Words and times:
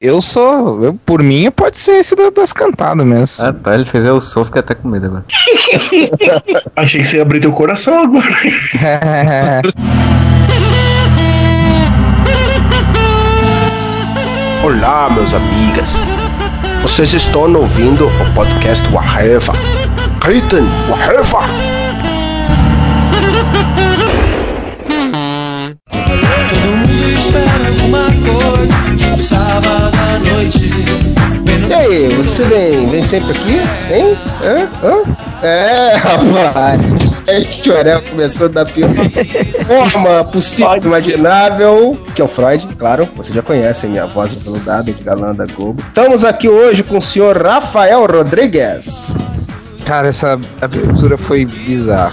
Eu 0.00 0.22
sou, 0.22 0.84
eu, 0.84 0.94
por 0.94 1.20
mim, 1.24 1.50
pode 1.50 1.76
ser 1.76 1.96
esse 1.96 2.14
das 2.30 2.52
cantadas 2.52 3.04
mesmo. 3.04 3.44
Ah 3.44 3.52
tá, 3.52 3.74
ele 3.74 3.84
fez 3.84 4.04
eu 4.04 4.20
sou, 4.20 4.44
fiquei 4.44 4.60
até 4.60 4.72
com 4.72 4.86
medo 4.86 5.06
agora. 5.06 5.24
Achei 6.76 7.02
que 7.02 7.08
você 7.08 7.16
ia 7.16 7.22
abrir 7.22 7.40
teu 7.40 7.52
coração 7.52 8.04
agora. 8.04 8.28
Olá, 14.64 15.10
meus 15.10 15.34
amigas. 15.34 15.88
Vocês 16.80 17.12
estão 17.12 17.52
ouvindo 17.56 18.06
o 18.06 18.34
podcast 18.36 18.86
Waheva. 18.94 19.52
Gritem, 20.20 20.62
Waheva! 20.88 21.40
E 31.68 31.74
aí, 31.74 32.08
você 32.10 32.44
vem, 32.44 32.86
vem 32.86 33.02
sempre 33.02 33.32
aqui? 33.32 33.60
Hein? 33.92 34.16
Hã? 34.42 34.68
Hã? 34.82 35.46
É, 35.46 35.94
rapaz. 35.96 36.94
É 37.28 37.42
Chorel 37.42 38.00
começou 38.08 38.48
da 38.48 38.64
pior 38.64 38.88
forma 39.66 40.24
possível 40.24 40.78
imaginável, 40.82 41.98
que 42.14 42.22
é 42.22 42.24
o 42.24 42.28
Freud, 42.28 42.66
claro, 42.78 43.06
você 43.14 43.34
já 43.34 43.42
conhece 43.42 43.84
a 43.84 43.88
minha 43.90 44.06
voz 44.06 44.32
veludada 44.32 44.90
de 44.90 45.04
galã 45.04 45.34
da 45.34 45.44
Globo. 45.44 45.82
Estamos 45.86 46.24
aqui 46.24 46.48
hoje 46.48 46.82
com 46.82 46.96
o 46.96 47.02
senhor 47.02 47.36
Rafael 47.36 48.06
Rodrigues. 48.06 49.67
Cara, 49.88 50.08
essa 50.08 50.38
abertura 50.60 51.16
foi 51.16 51.46
bizarra. 51.46 52.12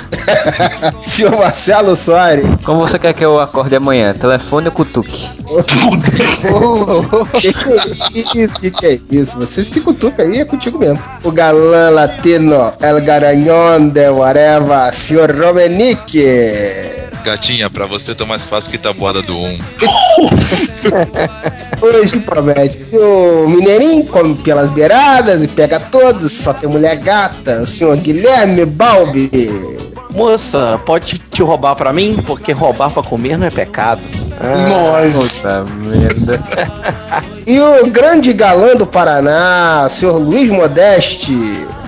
senhor 1.04 1.38
Marcelo 1.38 1.94
Soares. 1.94 2.48
Como 2.64 2.80
você 2.80 2.98
quer 2.98 3.14
que 3.14 3.26
eu 3.26 3.38
acorde 3.38 3.76
amanhã? 3.76 4.14
Telefone 4.14 4.68
ou 4.68 4.72
cutuque? 4.72 5.30
que 7.42 8.24
que 8.24 8.40
é 8.40 8.44
isso? 8.46 8.54
Que 8.54 8.72
que 8.72 8.86
é 8.86 9.00
isso? 9.12 9.38
Você 9.38 9.62
se 9.62 9.82
cutuca 9.82 10.24
aí, 10.24 10.40
é 10.40 10.46
contigo 10.46 10.80
mesmo. 10.80 11.02
O 11.22 11.32
galã 11.32 11.90
latino, 11.90 12.72
El 12.80 13.02
Garanhon 13.02 13.90
de 13.90 14.10
Whatever, 14.10 14.94
senhor 14.94 15.36
Romenique. 15.36 16.95
Gatinha, 17.26 17.72
pra 17.72 17.88
você 17.88 18.14
tá 18.14 18.24
mais 18.24 18.44
fácil 18.44 18.70
que 18.70 18.78
tabuada 18.78 19.20
do 19.20 19.36
1. 19.36 19.58
Hoje 21.82 22.20
promete. 22.20 22.80
O 22.94 23.50
Mineirinho 23.50 24.06
come 24.06 24.36
pelas 24.36 24.70
beiradas 24.70 25.44
e 25.44 25.48
pega 25.48 25.80
todos, 25.80 26.32
só 26.32 26.54
tem 26.54 26.70
mulher 26.70 26.98
gata. 26.98 27.64
O 27.64 27.66
senhor 27.66 27.98
Guilherme 27.98 28.64
Balbi. 28.64 29.32
Moça, 30.12 30.80
pode 30.86 31.18
te 31.18 31.42
roubar 31.42 31.76
pra 31.76 31.92
mim? 31.92 32.22
Porque 32.28 32.52
roubar 32.52 32.92
pra 32.92 33.02
comer 33.02 33.40
não 33.40 33.48
é 33.48 33.50
pecado. 33.50 34.02
Puta 35.12 35.66
merda. 35.66 36.40
E 37.48 37.60
o 37.60 37.86
grande 37.92 38.34
galã 38.34 38.76
do 38.76 38.88
Paraná, 38.88 39.84
o 39.86 39.90
senhor 39.90 40.18
Luiz 40.18 40.50
Modeste. 40.50 41.38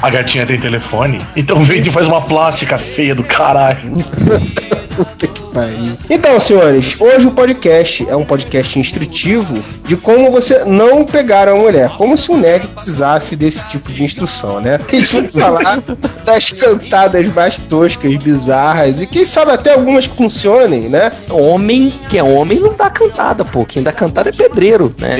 A 0.03 0.07
gatinha 0.07 0.45
tem 0.45 0.59
telefone? 0.59 1.19
Então 1.35 1.65
vem 1.65 1.79
e 1.79 1.91
faz 1.91 2.05
uma 2.05 2.21
plástica 2.21 2.77
feia 2.77 3.15
do 3.15 3.23
caralho. 3.23 3.91
Puta 4.95 5.27
que 5.27 5.41
pariu. 5.53 5.97
Então, 6.09 6.39
senhores, 6.39 6.99
hoje 6.99 7.27
o 7.27 7.31
podcast 7.31 8.07
é 8.09 8.15
um 8.15 8.25
podcast 8.25 8.79
instrutivo 8.79 9.63
de 9.85 9.95
como 9.95 10.31
você 10.31 10.63
não 10.65 11.05
pegar 11.05 11.47
a 11.47 11.55
mulher. 11.55 11.89
Como 11.91 12.17
se 12.17 12.31
um 12.31 12.37
nerd 12.37 12.67
precisasse 12.67 13.35
desse 13.35 13.63
tipo 13.67 13.91
de 13.91 14.03
instrução, 14.03 14.59
né? 14.59 14.79
A 14.87 14.95
gente 14.95 15.13
vai 15.13 15.27
falar 15.27 15.83
das 16.25 16.51
cantadas 16.51 17.27
mais 17.33 17.59
toscas, 17.59 18.15
bizarras 18.15 19.01
e 19.01 19.07
quem 19.07 19.23
sabe 19.23 19.51
até 19.51 19.73
algumas 19.73 20.07
que 20.07 20.15
funcionem, 20.15 20.89
né? 20.89 21.11
Homem 21.29 21.93
que 22.09 22.17
é 22.17 22.23
homem 22.23 22.59
não 22.59 22.73
dá 22.73 22.89
cantada, 22.89 23.45
pô. 23.45 23.65
Quem 23.65 23.83
dá 23.83 23.91
cantada 23.91 24.29
é 24.29 24.31
pedreiro, 24.31 24.93
né? 24.97 25.17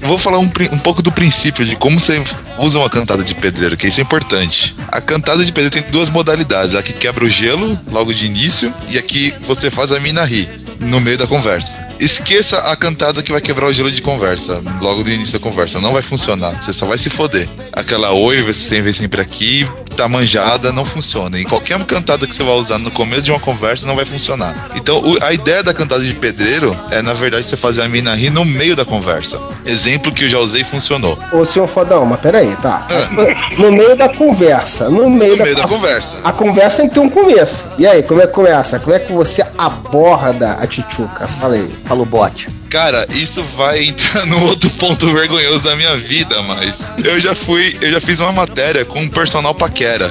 Eu 0.00 0.08
vou 0.08 0.18
falar 0.18 0.38
um, 0.38 0.50
um 0.72 0.78
pouco 0.78 1.02
do 1.02 1.10
princípio 1.10 1.64
de 1.64 1.76
como 1.76 1.98
você 1.98 2.22
usa 2.58 2.78
uma 2.78 2.88
cantada 2.88 3.22
de 3.22 3.34
pedreiro, 3.34 3.76
que 3.76 3.88
isso 3.88 4.00
é 4.00 4.02
importante. 4.02 4.74
A 4.88 5.00
cantada 5.00 5.44
de 5.44 5.52
pedreiro 5.52 5.70
tem 5.70 5.92
duas 5.92 6.08
modalidades: 6.08 6.74
a 6.74 6.82
que 6.82 6.92
quebra 6.92 7.24
o 7.26 7.28
gelo 7.28 7.76
logo 7.90 8.14
de 8.14 8.24
início 8.24 8.72
e 8.88 8.96
a 8.96 9.02
que 9.02 9.34
você 9.48 9.68
faz 9.68 9.90
a 9.90 9.98
mina 9.98 10.24
rir 10.24 10.48
no 10.78 11.00
meio 11.00 11.18
da 11.18 11.26
conversa. 11.26 11.85
Esqueça 11.98 12.58
a 12.58 12.76
cantada 12.76 13.22
que 13.22 13.32
vai 13.32 13.40
quebrar 13.40 13.66
o 13.66 13.72
gelo 13.72 13.90
de 13.90 14.02
conversa 14.02 14.62
logo 14.80 15.02
do 15.02 15.10
início 15.10 15.38
da 15.38 15.42
conversa. 15.42 15.80
Não 15.80 15.92
vai 15.92 16.02
funcionar. 16.02 16.62
Você 16.62 16.72
só 16.72 16.86
vai 16.86 16.98
se 16.98 17.08
foder. 17.08 17.48
Aquela 17.72 18.12
oi, 18.12 18.42
você 18.42 18.68
tem 18.68 18.82
vem 18.82 18.92
sempre 18.92 19.20
aqui, 19.20 19.66
tá 19.96 20.06
manjada, 20.06 20.72
não 20.72 20.84
funciona. 20.84 21.38
E 21.38 21.44
qualquer 21.44 21.82
cantada 21.84 22.26
que 22.26 22.36
você 22.36 22.42
vai 22.42 22.54
usar 22.54 22.78
no 22.78 22.90
começo 22.90 23.22
de 23.22 23.30
uma 23.30 23.40
conversa 23.40 23.86
não 23.86 23.96
vai 23.96 24.04
funcionar. 24.04 24.70
Então, 24.74 25.02
a 25.22 25.32
ideia 25.32 25.62
da 25.62 25.72
cantada 25.72 26.04
de 26.04 26.12
pedreiro 26.12 26.76
é, 26.90 27.00
na 27.00 27.14
verdade, 27.14 27.48
você 27.48 27.56
fazer 27.56 27.82
a 27.82 27.88
mina 27.88 28.14
rir 28.14 28.30
no 28.30 28.44
meio 28.44 28.76
da 28.76 28.84
conversa. 28.84 29.40
Exemplo 29.64 30.12
que 30.12 30.24
eu 30.24 30.28
já 30.28 30.38
usei 30.38 30.60
e 30.60 30.64
funcionou. 30.64 31.18
Ô, 31.32 31.44
senhor 31.44 31.66
Fodão, 31.66 32.04
mas 32.04 32.20
peraí, 32.20 32.54
tá? 32.56 32.86
Ah. 32.90 33.56
No 33.58 33.72
meio 33.72 33.96
da 33.96 34.08
conversa. 34.08 34.90
No 34.90 35.08
meio, 35.08 35.32
No 35.32 35.38
da, 35.38 35.44
meio 35.44 35.56
da 35.56 35.66
conversa. 35.66 36.08
A 36.22 36.32
conversa 36.32 36.78
tem 36.78 36.88
que 36.88 36.94
ter 36.94 37.00
um 37.00 37.08
começo. 37.08 37.70
E 37.78 37.86
aí, 37.86 38.02
como 38.02 38.20
é 38.20 38.26
que 38.26 38.32
começa? 38.32 38.78
Como 38.78 38.94
é 38.94 38.98
que 38.98 39.12
você 39.12 39.44
aborda 39.56 40.52
a 40.52 40.66
tchutchuca? 40.66 41.26
Fala 41.40 41.56
o 41.94 42.04
bote. 42.04 42.48
Cara, 42.68 43.06
isso 43.10 43.42
vai 43.56 43.84
entrar 43.84 44.26
no 44.26 44.42
outro 44.44 44.68
ponto 44.70 45.12
vergonhoso 45.12 45.64
da 45.64 45.76
minha 45.76 45.96
vida, 45.96 46.42
mas 46.42 46.74
eu 47.02 47.20
já 47.20 47.34
fui, 47.34 47.76
eu 47.80 47.92
já 47.92 48.00
fiz 48.00 48.20
uma 48.20 48.32
matéria 48.32 48.84
com 48.84 49.00
um 49.00 49.08
personal 49.08 49.54
paquera. 49.54 50.10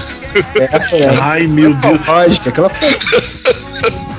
É, 0.56 1.04
é. 1.04 1.18
Ai, 1.20 1.48
meu 1.48 1.74
Deus. 1.74 2.06
Lógico, 2.06 2.50
aquela 2.50 2.70
foi. 2.70 2.98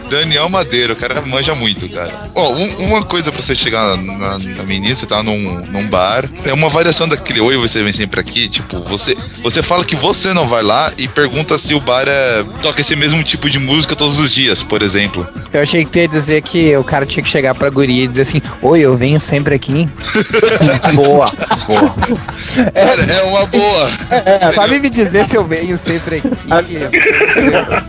Daniel 0.09 0.49
Madeiro, 0.49 0.93
o 0.93 0.97
cara 0.97 1.21
manja 1.23 1.55
muito, 1.55 1.89
cara. 1.89 2.13
Ó, 2.35 2.53
um- 2.55 2.77
uma 2.87 3.05
coisa 3.05 3.31
pra 3.33 3.43
você 3.43 3.55
chegar 3.55 3.97
na, 3.97 4.39
na 4.39 4.63
menina, 4.65 4.95
você 4.97 5.07
tá 5.07 5.23
num, 5.23 5.61
num 5.67 5.87
bar, 5.89 6.25
é 6.45 6.53
uma 6.53 6.69
variação 6.69 7.09
daquele 7.09 7.41
oi, 7.41 7.57
você 7.57 7.83
vem 7.83 7.93
sempre 7.93 8.21
aqui, 8.21 8.49
tipo, 8.49 8.83
você, 8.85 9.17
você 9.43 9.63
fala 9.63 9.85
que 9.85 9.97
você 9.97 10.33
não 10.33 10.47
vai 10.47 10.63
lá 10.63 10.93
e 10.97 11.09
pergunta 11.09 11.59
se 11.59 11.75
o 11.75 11.81
bar 11.81 12.07
é, 12.09 12.45
toca 12.63 12.81
esse 12.81 12.95
mesmo 12.97 13.23
tipo 13.23 13.49
de 13.51 13.59
música 13.59 13.97
todos 13.97 14.19
os 14.19 14.31
dias, 14.33 14.63
por 14.63 14.83
exemplo. 14.83 15.27
Eu 15.53 15.63
achei 15.63 15.85
que 15.85 15.91
tu 15.91 15.99
ia 15.99 16.09
dizer 16.09 16.43
que 16.43 16.77
o 16.77 16.85
cara 16.85 17.07
tinha 17.07 17.23
que 17.23 17.29
chegar 17.31 17.55
pra 17.55 17.71
guria 17.71 18.05
e 18.05 18.07
dizer 18.07 18.23
assim: 18.23 18.43
Oi, 18.61 18.81
eu 18.81 18.97
venho 18.97 19.19
sempre 19.19 19.55
aqui. 19.55 19.89
Boa. 20.95 21.27
Cara, 22.75 23.03
é 23.05 23.23
uma 23.23 23.47
boa. 23.47 23.91
Sabe 24.55 24.79
me 24.79 24.89
dizer 24.91 25.25
se 25.25 25.37
eu 25.37 25.45
venho 25.45 25.77
sempre 25.79 26.23
aqui? 26.51 26.79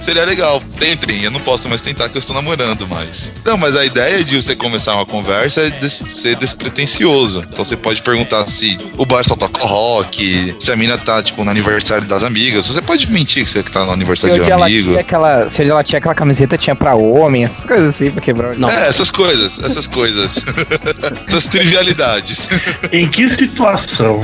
Seria 0.04 0.26
legal. 0.26 0.62
Tentem, 0.80 1.24
eu 1.24 1.32
não 1.32 1.40
posso 1.40 1.68
mais 1.70 1.82
tentar 1.82 2.07
que 2.10 2.18
eu 2.18 2.20
estou 2.20 2.36
namorando, 2.36 2.88
mas. 2.88 3.32
Não, 3.46 3.58
mas 3.58 3.76
a 3.76 3.86
ideia 3.86 4.24
de 4.24 4.42
você 4.42 4.56
começar 4.56 4.94
uma 4.96 5.06
conversa 5.06 5.62
é 5.62 5.70
des- 5.70 6.02
ser 6.10 6.36
despretensioso. 6.36 7.40
Então 7.52 7.64
você 7.66 7.76
pode 7.76 8.02
perguntar 8.02 8.48
se 8.50 8.78
o 8.98 9.06
bar 9.06 9.24
só 9.24 9.36
toca 9.36 9.66
rock, 9.66 10.56
se 10.60 10.72
a 10.72 10.76
mina 10.76 10.98
tá, 10.98 11.22
tipo, 11.22 11.44
no 11.44 11.52
aniversário 11.52 12.06
das 12.08 12.24
amigas. 12.24 12.68
Você 12.68 12.82
pode 12.82 13.10
mentir 13.12 13.46
que 13.46 13.50
você 13.52 13.64
tá 13.64 13.82
no 13.82 13.88
Se 13.88 13.92
aniversário 13.94 14.36
de 14.36 14.42
onde 14.42 14.52
um 14.54 14.64
amigo. 14.64 14.90
tinha 14.90 15.00
aquela. 15.02 15.50
Se 15.50 15.64
ela 15.64 15.84
tinha 15.84 16.00
aquela 16.00 16.16
camiseta, 16.16 16.58
tinha 16.58 16.76
pra 16.76 16.96
homem, 16.96 17.44
essas 17.44 17.66
coisas 17.66 17.90
assim, 17.90 18.12
pra 18.12 18.22
quebrar 18.22 18.54
o 18.56 18.60
Não. 18.60 18.70
É, 18.70 18.88
essas 18.88 19.10
coisas, 19.12 19.60
essas 19.64 19.88
coisas. 19.88 20.36
essas 21.28 21.48
trivialidades. 21.48 22.48
Em 22.92 23.08
que 23.08 23.30
situação 23.30 24.22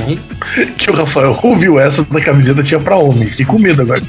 que 0.78 0.90
o 0.90 0.94
Rafael 0.94 1.38
ouviu 1.42 1.78
essa 1.78 2.02
da 2.04 2.20
camiseta 2.20 2.62
tinha 2.62 2.80
pra 2.80 2.96
homem? 2.96 3.28
Fiquei 3.28 3.44
com 3.46 3.58
medo 3.58 3.82
agora. 3.82 4.00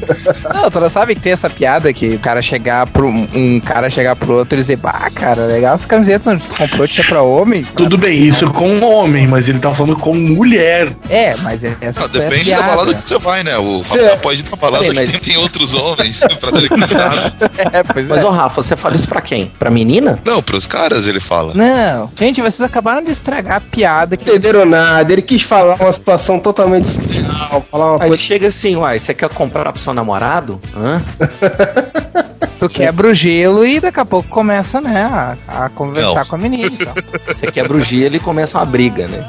Não, 0.54 0.70
tu 0.70 0.80
não 0.80 0.90
sabe 0.90 1.16
que 1.16 1.22
tem 1.22 1.32
essa 1.34 1.50
piada 1.50 1.92
que 1.94 2.08
o 2.16 2.20
cara 2.20 2.42
chegar 2.42 2.86
pro. 2.88 3.08
Um 3.08 3.60
cara 3.66 3.90
chegar 3.90 4.16
pro 4.16 4.34
outro 4.34 4.56
e 4.58 4.62
dizer, 4.62 4.78
bah, 4.78 5.10
cara, 5.14 5.46
legal 5.46 5.76
essa 5.76 5.88
camiseta 5.88 6.30
onde 6.32 6.46
tu 6.46 6.56
comprou 6.56 6.88
tinha 6.88 7.06
pra 7.06 7.22
homem. 7.22 7.64
Tudo 7.76 7.98
bem, 7.98 8.24
isso 8.24 8.50
com 8.54 8.80
homem, 8.82 9.28
mas 9.28 9.48
ele 9.48 9.60
tá 9.60 9.74
falando 9.74 9.98
com 10.00 10.14
mulher. 10.16 10.92
É, 11.10 11.36
mas 11.38 11.64
é- 11.64 11.76
essa 11.82 12.02
Não, 12.02 12.10
foi 12.10 12.20
a 12.20 12.24
depende 12.30 12.52
da 12.52 12.58
piada. 12.58 12.70
balada 12.76 12.94
que 12.94 13.02
você 13.04 13.20
vai, 13.20 13.44
né? 13.44 13.58
O 13.58 13.80
Rafael 13.80 14.18
pode 14.18 14.40
ir 14.42 14.44
pra 14.44 14.56
balada 14.56 14.84
Bem, 14.86 14.94
mas- 14.94 15.12
que 15.12 15.20
tem 15.20 15.38
outros 15.38 15.74
homens 15.74 16.20
pra 16.40 16.52
convidado. 16.52 17.34
É, 17.74 17.84
pois 17.84 18.08
Mas, 18.08 18.24
é. 18.24 18.26
ô 18.26 18.30
Rafa, 18.30 18.62
você 18.62 18.76
fala 18.76 18.96
isso 18.96 19.08
pra 19.08 19.22
quem? 19.22 19.52
Pra 19.60 19.70
menina? 19.70 20.20
Não, 20.24 20.42
pros 20.44 20.66
caras 20.68 21.08
ele 21.08 21.20
fala. 21.20 21.54
Não, 21.54 22.10
gente, 22.20 22.42
vocês 22.42 22.62
acabaram 22.62 23.04
de 23.04 23.12
estragar 23.12 23.58
a 23.58 23.62
piada 23.62 24.16
que 24.18 24.30
Entenderam 24.30 24.66
nada, 24.66 25.12
ele 25.12 25.22
quis 25.22 25.42
falar 25.42 25.76
uma 25.82 25.92
situação 25.92 26.40
totalmente 26.40 26.88
surreal, 26.88 27.64
falar 27.72 27.94
uma 27.96 28.04
Aí 28.04 28.10
coisa. 28.10 28.18
chega 28.24 28.48
assim, 28.48 28.76
uai, 28.76 29.00
você 29.00 29.14
quer 29.14 29.30
comprar 29.30 29.72
pro 29.72 29.82
seu 29.82 29.94
namorado? 29.94 30.62
Hã? 30.76 31.02
tu 32.56 32.70
quebra 32.70 33.08
o 33.08 33.14
gelo 33.14 33.66
e 33.66 33.80
daqui 33.80 34.00
a 34.00 34.06
pouco 34.06 34.30
começa, 34.30 34.82
né, 34.82 35.04
a, 35.04 35.66
a 35.66 35.70
conversar 35.70 36.20
Não. 36.20 36.26
com 36.26 36.36
a 36.36 36.40
menina. 36.40 36.72
Então. 36.72 36.94
Você 37.28 37.48
quebra 37.48 37.76
o 37.76 37.82
gelo 37.82 38.16
e 38.16 38.20
começa 38.20 38.58
uma 38.58 38.66
briga, 38.66 39.08
né? 39.08 39.26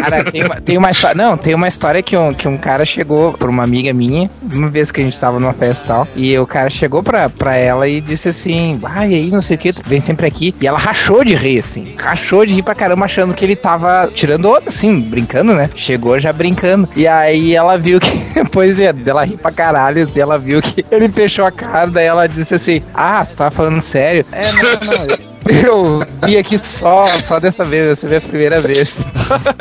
Cara, 0.00 0.24
tem 0.24 0.44
uma, 0.44 0.60
tem 0.60 0.78
uma 0.78 0.90
história. 0.90 1.16
Não, 1.16 1.36
tem 1.36 1.54
uma 1.54 1.68
história 1.68 2.02
que 2.02 2.16
um, 2.16 2.34
que 2.34 2.48
um 2.48 2.58
cara 2.58 2.84
chegou 2.84 3.32
pra 3.32 3.48
uma 3.48 3.62
amiga 3.62 3.92
minha, 3.92 4.30
uma 4.42 4.68
vez 4.68 4.90
que 4.90 5.00
a 5.00 5.04
gente 5.04 5.18
tava 5.18 5.38
numa 5.38 5.52
festa 5.52 5.84
e 5.84 5.88
tal. 5.88 6.08
E 6.16 6.38
o 6.38 6.46
cara 6.46 6.70
chegou 6.70 7.02
pra, 7.02 7.28
pra 7.28 7.56
ela 7.56 7.88
e 7.88 8.00
disse 8.00 8.28
assim: 8.28 8.78
Ai, 8.84 9.14
aí, 9.14 9.30
não 9.30 9.40
sei 9.40 9.56
o 9.56 9.58
que, 9.58 9.72
tu 9.72 9.82
vem 9.86 10.00
sempre 10.00 10.26
aqui. 10.26 10.54
E 10.60 10.66
ela 10.66 10.78
rachou 10.78 11.24
de 11.24 11.34
rir, 11.34 11.58
assim. 11.58 11.94
Rachou 11.98 12.44
de 12.44 12.54
rir 12.54 12.62
pra 12.62 12.74
caramba, 12.74 13.04
achando 13.04 13.34
que 13.34 13.44
ele 13.44 13.56
tava 13.56 14.10
tirando 14.14 14.48
onda, 14.48 14.68
assim, 14.68 15.00
brincando, 15.00 15.54
né? 15.54 15.70
Chegou 15.76 16.18
já 16.18 16.32
brincando. 16.32 16.88
E 16.96 17.06
aí 17.06 17.54
ela 17.54 17.76
viu 17.76 18.00
que. 18.00 18.16
Depois 18.56 18.76
dela 18.76 19.24
rir 19.24 19.36
pra 19.36 19.52
caralho, 19.52 20.04
assim, 20.04 20.20
ela 20.20 20.38
viu 20.38 20.62
que 20.62 20.84
ele 20.90 21.08
fechou 21.08 21.44
a 21.44 21.50
cara, 21.50 21.86
daí 21.86 22.06
ela 22.06 22.26
disse 22.26 22.54
assim: 22.56 22.82
Ah, 22.94 23.24
você 23.24 23.36
tava 23.36 23.50
falando 23.50 23.80
sério? 23.80 24.24
É, 24.32 24.52
não, 24.52 24.62
não. 24.62 25.04
eu- 25.04 25.36
Eu 25.48 26.00
vi 26.26 26.36
aqui 26.36 26.58
só, 26.58 27.20
só 27.20 27.38
dessa 27.38 27.64
vez, 27.64 27.86
essa 27.92 28.08
foi 28.08 28.16
a 28.16 28.20
primeira 28.20 28.60
vez. 28.60 28.96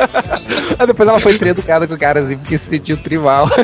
Aí 0.79 0.87
depois 0.87 1.07
ela 1.07 1.19
foi 1.19 1.35
educada 1.35 1.85
com 1.87 1.93
o 1.93 1.99
cara 1.99 2.21
assim, 2.21 2.37
porque 2.37 2.57
se 2.57 2.69
sentiu 2.71 2.97
tribal. 2.97 3.47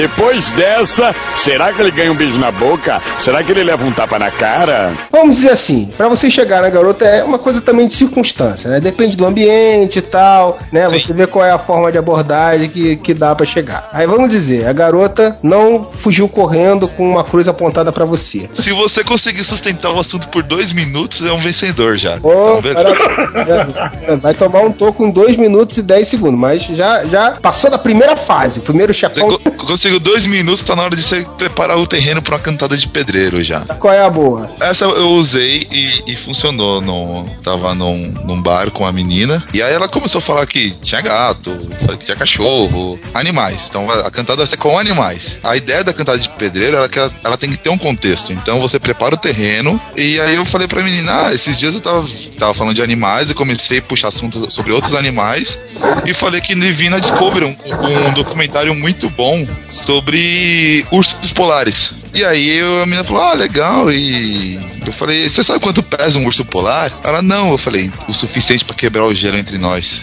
Depois 0.00 0.50
dessa, 0.52 1.14
será 1.34 1.74
que 1.74 1.82
ele 1.82 1.90
ganha 1.90 2.10
um 2.10 2.16
beijo 2.16 2.40
na 2.40 2.50
boca? 2.50 3.02
Será 3.18 3.44
que 3.44 3.52
ele 3.52 3.62
leva 3.62 3.84
um 3.84 3.92
tapa 3.92 4.18
na 4.18 4.30
cara? 4.30 4.96
Vamos 5.10 5.36
dizer 5.36 5.50
assim, 5.50 5.92
pra 5.94 6.08
você 6.08 6.30
chegar 6.30 6.62
na 6.62 6.70
garota 6.70 7.04
é 7.04 7.22
uma 7.22 7.38
coisa 7.38 7.60
também 7.60 7.86
de 7.86 7.92
circunstância, 7.92 8.70
né? 8.70 8.80
Depende 8.80 9.14
do 9.14 9.26
ambiente 9.26 9.98
e 9.98 10.02
tal, 10.02 10.58
né? 10.72 10.88
Sim. 10.88 11.00
Você 11.00 11.12
vê 11.12 11.26
qual 11.26 11.44
é 11.44 11.50
a 11.50 11.58
forma 11.58 11.92
de 11.92 11.98
abordagem 11.98 12.70
que, 12.70 12.96
que 12.96 13.12
dá 13.12 13.34
pra 13.34 13.44
chegar. 13.44 13.90
Aí 13.92 14.06
vamos 14.06 14.30
dizer, 14.30 14.66
a 14.66 14.72
garota 14.72 15.38
não 15.42 15.84
fugiu 15.84 16.26
correndo 16.30 16.88
com 16.88 17.06
uma 17.10 17.22
cruz 17.22 17.46
apontada 17.46 17.92
pra 17.92 18.06
você. 18.06 18.48
Se 18.54 18.72
você 18.72 19.04
conseguir 19.04 19.44
sustentar 19.44 19.90
o 19.92 20.00
assunto 20.00 20.28
por 20.28 20.42
dois 20.42 20.72
minutos, 20.72 21.26
é 21.26 21.32
um 21.32 21.40
vencedor 21.40 21.98
já. 21.98 22.16
Então, 22.16 22.62
beleza. 22.62 23.72
cara, 23.72 24.16
vai 24.16 24.32
tomar 24.32 24.60
um 24.60 24.72
toco 24.72 25.04
em 25.04 25.10
2 25.10 25.36
minutos 25.36 25.76
e 25.76 25.82
10 25.82 26.08
segundos, 26.08 26.40
mas 26.40 26.62
já, 26.62 27.04
já 27.04 27.32
passou 27.32 27.70
da 27.70 27.78
primeira 27.78 28.16
fase. 28.16 28.60
Primeiro 28.60 28.94
Você 28.94 29.00
chefão, 29.00 29.28
co- 29.28 29.66
dois 29.98 30.26
minutos, 30.26 30.64
tá 30.64 30.76
na 30.76 30.82
hora 30.82 30.96
de 30.96 31.02
você 31.02 31.26
preparar 31.36 31.78
o 31.78 31.86
terreno 31.86 32.22
pra 32.22 32.36
uma 32.36 32.42
cantada 32.42 32.76
de 32.76 32.86
pedreiro 32.88 33.42
já. 33.42 33.60
qual 33.60 33.92
é 33.92 34.02
a 34.02 34.10
boa? 34.10 34.50
Essa 34.60 34.84
eu 34.84 35.10
usei 35.10 35.66
e, 35.70 36.12
e 36.12 36.16
funcionou. 36.16 36.80
No, 36.80 37.28
tava 37.42 37.74
num, 37.74 37.96
num 38.24 38.40
bar 38.40 38.70
com 38.70 38.86
a 38.86 38.92
menina. 38.92 39.42
E 39.52 39.62
aí 39.62 39.72
ela 39.72 39.88
começou 39.88 40.20
a 40.20 40.22
falar 40.22 40.46
que 40.46 40.70
tinha 40.82 41.00
gato, 41.00 41.50
que 41.98 42.04
tinha 42.04 42.16
cachorro, 42.16 42.98
animais. 43.14 43.66
Então 43.68 43.90
a 43.90 44.10
cantada 44.10 44.38
vai 44.38 44.46
ser 44.46 44.56
com 44.56 44.78
animais. 44.78 45.36
A 45.42 45.56
ideia 45.56 45.82
da 45.82 45.92
cantada 45.92 46.18
de 46.18 46.28
pedreiro 46.28 46.76
é 46.76 46.88
que 46.88 46.98
ela, 46.98 47.12
ela 47.24 47.36
tem 47.38 47.50
que 47.50 47.56
ter 47.56 47.70
um 47.70 47.78
contexto. 47.78 48.32
Então 48.32 48.60
você 48.60 48.78
prepara 48.78 49.14
o 49.14 49.18
terreno. 49.18 49.80
E 49.96 50.20
aí 50.20 50.34
eu 50.34 50.44
falei 50.44 50.68
pra 50.68 50.82
menina: 50.82 51.26
ah, 51.26 51.34
esses 51.34 51.58
dias 51.58 51.74
eu 51.74 51.80
tava, 51.80 52.06
tava 52.38 52.54
falando 52.54 52.74
de 52.74 52.82
animais 52.82 53.30
e 53.30 53.34
comecei 53.34 53.78
a 53.78 53.82
puxar 53.82 54.08
assunto 54.08 54.50
sobre 54.50 54.72
outros 54.72 54.94
animais. 54.94 55.58
E 56.04 56.12
falei 56.12 56.40
que 56.40 56.54
vi 56.54 56.88
na 56.88 56.98
Discovery 56.98 57.44
um, 57.44 58.08
um 58.08 58.12
documentário 58.12 58.74
muito 58.74 59.08
bom 59.10 59.46
sobre 59.84 60.84
ursos 60.90 61.32
polares. 61.32 61.90
E 62.12 62.24
aí 62.24 62.56
eu- 62.58 62.82
a 62.82 62.86
menina 62.86 63.04
falou, 63.04 63.22
ah, 63.22 63.34
legal. 63.34 63.92
E 63.92 64.58
eu 64.86 64.92
falei, 64.92 65.28
você 65.28 65.44
sabe 65.44 65.60
quanto 65.60 65.82
pesa 65.82 66.18
um 66.18 66.26
urso 66.26 66.44
polar? 66.44 66.92
Ela, 67.04 67.22
não. 67.22 67.52
Eu 67.52 67.58
falei, 67.58 67.90
o 68.08 68.12
suficiente 68.12 68.64
pra 68.64 68.74
quebrar 68.74 69.04
o 69.04 69.14
gelo 69.14 69.36
entre 69.38 69.56
nós. 69.58 70.02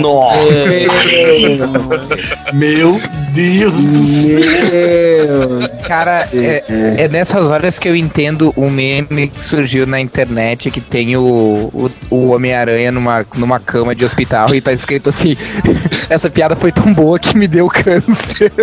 Nossa. 0.00 0.40
Meu 2.54 3.00
Deus. 3.34 3.74
Meu. 3.82 5.68
Cara, 5.86 6.26
é, 6.32 6.64
é 7.04 7.08
nessas 7.08 7.50
horas 7.50 7.78
que 7.78 7.86
eu 7.88 7.94
entendo 7.94 8.52
um 8.56 8.70
meme 8.70 9.28
que 9.28 9.44
surgiu 9.44 9.86
na 9.86 10.00
internet 10.00 10.70
que 10.70 10.80
tem 10.80 11.16
o, 11.16 11.70
o, 11.72 11.90
o 12.10 12.30
Homem-Aranha 12.32 12.90
numa, 12.90 13.26
numa 13.34 13.60
cama 13.60 13.94
de 13.94 14.04
hospital 14.04 14.54
e 14.54 14.60
tá 14.60 14.72
escrito 14.72 15.10
assim: 15.10 15.36
Essa 16.08 16.30
piada 16.30 16.56
foi 16.56 16.72
tão 16.72 16.92
boa 16.94 17.18
que 17.18 17.36
me 17.36 17.46
deu 17.46 17.68
câncer. 17.68 18.50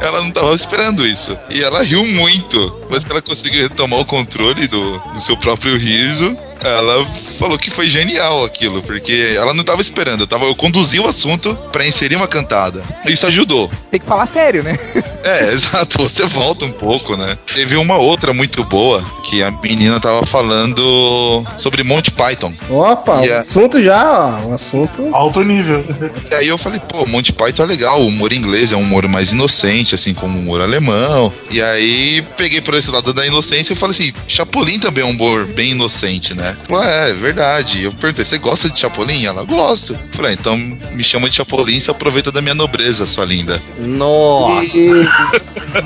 Ela 0.00 0.20
não 0.20 0.30
tava 0.30 0.54
esperando 0.54 1.06
isso. 1.06 1.36
E 1.50 1.62
ela 1.62 1.82
riu 1.82 2.06
muito. 2.06 2.86
Mas 2.88 3.04
que 3.04 3.10
ela 3.10 3.22
conseguiu 3.22 3.62
retomar 3.62 4.00
o 4.00 4.04
controle 4.04 4.66
do, 4.66 4.98
do 4.98 5.20
seu 5.20 5.36
próprio 5.36 5.76
riso, 5.76 6.36
ela 6.60 7.06
falou 7.38 7.58
que 7.58 7.70
foi 7.70 7.88
genial 7.88 8.44
aquilo, 8.44 8.82
porque 8.82 9.34
ela 9.36 9.54
não 9.54 9.62
tava 9.64 9.80
esperando. 9.80 10.22
Eu, 10.22 10.26
tava, 10.26 10.44
eu 10.44 10.54
conduzi 10.54 10.98
o 10.98 11.06
assunto 11.06 11.54
pra 11.70 11.86
inserir 11.86 12.16
uma 12.16 12.26
cantada. 12.26 12.82
Isso 13.06 13.26
ajudou. 13.26 13.70
Tem 13.90 14.00
que 14.00 14.06
falar 14.06 14.26
sério, 14.26 14.62
né? 14.62 14.78
É, 15.22 15.50
exato, 15.54 15.98
você 16.02 16.26
volta 16.26 16.64
um 16.64 16.72
pouco, 16.72 17.16
né? 17.16 17.36
Teve 17.54 17.76
uma 17.76 17.96
outra 17.96 18.32
muito 18.32 18.64
boa 18.64 19.02
que 19.28 19.42
a 19.42 19.50
menina 19.50 20.00
tava 20.00 20.24
falando 20.26 21.44
sobre 21.58 21.82
Monty 21.82 22.10
Python. 22.10 22.52
Opa, 22.70 23.16
o 23.16 23.28
Yeah. 23.28 23.38
assunto 23.40 23.82
já, 23.82 24.40
ó, 24.44 24.48
o 24.48 24.52
assunto. 24.54 25.14
Alto 25.14 25.42
nível. 25.42 25.84
E 26.30 26.34
aí 26.34 26.48
eu 26.48 26.56
falei, 26.58 26.80
pô, 26.80 27.06
Monty 27.06 27.32
Python 27.32 27.62
é 27.62 27.66
legal, 27.66 28.00
o 28.02 28.06
humor 28.06 28.32
inglês 28.32 28.72
é 28.72 28.76
um 28.76 28.80
humor 28.80 29.06
mais 29.08 29.32
inocente, 29.32 29.94
assim 29.94 30.14
como 30.14 30.38
o 30.38 30.40
humor 30.40 30.60
alemão. 30.60 31.32
E 31.50 31.60
aí 31.62 32.22
peguei 32.36 32.60
por 32.60 32.74
esse 32.74 32.90
lado 32.90 33.12
da 33.12 33.26
inocência 33.26 33.72
e 33.72 33.76
falei 33.76 33.94
assim, 33.94 34.12
Chapolin 34.26 34.78
também 34.78 35.02
é 35.04 35.06
um 35.06 35.10
humor 35.10 35.46
bem 35.46 35.72
inocente, 35.72 36.34
né? 36.34 36.47
Falou, 36.52 36.82
é, 36.84 37.10
é 37.10 37.14
verdade. 37.14 37.84
Eu 37.84 37.92
perguntei, 37.92 38.24
você 38.24 38.38
gosta 38.38 38.68
de 38.70 38.78
Chapolin? 38.78 39.24
Ela, 39.24 39.44
gosto. 39.44 39.98
Falei, 40.08 40.32
então 40.34 40.56
me 40.56 41.04
chama 41.04 41.28
de 41.28 41.36
Chapolin 41.36 41.76
e 41.76 41.80
se 41.80 41.90
aproveita 41.90 42.30
da 42.32 42.40
minha 42.42 42.54
nobreza, 42.54 43.06
sua 43.06 43.24
linda. 43.24 43.60
Nossa. 43.78 44.76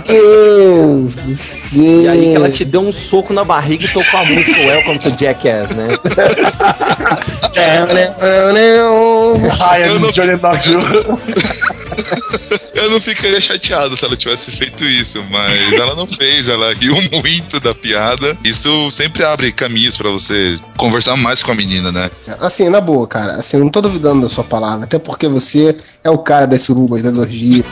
Deus 0.07 1.17
do 1.19 1.35
céu. 1.37 1.83
E 2.03 2.09
aí 2.09 2.21
que 2.31 2.37
ela 2.37 2.51
te 2.51 2.65
deu 2.65 2.81
um 2.81 2.93
soco 2.93 3.33
na 3.33 3.45
barriga 3.45 3.85
e 3.85 3.89
tocou 3.89 4.21
a 4.21 4.25
música 4.25 4.59
Welcome 4.61 4.99
to 4.99 5.11
Jackass, 5.19 5.71
né? 5.71 5.89
Eu 9.87 10.01
não- 10.01 10.13
Johnny. 10.13 10.33
Eu 12.75 12.91
não 12.91 13.01
ficaria 13.01 13.41
chateado 13.41 13.97
se 13.97 14.05
ela 14.05 14.17
tivesse 14.17 14.51
feito 14.51 14.85
isso, 14.85 15.23
mas 15.31 15.73
ela 15.75 15.95
não 15.95 16.07
fez, 16.07 16.49
ela 16.49 16.75
riu 16.75 16.97
muito 17.13 17.61
da 17.61 17.75
piada. 17.75 18.37
Isso 18.43 18.91
sempre 18.91 19.23
abre 19.25 19.53
caminhos 19.53 19.97
pra 19.97 20.11
você 20.11 20.52
conversar 20.77 21.17
mais 21.17 21.43
com 21.43 21.53
a 21.53 21.55
menina, 21.55 21.93
né? 21.93 22.11
Assim, 22.41 22.69
na 22.69 22.81
boa, 22.81 23.07
cara. 23.07 23.35
Assim, 23.35 23.57
eu 23.57 23.65
não 23.65 23.71
tô 23.71 23.81
duvidando 23.81 24.23
da 24.23 24.29
sua 24.29 24.45
palavra. 24.45 24.85
Até 24.85 24.99
porque 24.99 25.29
você 25.29 25.77
é 26.03 26.11
o 26.11 26.19
cara 26.19 26.47
das 26.47 26.63
surubas, 26.63 27.03
das 27.03 27.19
orgias. 27.19 27.65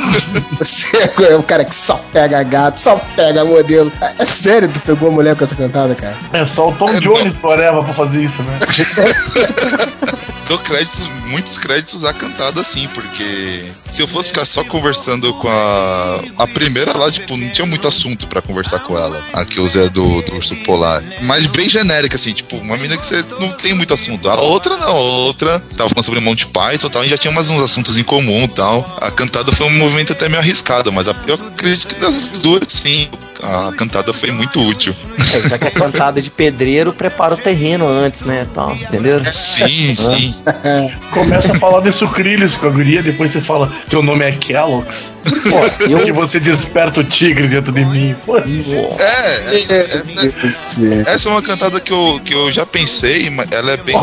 você 0.58 1.10
é 1.30 1.36
o 1.36 1.42
cara 1.42 1.64
que 1.64 1.74
só 1.74 2.00
pega 2.12 2.42
gato, 2.42 2.80
só 2.80 3.00
pega 3.14 3.44
modelo. 3.44 3.90
É 4.00 4.16
é 4.18 4.24
sério, 4.26 4.68
tu 4.68 4.80
pegou 4.80 5.08
a 5.08 5.12
mulher 5.12 5.36
com 5.36 5.44
essa 5.44 5.54
cantada, 5.54 5.94
cara? 5.94 6.16
É 6.32 6.44
só 6.44 6.70
o 6.70 6.74
Tom 6.74 6.88
É 6.88 7.00
Jones 7.00 7.34
do 7.34 7.50
Areva 7.50 7.84
pra 7.84 7.94
fazer 7.94 8.22
isso, 8.24 8.42
né? 8.42 8.58
Dou 10.48 10.58
créditos, 10.58 11.08
muitos 11.26 11.58
créditos 11.58 12.04
à 12.04 12.12
cantada, 12.12 12.62
sim, 12.62 12.88
porque 12.94 13.64
se 13.90 14.00
eu 14.00 14.06
fosse 14.06 14.28
ficar 14.28 14.44
só 14.44 14.62
conversando 14.62 15.34
com 15.34 15.48
a. 15.48 16.20
A 16.38 16.46
primeira 16.46 16.96
lá, 16.96 17.10
tipo, 17.10 17.36
não 17.36 17.48
tinha 17.50 17.66
muito 17.66 17.88
assunto 17.88 18.26
pra 18.26 18.40
conversar 18.40 18.80
com 18.80 18.96
ela. 18.96 19.24
A 19.32 19.44
que 19.44 19.58
eu 19.58 19.66
é 19.66 19.88
do, 19.88 20.22
do 20.22 20.36
urso 20.36 20.54
polar. 20.64 21.02
Mas 21.22 21.46
bem 21.46 21.68
genérica, 21.68 22.16
assim, 22.16 22.32
tipo, 22.32 22.56
uma 22.56 22.76
menina 22.76 22.96
que 22.96 23.06
você 23.06 23.24
não 23.40 23.52
tem 23.52 23.74
muito 23.74 23.92
assunto. 23.92 24.28
A 24.28 24.40
outra 24.40 24.76
não, 24.76 24.88
a 24.88 25.00
outra 25.00 25.58
tava 25.76 25.90
falando 25.90 26.04
sobre 26.04 26.20
Monty 26.20 26.46
Python 26.46 26.86
e 26.86 26.90
tal, 26.90 27.04
e 27.04 27.08
já 27.08 27.18
tinha 27.18 27.32
mais 27.32 27.50
uns 27.50 27.62
assuntos 27.62 27.96
em 27.96 28.04
comum 28.04 28.46
tal. 28.46 28.86
A 29.00 29.10
cantada 29.10 29.50
foi 29.52 29.66
um 29.66 29.70
movimento 29.70 30.12
até 30.12 30.28
meio 30.28 30.40
arriscado, 30.40 30.92
mas 30.92 31.08
a, 31.08 31.16
eu 31.26 31.34
acredito 31.34 31.88
que 31.88 32.00
das 32.00 32.30
duas, 32.32 32.62
sim. 32.68 33.08
A 33.42 33.72
cantada 33.72 34.12
foi 34.12 34.30
muito 34.30 34.60
útil. 34.60 34.94
É, 35.34 35.48
já 35.48 35.58
que 35.58 35.66
é 35.66 35.70
cantada 35.70 36.20
de 36.20 36.30
pedreiro, 36.30 36.92
prepara 36.92 37.34
o 37.34 37.36
terreno 37.36 37.86
antes, 37.86 38.24
né? 38.24 38.46
Tal, 38.54 38.74
entendeu? 38.74 39.18
Sim, 39.32 39.94
sim. 39.96 40.34
Começa 41.10 41.52
a 41.52 41.58
falar 41.58 41.80
de 41.80 41.92
sucrilhos 41.92 42.54
com 42.56 42.66
a 42.66 42.70
guria, 42.70 43.02
depois 43.02 43.32
você 43.32 43.40
fala, 43.40 43.72
teu 43.88 44.02
nome 44.02 44.24
é 44.24 44.32
Kellogg's. 44.32 45.12
Pô, 45.48 45.84
eu, 45.84 46.06
E 46.06 46.12
você 46.12 46.38
desperta 46.38 47.00
o 47.00 47.04
tigre 47.04 47.48
dentro 47.48 47.72
de 47.72 47.84
mim. 47.84 48.14
Pô, 48.24 48.38
É, 48.38 49.44
essa, 49.48 51.10
essa 51.10 51.28
é 51.28 51.32
uma 51.32 51.42
cantada 51.42 51.80
que 51.80 51.92
eu, 51.92 52.20
que 52.24 52.32
eu 52.32 52.52
já 52.52 52.64
pensei, 52.64 53.28
mas 53.30 53.50
ela 53.50 53.72
é 53.72 53.76
bem. 53.76 53.96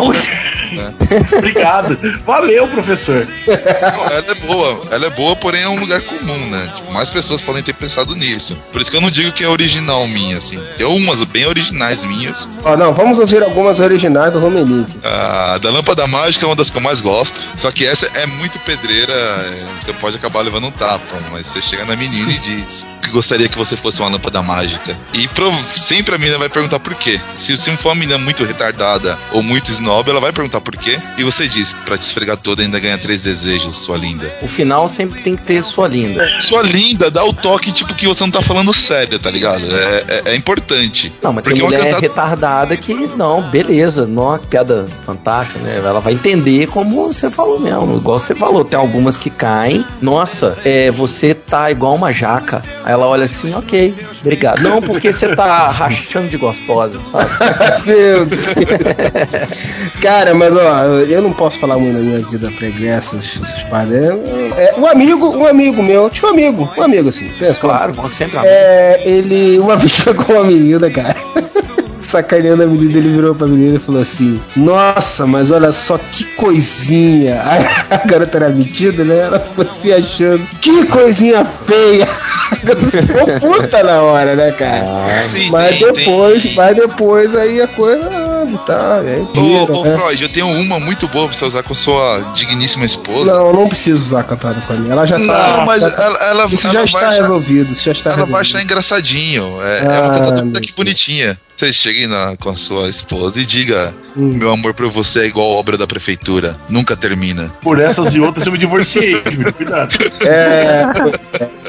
Né? 0.73 0.93
Obrigado. 1.37 1.97
Valeu, 2.25 2.67
professor. 2.67 3.27
Ela 3.47 4.31
é 4.31 4.35
boa, 4.35 4.81
ela 4.91 5.05
é 5.07 5.09
boa, 5.09 5.35
porém 5.35 5.63
é 5.63 5.69
um 5.69 5.79
lugar 5.79 6.01
comum, 6.01 6.49
né? 6.49 6.71
Tipo, 6.75 6.91
mais 6.91 7.09
pessoas 7.09 7.41
podem 7.41 7.63
ter 7.63 7.73
pensado 7.73 8.15
nisso. 8.15 8.57
Por 8.71 8.81
isso 8.81 8.91
que 8.91 8.97
eu 8.97 9.01
não 9.01 9.11
digo 9.11 9.31
que 9.31 9.43
é 9.43 9.47
original 9.47 10.07
minha, 10.07 10.37
assim. 10.37 10.59
Tem 10.77 10.85
umas 10.85 11.23
bem 11.23 11.45
originais 11.45 12.03
minhas. 12.03 12.47
Ó, 12.63 12.75
não, 12.75 12.93
vamos 12.93 13.19
ouvir 13.19 13.43
algumas 13.43 13.79
originais 13.79 14.31
do 14.31 14.39
Romenick. 14.39 14.99
A 15.03 15.57
da 15.57 15.69
Lâmpada 15.69 16.05
Mágica 16.07 16.45
é 16.45 16.47
uma 16.47 16.55
das 16.55 16.69
que 16.69 16.77
eu 16.77 16.81
mais 16.81 17.01
gosto. 17.01 17.41
Só 17.57 17.71
que 17.71 17.85
essa 17.85 18.05
é 18.15 18.25
muito 18.25 18.57
pedreira, 18.59 19.13
é, 19.13 19.65
você 19.83 19.93
pode 19.93 20.17
acabar 20.17 20.41
levando 20.41 20.67
um 20.67 20.71
tapa, 20.71 21.17
mas 21.31 21.47
você 21.47 21.61
chega 21.61 21.85
na 21.85 21.95
menina 21.95 22.31
e 22.31 22.37
diz 22.39 22.92
que 23.03 23.09
gostaria 23.11 23.47
que 23.49 23.57
você 23.57 23.75
fosse 23.75 23.99
uma 23.99 24.09
lâmpada 24.09 24.41
mágica. 24.41 24.97
E 25.13 25.27
sempre 25.75 26.15
a 26.15 26.17
menina 26.17 26.37
vai 26.37 26.49
perguntar 26.49 26.79
por 26.79 26.95
quê. 26.95 27.19
Se, 27.39 27.55
se 27.57 27.75
for 27.77 27.89
uma 27.89 27.95
menina 27.95 28.17
muito 28.17 28.43
retardada 28.43 29.17
ou 29.31 29.43
muito 29.43 29.71
snob, 29.71 30.09
ela 30.09 30.19
vai 30.19 30.31
perguntar 30.31 30.61
por 30.61 30.75
quê. 30.75 30.99
E 31.17 31.23
você 31.23 31.47
diz, 31.47 31.73
pra 31.85 31.97
te 31.97 32.01
esfregar 32.03 32.37
toda 32.37 32.61
ainda 32.61 32.79
ganha 32.79 32.97
três 32.97 33.21
desejos, 33.21 33.77
sua 33.79 33.97
linda. 33.97 34.31
o 34.41 34.47
final 34.47 34.87
sempre 34.87 35.21
tem 35.21 35.35
que 35.35 35.43
ter 35.43 35.63
sua 35.63 35.87
linda. 35.87 36.25
Sua 36.41 36.61
linda, 36.61 37.09
dá 37.11 37.23
o 37.23 37.33
toque, 37.33 37.71
tipo, 37.71 37.93
que 37.93 38.07
você 38.07 38.23
não 38.23 38.31
tá 38.31 38.41
falando 38.41 38.73
sério, 38.73 39.19
tá 39.19 39.29
ligado? 39.29 39.63
É, 39.65 40.05
é, 40.07 40.21
é 40.31 40.35
importante. 40.35 41.13
Não, 41.21 41.33
mas 41.33 41.43
Porque 41.43 41.59
tem 41.59 41.63
mulher 41.63 41.79
cantada- 41.81 42.01
retardada 42.01 42.77
que, 42.77 42.93
não, 42.93 43.41
beleza, 43.49 44.05
não, 44.05 44.37
que 44.37 44.47
piada 44.47 44.85
fantástica, 45.05 45.59
né? 45.59 45.77
Ela 45.83 45.99
vai 45.99 46.13
entender 46.13 46.67
como 46.67 47.07
você 47.11 47.29
falou 47.29 47.59
mesmo, 47.59 47.97
igual 47.97 48.19
você 48.19 48.35
falou. 48.35 48.63
Tem 48.63 48.79
algumas 48.79 49.17
que 49.17 49.29
caem, 49.29 49.85
nossa, 50.01 50.57
é, 50.63 50.89
você 50.91 51.33
tá 51.33 51.69
igual 51.71 51.95
uma 51.95 52.11
jaca. 52.11 52.63
Aí 52.83 52.92
Ela 52.93 53.07
olha 53.07 53.25
assim, 53.25 53.51
ok, 53.55 53.91
obrigado. 54.21 54.61
Não, 54.61 54.79
porque 54.79 55.11
você 55.11 55.35
tá 55.35 55.67
rachando 55.69 56.27
de 56.27 56.37
gostosa, 56.37 56.99
sabe? 57.11 57.29
Meu 57.89 58.23
Deus. 58.23 58.43
Cara, 59.99 60.35
mas 60.35 60.55
ó, 60.55 60.83
eu 60.99 61.19
não 61.19 61.33
posso 61.33 61.57
falar 61.57 61.79
muito 61.79 61.97
da 61.97 62.03
minha 62.03 62.19
vida 62.19 62.51
pregressa, 62.51 63.17
essas 63.17 63.63
paradas. 63.63 64.15
É, 64.57 64.75
um 64.77 64.85
amigo, 64.85 65.27
um 65.35 65.47
amigo 65.47 65.81
meu, 65.81 66.07
tinha 66.11 66.29
um 66.29 66.33
amigo, 66.33 66.71
um 66.77 66.83
amigo 66.83 67.09
assim, 67.09 67.29
pensa. 67.39 67.59
Claro, 67.59 67.95
como 67.95 68.09
sempre. 68.09 68.37
É, 68.43 69.01
ele 69.03 69.57
uma 69.57 69.75
vez 69.75 69.91
chegou 70.03 70.35
uma 70.35 70.43
menina, 70.43 70.87
cara. 70.91 71.15
Sacaneando 72.03 72.63
a 72.63 72.67
menina, 72.67 72.97
ele 72.99 73.09
virou 73.09 73.33
pra 73.33 73.47
menina 73.47 73.77
e 73.77 73.79
falou 73.79 74.01
assim: 74.01 74.39
Nossa, 74.55 75.25
mas 75.25 75.51
olha 75.51 75.71
só 75.71 75.97
que 75.97 76.23
coisinha. 76.35 77.41
Aí 77.47 77.65
a 77.89 78.05
garota 78.05 78.37
era 78.37 78.49
metida, 78.49 79.03
né? 79.03 79.19
Ela 79.19 79.39
ficou 79.39 79.65
se 79.65 79.91
achando: 79.93 80.45
Que 80.61 80.85
coisinha 80.85 81.43
feia. 81.45 82.07
A 82.51 82.55
garota 82.65 82.91
ficou 83.01 83.39
puta 83.39 83.83
na 83.83 84.01
hora, 84.01 84.35
né, 84.35 84.51
cara? 84.51 84.83
Sim, 85.31 85.49
mas 85.49 85.79
depois, 85.79 86.53
mas 86.55 86.75
depois 86.75 87.35
aí 87.35 87.61
a 87.61 87.67
coisa 87.67 88.09
ah, 88.11 88.57
tá, 88.65 89.01
é 89.05 89.17
Ô, 89.17 89.21
inteira, 89.23 89.73
ô 89.73 89.83
né? 89.83 89.97
Freud, 89.97 90.23
eu 90.23 90.29
tenho 90.29 90.47
uma 90.49 90.79
muito 90.79 91.07
boa 91.07 91.27
pra 91.29 91.37
você 91.37 91.45
usar 91.45 91.63
com 91.63 91.73
sua 91.73 92.33
digníssima 92.35 92.85
esposa. 92.85 93.33
Não, 93.33 93.53
não 93.53 93.67
preciso 93.69 93.99
usar 93.99 94.23
cantada 94.23 94.59
com 94.61 94.73
a 94.73 94.75
minha. 94.75 94.91
Ela 94.93 95.05
já 95.07 95.15
tá. 95.17 95.57
Não, 95.57 95.65
mas 95.65 95.81
já- 95.81 95.87
ela, 96.03 96.19
ela, 96.19 96.45
isso 96.51 96.67
ela 96.67 96.73
já 96.73 96.79
vai 96.79 96.85
está 96.85 97.09
resolvido. 97.11 97.71
Isso 97.71 97.83
já 97.85 97.91
está 97.93 98.09
Ela 98.11 98.17
vai 98.17 98.25
resolvido. 98.25 98.41
achar 98.57 98.63
engraçadinho. 98.63 99.61
É, 99.63 99.77
é 99.79 99.85
Ah, 99.87 100.01
uma 100.01 100.19
cantada 100.19 100.41
meu 100.43 100.61
que 100.61 100.73
bonitinha. 100.73 101.39
Você 101.63 101.71
chegue 101.71 102.07
na, 102.07 102.35
com 102.35 102.49
a 102.49 102.55
sua 102.57 102.89
esposa 102.89 103.39
e 103.39 103.45
diga: 103.45 103.95
Hum. 104.15 104.31
Meu 104.33 104.51
amor 104.51 104.73
por 104.73 104.89
você 104.89 105.21
é 105.21 105.25
igual 105.25 105.47
obra 105.51 105.77
da 105.77 105.87
prefeitura. 105.87 106.57
Nunca 106.69 106.95
termina. 106.95 107.51
Por 107.61 107.79
essas 107.79 108.13
e 108.13 108.19
outras 108.19 108.45
eu 108.45 108.51
me 108.51 108.57
divorciei. 108.57 109.15
Cuidado. 109.57 109.95
É, 110.25 110.83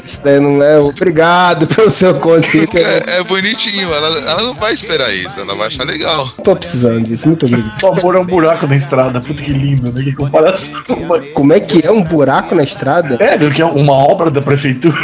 isso 0.03 0.21
daí 0.23 0.39
não 0.39 0.61
é. 0.61 0.77
Obrigado 0.77 1.65
pelo 1.67 1.89
seu 1.89 2.15
conselho. 2.15 2.69
É, 2.75 3.19
é 3.19 3.23
bonitinho, 3.23 3.91
ela, 3.91 4.19
ela 4.19 4.41
não 4.43 4.53
vai 4.53 4.73
esperar 4.73 5.13
isso, 5.15 5.39
ela 5.39 5.55
vai 5.55 5.67
achar 5.67 5.85
legal. 5.85 6.29
tô 6.43 6.55
precisando 6.55 7.03
disso. 7.03 7.27
Muito 7.27 7.45
obrigado. 7.45 7.83
O 7.83 7.87
amor 7.87 8.15
é 8.15 8.19
um 8.19 8.25
buraco 8.25 8.67
na 8.67 8.75
estrada. 8.75 9.19
Puta 9.19 9.41
que 9.41 9.53
lindo, 9.53 9.91
né? 9.91 10.03
Que 10.03 10.13
comparação. 10.13 10.67
Como 11.33 11.53
é 11.53 11.59
que 11.59 11.85
é 11.85 11.91
um 11.91 12.03
buraco 12.03 12.53
na 12.53 12.63
estrada? 12.63 13.17
É, 13.19 13.37
que 13.49 13.61
é 13.61 13.65
uma 13.65 13.93
obra 13.93 14.29
da 14.29 14.41
prefeitura. 14.41 14.95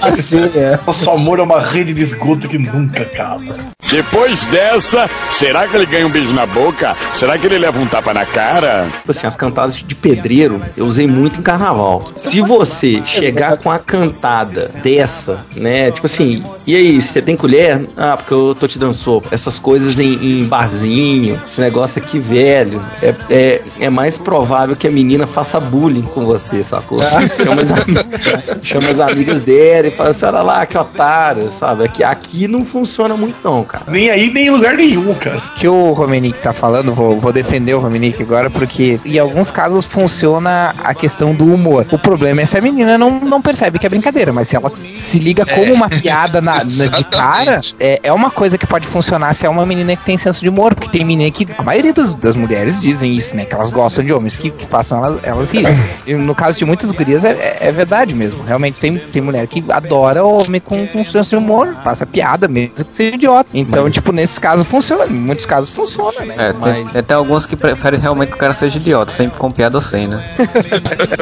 Assim 0.00 0.44
é. 0.54 0.78
Nosso 0.86 1.10
amor 1.10 1.40
é 1.40 1.42
uma 1.42 1.70
rede 1.70 1.92
de 1.92 2.02
esgoto 2.02 2.48
que 2.48 2.58
nunca 2.58 3.02
acaba. 3.02 3.56
Depois 3.90 4.17
dessa, 4.50 5.08
será 5.30 5.68
que 5.68 5.76
ele 5.76 5.86
ganha 5.86 6.06
um 6.06 6.10
beijo 6.10 6.34
na 6.34 6.44
boca? 6.46 6.94
Será 7.12 7.38
que 7.38 7.46
ele 7.46 7.58
leva 7.58 7.78
um 7.80 7.86
tapa 7.86 8.12
na 8.12 8.26
cara? 8.26 8.90
Tipo 8.98 9.10
assim, 9.10 9.26
as 9.26 9.36
cantadas 9.36 9.76
de 9.76 9.94
pedreiro 9.94 10.60
eu 10.76 10.86
usei 10.86 11.06
muito 11.06 11.38
em 11.38 11.42
carnaval. 11.42 12.02
Se 12.16 12.40
você 12.40 13.00
chegar 13.04 13.56
com 13.58 13.70
a 13.70 13.78
cantada 13.78 14.68
dessa, 14.82 15.44
né? 15.56 15.90
Tipo 15.90 16.06
assim, 16.06 16.42
e 16.66 16.74
aí, 16.76 17.00
você 17.00 17.22
tem 17.22 17.36
colher? 17.36 17.86
Ah, 17.96 18.16
porque 18.16 18.34
eu 18.34 18.54
tô 18.58 18.66
te 18.66 18.78
dando 18.78 18.94
sopa. 18.94 19.28
Essas 19.32 19.58
coisas 19.58 19.98
em, 19.98 20.14
em 20.42 20.46
barzinho, 20.48 21.40
esse 21.46 21.60
negócio 21.60 22.02
aqui 22.02 22.18
velho, 22.18 22.84
é, 23.02 23.14
é, 23.30 23.62
é 23.80 23.90
mais 23.90 24.18
provável 24.18 24.74
que 24.76 24.86
a 24.86 24.90
menina 24.90 25.26
faça 25.26 25.60
bullying 25.60 26.02
com 26.02 26.26
você, 26.26 26.62
sacou? 26.64 26.98
Chama 27.44 27.60
as, 27.62 27.72
am- 27.72 28.62
chama 28.62 28.88
as 28.90 29.00
amigas 29.00 29.40
dela 29.40 29.86
e 29.88 29.90
fala 29.90 30.10
assim: 30.10 30.26
olha 30.26 30.42
lá, 30.42 30.66
que 30.66 30.76
otário, 30.76 31.50
sabe? 31.50 31.84
Aqui, 31.84 32.02
aqui 32.04 32.48
não 32.48 32.64
funciona 32.64 33.16
muito, 33.16 33.36
não, 33.44 33.62
cara. 33.64 33.84
Nem 33.98 34.10
aí, 34.10 34.32
nem 34.32 34.46
em 34.46 34.50
lugar 34.50 34.74
nenhum, 34.76 35.12
cara. 35.14 35.40
que 35.56 35.66
o 35.66 35.92
Romenick 35.92 36.38
tá 36.38 36.52
falando, 36.52 36.94
vou, 36.94 37.18
vou 37.18 37.32
defender 37.32 37.74
o 37.74 37.80
Romenick 37.80 38.22
agora, 38.22 38.48
porque 38.48 39.00
em 39.04 39.18
alguns 39.18 39.50
casos 39.50 39.84
funciona 39.84 40.72
a 40.84 40.94
questão 40.94 41.34
do 41.34 41.52
humor. 41.52 41.84
O 41.90 41.98
problema 41.98 42.40
é 42.40 42.46
se 42.46 42.56
a 42.56 42.60
menina 42.60 42.96
não, 42.96 43.10
não 43.18 43.42
percebe 43.42 43.76
que 43.78 43.86
é 43.86 43.88
brincadeira, 43.88 44.32
mas 44.32 44.46
se 44.46 44.54
ela 44.54 44.70
se 44.70 45.18
liga 45.18 45.44
como 45.44 45.72
uma 45.72 45.88
piada 45.88 46.40
na, 46.40 46.62
na- 46.64 46.86
de 46.86 47.02
cara, 47.04 47.60
é, 47.80 47.98
é 48.04 48.12
uma 48.12 48.30
coisa 48.30 48.56
que 48.56 48.66
pode 48.66 48.86
funcionar 48.86 49.34
se 49.34 49.44
é 49.46 49.48
uma 49.48 49.66
menina 49.66 49.96
que 49.96 50.04
tem 50.04 50.16
senso 50.16 50.40
de 50.40 50.48
humor, 50.48 50.74
porque 50.76 50.96
tem 50.96 51.04
menina 51.04 51.30
que, 51.32 51.48
a 51.58 51.62
maioria 51.64 51.92
das, 51.92 52.14
das 52.14 52.36
mulheres 52.36 52.80
dizem 52.80 53.12
isso, 53.14 53.34
né, 53.36 53.44
que 53.46 53.54
elas 53.54 53.72
gostam 53.72 54.04
de 54.04 54.12
homens 54.12 54.36
que, 54.36 54.48
que 54.50 54.64
façam 54.66 54.98
elas, 55.02 55.18
elas 55.24 55.50
rirem. 55.50 55.76
E 56.06 56.14
no 56.14 56.34
caso 56.36 56.56
de 56.56 56.64
muitas 56.64 56.92
gurias 56.92 57.24
é, 57.24 57.30
é- 57.30 57.56
é 57.68 57.72
verdade 57.72 58.14
mesmo, 58.14 58.44
realmente 58.44 58.78
tem, 58.80 58.96
tem 58.96 59.20
mulher 59.20 59.46
que 59.48 59.64
adora 59.70 60.24
homem 60.24 60.60
com, 60.60 60.86
com 60.86 61.04
senso 61.04 61.30
de 61.30 61.36
humor, 61.36 61.74
passa 61.84 62.06
piada 62.06 62.46
mesmo 62.46 62.70
que 62.74 62.84
seja 62.96 63.14
idiota. 63.16 63.48
Então, 63.52 63.87
Mas- 63.88 63.94
tipo, 63.94 64.12
nesses 64.12 64.38
casos 64.38 64.66
funciona, 64.66 65.06
em 65.06 65.10
muitos 65.10 65.46
casos 65.46 65.70
funciona, 65.70 66.24
né? 66.24 66.34
É, 66.36 66.52
tem, 66.52 66.60
Mas- 66.84 66.92
tem 66.92 67.00
até 67.00 67.14
alguns 67.14 67.46
que 67.46 67.56
preferem 67.56 67.98
realmente 68.00 68.30
que 68.30 68.34
o 68.36 68.38
cara 68.38 68.54
seja 68.54 68.78
idiota, 68.78 69.10
sempre 69.12 69.38
com 69.38 69.50
piada 69.50 69.76
ou 69.76 69.82
sem, 69.82 70.06
né? 70.08 70.22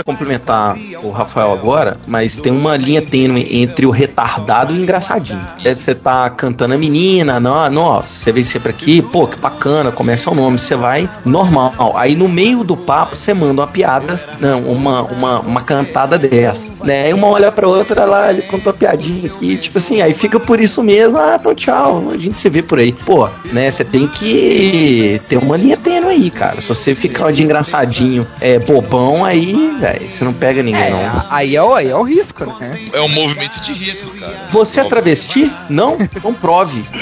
complementar 0.04 0.76
o 1.02 1.10
Rafael 1.10 1.52
agora, 1.52 1.96
mas 2.06 2.38
tem 2.38 2.52
uma 2.52 2.76
linha 2.76 3.02
tênue 3.02 3.46
entre 3.62 3.86
o 3.86 3.90
retardado 3.90 4.74
e 4.74 4.78
o 4.78 4.82
engraçadinho. 4.82 5.40
É, 5.64 5.74
Você 5.74 5.94
tá 5.94 6.28
cantando 6.30 6.74
a 6.74 6.78
menina, 6.78 7.38
não, 7.40 7.68
não, 7.70 7.82
ó, 7.82 8.02
você 8.02 8.32
vem 8.32 8.42
sempre 8.44 8.70
aqui, 8.70 9.02
pô, 9.02 9.26
que 9.26 9.36
bacana, 9.36 9.92
começa 9.92 10.30
o 10.30 10.34
nome, 10.34 10.58
você 10.58 10.74
vai 10.74 11.08
normal. 11.24 11.72
Aí 11.96 12.14
no 12.16 12.28
meio 12.28 12.64
do 12.64 12.76
papo 12.76 13.16
você 13.16 13.32
manda 13.34 13.62
uma 13.62 13.66
piada, 13.66 14.20
não, 14.40 14.60
uma, 14.62 15.02
uma, 15.02 15.40
uma 15.40 15.60
cantada 15.62 16.18
dessa, 16.18 16.70
né? 16.82 17.04
Aí 17.06 17.12
uma 17.14 17.28
olha 17.28 17.50
pra 17.52 17.66
outra, 17.68 18.04
lá, 18.04 18.30
ele 18.32 18.42
contou 18.42 18.70
a 18.70 18.74
piadinha 18.74 19.26
aqui, 19.26 19.56
tipo 19.56 19.78
assim, 19.78 20.00
aí 20.00 20.12
fica 20.14 20.38
por 20.40 20.60
isso 20.60 20.82
mesmo, 20.82 21.18
ah, 21.18 21.36
então 21.38 21.54
tchau, 21.54 22.10
a 22.12 22.16
gente 22.16 22.38
se 22.38 22.48
vê 22.48 22.55
por 22.62 22.78
aí. 22.78 22.92
Pô, 22.92 23.28
né, 23.52 23.70
você 23.70 23.84
tem 23.84 24.06
que 24.08 25.20
ter 25.28 25.36
uma 25.36 25.56
linha 25.56 25.76
tênue 25.76 26.10
aí, 26.10 26.30
cara. 26.30 26.60
Se 26.60 26.68
você 26.68 26.94
ficar 26.94 27.32
de 27.32 27.42
engraçadinho, 27.42 28.26
é, 28.40 28.58
bobão, 28.58 29.24
aí, 29.24 29.76
velho, 29.78 30.08
você 30.08 30.24
não 30.24 30.32
pega 30.32 30.62
ninguém, 30.62 30.82
É, 30.82 30.90
não. 30.90 31.26
aí 31.30 31.56
é, 31.56 31.62
o, 31.62 31.74
aí 31.74 31.88
é 31.88 31.96
o 31.96 32.02
risco, 32.02 32.44
né? 32.58 32.88
É 32.92 33.00
um 33.00 33.08
movimento 33.08 33.60
de 33.60 33.72
risco, 33.72 34.10
cara. 34.18 34.46
Você 34.50 34.80
é 34.80 34.84
travesti? 34.84 35.50
Não? 35.68 35.96
Não 36.22 36.34
prove. 36.34 36.84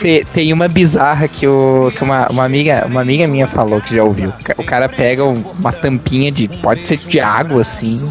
Tem, 0.00 0.24
tem 0.24 0.52
uma 0.52 0.68
bizarra 0.68 1.26
que, 1.28 1.46
o, 1.46 1.90
que 1.96 2.02
uma, 2.04 2.28
uma, 2.30 2.44
amiga, 2.44 2.86
uma 2.86 3.00
amiga 3.00 3.26
minha 3.26 3.46
falou 3.46 3.80
que 3.80 3.94
já 3.94 4.02
ouviu. 4.04 4.32
O 4.58 4.64
cara 4.64 4.88
pega 4.88 5.24
um- 5.24 5.42
uma 5.58 5.72
tampinha 5.72 6.30
de. 6.30 6.48
Pode 6.48 6.86
ser 6.86 6.96
de 6.98 7.18
água, 7.20 7.62
assim, 7.62 8.02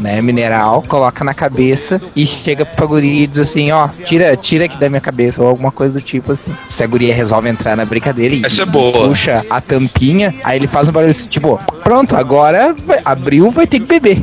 né? 0.00 0.20
Mineral, 0.22 0.82
coloca 0.88 1.22
na 1.24 1.34
cabeça 1.34 2.00
e 2.16 2.26
chega 2.26 2.64
pra 2.64 2.86
guria 2.86 3.24
e 3.24 3.26
diz 3.26 3.38
assim: 3.38 3.70
ó, 3.70 3.88
tira, 3.88 4.36
tira 4.36 4.64
aqui 4.64 4.78
da 4.78 4.88
minha 4.88 5.00
cabeça, 5.00 5.42
ou 5.42 5.48
alguma 5.48 5.70
coisa 5.70 6.00
do 6.00 6.04
tipo 6.04 6.32
assim. 6.32 6.54
Se 6.66 6.82
a 6.82 6.86
guria 6.86 7.14
resolve 7.14 7.48
entrar 7.48 7.76
na 7.76 7.84
brincadeira 7.84 8.34
e, 8.34 8.44
Essa 8.44 8.62
é 8.62 8.66
boa. 8.66 9.08
puxa 9.08 9.44
a 9.50 9.60
tampinha, 9.60 10.34
aí 10.44 10.58
ele 10.58 10.66
faz 10.66 10.88
um 10.88 10.92
barulho 10.92 11.10
assim, 11.10 11.28
tipo, 11.28 11.58
pronto, 11.82 12.16
agora 12.16 12.74
vai- 12.86 13.00
abriu, 13.04 13.50
vai 13.50 13.66
ter 13.66 13.80
que 13.80 13.86
beber. 13.86 14.22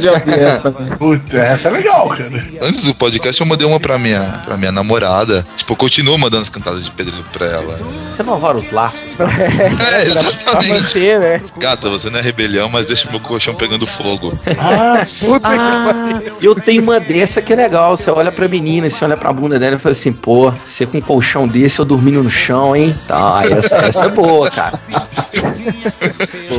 Já 0.00 0.12
essa. 0.26 0.72
Puta, 0.98 1.36
essa 1.38 1.68
é 1.68 1.70
legal, 1.70 2.08
cara. 2.08 2.30
Antes 2.60 2.82
do 2.84 2.94
podcast 2.94 3.40
eu 3.40 3.46
mandei 3.46 3.66
uma 3.66 3.80
pra 3.80 3.98
minha, 3.98 4.42
pra 4.44 4.56
minha 4.56 4.72
namorada. 4.72 5.46
Tipo, 5.56 5.76
eu 5.82 5.88
continuo 5.88 6.16
mandando 6.16 6.42
as 6.42 6.48
cantadas 6.48 6.84
de 6.84 6.90
pedreiro 6.92 7.24
pra 7.32 7.46
ela. 7.46 7.76
Renovar 8.16 8.56
os 8.56 8.70
laços. 8.70 9.12
É, 9.22 9.68
Pra 9.68 10.02
exatamente. 10.20 10.68
manter, 10.70 11.18
né? 11.20 11.42
Gata, 11.58 11.90
você 11.90 12.08
não 12.10 12.18
é 12.18 12.22
rebelião, 12.22 12.68
mas 12.68 12.86
deixa 12.86 13.10
meu 13.10 13.18
colchão 13.20 13.54
pegando 13.54 13.86
fogo. 13.86 14.32
Ah, 14.58 15.06
Puta 15.18 15.48
que 15.48 15.54
Ah, 15.58 16.22
eu 16.40 16.54
tenho 16.54 16.82
uma 16.82 17.00
dessa 17.00 17.42
que 17.42 17.52
é 17.52 17.56
legal. 17.56 17.96
Você 17.96 18.10
olha 18.10 18.30
pra 18.30 18.46
menina, 18.48 18.88
você 18.88 19.04
olha 19.04 19.16
pra 19.16 19.32
bunda 19.32 19.58
dela 19.58 19.76
e 19.76 19.78
fala 19.78 19.92
assim, 19.92 20.12
pô, 20.12 20.50
você 20.64 20.86
com 20.86 20.98
um 20.98 21.00
colchão 21.00 21.46
desse, 21.48 21.78
eu 21.78 21.84
dormindo 21.84 22.22
no 22.22 22.30
chão, 22.30 22.74
hein? 22.76 22.94
Tá, 23.08 23.42
essa, 23.50 23.76
essa 23.78 24.04
é 24.06 24.08
boa, 24.08 24.50
cara. 24.50 24.72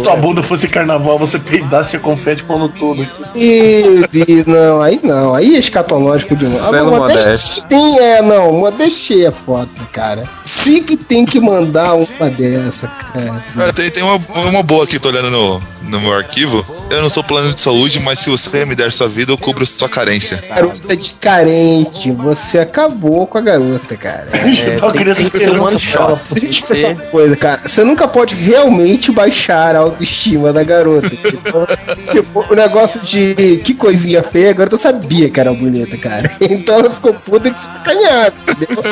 se 0.04 0.10
sua 0.10 0.16
bunda 0.18 0.44
fosse 0.44 0.68
carnaval, 0.68 1.18
você 1.18 1.40
peidasse 1.40 1.96
a 1.96 2.00
confete 2.00 2.44
pano 2.44 2.70
todo 2.70 3.02
aqui. 3.02 3.22
Meu 3.36 4.08
Deus, 4.08 4.46
não, 4.46 4.82
aí 4.82 5.00
não, 5.02 5.34
aí 5.34 5.56
é 5.56 5.60
escatológico 5.60 6.36
demais. 6.36 6.64
Ah, 6.64 6.70
Sendo 6.70 6.92
mas 6.92 7.00
modesto. 7.00 7.68
Sim, 7.70 8.00
é, 8.00 8.22
não, 8.22 8.52
modéstia 8.52 9.28
é 9.28 9.32
foda, 9.32 9.70
cara. 9.92 10.24
Sempre 10.46 10.98
tem 10.98 11.26
que 11.26 11.40
mandar 11.40 11.96
uma 11.96 12.30
dessa, 12.30 12.88
cara. 12.88 13.44
Ah, 13.58 13.74
tem, 13.74 13.90
tem 13.90 14.04
uma, 14.04 14.16
uma 14.50 14.64
boa 14.64 14.84
aqui, 14.84 15.00
tô 15.00 15.10
olhando 15.10 15.32
no, 15.32 15.60
no 15.84 16.02
meu 16.02 16.14
arquivo. 16.14 16.66
Eu 16.94 17.02
não 17.02 17.10
sou 17.10 17.24
plano 17.24 17.52
de 17.52 17.60
saúde, 17.60 18.00
mas 18.00 18.20
se 18.20 18.30
você 18.30 18.64
me 18.66 18.76
der 18.76 18.94
sua 18.94 19.08
vida, 19.08 19.32
eu 19.32 19.38
cubro 19.38 19.66
sua 19.66 19.90
carência. 19.90 20.44
Garota 20.48 20.96
de 20.96 21.14
carente, 21.16 22.12
você 22.12 22.60
acabou 22.60 23.26
com 23.26 23.40
a 23.40 23.42
garota, 23.42 23.98
cara. 23.98 24.28
É, 24.54 24.80
tem, 24.80 24.92
queria 24.92 25.16
tem 25.16 25.30
que 25.30 25.38
ser 25.38 25.50
ela. 25.50 25.78
shot. 25.78 26.54
Ser. 26.54 26.96
Coisa, 27.10 27.36
cara, 27.36 27.62
você 27.66 27.84
nunca 27.84 28.08
pode 28.08 28.36
realmente 28.36 29.12
baixar 29.12 29.76
a 29.76 29.80
autoestima 29.80 30.54
da 30.54 30.64
garota. 30.64 31.10
Tipo, 31.34 31.68
tipo, 32.12 32.54
o 32.54 32.56
negócio 32.56 33.02
de 33.02 33.58
que 33.64 33.74
coisinha 33.74 34.22
feia, 34.22 34.52
a 34.52 34.54
garota 34.54 34.78
sabia 34.78 35.30
que 35.30 35.40
era 35.40 35.52
bonita, 35.52 35.98
cara. 35.98 36.30
Então 36.42 36.80
ela 36.80 36.90
ficou 36.92 37.14
puta 37.14 37.50
que 37.50 37.60
se 37.60 37.66
sacaneada, 37.66 38.36
entendeu? 38.48 38.84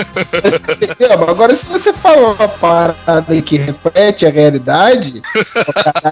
Entendeu? 0.81 1.29
Agora, 1.29 1.53
se 1.53 1.70
você 1.70 1.93
fala 1.93 2.34
uma 2.34 2.48
parada 2.48 3.25
aí 3.29 3.41
que 3.41 3.58
reflete 3.58 4.25
a 4.25 4.29
realidade, 4.31 5.22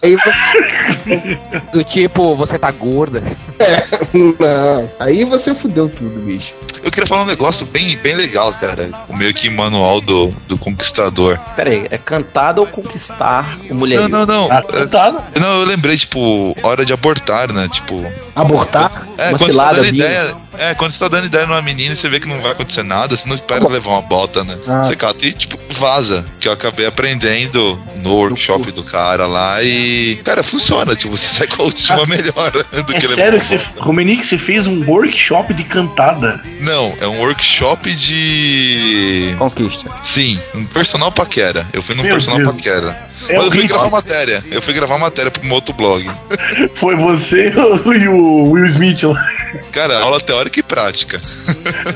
aí 0.01 0.15
você. 0.15 1.78
Do 1.79 1.83
tipo, 1.85 2.35
você 2.35 2.59
tá 2.59 2.69
gorda. 2.71 3.23
Não, 4.13 4.91
aí 4.99 5.23
você 5.23 5.55
fudeu 5.55 5.87
tudo, 5.87 6.19
bicho. 6.19 6.53
Eu 6.83 6.91
queria 6.91 7.07
falar 7.07 7.23
um 7.23 7.25
negócio 7.25 7.65
bem, 7.65 7.97
bem 7.97 8.15
legal, 8.15 8.53
cara. 8.53 8.89
O 9.07 9.15
meio 9.15 9.33
que 9.33 9.49
manual 9.49 10.01
do, 10.01 10.27
do 10.47 10.57
conquistador. 10.57 11.37
Pera 11.55 11.69
aí, 11.69 11.87
é 11.89 11.97
cantada 11.97 12.61
ou 12.61 12.67
conquistar 12.67 13.59
o 13.69 13.75
mulher? 13.75 14.01
Não, 14.01 14.09
não, 14.09 14.25
não. 14.25 14.51
Ah, 14.51 14.61
cantado. 14.61 15.23
É, 15.33 15.39
não, 15.39 15.59
eu 15.61 15.65
lembrei, 15.65 15.97
tipo, 15.97 16.55
hora 16.63 16.85
de 16.85 16.93
abortar, 16.93 17.51
né? 17.53 17.67
Tipo. 17.69 18.05
Abortar? 18.35 18.91
É, 19.17 19.29
Uma 19.29 19.37
quando 19.37 19.37
você 19.37 19.45
tá 19.45 19.51
cilada 19.51 19.75
dando 19.75 19.91
vinha. 19.91 20.05
ideia. 20.05 20.35
É, 20.57 20.75
quando 20.75 20.91
você 20.91 20.99
tá 20.99 21.07
dando 21.07 21.25
ideia 21.25 21.45
numa 21.45 21.61
menina 21.61 21.93
e 21.93 21.97
você 21.97 22.09
vê 22.09 22.19
que 22.19 22.27
não 22.27 22.39
vai 22.39 22.51
acontecer 22.51 22.83
nada, 22.83 23.15
você 23.15 23.27
não 23.27 23.35
espera 23.35 23.67
levar 23.67 23.91
uma 23.91 24.01
bota, 24.01 24.43
né? 24.43 24.57
Ah. 24.67 24.85
Você 24.85 24.95
cata 24.95 25.25
e, 25.25 25.31
tipo, 25.31 25.57
vaza. 25.73 26.25
Que 26.39 26.47
eu 26.47 26.51
acabei 26.51 26.85
aprendendo 26.85 27.79
no 27.97 28.13
workshop 28.15 28.71
do 28.71 28.83
cara 28.83 29.27
lá 29.27 29.61
e. 29.61 30.19
Cara, 30.23 30.43
funciona. 30.43 30.95
Tipo, 30.95 31.15
você 31.17 31.27
sai 31.27 31.47
com 31.47 31.63
a 31.69 31.95
autoestima 31.95 32.05
melhor 32.05 32.51
do 32.51 32.93
que 32.93 33.05
É 33.05 33.09
levar 33.09 33.15
sério 33.15 33.39
uma 33.39 33.39
que 33.39 33.57
você. 33.57 33.79
Romenick, 33.79 34.27
você 34.27 34.37
fez 34.37 34.67
um 34.67 34.85
workshop 34.85 35.53
de 35.53 35.63
cantada. 35.63 36.41
Não, 36.61 36.95
é 36.99 37.07
um 37.07 37.19
workshop 37.19 37.93
de. 37.93 39.35
Conquista. 39.37 39.89
Sim, 40.03 40.39
um 40.53 40.65
personal 40.65 41.11
paquera. 41.11 41.67
Eu 41.73 41.81
fui 41.81 41.95
num 41.95 42.03
Meu 42.03 42.13
personal 42.13 42.39
Deus. 42.39 42.51
paquera. 42.55 43.09
É 43.27 43.35
Mas 43.37 43.45
eu 43.45 43.51
fui 43.51 43.67
gravar 43.67 43.89
matéria. 43.89 44.43
Eu 44.49 44.61
fui 44.61 44.73
gravar 44.73 44.97
matéria 44.97 45.29
pra 45.31 45.47
um 45.47 45.51
outro 45.51 45.73
blog. 45.73 46.09
Foi 46.79 46.95
você 46.95 47.51
e 47.51 48.07
o 48.07 48.49
Will 48.49 48.65
Smith 48.67 49.03
lá. 49.03 49.27
Cara, 49.71 49.99
aula 49.99 50.19
teórica 50.19 50.59
e 50.59 50.63
prática. 50.63 51.19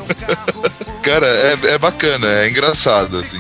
Cara, 1.02 1.26
é, 1.26 1.74
é 1.74 1.78
bacana, 1.78 2.28
é 2.28 2.50
engraçado, 2.50 3.18
assim. 3.18 3.40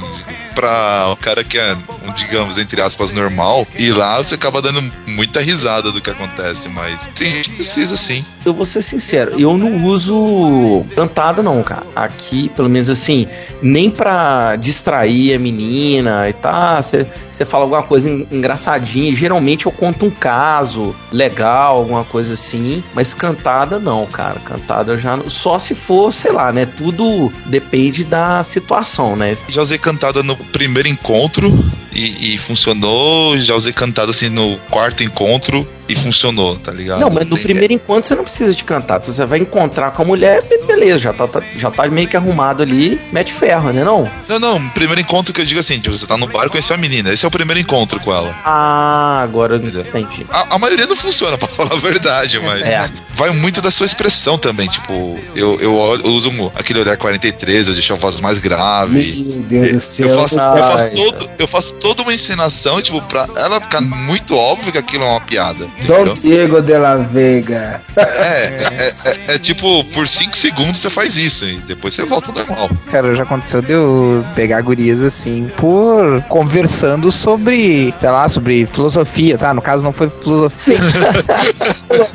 Pra 0.53 1.07
o 1.11 1.17
cara 1.17 1.43
que 1.43 1.57
é, 1.57 1.75
digamos, 2.15 2.57
entre 2.57 2.81
aspas, 2.81 3.11
normal, 3.11 3.67
e 3.77 3.91
lá 3.91 4.17
você 4.17 4.35
acaba 4.35 4.61
dando 4.61 4.81
muita 5.05 5.41
risada 5.41 5.91
do 5.91 6.01
que 6.01 6.09
acontece, 6.09 6.67
mas 6.69 6.99
a 7.19 7.23
gente 7.23 7.49
precisa 7.51 7.97
sim. 7.97 8.25
Eu 8.45 8.53
vou 8.53 8.65
ser 8.65 8.81
sincero, 8.81 9.39
eu 9.39 9.57
não 9.57 9.85
uso 9.85 10.83
cantada 10.95 11.41
não, 11.41 11.63
cara. 11.63 11.83
Aqui, 11.95 12.49
pelo 12.49 12.67
menos 12.69 12.89
assim, 12.89 13.25
nem 13.61 13.89
pra 13.89 14.55
distrair 14.57 15.33
a 15.33 15.39
menina 15.39 16.27
e 16.27 16.33
tá, 16.33 16.81
você 16.81 17.07
fala 17.45 17.63
alguma 17.63 17.83
coisa 17.83 18.09
en- 18.09 18.27
engraçadinha, 18.31 19.15
geralmente 19.15 19.65
eu 19.65 19.71
conto 19.71 20.05
um 20.05 20.09
caso 20.11 20.93
legal, 21.11 21.77
alguma 21.77 22.03
coisa 22.03 22.33
assim, 22.33 22.83
mas 22.93 23.13
cantada 23.13 23.79
não, 23.79 24.03
cara. 24.03 24.39
Cantada 24.41 24.91
eu 24.91 24.97
já 24.97 25.15
não, 25.15 25.29
só 25.29 25.57
se 25.57 25.73
for, 25.73 26.11
sei 26.13 26.31
lá, 26.33 26.51
né, 26.51 26.65
tudo 26.65 27.31
depende 27.45 28.03
da 28.03 28.43
situação, 28.43 29.15
né? 29.15 29.33
Já 29.47 29.61
usei 29.61 29.77
cantada 29.77 30.21
no 30.21 30.35
primeiro 30.35 30.89
encontro 30.89 31.49
e, 31.93 32.35
e 32.35 32.37
funcionou, 32.37 33.37
já 33.39 33.55
usei 33.55 33.73
cantada 33.73 34.11
assim 34.11 34.29
no 34.29 34.57
quarto 34.69 35.03
encontro 35.03 35.67
e 35.87 35.95
funcionou, 35.97 36.55
tá 36.57 36.71
ligado? 36.71 37.01
Não, 37.01 37.09
mas 37.09 37.25
no 37.25 37.35
Tem- 37.35 37.43
primeiro 37.43 37.73
encontro 37.73 38.07
você 38.07 38.15
não 38.15 38.23
precisa 38.23 38.55
de 38.55 38.63
cantar. 38.63 39.01
Se 39.03 39.11
você 39.13 39.25
vai 39.25 39.39
encontrar 39.39 39.91
com 39.91 40.01
a 40.01 40.05
mulher, 40.05 40.41
be- 40.43 40.59
beleza, 40.65 40.99
já 40.99 41.13
tá, 41.13 41.27
tá- 41.27 41.43
já 41.57 41.69
tá 41.69 41.85
meio 41.89 42.07
que 42.07 42.15
arrumado 42.15 42.63
ali, 42.63 42.99
mete 43.11 43.33
ferro, 43.33 43.71
né 43.73 43.83
não? 43.83 44.09
Não, 44.29 44.39
não, 44.39 44.69
primeiro 44.69 45.01
encontro 45.01 45.33
que 45.33 45.41
eu 45.41 45.45
digo 45.45 45.59
assim, 45.59 45.79
tipo, 45.79 45.97
você 45.97 46.07
tá 46.07 46.15
no 46.17 46.25
bar 46.27 46.45
e 46.45 46.49
conheceu 46.49 46.73
a 46.75 46.79
menina, 46.79 47.11
esse 47.13 47.25
é 47.25 47.27
o 47.27 47.31
primeiro 47.31 47.59
encontro 47.59 47.99
com 47.99 48.13
ela. 48.13 48.33
Ah, 48.45 49.19
agora 49.23 49.57
eu 49.57 49.59
entendi. 49.63 50.25
A, 50.31 50.55
a 50.55 50.57
maioria 50.57 50.87
não 50.87 50.95
funciona, 50.95 51.37
pra 51.37 51.49
falar 51.49 51.73
a 51.73 51.79
verdade, 51.79 52.39
mas 52.39 52.61
É. 52.61 52.89
vai 53.15 53.29
muito 53.31 53.61
da 53.61 53.69
sua 53.69 53.85
expressão 53.85 54.37
também. 54.37 54.69
Tipo, 54.69 55.19
eu, 55.35 55.59
eu, 55.59 55.99
eu 56.03 56.11
uso 56.11 56.29
um- 56.29 56.49
aquele 56.55 56.79
olhar 56.79 56.95
43, 56.95 57.67
eu 57.67 57.73
deixo 57.73 57.91
a 57.93 57.97
voz 57.97 58.19
mais 58.21 58.37
grave. 58.39 59.23
Meu 59.27 59.43
Deus 59.43 59.67
do 59.67 59.75
Eu 59.75 59.79
céu. 59.81 60.19
faço, 60.29 60.35
eu, 60.39 60.57
faço 60.57 60.89
todo- 60.95 61.29
eu 61.39 61.47
faço 61.47 61.73
toda 61.83 62.01
uma 62.01 62.13
encenação, 62.13 62.81
tipo, 62.81 63.01
pra 63.03 63.27
ela 63.35 63.59
ficar 63.59 63.81
muito 63.81 64.35
óbvio 64.35 64.71
que 64.71 64.77
aquilo 64.77 65.03
é 65.03 65.07
uma 65.07 65.21
piada. 65.21 65.67
Dom 65.85 66.03
Entendeu? 66.03 66.13
Diego 66.13 66.61
de 66.61 66.77
la 66.77 66.95
Vega. 66.97 67.81
É, 67.95 68.01
é, 68.01 68.95
é- 69.05 69.35
é 69.35 69.39
tipo, 69.39 69.83
por 69.85 70.07
5 70.07 70.35
segundos 70.37 70.79
você 70.79 70.89
faz 70.89 71.17
isso 71.17 71.45
e 71.45 71.57
depois 71.59 71.93
você 71.93 72.03
volta 72.03 72.29
ao 72.29 72.35
normal. 72.35 72.69
Cara, 72.89 73.13
já 73.13 73.23
aconteceu 73.23 73.61
de 73.61 73.73
eu 73.73 74.25
pegar 74.33 74.61
gurias 74.61 75.01
assim 75.01 75.51
por 75.57 76.21
conversando 76.29 77.11
sobre, 77.11 77.93
sei 77.99 78.09
lá, 78.09 78.29
sobre 78.29 78.65
filosofia, 78.65 79.37
tá? 79.37 79.53
No 79.53 79.61
caso 79.61 79.83
não 79.83 79.91
foi 79.91 80.09
filosofia. 80.09 80.77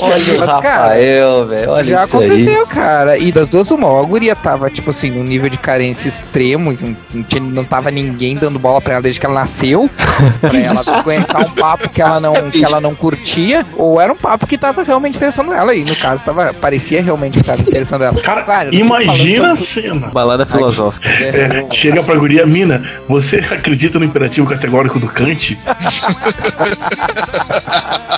Olha 0.00 0.34
o 0.34 0.44
Rafael, 0.44 1.46
velho. 1.46 1.70
Olha 1.70 1.84
já 1.84 2.04
isso 2.04 2.18
aí. 2.18 2.26
aconteceu, 2.26 2.66
cara. 2.66 3.18
E 3.18 3.32
das 3.32 3.48
duas, 3.48 3.70
uma, 3.70 4.00
a 4.00 4.02
guria 4.02 4.36
tava, 4.36 4.70
tipo 4.70 4.90
assim, 4.90 5.10
num 5.10 5.24
nível 5.24 5.48
de 5.48 5.56
carência 5.56 6.08
extremo, 6.08 6.76
não, 7.12 7.22
tinha, 7.22 7.42
não 7.42 7.64
tava 7.64 7.90
ninguém 7.90 8.36
dando 8.36 8.58
bola 8.58 8.80
pra 8.80 8.94
ela 8.94 9.02
desde 9.02 9.20
que 9.20 9.26
ela 9.26 9.34
nasceu, 9.34 9.88
pra 10.40 10.58
ela 10.58 10.82
aguentar 10.98 11.40
um 11.42 11.50
papo 11.50 11.88
que 11.88 12.02
ela 12.02 12.20
não, 12.20 12.50
que 12.50 12.64
ela 12.64 12.80
não 12.80 12.94
curtia, 12.94 13.66
ou 13.76 14.00
era 14.00 14.12
um 14.12 14.16
papo 14.16 14.46
que 14.46 14.58
tava 14.58 14.82
realmente 14.82 15.16
interessando 15.16 15.52
ela. 15.52 15.74
E 15.74 15.84
no 15.84 15.96
caso, 15.98 16.24
tava, 16.24 16.52
parecia 16.52 17.02
realmente 17.02 17.38
que 17.38 17.44
tava 17.44 17.62
interessando 17.62 18.04
ela. 18.04 18.20
Cara, 18.20 18.42
Claro, 18.50 18.74
imagina 18.74 19.52
a 19.52 19.56
cena. 19.56 20.08
Balada 20.08 20.44
filosófica. 20.44 21.08
É, 21.08 21.66
chega 21.72 22.02
pra 22.02 22.16
guria, 22.16 22.44
mina, 22.44 22.82
você 23.08 23.36
acredita 23.36 23.98
no 23.98 24.04
imperativo 24.04 24.46
categórico 24.46 24.98
do 24.98 25.06
Kant? 25.06 25.56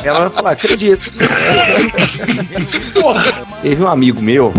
Ela 0.05 0.21
vai 0.21 0.31
falar, 0.31 0.51
acredito. 0.53 1.02
Teve 3.63 3.83
um 3.83 3.89
amigo 3.89 4.21
meu 4.21 4.53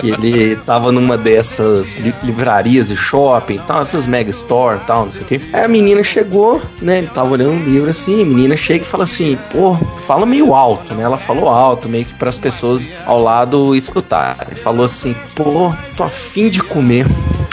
que 0.00 0.10
ele 0.10 0.56
tava 0.56 0.92
numa 0.92 1.18
dessas 1.18 1.96
li- 1.96 2.14
livrarias 2.22 2.88
de 2.88 2.96
shopping, 2.96 3.58
tal, 3.66 3.80
essas 3.80 4.06
mega 4.06 4.30
store, 4.30 4.78
tal, 4.86 5.04
não 5.06 5.10
sei 5.10 5.22
o 5.22 5.24
quê. 5.24 5.40
Aí 5.52 5.64
a 5.64 5.68
menina 5.68 6.02
chegou, 6.02 6.62
né? 6.80 6.98
Ele 6.98 7.08
tava 7.08 7.30
olhando 7.32 7.52
um 7.54 7.64
livro 7.64 7.90
assim, 7.90 8.22
a 8.22 8.24
menina 8.24 8.56
chega 8.56 8.84
e 8.84 8.86
fala 8.86 9.02
assim, 9.04 9.36
pô, 9.52 9.74
fala 10.06 10.24
meio 10.24 10.54
alto, 10.54 10.94
né? 10.94 11.02
Ela 11.02 11.18
falou 11.18 11.48
alto, 11.48 11.88
meio 11.88 12.04
que 12.04 12.14
para 12.14 12.28
as 12.28 12.38
pessoas 12.38 12.88
ao 13.04 13.20
lado 13.20 13.74
escutarem. 13.74 14.54
Falou 14.54 14.84
assim, 14.84 15.14
pô, 15.34 15.74
tô 15.96 16.04
afim 16.04 16.48
de 16.50 16.62
comer. 16.62 17.04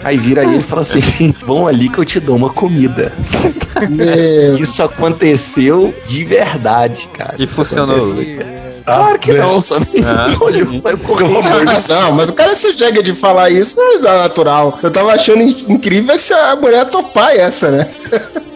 Aí 0.04 0.18
vira 0.18 0.44
ele 0.44 0.58
e 0.58 0.62
fala 0.62 0.82
assim: 0.82 1.02
Vão 1.46 1.68
ali 1.68 1.90
que 1.90 1.98
eu 2.00 2.06
te 2.06 2.20
dou 2.20 2.36
uma 2.36 2.50
comida. 2.50 3.12
Meu 3.90 4.58
Isso 4.60 4.82
aconteceu 4.84 5.94
de 6.06 6.24
verdade, 6.24 7.10
cara. 7.14 7.36
E 7.40 7.46
Isso 7.46 7.56
funcionou. 7.56 7.96
aconteceu. 7.98 8.62
Claro 8.84 9.20
que 9.20 9.32
não, 9.34 9.62
só 9.62 9.78
Ah. 10.04 10.36
olhou, 10.42 10.74
saiu 10.74 10.98
correndo. 10.98 11.40
Não, 11.88 12.12
mas 12.14 12.30
o 12.30 12.34
cara 12.34 12.56
se 12.56 12.74
chega 12.74 13.04
de 13.04 13.14
falar 13.14 13.52
isso 13.52 13.80
é 13.80 14.00
natural. 14.02 14.78
Eu 14.82 14.90
tava 14.92 15.14
achando 15.14 15.44
in- 15.44 15.66
incrível 15.70 16.18
se 16.18 16.34
a 16.34 16.56
mulher 16.56 16.86
topar 16.90 17.32
essa, 17.36 17.70
né? 17.70 17.88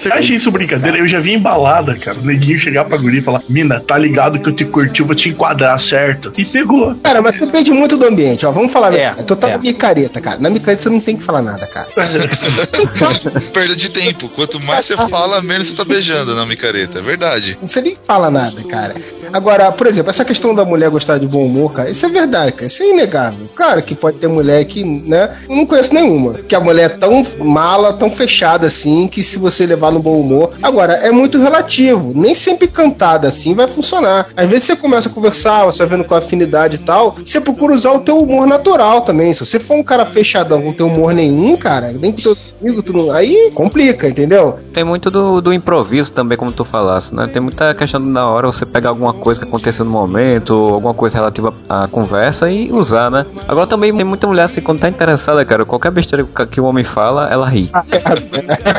Você 0.05 0.09
acha 0.09 0.33
isso 0.33 0.51
brincadeira? 0.51 0.97
Eu 0.99 1.07
já 1.07 1.19
vi 1.19 1.33
embalada, 1.33 1.95
cara. 1.95 2.17
O 2.19 2.25
neguinho 2.25 2.59
chegar 2.59 2.85
pra 2.85 2.97
guria 2.97 3.19
e 3.19 3.23
falar: 3.23 3.41
Mina, 3.49 3.79
tá 3.79 3.97
ligado 3.97 4.39
que 4.39 4.47
eu 4.47 4.53
te 4.53 4.65
curti, 4.65 4.99
eu 4.99 5.05
vou 5.05 5.15
te 5.15 5.29
enquadrar, 5.29 5.79
certo? 5.81 6.31
E 6.37 6.45
pegou. 6.45 6.95
Cara, 7.03 7.21
mas 7.21 7.39
depende 7.39 7.71
muito 7.71 7.97
do 7.97 8.05
ambiente, 8.05 8.45
ó. 8.45 8.51
Vamos 8.51 8.71
falar. 8.71 8.93
É, 8.93 9.13
É, 9.17 9.23
tá 9.23 9.49
é. 9.49 9.51
na 9.53 9.57
micareta, 9.57 10.21
cara. 10.21 10.39
Na 10.39 10.49
micareta 10.49 10.83
você 10.83 10.89
não 10.89 11.01
tem 11.01 11.17
que 11.17 11.23
falar 11.23 11.41
nada, 11.41 11.65
cara. 11.65 11.87
Perda 13.51 13.75
de 13.75 13.89
tempo. 13.89 14.29
Quanto 14.29 14.63
mais 14.65 14.85
você 14.85 14.95
fala, 14.95 15.41
menos 15.41 15.67
você 15.67 15.75
tá 15.75 15.83
beijando 15.83 16.35
na 16.35 16.45
micareta. 16.45 16.99
É 16.99 17.01
verdade. 17.01 17.57
Você 17.61 17.81
nem 17.81 17.95
fala 17.95 18.29
nada, 18.29 18.61
cara. 18.63 18.93
Agora, 19.33 19.71
por 19.71 19.87
exemplo, 19.87 20.09
essa 20.11 20.23
questão 20.23 20.53
da 20.53 20.63
mulher 20.63 20.89
gostar 20.89 21.17
de 21.17 21.27
bom 21.27 21.45
humor, 21.45 21.73
cara, 21.73 21.89
isso 21.89 22.05
é 22.05 22.09
verdade, 22.09 22.51
cara. 22.53 22.67
Isso 22.67 22.83
é 22.83 22.89
inegável. 22.89 23.49
Claro 23.55 23.81
que 23.81 23.95
pode 23.95 24.17
ter 24.17 24.27
mulher 24.27 24.63
que, 24.65 24.83
né? 24.83 25.35
Eu 25.49 25.55
não 25.55 25.65
conheço 25.65 25.93
nenhuma. 25.93 26.33
Que 26.35 26.55
a 26.55 26.59
mulher 26.59 26.85
é 26.85 26.89
tão 26.89 27.23
mala, 27.39 27.93
tão 27.93 28.11
fechada 28.11 28.67
assim, 28.67 29.07
que 29.07 29.23
se 29.23 29.39
você 29.39 29.65
levar 29.65 29.91
no 29.95 30.01
bom 30.01 30.19
humor. 30.19 30.51
Agora, 30.61 30.93
é 30.93 31.11
muito 31.11 31.41
relativo. 31.41 32.13
Nem 32.15 32.35
sempre 32.35 32.67
cantada 32.67 33.27
assim 33.27 33.53
vai 33.53 33.67
funcionar. 33.67 34.27
Às 34.35 34.47
vezes 34.47 34.65
você 34.65 34.75
começa 34.75 35.09
a 35.09 35.11
conversar, 35.11 35.65
você 35.65 35.79
vai 35.79 35.97
vendo 35.97 36.07
com 36.07 36.15
afinidade 36.15 36.75
e 36.75 36.79
tal. 36.79 37.15
Você 37.25 37.41
procura 37.41 37.73
usar 37.73 37.91
o 37.91 38.01
teu 38.01 38.17
humor 38.19 38.45
natural 38.45 39.01
também. 39.01 39.33
Se 39.33 39.45
você 39.45 39.59
for 39.59 39.75
um 39.75 39.83
cara 39.83 40.05
fechadão 40.05 40.61
com 40.61 40.73
teu 40.73 40.87
humor 40.87 41.13
nenhum, 41.13 41.55
cara, 41.57 41.91
nem 41.91 42.11
com 42.11 42.21
teu 42.21 42.37
amigo, 42.65 42.83
tu 42.83 42.93
não... 42.93 43.11
aí 43.11 43.51
complica, 43.53 44.07
entendeu? 44.07 44.57
Tem 44.73 44.83
muito 44.83 45.09
do, 45.11 45.41
do 45.41 45.53
improviso 45.53 46.11
também, 46.11 46.37
como 46.37 46.51
tu 46.51 46.65
falaste, 46.65 47.13
né? 47.13 47.27
Tem 47.31 47.41
muita 47.41 47.73
questão 47.73 47.99
de 48.01 48.07
na 48.07 48.27
hora 48.27 48.47
você 48.47 48.65
pegar 48.65 48.89
alguma 48.89 49.13
coisa 49.13 49.39
que 49.39 49.45
aconteceu 49.47 49.85
no 49.85 49.91
momento, 49.91 50.53
alguma 50.53 50.93
coisa 50.93 51.17
relativa 51.17 51.53
à 51.69 51.87
conversa 51.87 52.49
e 52.49 52.71
usar, 52.71 53.09
né? 53.11 53.25
Agora 53.47 53.67
também 53.67 53.93
tem 53.95 54.05
muita 54.05 54.27
mulher 54.27 54.43
assim, 54.43 54.61
quando 54.61 54.79
tá 54.79 54.89
interessada, 54.89 55.43
cara, 55.45 55.63
qualquer 55.65 55.91
besteira 55.91 56.25
que- 56.51 56.59
o 56.59 56.65
homem 56.65 56.83
fala, 56.83 57.29
ela 57.31 57.47
ri. 57.47 57.69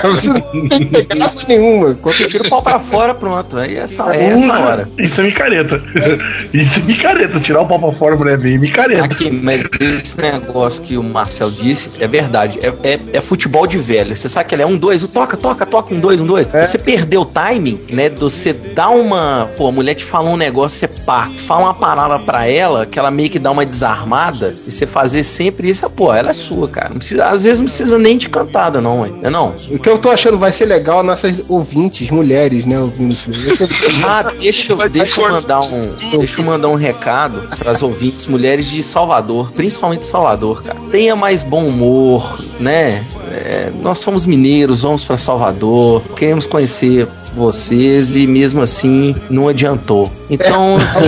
você 0.05 0.29
não 0.33 0.41
tem 0.69 1.05
graça 1.07 1.45
nenhuma. 1.49 1.95
Qualquer 1.95 2.27
Tira 2.29 2.45
o 2.45 2.51
pau 2.51 2.63
pra 2.63 2.79
fora, 2.79 3.15
pronto. 3.15 3.57
Aí 3.57 3.77
é 3.77 3.81
essa, 3.81 4.03
é 4.15 4.27
essa 4.33 4.59
hora. 4.59 4.89
Isso 4.99 5.21
é 5.21 5.25
micareta. 5.25 5.81
Isso 6.53 6.79
é 6.79 6.83
micareta. 6.83 7.39
Tirar 7.41 7.63
o 7.63 7.67
pau 7.69 7.79
pra 7.79 7.93
fora, 7.93 8.17
mulher 8.17 8.39
bem 8.39 8.59
micareta. 8.59 9.05
Aqui, 9.05 9.31
mas 9.31 9.63
esse 9.81 10.19
negócio 10.21 10.83
que 10.83 10.97
o 10.97 11.03
Marcel 11.03 11.51
disse 11.51 11.91
é 12.03 12.07
verdade. 12.09 12.59
É, 12.63 12.73
é- 12.95 13.01
é 13.13 13.21
futebol 13.21 13.67
de 13.67 13.76
de 13.77 13.83
velho. 13.83 14.17
Você 14.17 14.29
sabe 14.29 14.49
que 14.49 14.55
ela 14.55 14.63
é 14.63 14.67
um, 14.67 14.77
dois, 14.77 15.03
um, 15.03 15.07
toca, 15.07 15.37
toca, 15.37 15.67
toca, 15.67 15.95
um, 15.95 16.01
dois, 16.01 16.21
um, 16.21 16.27
dois. 16.27 16.47
Você 16.47 16.79
perdeu 16.79 17.23
o 17.23 17.25
timing, 17.25 17.81
né? 17.91 18.09
De 18.09 18.21
você 18.21 18.53
dar 18.53 18.89
uma. 18.91 19.49
Pô, 19.57 19.69
a 19.69 19.73
mulher 19.73 19.95
te 19.95 20.05
fala 20.05 20.29
um 20.31 20.37
negócio, 20.37 20.79
você 20.79 20.89
pá, 20.89 21.31
fala 21.47 21.65
uma 21.65 21.75
parada 21.75 22.19
pra 22.19 22.47
ela, 22.49 22.87
que 22.87 22.99
ela 22.99 23.11
meio 23.11 23.29
que 23.31 23.39
dá 23.39 23.51
uma 23.51 23.65
desarmada, 23.65 24.55
e 24.67 24.71
você 24.71 24.87
fazer 24.87 25.23
sempre 25.25 25.69
isso, 25.71 25.89
pô, 25.91 26.13
ela 26.13 26.31
é 26.31 26.35
sua, 26.35 26.69
cara. 26.69 26.89
Não 26.91 26.99
precisa, 26.99 27.27
às 27.27 27.45
vezes 27.45 27.59
não 27.61 27.67
precisa 27.67 27.99
nem 27.99 28.17
de 28.19 28.29
cantada, 28.29 28.81
não, 28.81 29.01
ué. 29.03 29.09
Não 29.11 29.25
é 29.25 29.31
não? 29.31 29.55
O 29.71 29.79
que 29.79 29.89
eu 29.89 29.99
tô 29.99 30.11
achando 30.11 30.39
vai 30.39 30.53
ser 30.53 30.67
legal 30.67 31.03
nossas 31.03 31.43
ouvintes, 31.49 32.11
mulheres, 32.11 32.65
né, 32.65 32.79
ouvindo 32.79 33.13
isso. 33.13 33.31
ser- 33.57 33.69
Ah, 34.05 34.33
deixa, 34.39 34.73
eu- 34.73 34.89
deixa 34.89 35.21
eu 35.23 35.31
mandar 35.31 35.61
um, 35.63 35.83
deixa 36.19 36.41
eu 36.41 36.45
mandar 36.45 36.69
um 36.69 36.75
recado 36.75 37.49
para 37.59 37.71
as 37.73 37.83
ouvintes 37.83 38.27
mulheres 38.27 38.67
de 38.67 38.83
Salvador, 38.83 39.51
principalmente 39.53 40.01
de 40.01 40.07
Salvador, 40.07 40.63
cara. 40.63 40.79
Tenha 40.91 41.17
mais 41.17 41.43
bom 41.43 41.65
humor, 41.67 42.39
né? 42.61 43.05
É, 43.33 43.66
nós 43.83 43.99
somos 43.99 44.27
mineiros, 44.27 44.83
vamos 44.83 45.05
para 45.05 45.17
Salvador, 45.17 46.03
queremos 46.17 46.47
conhecer 46.47 47.07
vocês 47.33 48.17
e 48.17 48.27
mesmo 48.27 48.63
assim 48.63 49.15
não 49.29 49.49
adiantou. 49.49 50.11
Então, 50.29 50.77
assim, 50.83 51.03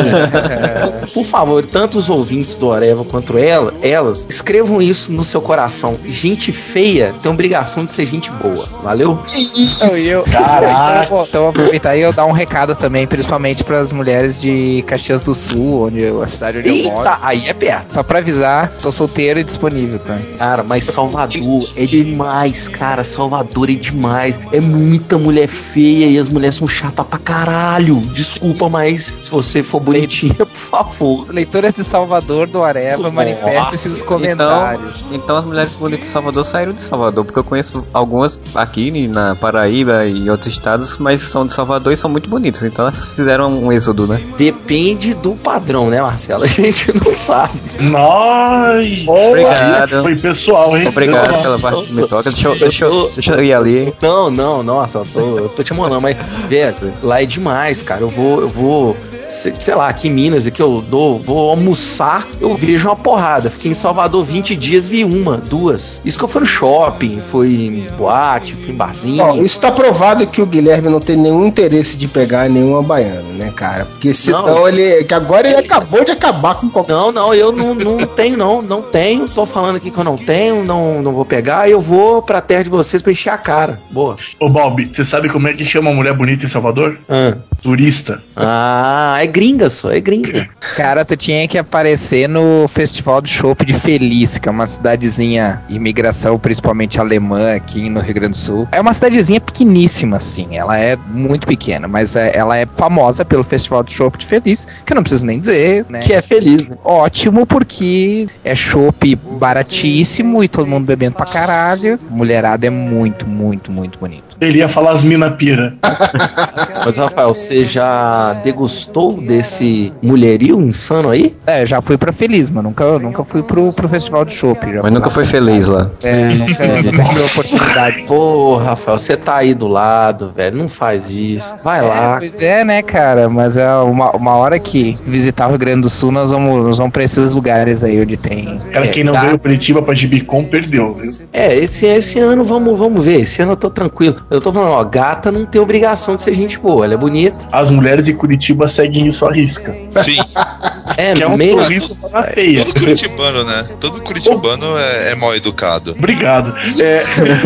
por 1.12 1.24
favor, 1.24 1.64
tanto 1.64 1.98
os 1.98 2.09
ouvintes 2.09 2.57
do 2.57 2.72
Areva 2.72 3.04
quanto 3.04 3.37
ela, 3.38 3.72
elas, 3.83 4.26
escrevam 4.28 4.81
isso 4.81 5.12
no 5.12 5.24
seu 5.24 5.40
coração. 5.40 5.96
Gente 6.07 6.52
feia 6.52 7.14
tem 7.22 7.31
obrigação 7.31 7.85
de 7.85 7.92
ser 7.92 8.07
gente 8.07 8.31
boa. 8.31 8.66
Valeu? 8.83 9.18
Então, 9.57 9.96
e 9.96 10.09
eu, 10.09 10.22
Caraca. 10.24 11.04
Então, 11.07 11.24
então, 11.28 11.40
vou 11.42 11.50
aproveitar 11.50 11.96
e 11.96 12.00
eu 12.02 12.12
dar 12.12 12.26
um 12.26 12.33
recado 12.33 12.74
também, 12.74 13.07
principalmente 13.07 13.64
para 13.64 13.78
as 13.81 13.92
mulheres 13.92 14.40
de 14.40 14.83
Caxias 14.87 15.22
do 15.22 15.35
Sul, 15.35 15.87
onde 15.87 16.00
eu- 16.00 16.22
a 16.22 16.26
cidade 16.26 16.59
onde 16.59 16.68
eu 16.68 16.85
moro. 16.85 16.98
Eita, 16.98 17.18
aí 17.22 17.48
é 17.48 17.52
perto. 17.52 17.94
Só 17.94 18.02
pra 18.02 18.18
avisar, 18.18 18.70
sou 18.70 18.92
solteiro 18.92 19.40
e 19.40 19.44
disponível, 19.44 19.98
tá? 19.98 20.18
Cara, 20.38 20.62
mas 20.62 20.85
Salvador 20.85 21.68
é 21.76 21.85
demais, 21.85 22.68
cara. 22.68 23.04
Salvador 23.04 23.70
é 23.70 23.74
demais. 23.74 24.38
É 24.52 24.61
muita 24.61 25.18
mulher 25.18 25.46
feia 25.48 26.07
e 26.07 26.18
as 26.18 26.28
mulheres 26.28 26.57
são 26.57 26.68
chatas 26.68 27.07
pra 27.07 27.18
caralho. 27.18 27.96
Desculpa, 28.12 28.68
mas 28.68 29.08
se 29.09 29.31
você 29.31 29.62
for 29.62 29.81
bonitinha, 29.81 30.35
por 30.35 30.47
favor. 30.47 31.27
Leitoras 31.31 31.75
de 31.75 31.85
Salvador 31.85 32.47
do 32.47 32.62
Areva, 32.62 33.11
manifestem 33.11 33.90
nos 33.90 34.03
comentários. 34.03 35.05
Então, 35.07 35.18
então 35.18 35.37
as 35.37 35.44
mulheres 35.44 35.73
bonitas 35.75 36.07
de 36.07 36.12
Salvador 36.12 36.44
saíram 36.44 36.73
de 36.73 36.81
Salvador, 36.81 37.25
porque 37.25 37.38
eu 37.38 37.44
conheço 37.44 37.87
algumas 37.92 38.40
aqui 38.55 39.09
na 39.09 39.35
Paraíba 39.35 40.07
e 40.07 40.21
em 40.21 40.31
outros 40.31 40.53
estados, 40.53 40.97
mas 40.99 41.21
são 41.23 41.47
de 41.47 41.53
Salvador 41.53 41.92
e 41.92 41.97
são 41.97 42.11
muito 42.11 42.29
bonitas. 42.29 42.62
Então 42.62 42.87
elas 42.87 43.07
fizeram 43.09 43.53
um 43.53 43.73
êxodo, 43.73 44.07
né? 44.07 44.21
Depende 44.37 45.14
do 45.14 45.33
padrão, 45.33 45.88
né, 45.90 46.01
Marcelo? 46.01 46.44
A 46.44 46.47
gente 46.47 46.92
não 47.05 47.16
sabe. 47.16 47.53
Nós. 47.81 49.05
Obrigado. 49.07 50.03
Foi 50.03 50.16
pessoal, 50.16 50.77
hein? 50.77 50.88
Obrigado 50.88 51.42
pela 51.42 51.59
parte 51.59 51.85
que 51.85 51.92
me 51.92 52.09
toca. 52.09 52.31
Deixa 52.31 52.49
eu, 52.49 52.59
deixa 52.59 52.85
eu, 52.85 53.11
deixa 53.11 53.35
eu 53.35 53.44
ir 53.44 53.53
ali. 53.53 53.94
Não, 54.01 54.31
não, 54.31 54.62
nossa, 54.62 54.99
eu 54.99 55.07
tô, 55.07 55.38
eu 55.38 55.49
tô 55.49 55.62
te 55.62 55.75
mandando, 55.75 56.01
mas, 56.01 56.16
velho, 56.49 56.92
lá 57.03 57.23
é 57.23 57.27
demais, 57.27 57.83
cara. 57.83 58.01
Eu 58.01 58.09
vou, 58.09 58.40
eu 58.40 58.49
vou. 58.49 58.97
Se- 59.28 59.54
Sei 59.60 59.74
lá, 59.74 59.88
aqui 59.88 60.08
em 60.08 60.12
Minas, 60.12 60.46
aqui 60.46 60.60
eu 60.62 60.82
dou, 60.88 61.18
vou 61.18 61.50
almoçar, 61.50 62.26
eu 62.40 62.54
vejo 62.54 62.88
uma 62.88 62.96
porrada. 62.96 63.50
Fiquei 63.50 63.70
em 63.72 63.74
Salvador 63.74 64.24
20 64.24 64.54
dias, 64.56 64.86
vi 64.86 65.04
uma, 65.04 65.36
duas. 65.36 66.00
Isso 66.04 66.18
que 66.18 66.24
eu 66.24 66.28
fui 66.28 66.40
no 66.40 66.46
shopping, 66.46 67.20
fui 67.30 67.66
em 67.66 67.86
boate, 67.96 68.54
fui 68.54 68.72
em 68.72 68.76
barzinho. 68.76 69.22
Ó, 69.24 69.36
isso 69.36 69.60
tá 69.60 69.70
provado 69.70 70.26
que 70.26 70.40
o 70.40 70.46
Guilherme 70.46 70.88
não 70.88 71.00
tem 71.00 71.16
nenhum 71.16 71.46
interesse 71.46 71.96
de 71.96 72.08
pegar 72.08 72.48
nenhuma 72.48 72.82
baiana, 72.82 73.22
né, 73.38 73.52
cara? 73.54 73.84
Porque 73.84 74.14
senão 74.14 74.46
Não. 74.46 74.68
ele. 74.68 75.04
Que 75.04 75.14
agora 75.14 75.46
ele 75.48 75.56
acabou 75.58 76.04
de 76.04 76.12
acabar 76.12 76.54
com 76.56 76.68
qualquer. 76.68 76.92
Não, 76.92 77.12
não, 77.12 77.34
eu 77.34 77.52
não, 77.52 77.74
não 77.74 77.98
tenho, 78.06 78.36
não, 78.36 78.62
não 78.62 78.82
tenho. 78.82 79.28
Tô 79.28 79.44
falando 79.46 79.76
aqui 79.76 79.90
que 79.90 79.98
eu 79.98 80.04
não 80.04 80.16
tenho, 80.16 80.64
não, 80.64 81.02
não 81.02 81.12
vou 81.12 81.24
pegar. 81.24 81.68
Eu 81.68 81.80
vou 81.80 82.22
pra 82.22 82.40
terra 82.40 82.64
de 82.64 82.70
vocês 82.70 83.02
pra 83.02 83.12
encher 83.12 83.30
a 83.30 83.38
cara. 83.38 83.78
Boa. 83.90 84.16
Ô, 84.40 84.48
Bob, 84.48 84.84
você 84.86 85.04
sabe 85.04 85.30
como 85.30 85.48
é 85.48 85.52
que 85.52 85.64
chama 85.64 85.90
uma 85.90 85.96
mulher 85.96 86.14
bonita 86.16 86.44
em 86.44 86.48
Salvador? 86.50 86.98
Ah, 87.08 87.36
Turista. 87.62 88.22
Ah, 88.36 89.17
é 89.22 89.26
gringa 89.26 89.68
só, 89.70 89.90
é 89.90 90.00
gringa. 90.00 90.48
Cara, 90.76 91.04
tu 91.04 91.16
tinha 91.16 91.46
que 91.48 91.59
aparecer 91.59 92.28
no 92.28 92.66
Festival 92.68 93.20
de 93.20 93.31
Chopp 93.31 93.64
de 93.64 93.74
Feliz, 93.74 94.38
que 94.38 94.48
é 94.48 94.52
uma 94.52 94.66
cidadezinha 94.66 95.62
imigração, 95.68 96.38
principalmente 96.38 97.00
alemã, 97.00 97.54
aqui 97.54 97.88
no 97.88 98.00
Rio 98.00 98.14
Grande 98.14 98.31
do 98.33 98.37
Sul. 98.37 98.68
É 98.72 98.81
uma 98.81 98.92
cidadezinha 98.92 99.40
pequeníssima, 99.40 100.16
assim. 100.18 100.57
Ela 100.57 100.78
é 100.78 100.96
muito 100.96 101.46
pequena, 101.46 101.88
mas 101.88 102.16
é- 102.16 102.37
ela 102.37 102.57
é 102.57 102.66
famosa 102.66 103.24
pelo 103.24 103.44
Festival 103.44 103.83
de 103.83 103.92
Chopp 103.92 104.18
de 104.18 104.26
Feliz, 104.26 104.66
que 104.85 104.92
eu 104.92 104.96
não 104.96 105.02
preciso 105.02 105.26
nem 105.26 105.40
dizer, 105.40 105.85
né? 105.88 106.00
Que 106.00 106.12
é 106.12 106.22
feliz, 106.22 106.68
né? 106.68 106.76
ótimo 106.85 107.46
porque 107.46 108.26
é 108.44 108.54
chopp 108.54 109.16
baratíssimo 109.16 110.42
e 110.42 110.48
todo 110.48 110.66
mundo 110.66 110.87
bebendo 110.87 111.16
pra 111.16 111.26
caralho. 111.26 111.98
Mulherada 112.11 112.66
é 112.66 112.70
muito, 112.70 113.26
muito, 113.26 113.70
muito 113.70 113.98
bonito. 113.98 114.27
Ele 114.40 114.59
ia 114.59 114.68
falar 114.68 114.92
as 114.96 115.05
mina 115.05 115.31
pira. 115.31 115.74
Mas, 116.85 116.96
Rafael, 116.96 117.35
você 117.35 117.64
já 117.64 118.33
degustou 118.44 119.20
desse 119.20 119.92
mulherio 120.03 120.61
insano 120.61 121.11
aí? 121.11 121.35
É, 121.46 121.66
já 121.66 121.81
fui 121.83 121.96
pra 121.98 122.12
Feliz, 122.12 122.48
mas 122.51 122.64
nunca, 122.64 122.98
nunca 122.98 123.22
fui 123.24 123.42
pro, 123.42 123.72
pro 123.72 123.88
festival 123.88 124.24
de 124.24 124.35
chopp. 124.35 124.72
já 124.72 124.83
Mas 124.83 124.90
nunca 124.92 125.07
lá. 125.07 125.11
foi 125.12 125.24
feliz 125.24 125.66
lá. 125.68 125.90
É, 126.03 126.29
nunca, 126.35 126.66
nunca 126.83 127.05
tive 127.09 127.22
a 127.22 127.27
oportunidade. 127.27 128.05
Pô, 128.07 128.55
Rafael, 128.57 128.98
você 128.98 129.16
tá 129.16 129.37
aí 129.37 129.55
do 129.55 129.68
lado, 129.68 130.33
velho. 130.35 130.57
Não 130.57 130.68
faz 130.68 131.11
isso. 131.11 131.55
Vai 131.62 131.81
É, 131.81 131.83
lá. 131.88 132.16
pois 132.18 132.40
é, 132.40 132.64
né, 132.64 132.83
cara? 132.83 133.29
Mas 133.29 133.57
é 133.57 133.68
uma, 133.77 134.11
uma 134.16 134.37
hora 134.37 134.59
que 134.59 134.96
visitar 135.05 135.46
o 135.46 135.51
Rio 135.51 135.59
Grande 135.59 135.83
do 135.83 135.90
Sul, 135.90 136.11
nós 136.11 136.31
vamos, 136.31 136.59
nós 136.64 136.79
vamos 136.79 136.92
pra 136.92 137.05
esses 137.05 137.35
lugares 137.35 137.85
aí 137.85 138.01
onde 138.01 138.16
tem. 138.16 138.59
Cara, 138.72 138.87
É, 138.87 138.88
quem 138.88 139.05
não 139.05 139.12
tá. 139.12 139.22
veio 139.22 139.38
Curitiba 139.38 139.83
pra 139.83 139.94
Gibicon 139.94 140.44
perdeu, 140.44 140.94
viu? 140.94 141.12
É, 141.33 141.55
esse, 141.57 141.87
esse 141.87 142.18
ano 142.18 142.42
vamos, 142.44 142.79
vamos 142.79 143.05
ver. 143.05 143.20
Esse 143.20 143.42
ano 143.42 143.53
eu 143.53 143.57
tô 143.57 143.70
tranquilo. 143.70 144.16
Eu 144.30 144.42
tô 144.42 144.52
falando, 144.52 144.72
ó, 144.72 144.84
gata 144.84 145.32
não 145.32 145.46
tem 145.46 145.58
obrigação 145.60 146.16
de 146.16 146.22
ser 146.22 146.34
gente 146.34 146.58
boa. 146.58 146.84
Ela 146.84 146.94
é 146.94 146.96
bonita. 146.96 147.48
As 147.50 147.70
mulheres 147.70 148.04
de 148.04 148.12
Curitiba 148.12 148.68
seguem 148.68 149.06
isso 149.06 149.24
à 149.24 149.32
risca. 149.32 149.74
Sim, 150.02 150.18
É, 150.96 151.14
Que 151.14 151.22
é 151.22 151.29
um 151.29 151.38
turista 151.38 152.09
pra 152.11 152.22
feia. 152.24 152.64
todo 152.64 152.74
curitibano, 152.81 153.44
né? 153.44 153.64
Todo 153.81 154.01
curitibano 154.01 154.77
é, 154.79 155.12
é 155.12 155.14
mal 155.14 155.35
educado. 155.35 155.94
Obrigado. 155.98 156.55
É, 156.81 156.98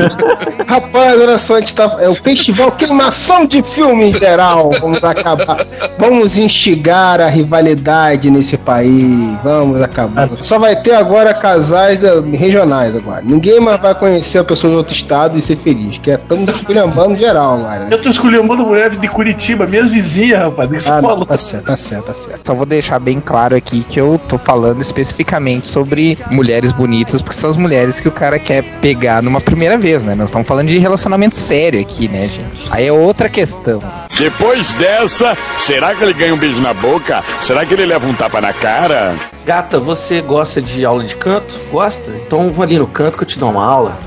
Rapaz, 0.67 1.21
olha 1.21 1.39
só, 1.39 1.57
a 1.57 1.59
gente 1.61 1.75
tá. 1.75 1.97
É 2.01 2.09
o 2.09 2.15
festival 2.15 2.73
queimação 2.73 3.47
de 3.47 3.63
filme 3.63 4.11
em 4.11 4.15
geral. 4.15 4.71
Vamos 4.81 5.03
acabar. 5.03 5.59
Vamos 5.99 6.37
instigar 6.39 7.21
a 7.21 7.27
rivalidade 7.29 8.31
nesse 8.31 8.57
país. 8.59 9.37
Vamos 9.43 9.81
acabar. 9.83 10.29
Só 10.41 10.59
vai 10.59 10.77
ter 10.77 10.95
agora 10.95 11.35
casais 11.35 11.99
da- 11.99 12.21
regionais 12.21 12.97
agora. 12.97 13.23
Ninguém 13.25 13.61
mais 13.61 13.81
vai 13.81 13.95
conhecer 13.95 14.39
a 14.39 14.45
pessoa 14.45 14.71
de 14.71 14.77
outro 14.77 14.95
estado 14.95 15.39
e 15.39 15.43
ser 15.43 15.57
feliz. 15.57 15.99
Que 15.99 16.11
é 16.13 16.15
estamos 16.15 16.55
esculhambando 16.55 17.17
geral 17.17 17.55
agora. 17.55 17.85
Né? 17.85 17.89
eu 17.93 18.03
tô 18.03 18.09
escolhendo 18.11 18.43
mulher 18.57 18.91
de 18.99 19.09
Curitiba, 19.09 19.67
minhas 19.67 19.91
vizinhas, 19.91 20.39
rapaz. 20.41 20.71
Ah, 20.87 21.03
não, 21.03 21.25
tá 21.25 21.37
certo, 21.39 21.67
tá 21.67 21.77
certo, 21.77 22.05
tá 22.07 22.15
certo. 22.15 22.41
Só 22.47 22.55
vou 22.55 22.67
deixar 22.67 22.99
bem 22.99 23.21
claro 23.21 23.32
aqui 23.33 23.85
que 23.89 23.99
eu 23.99 24.21
tô 24.29 24.37
falando 24.37 24.83
especificamente 24.83 25.67
sobre 25.67 26.19
mulheres 26.31 26.71
bonitas, 26.71 27.23
porque 27.23 27.39
são 27.39 27.49
as 27.49 27.57
mulheres 27.57 28.01
que 28.01 28.09
o 28.09 28.13
cara 28.13 28.39
quer 28.39 28.63
pegar 28.81 29.23
numa 29.23 29.41
primeira 29.41 29.79
vez, 29.79 30.05
né? 30.05 30.15
Nós 30.15 30.29
estamos 30.29 30.47
falando 30.47 30.69
de 30.69 30.79
relacionamento 30.79 31.35
sério 31.35 31.81
aqui, 31.81 32.09
né, 32.09 32.29
gente? 32.29 32.71
Aí 32.71 32.87
é 32.87 32.93
outra 32.93 33.29
questão. 33.29 33.83
Depois 34.19 34.75
dessa, 34.75 35.37
será 35.57 35.95
que 35.95 36.05
ele 36.05 36.13
ganha 36.13 36.35
um 36.35 36.39
beijo 36.39 36.63
na 36.63 36.75
boca? 36.75 37.23
Será 37.41 37.65
que 37.65 37.73
ele 37.73 37.87
leva 37.87 38.07
um 38.07 38.15
tapa 38.15 38.41
na 38.41 38.53
cara? 38.53 39.19
Gata, 39.47 39.79
você 39.79 40.21
gosta 40.21 40.61
de 40.61 40.85
aula 40.85 41.03
de 41.03 41.17
canto? 41.17 41.59
Gosta? 41.71 42.13
Então 42.27 42.51
vou 42.51 42.63
ali 42.63 42.79
no 42.79 42.87
canto 42.87 43.17
que 43.17 43.25
eu 43.25 43.29
te 43.29 43.39
dou 43.39 43.51
uma 43.51 43.65
aula. 43.65 43.99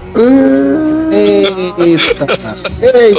Eita, 1.11 1.81
eita. 1.81 2.25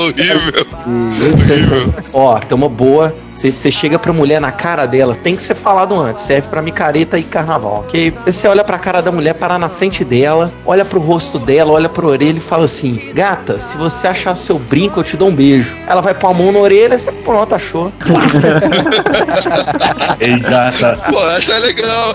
Horrível, 0.00 0.66
horrível. 0.86 1.94
Ó, 2.12 2.38
tem 2.38 2.56
uma 2.56 2.68
boa. 2.68 3.14
Você 3.32 3.50
você 3.50 3.70
chega 3.70 3.98
pra 3.98 4.12
mulher 4.12 4.40
na 4.40 4.52
cara 4.52 4.86
dela, 4.86 5.14
tem 5.14 5.36
que 5.36 5.42
ser 5.42 5.54
falado 5.54 5.95
antes. 5.98 6.22
Serve 6.22 6.48
pra 6.48 6.62
micareta 6.62 7.18
e 7.18 7.22
carnaval, 7.22 7.84
ok? 7.86 8.12
Você 8.26 8.48
olha 8.48 8.64
pra 8.64 8.78
cara 8.78 9.00
da 9.00 9.12
mulher, 9.12 9.34
parar 9.34 9.58
na 9.58 9.68
frente 9.68 10.04
dela, 10.04 10.52
olha 10.64 10.84
pro 10.84 11.00
rosto 11.00 11.38
dela, 11.38 11.72
olha 11.72 11.88
pra 11.88 12.06
orelha 12.06 12.38
e 12.38 12.40
fala 12.40 12.64
assim: 12.64 13.10
Gata, 13.14 13.58
se 13.58 13.76
você 13.76 14.06
achar 14.06 14.34
seu 14.34 14.58
brinco, 14.58 15.00
eu 15.00 15.04
te 15.04 15.16
dou 15.16 15.28
um 15.28 15.34
beijo. 15.34 15.76
Ela 15.86 16.00
vai 16.00 16.14
pôr 16.14 16.28
a 16.28 16.34
mão 16.34 16.52
na 16.52 16.58
orelha, 16.58 16.98
você 16.98 17.12
pronto, 17.12 17.54
achou. 17.54 17.92
Ei, 20.20 20.38
gata. 20.38 20.98
Pô, 21.10 21.28
essa 21.30 21.54
é 21.54 21.58
legal. 21.58 22.14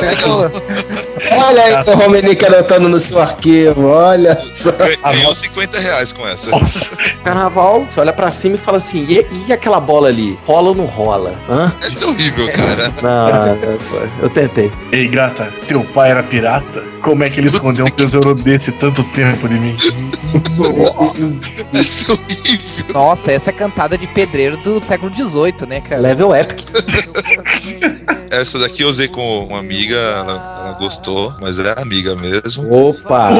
legal. 0.00 0.50
Olha 1.32 1.62
aí, 1.62 1.82
seu 1.82 1.96
Romenick 1.96 2.44
anotando 2.44 2.88
no 2.88 2.98
seu 2.98 3.20
arquivo. 3.20 3.86
Olha 3.88 4.38
só. 4.40 4.72
Ganhou 5.04 5.34
50 5.34 5.78
reais 5.78 6.12
com 6.12 6.26
essa. 6.26 6.50
Carnaval, 7.24 7.84
você 7.88 8.00
olha 8.00 8.12
pra 8.12 8.30
cima 8.30 8.56
e 8.56 8.58
fala 8.58 8.78
assim: 8.78 9.06
e, 9.08 9.26
e 9.48 9.52
aquela 9.52 9.80
bola 9.80 10.08
ali? 10.08 10.38
Rola 10.46 10.70
ou 10.70 10.74
não 10.74 10.86
rola? 10.86 11.38
Hã? 11.48 11.72
Essa 11.80 12.04
é 12.04 12.06
horrível, 12.08 12.46
cara. 12.52 12.92
Não, 13.02 13.46
eu- 13.56 13.78
eu 14.22 14.30
tentei. 14.30 14.70
Ei, 14.92 15.08
gata, 15.08 15.52
teu 15.66 15.82
pai 15.84 16.10
era 16.10 16.22
pirata? 16.22 16.82
Como 17.02 17.24
é 17.24 17.30
que 17.30 17.40
ele 17.40 17.48
escondeu 17.48 17.86
um 17.86 17.90
tesouro 17.90 18.34
desse 18.34 18.70
tanto 18.72 19.02
tempo 19.14 19.48
de 19.48 19.54
mim? 19.54 19.76
Essa 21.72 22.10
é 22.10 22.12
horrível. 22.12 22.94
Nossa, 22.94 23.32
essa 23.32 23.50
é 23.50 23.52
cantada 23.52 23.96
de 23.96 24.06
pedreiro 24.06 24.56
do 24.58 24.82
século 24.82 25.10
XVIII, 25.14 25.66
né, 25.68 25.80
cara? 25.80 26.00
Level 26.00 26.34
Epic. 26.34 26.60
Essa 28.30 28.58
daqui 28.58 28.82
eu 28.82 28.88
usei 28.88 29.08
com 29.08 29.44
uma 29.44 29.58
amiga, 29.58 29.96
ela, 29.96 30.32
ela 30.66 30.72
gostou, 30.78 31.19
mas 31.40 31.58
ela 31.58 31.70
é 31.70 31.80
amiga 31.82 32.16
mesmo. 32.16 32.72
Opa! 32.88 33.30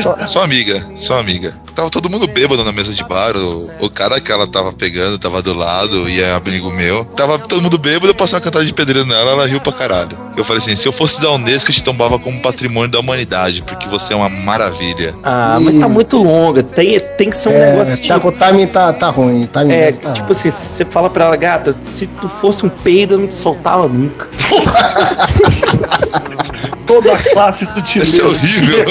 Só, 0.00 0.16
só 0.24 0.42
amiga, 0.42 0.86
só 0.96 1.18
amiga. 1.18 1.54
Tava 1.74 1.90
todo 1.90 2.08
mundo 2.08 2.26
bêbado 2.26 2.64
na 2.64 2.72
mesa 2.72 2.92
de 2.92 3.02
bar. 3.04 3.36
O, 3.36 3.70
o 3.80 3.90
cara 3.90 4.20
que 4.20 4.30
ela 4.32 4.46
tava 4.46 4.72
pegando 4.72 5.18
tava 5.18 5.42
do 5.42 5.52
lado 5.54 6.08
e 6.08 6.20
é 6.22 6.32
amigo 6.32 6.70
meu. 6.70 7.04
Tava 7.16 7.38
todo 7.38 7.60
mundo 7.62 7.78
bêbado, 7.78 8.08
eu 8.08 8.14
passei 8.14 8.36
uma 8.36 8.40
cantada 8.40 8.64
de 8.64 8.72
pedreiro 8.72 9.06
nela, 9.08 9.30
ela 9.32 9.46
riu 9.46 9.60
pra 9.60 9.72
caralho. 9.72 10.16
Eu 10.36 10.44
falei 10.44 10.62
assim: 10.62 10.76
se 10.76 10.86
eu 10.86 10.92
fosse 10.92 11.20
da 11.20 11.30
Unesco, 11.32 11.70
eu 11.70 11.74
te 11.74 11.82
tombava 11.84 12.18
como 12.18 12.40
patrimônio 12.40 12.90
da 12.90 13.00
humanidade, 13.00 13.62
porque 13.62 13.86
você 13.88 14.12
é 14.12 14.16
uma 14.16 14.28
maravilha. 14.28 15.14
Ah, 15.22 15.58
mas 15.60 15.78
tá 15.78 15.88
muito 15.88 16.22
longa. 16.22 16.62
Tem, 16.62 16.98
tem 17.18 17.30
que 17.30 17.36
ser 17.36 17.50
um 17.50 17.52
É, 17.52 17.70
negócio 17.72 17.96
tá, 17.96 18.02
tipo. 18.14 18.28
o 18.28 18.32
timing 18.32 18.66
tá, 18.66 18.92
tá 18.92 19.08
ruim. 19.10 19.46
Tá 19.46 19.62
É, 19.70 19.90
tá 19.92 20.12
tipo 20.12 20.32
assim, 20.32 20.50
você 20.50 20.84
fala 20.84 21.10
pra 21.10 21.24
ela, 21.26 21.36
gata, 21.36 21.74
se 21.84 22.06
tu 22.06 22.28
fosse 22.28 22.64
um 22.64 22.68
peido, 22.68 23.14
eu 23.14 23.18
não 23.18 23.26
te 23.26 23.34
soltava 23.34 23.86
nunca. 23.88 24.28
Toda 26.86 27.12
a 27.12 27.18
classe 27.18 27.66
Isso 27.96 28.20
é 28.20 28.24
horrível. 28.24 28.84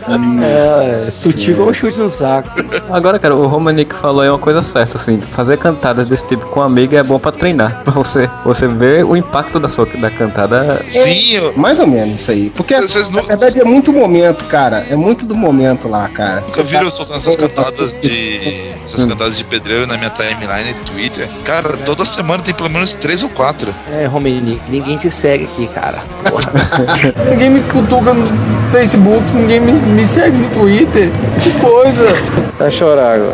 É, 0.42 1.10
sutil 1.10 1.52
igual 1.54 1.68
um 1.68 1.74
chute 1.74 1.98
no 2.00 2.08
saco. 2.08 2.48
Agora, 2.90 3.18
cara, 3.18 3.36
o 3.36 3.46
Romanic 3.46 3.94
falou 3.94 4.22
aí 4.22 4.28
uma 4.28 4.38
coisa 4.38 4.60
certa, 4.62 4.96
assim, 4.96 5.20
fazer 5.20 5.56
cantadas 5.58 6.08
desse 6.08 6.26
tipo 6.26 6.46
com 6.46 6.60
amiga 6.60 6.98
é 6.98 7.02
bom 7.02 7.18
pra 7.18 7.30
treinar. 7.30 7.82
Pra 7.84 7.92
você, 7.92 8.28
você 8.44 8.66
ver 8.66 9.04
o 9.04 9.16
impacto 9.16 9.60
da 9.60 9.68
sua 9.68 9.86
da 9.86 10.10
cantada. 10.10 10.84
Sim, 10.90 11.32
eu, 11.34 11.52
Mais 11.56 11.78
ou 11.78 11.86
menos 11.86 12.20
isso 12.20 12.30
aí. 12.30 12.50
Porque, 12.50 12.74
Vocês 12.80 13.10
na 13.10 13.20
não- 13.20 13.28
verdade, 13.28 13.60
é 13.60 13.64
muito 13.64 13.92
momento, 13.92 14.44
cara. 14.46 14.84
É 14.90 14.96
muito 14.96 15.24
do 15.26 15.34
momento 15.36 15.86
lá, 15.88 16.08
cara. 16.08 16.40
Nunca 16.40 16.62
viram 16.62 16.84
eu 16.84 16.90
soltando 16.90 17.18
essas 17.20 17.36
cantadas 17.36 17.96
de. 18.00 18.72
essas 18.84 19.04
cantadas 19.04 19.36
de 19.36 19.44
pedreiro 19.44 19.86
na 19.86 19.96
minha 19.96 20.10
timeline 20.10 20.70
e 20.70 20.74
Twitter? 20.90 21.28
Cara, 21.44 21.76
toda 21.84 22.04
semana 22.04 22.42
tem 22.42 22.54
pelo 22.54 22.70
menos 22.70 22.94
três 22.94 23.22
ou 23.22 23.28
quatro. 23.28 23.72
É, 23.92 24.06
Romenick, 24.06 24.60
ninguém 24.68 24.96
te 24.96 25.10
segue 25.10 25.44
aqui, 25.44 25.66
cara. 25.68 25.98
Porra. 26.28 26.50
Ninguém 27.28 27.50
me 27.50 27.60
cutuca 27.62 28.12
no 28.14 28.26
Facebook, 28.70 29.22
ninguém 29.34 29.60
me, 29.60 29.72
me 29.72 30.04
segue 30.04 30.36
no 30.36 30.48
Twitter. 30.50 31.08
Que 31.42 31.50
coisa. 31.60 32.16
Tá 32.58 32.70
chorando. 32.70 33.32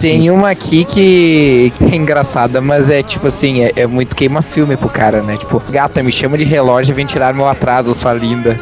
Tem 0.00 0.30
uma 0.30 0.50
aqui 0.50 0.84
que 0.84 1.72
é 1.80 1.96
engraçada, 1.96 2.60
mas 2.60 2.90
é 2.90 3.02
tipo 3.02 3.26
assim, 3.28 3.62
é, 3.62 3.72
é 3.74 3.86
muito 3.86 4.14
queima-filme 4.14 4.76
pro 4.76 4.88
cara, 4.88 5.22
né? 5.22 5.36
Tipo, 5.38 5.62
gata, 5.70 6.02
me 6.02 6.12
chama 6.12 6.36
de 6.36 6.44
relógio 6.44 6.92
e 6.92 6.94
vem 6.94 7.06
tirar 7.06 7.32
meu 7.34 7.46
atraso, 7.46 7.94
sua 7.94 8.12
linda. 8.12 8.58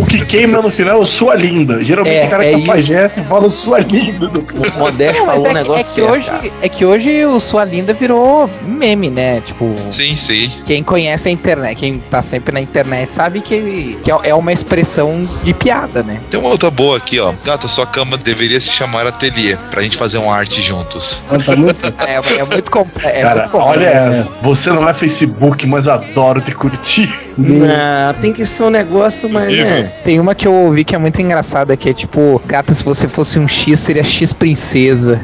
O 0.00 0.06
que 0.06 0.24
queima 0.24 0.62
no 0.62 0.70
final 0.70 1.02
é 1.02 1.06
sua 1.06 1.34
linda. 1.34 1.82
Geralmente 1.82 2.16
É, 2.16 2.26
o 2.26 2.30
cara 2.30 2.46
é 2.46 2.52
que 2.54 2.58
isso. 2.60 2.70
aparece 2.70 3.24
fala 3.28 3.50
sua 3.50 3.78
linda. 3.80 4.30
Final. 4.30 4.76
O 4.76 4.78
Modesto 4.78 5.24
falou 5.24 5.36
é, 5.46 5.48
um 5.48 5.52
que- 5.52 5.54
negócio 5.54 5.80
é 5.80 6.18
que 6.18 6.22
certo, 6.22 6.40
hoje, 6.42 6.52
é 6.62 6.68
que 6.68 6.84
hoje 6.86 7.24
o 7.26 7.40
Sua 7.40 7.64
Linda 7.64 7.92
virou 7.92 8.48
meme, 8.66 9.10
né? 9.10 9.40
Tipo, 9.44 9.74
Sim, 9.90 10.16
sim. 10.16 10.50
quem 10.66 10.82
conhece 10.82 11.28
a 11.28 11.32
internet, 11.32 11.76
quem 11.78 11.98
tá 12.10 12.22
sempre 12.22 12.54
na 12.54 12.60
internet 12.60 13.05
sabe 13.12 13.40
que, 13.40 13.98
que 14.04 14.10
é 14.10 14.34
uma 14.34 14.52
expressão 14.52 15.28
de 15.42 15.52
piada, 15.54 16.02
né? 16.02 16.20
Tem 16.30 16.38
uma 16.38 16.48
outra 16.50 16.70
boa 16.70 16.96
aqui, 16.96 17.18
ó. 17.20 17.32
Gata, 17.44 17.68
sua 17.68 17.86
cama 17.86 18.16
deveria 18.16 18.60
se 18.60 18.70
chamar 18.70 19.06
ateliê, 19.06 19.56
pra 19.70 19.82
gente 19.82 19.96
fazer 19.96 20.18
uma 20.18 20.34
arte 20.34 20.60
juntos. 20.62 21.20
Ah, 21.30 21.38
Tá 21.38 21.54
muito. 21.56 21.86
É, 22.06 22.14
é 22.38 22.44
muito 22.44 22.70
complexo. 22.70 23.08
É 23.18 23.22
Cara, 23.22 23.40
muito 23.40 23.50
complexo. 23.50 23.78
olha 23.78 23.86
essa. 23.86 24.28
Você 24.42 24.70
não 24.70 24.88
é 24.88 24.94
Facebook, 24.94 25.66
mas 25.66 25.86
adoro 25.88 26.40
te 26.44 26.52
curtir. 26.54 27.25
Não, 27.38 28.14
tem 28.20 28.32
que 28.32 28.46
ser 28.46 28.62
um 28.64 28.70
negócio, 28.70 29.28
mas 29.28 29.48
né? 29.56 29.92
Tem 30.04 30.18
uma 30.20 30.34
que 30.34 30.46
eu 30.46 30.52
ouvi 30.52 30.84
que 30.84 30.94
é 30.94 30.98
muito 30.98 31.20
engraçada, 31.20 31.76
que 31.76 31.88
é 31.88 31.92
tipo, 31.92 32.40
gata, 32.46 32.72
se 32.74 32.84
você 32.84 33.06
fosse 33.08 33.38
um 33.38 33.46
X, 33.46 33.78
seria 33.80 34.02
X 34.04 34.32
princesa. 34.32 35.20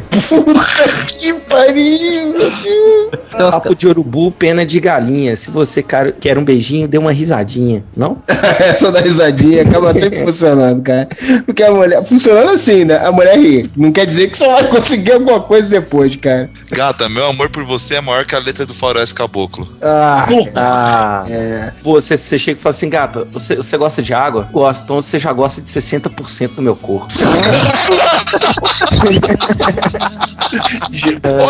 que 1.07 1.33
pariu, 1.48 2.33
meu 2.33 2.51
Deus. 2.62 3.12
Então, 3.35 3.48
as- 3.48 3.55
Papo 3.55 3.75
de 3.75 3.87
urubu, 3.87 4.31
pena 4.31 4.64
de 4.66 4.79
galinha. 4.81 5.35
Se 5.37 5.51
você 5.51 5.83
quer 6.20 6.37
um 6.38 6.44
beijinho, 6.44 6.87
dê 6.88 6.98
uma 6.98 7.12
risadinha, 7.12 7.83
não? 7.96 8.18
Essa 8.61 8.90
da 8.92 9.01
risadinha 9.01 9.62
acaba 9.62 9.94
sempre 9.94 10.20
funcionando, 10.25 10.83
cara. 10.83 11.09
Porque 11.46 11.62
a 11.62 11.70
mulher. 11.70 12.03
Funcionando 12.05 12.51
assim, 12.51 12.85
né? 12.85 12.98
A 13.05 13.11
mulher 13.12 13.37
ri. 13.38 13.70
Não 13.77 13.90
quer 13.92 14.05
dizer 14.07 14.31
que 14.31 14.37
você 14.38 14.46
vai 14.46 14.68
conseguir 14.68 15.12
alguma 15.12 15.40
coisa 15.40 15.68
depois, 15.68 16.14
cara. 16.16 16.51
Gata, 16.70 17.09
meu 17.09 17.27
amor 17.27 17.48
por 17.51 17.64
você 17.64 17.94
é 17.94 18.01
maior 18.01 18.25
que 18.27 18.35
a 18.35 18.38
letra 18.38 18.66
do 18.66 18.75
Faroeste 18.75 19.14
Caboclo. 19.14 19.66
Ah, 19.83 20.27
Ah, 20.57 21.25
é. 21.29 21.72
você, 21.83 22.01
você 22.02 22.38
chega 22.38 22.58
e 22.58 22.62
fala 22.62 22.74
assim, 22.74 22.88
gata, 22.88 23.26
você, 23.30 23.56
você 23.56 23.76
gosta 23.76 24.02
de 24.02 24.14
água? 24.14 24.48
Gosto, 24.52 24.84
então 24.84 25.00
você 25.00 25.18
já 25.18 25.32
gosta 25.32 25.60
de 25.60 25.68
60% 25.68 26.54
do 26.56 26.62
meu 26.62 26.76
corpo. 26.76 27.12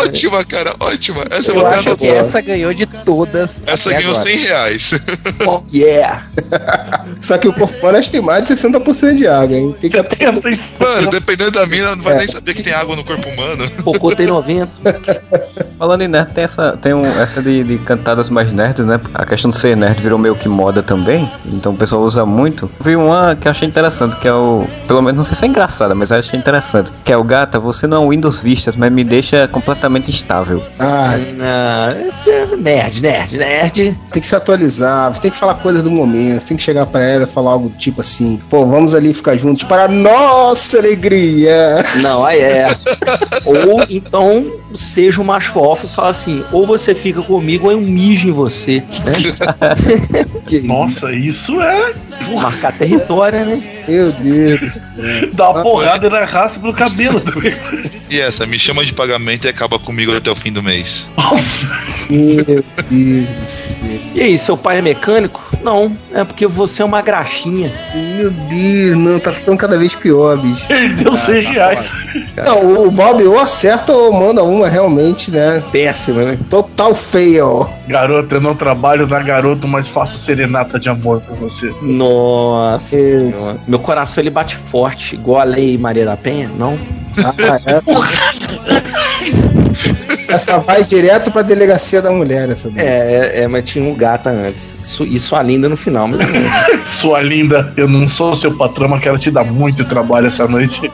Ótima, 0.01 0.43
cara, 0.45 0.75
ótima. 0.79 1.25
Essa 1.29 1.51
eu 1.51 1.67
acho 1.67 1.95
que 1.97 2.07
essa 2.07 2.41
ganhou 2.41 2.73
de 2.73 2.85
todas. 2.85 3.61
Essa 3.65 3.89
até 3.89 3.99
ganhou 3.99 4.15
agora. 4.15 4.29
100 4.29 4.37
reais. 4.39 4.91
Oh, 5.45 5.61
yeah! 5.73 6.25
Só 7.19 7.37
que 7.37 7.47
o 7.47 7.53
que 7.53 8.11
tem 8.11 8.21
mais 8.21 8.45
de 8.45 8.53
60% 8.53 9.15
de 9.15 9.27
água, 9.27 9.57
hein? 9.57 9.75
Tem 9.79 9.89
que 9.89 9.97
Mano, 10.79 11.09
dependendo 11.09 11.51
da 11.51 11.65
mina, 11.65 11.95
não 11.95 12.03
vai 12.03 12.13
É. 12.13 12.17
nem 12.19 12.27
saber 12.27 12.53
que 12.53 12.63
tem 12.63 12.73
água 12.73 12.95
no 12.95 13.03
corpo 13.03 13.27
humano. 13.27 13.69
Cocô 13.83 14.15
tem 14.15 14.27
90. 14.27 14.71
Falando 15.83 16.01
em 16.01 16.07
nerd, 16.07 16.31
tem 16.31 16.45
essa, 16.45 16.77
tem 16.77 16.93
um, 16.93 17.05
essa 17.19 17.41
de, 17.41 17.61
de 17.61 17.77
cantadas 17.77 18.29
mais 18.29 18.53
nerds, 18.53 18.85
né? 18.85 19.01
A 19.13 19.25
questão 19.25 19.49
de 19.49 19.57
ser 19.57 19.75
nerd 19.75 20.01
virou 20.01 20.17
meio 20.17 20.33
que 20.33 20.47
moda 20.47 20.81
também, 20.81 21.29
então 21.45 21.73
o 21.73 21.75
pessoal 21.75 22.01
usa 22.03 22.25
muito. 22.25 22.71
Vi 22.79 22.95
uma 22.95 23.35
que 23.35 23.49
eu 23.49 23.51
achei 23.51 23.67
interessante, 23.67 24.15
que 24.15 24.25
é 24.25 24.33
o. 24.33 24.65
Pelo 24.87 25.01
menos 25.01 25.17
não 25.17 25.25
sei 25.25 25.35
se 25.35 25.43
é 25.43 25.47
engraçada, 25.49 25.93
mas 25.93 26.09
eu 26.09 26.19
achei 26.19 26.39
interessante. 26.39 26.89
Que 27.03 27.11
é 27.11 27.17
o 27.17 27.23
gata, 27.25 27.59
você 27.59 27.85
não 27.85 27.97
é 27.97 27.99
um 27.99 28.09
Windows 28.11 28.39
Vistas, 28.39 28.77
mas 28.77 28.89
me 28.93 29.03
deixa 29.03 29.45
completamente 29.49 30.09
instável. 30.09 30.63
Ah, 30.79 31.17
esse 32.07 32.31
é 32.31 32.45
nerd, 32.55 33.01
nerd, 33.01 33.37
nerd. 33.37 33.97
você 34.07 34.13
tem 34.13 34.21
que 34.21 34.27
se 34.27 34.35
atualizar, 34.37 35.13
você 35.13 35.19
tem 35.19 35.31
que 35.31 35.37
falar 35.37 35.55
coisas 35.55 35.83
do 35.83 35.91
momento, 35.91 36.39
você 36.39 36.47
tem 36.47 36.55
que 36.55 36.63
chegar 36.63 36.85
pra 36.85 37.03
ela 37.03 37.25
e 37.25 37.27
falar 37.27 37.51
algo 37.51 37.69
tipo 37.77 37.99
assim, 37.99 38.39
pô, 38.49 38.65
vamos 38.65 38.95
ali 38.95 39.13
ficar 39.13 39.35
juntos 39.35 39.65
para 39.65 39.83
a 39.83 39.87
nossa 39.89 40.77
alegria. 40.77 41.83
Não, 41.97 42.23
aí 42.23 42.39
é. 42.39 42.67
ou 43.43 43.83
então 43.89 44.43
seja 44.73 45.19
um 45.19 45.25
macho 45.25 45.59
e 45.81 45.87
fala 45.87 46.09
assim, 46.09 46.43
ou 46.51 46.65
você 46.65 46.93
fica 46.95 47.21
comigo 47.21 47.65
ou 47.67 47.71
eu 47.71 47.81
mijo 47.81 48.27
em 48.27 48.31
você. 48.31 48.83
Né? 49.05 49.13
Que 50.47 50.61
Nossa, 50.67 51.11
isso 51.13 51.61
é. 51.61 51.93
Marcar 52.33 52.77
território, 52.77 53.45
né? 53.45 53.61
Meu 53.87 54.11
Deus 54.11 54.59
do 54.59 54.69
céu. 54.69 55.29
Dá 55.33 55.49
uma 55.51 55.61
porrada 55.63 56.09
na 56.09 56.25
raça 56.25 56.59
pelo 56.59 56.73
cabelo 56.73 57.19
também. 57.21 57.55
E 58.09 58.19
essa, 58.19 58.45
me 58.45 58.57
chama 58.59 58.85
de 58.85 58.93
pagamento 58.93 59.45
e 59.45 59.49
acaba 59.49 59.79
comigo 59.79 60.15
até 60.15 60.29
o 60.29 60.35
fim 60.35 60.51
do 60.51 60.61
mês. 60.61 61.05
Meu 62.09 62.63
Deus 62.89 63.25
do 63.29 63.45
céu. 63.45 63.99
E 64.15 64.21
aí, 64.21 64.37
seu 64.37 64.57
pai 64.57 64.77
é 64.79 64.81
mecânico? 64.81 65.41
Não, 65.63 65.95
é 66.13 66.23
porque 66.23 66.45
você 66.45 66.81
é 66.81 66.85
uma 66.85 67.01
graxinha. 67.01 67.71
Meu 68.17 68.29
Deus, 68.29 68.97
não, 68.97 69.19
tá 69.19 69.31
ficando 69.31 69.57
cada 69.57 69.77
vez 69.77 69.95
pior, 69.95 70.37
bicho. 70.37 70.67
Perdeu 70.67 71.13
100 71.25 71.53
reais. 71.53 71.85
Não, 72.45 72.59
o- 72.65 72.87
o 72.87 72.91
Bob 72.91 73.23
ou 73.23 73.39
acerta 73.39 73.91
ou 73.93 74.13
manda 74.13 74.43
uma 74.43 74.67
realmente, 74.67 75.31
né? 75.31 75.52
Péssima, 75.61 76.23
né? 76.23 76.39
Total 76.49 76.93
fail. 76.93 77.67
Garota, 77.87 78.35
eu 78.35 78.41
não 78.41 78.55
trabalho 78.55 79.07
na 79.07 79.19
garota, 79.21 79.67
mas 79.67 79.87
faço 79.87 80.17
serenata 80.25 80.79
de 80.79 80.89
amor 80.89 81.21
pra 81.21 81.35
você. 81.35 81.73
Nossa 81.81 82.97
senhora. 82.97 83.57
Meu 83.67 83.79
coração 83.79 84.21
ele 84.21 84.29
bate 84.29 84.55
forte, 84.55 85.15
igual 85.15 85.41
a 85.41 85.43
lei 85.43 85.77
Maria 85.77 86.05
da 86.05 86.17
Penha? 86.17 86.49
Não? 86.57 86.77
Ah, 87.17 87.33
é. 87.65 87.81
Essa 90.33 90.57
vai 90.57 90.83
direto 90.83 91.31
pra 91.31 91.43
delegacia 91.43 92.01
da 92.01 92.09
mulher, 92.11 92.49
essa 92.49 92.69
daí. 92.71 92.85
É, 92.85 92.89
é, 92.89 93.41
é, 93.41 93.47
mas 93.47 93.69
tinha 93.69 93.87
um 93.87 93.93
gata 93.93 94.31
antes. 94.31 94.79
Isso, 94.81 95.03
isso 95.05 95.35
a 95.35 95.43
linda 95.43 95.69
no 95.69 95.77
final, 95.77 96.07
mas. 96.07 96.19
Sua 97.01 97.21
linda, 97.21 97.71
eu 97.77 97.87
não 97.87 98.07
sou 98.07 98.35
seu 98.37 98.55
patrão, 98.55 98.87
mas 98.87 99.03
quero 99.03 99.19
te 99.19 99.29
dar 99.29 99.43
muito 99.43 99.83
trabalho 99.85 100.27
essa 100.27 100.47
noite. 100.47 100.91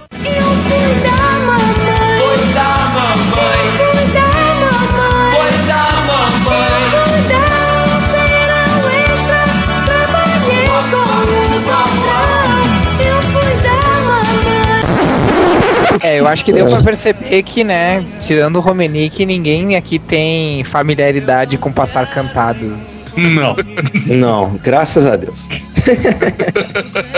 Eu 16.19 16.27
acho 16.27 16.45
que 16.45 16.51
deu 16.51 16.67
pra 16.67 16.81
perceber 16.81 17.43
que, 17.43 17.63
né, 17.63 18.05
tirando 18.21 18.57
o 18.57 18.59
Romenick, 18.59 19.25
ninguém 19.25 19.75
aqui 19.75 19.97
tem 19.97 20.63
familiaridade 20.63 21.57
com 21.57 21.71
passar 21.71 22.13
cantadas. 22.13 23.05
Não. 23.15 23.55
Não, 24.05 24.59
graças 24.63 25.05
a 25.05 25.15
Deus. 25.15 25.47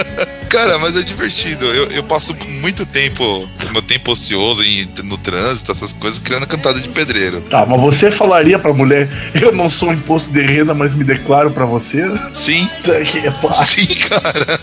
Cara, 0.51 0.77
mas 0.77 0.97
é 0.97 1.01
divertido. 1.01 1.65
Eu, 1.65 1.85
eu 1.91 2.03
passo 2.03 2.35
muito 2.61 2.85
tempo, 2.85 3.47
meu 3.71 3.81
tempo 3.81 4.11
ocioso 4.11 4.61
em, 4.61 4.87
no 5.01 5.17
trânsito, 5.17 5.71
essas 5.71 5.93
coisas, 5.93 6.19
criando 6.19 6.45
cantada 6.45 6.77
de 6.77 6.89
pedreiro. 6.89 7.39
Tá, 7.41 7.65
mas 7.65 7.79
você 7.79 8.11
falaria 8.11 8.59
pra 8.59 8.73
mulher, 8.73 9.07
eu 9.33 9.53
não 9.53 9.69
sou 9.69 9.89
um 9.89 9.93
imposto 9.93 10.29
de 10.29 10.41
renda, 10.41 10.73
mas 10.73 10.93
me 10.93 11.05
declaro 11.05 11.51
pra 11.51 11.63
você? 11.63 12.03
Sim, 12.33 12.69
Que 12.83 13.19
é 13.19 13.31
sim, 13.63 13.87
cara. 14.09 14.59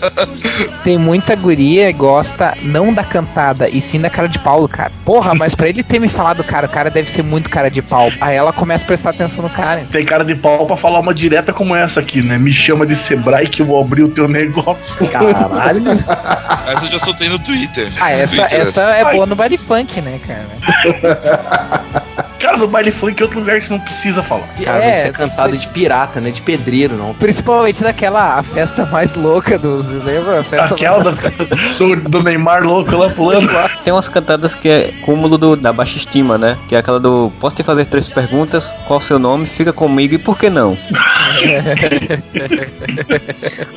Tem 0.83 0.97
muita 0.97 1.35
guria 1.35 1.91
gosta 1.91 2.55
não 2.61 2.93
da 2.93 3.03
cantada, 3.03 3.67
e 3.69 3.81
sim 3.81 3.99
da 3.99 4.09
cara 4.09 4.27
de 4.27 4.37
Paulo, 4.39 4.67
cara. 4.67 4.91
Porra, 5.03 5.33
mas 5.33 5.55
pra 5.55 5.67
ele 5.67 5.81
ter 5.81 5.99
me 5.99 6.07
falado, 6.07 6.43
cara, 6.43 6.67
o 6.67 6.69
cara 6.69 6.89
deve 6.89 7.09
ser 7.09 7.23
muito 7.23 7.49
cara 7.49 7.69
de 7.69 7.81
pau. 7.81 8.11
Aí 8.21 8.35
ela 8.35 8.53
começa 8.53 8.83
a 8.83 8.87
prestar 8.87 9.09
atenção 9.09 9.43
no 9.43 9.49
cara. 9.49 9.85
Tem 9.91 10.05
cara 10.05 10.23
de 10.23 10.35
pau 10.35 10.67
pra 10.67 10.77
falar 10.77 10.99
uma 10.99 11.13
direta 11.13 11.51
como 11.51 11.75
essa 11.75 11.99
aqui, 11.99 12.21
né? 12.21 12.37
Me 12.37 12.51
chama 12.51 12.85
de 12.85 12.95
Sebrae 12.95 13.47
que 13.47 13.61
eu 13.61 13.65
vou 13.65 13.81
abrir 13.81 14.03
o 14.03 14.09
teu 14.09 14.27
negócio. 14.27 15.07
Caralho. 15.07 15.78
Caralho. 15.81 16.03
Essa 16.69 16.85
eu 16.85 16.91
já 16.91 16.99
soltei 16.99 17.29
no 17.29 17.39
Twitter. 17.39 17.91
Ah, 17.99 18.11
essa, 18.11 18.35
Twitter. 18.35 18.61
essa 18.61 18.81
é 18.81 19.11
boa 19.11 19.25
no 19.25 19.35
baile 19.35 19.57
funk, 19.57 19.99
né, 20.01 20.19
cara? 20.25 22.03
No 22.59 22.67
baile 22.67 22.91
funk 22.91 23.19
é 23.21 23.23
outro 23.23 23.39
lugar 23.39 23.59
que 23.59 23.67
você 23.67 23.73
não 23.73 23.79
precisa 23.79 24.21
falar. 24.21 24.47
Cara, 24.63 24.83
É, 24.83 24.91
vai 24.91 24.93
ser 25.01 25.11
cantado 25.13 25.57
de 25.57 25.67
pirata, 25.69 26.19
né? 26.19 26.29
De 26.31 26.41
pedreiro, 26.41 26.95
não. 26.95 27.13
Principalmente 27.13 27.81
daquela 27.81 28.37
a 28.37 28.43
festa 28.43 28.85
mais 28.85 29.15
louca 29.15 29.57
dos. 29.57 29.87
Lembra? 29.87 30.41
A 30.41 30.43
festa 30.43 30.75
Aquela 30.75 31.03
mais... 31.03 31.19
do, 31.77 31.95
do, 31.95 32.09
do 32.09 32.23
Neymar 32.23 32.63
louco 32.63 32.95
lá 32.97 33.09
pulando 33.09 33.51
lá. 33.51 33.69
Tem 33.83 33.93
umas 33.93 34.09
cantadas 34.09 34.53
que 34.55 34.67
é 34.67 34.93
cúmulo 35.05 35.37
do- 35.37 35.55
da 35.55 35.71
baixa 35.71 35.97
estima, 35.97 36.37
né? 36.37 36.57
Que 36.67 36.75
é 36.75 36.79
aquela 36.79 36.99
do 36.99 37.31
Posso 37.39 37.55
te 37.55 37.63
fazer 37.63 37.85
três 37.85 38.07
perguntas? 38.09 38.73
Qual 38.87 38.99
o 38.99 39.01
seu 39.01 39.17
nome? 39.17 39.45
Fica 39.47 39.71
comigo 39.71 40.13
e 40.15 40.17
por 40.17 40.37
que 40.37 40.49
não? 40.49 40.77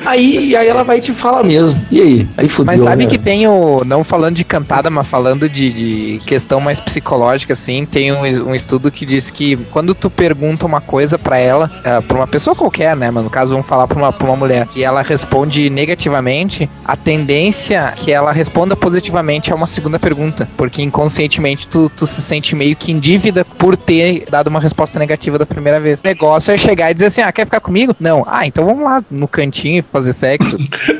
Aí, 0.05 0.55
aí 0.55 0.67
ela 0.67 0.83
vai 0.83 0.99
te 0.99 1.13
falar 1.13 1.43
mesmo. 1.43 1.83
E 1.89 2.01
aí? 2.01 2.27
Aí 2.37 2.47
fudeu, 2.49 2.65
Mas 2.73 2.81
sabe 2.81 3.05
né? 3.05 3.09
que 3.09 3.17
tem 3.17 3.47
o. 3.47 3.77
Não 3.85 4.03
falando 4.03 4.35
de 4.35 4.43
cantada, 4.43 4.89
mas 4.89 5.07
falando 5.07 5.47
de, 5.47 5.71
de 5.71 6.19
questão 6.25 6.59
mais 6.59 6.79
psicológica, 6.79 7.53
assim, 7.53 7.85
tem 7.85 8.11
um, 8.11 8.21
um 8.49 8.55
estudo 8.55 8.72
que 8.91 9.05
diz 9.05 9.29
que 9.29 9.55
quando 9.71 9.93
tu 9.95 10.09
pergunta 10.09 10.65
uma 10.65 10.81
coisa 10.81 11.17
pra 11.17 11.37
ela, 11.37 11.71
uh, 11.79 12.01
pra 12.03 12.17
uma 12.17 12.27
pessoa 12.27 12.55
qualquer, 12.55 12.95
né? 12.95 13.09
Mas 13.11 13.23
no 13.23 13.29
caso, 13.29 13.51
vamos 13.51 13.67
falar 13.67 13.87
pra 13.87 13.97
uma, 13.97 14.13
pra 14.13 14.27
uma 14.27 14.35
mulher, 14.35 14.67
e 14.75 14.83
ela 14.83 15.01
responde 15.01 15.69
negativamente, 15.69 16.69
a 16.85 16.95
tendência 16.95 17.93
que 17.95 18.11
ela 18.11 18.31
responda 18.31 18.75
positivamente 18.75 19.51
é 19.51 19.55
uma 19.55 19.67
segunda 19.67 19.99
pergunta. 19.99 20.47
Porque 20.57 20.81
inconscientemente 20.81 21.67
tu, 21.67 21.89
tu 21.89 22.05
se 22.05 22.21
sente 22.21 22.55
meio 22.55 22.75
que 22.75 22.91
em 22.91 22.99
dívida 22.99 23.45
por 23.45 23.75
ter 23.75 24.25
dado 24.29 24.47
uma 24.47 24.59
resposta 24.59 24.99
negativa 24.99 25.37
da 25.37 25.45
primeira 25.45 25.79
vez. 25.79 26.01
O 26.01 26.07
negócio 26.07 26.53
é 26.53 26.57
chegar 26.57 26.91
e 26.91 26.93
dizer 26.93 27.07
assim: 27.07 27.21
ah, 27.21 27.31
quer 27.31 27.45
ficar 27.45 27.59
comigo? 27.59 27.95
Não. 27.99 28.23
Ah, 28.27 28.45
então 28.45 28.65
vamos 28.65 28.83
lá 28.83 29.03
no 29.09 29.27
cantinho 29.27 29.83
fazer 29.91 30.13
sexo. 30.13 30.57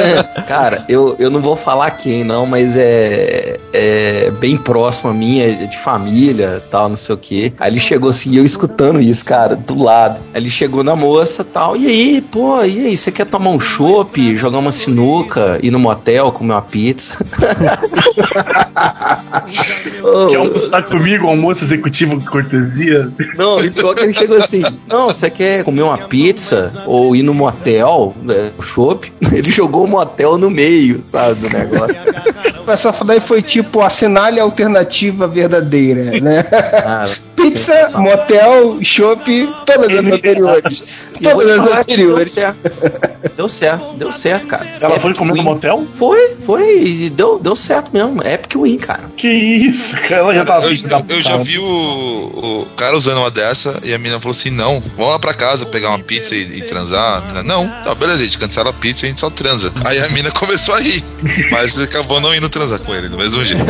Cara, 0.46 0.84
eu, 0.88 1.16
eu 1.18 1.30
não 1.30 1.40
vou 1.40 1.56
falar 1.56 1.90
quem 1.92 2.24
não, 2.24 2.46
mas 2.46 2.76
é, 2.76 3.58
é 3.72 4.30
bem 4.38 4.56
próximo 4.56 5.10
a 5.10 5.14
mim, 5.14 5.40
é 5.40 5.66
de 5.66 5.78
família 5.78 6.39
tal, 6.70 6.88
não 6.88 6.96
sei 6.96 7.14
o 7.14 7.18
que. 7.18 7.52
Aí 7.58 7.70
ele 7.70 7.80
chegou 7.80 8.10
assim, 8.10 8.36
eu 8.36 8.44
escutando 8.44 9.00
isso, 9.00 9.24
cara, 9.24 9.56
do 9.56 9.82
lado. 9.82 10.20
Aí 10.32 10.40
ele 10.40 10.50
chegou 10.50 10.82
na 10.82 10.96
moça 10.96 11.44
tal, 11.44 11.76
e 11.76 11.86
aí, 11.86 12.20
pô, 12.20 12.62
e 12.62 12.86
aí, 12.86 12.96
você 12.96 13.10
quer 13.10 13.26
tomar 13.26 13.50
um 13.50 13.60
chopp, 13.60 14.36
jogar 14.36 14.58
uma 14.58 14.72
sinuca, 14.72 15.58
ir 15.62 15.70
no 15.70 15.78
motel, 15.78 16.32
comer 16.32 16.52
uma 16.52 16.62
pizza? 16.62 17.18
Quer 20.30 20.36
almoçar 20.36 20.82
comigo, 20.84 21.26
almoço 21.26 21.64
executivo 21.64 22.20
com 22.20 22.30
cortesia? 22.30 23.10
Não, 23.36 23.62
e 23.62 23.70
pior 23.70 23.94
que 23.94 24.04
ele 24.04 24.14
chegou 24.14 24.36
assim, 24.36 24.62
não, 24.88 25.06
você 25.06 25.30
quer 25.30 25.64
comer 25.64 25.82
uma 25.82 25.98
pizza 25.98 26.72
ou 26.86 27.14
ir 27.14 27.22
no 27.22 27.34
motel, 27.34 28.14
né, 28.22 28.50
chopp? 28.60 29.12
Ele 29.32 29.50
jogou 29.50 29.84
o 29.84 29.88
motel 29.88 30.36
no 30.36 30.50
meio, 30.50 31.00
sabe, 31.04 31.34
do 31.40 31.56
negócio. 31.56 32.00
Essa 32.66 32.92
daí 33.04 33.20
foi 33.20 33.42
tipo 33.42 33.80
assinale 33.80 34.40
a 34.40 34.42
alternativa 34.42 35.26
verdadeira, 35.26 36.04
né? 36.20 36.29
Cara, 36.82 37.08
Pizza, 37.36 37.72
sensacional. 37.74 38.02
motel, 38.16 38.78
chopp, 38.82 39.48
todas 39.66 39.88
as 39.90 40.04
anteriores. 40.12 40.84
Todas 41.20 41.50
as 41.50 41.84
que 41.86 41.96
Deu 41.98 42.16
anteriores. 42.16 42.30
certo. 42.32 42.72
Deu 43.36 43.46
certo, 43.48 43.92
deu 43.92 44.10
certo, 44.10 44.46
cara. 44.46 44.66
Ela 44.80 44.92
Epic 44.92 45.02
foi 45.02 45.14
comer 45.14 45.34
no 45.34 45.42
motel? 45.42 45.86
Foi, 45.92 46.34
foi, 46.40 46.82
e 46.82 47.10
deu, 47.10 47.38
deu 47.38 47.54
certo 47.54 47.90
mesmo. 47.92 48.22
Epic 48.26 48.54
Win, 48.56 48.78
cara. 48.78 49.02
Que 49.18 49.28
isso, 49.28 49.92
cara, 50.08 50.16
ela 50.22 50.32
já 50.34 50.44
tava 50.46 50.66
eu, 50.66 50.72
eu- 50.72 51.04
eu 51.16 51.22
já 51.22 51.36
vi 51.36 51.58
o, 51.58 51.64
o 51.66 52.66
cara 52.74 52.96
usando 52.96 53.18
uma 53.18 53.30
dessa 53.30 53.78
e 53.82 53.92
a 53.92 53.98
menina 53.98 54.18
falou 54.18 54.34
assim: 54.34 54.48
não, 54.48 54.80
vamos 54.96 55.12
lá 55.12 55.18
pra 55.18 55.34
casa 55.34 55.66
pegar 55.66 55.90
uma 55.90 55.98
pizza 55.98 56.34
e, 56.34 56.58
e 56.58 56.62
transar. 56.62 57.18
A 57.18 57.20
menina, 57.20 57.42
não, 57.42 57.68
tá, 57.84 57.94
beleza, 57.94 58.22
a 58.22 58.24
gente 58.24 58.38
cancela 58.38 58.70
a 58.70 58.72
pizza 58.72 59.04
e 59.04 59.08
a 59.08 59.10
gente 59.10 59.20
só 59.20 59.28
transa. 59.28 59.70
Aí 59.84 59.98
a 59.98 60.08
menina 60.08 60.30
começou 60.32 60.74
a 60.74 60.80
rir, 60.80 61.04
mas 61.50 61.78
acabou 61.78 62.18
não 62.18 62.34
indo 62.34 62.48
transar 62.48 62.78
com 62.78 62.94
ele, 62.94 63.10
do 63.10 63.18
mesmo 63.18 63.44
jeito. 63.44 63.62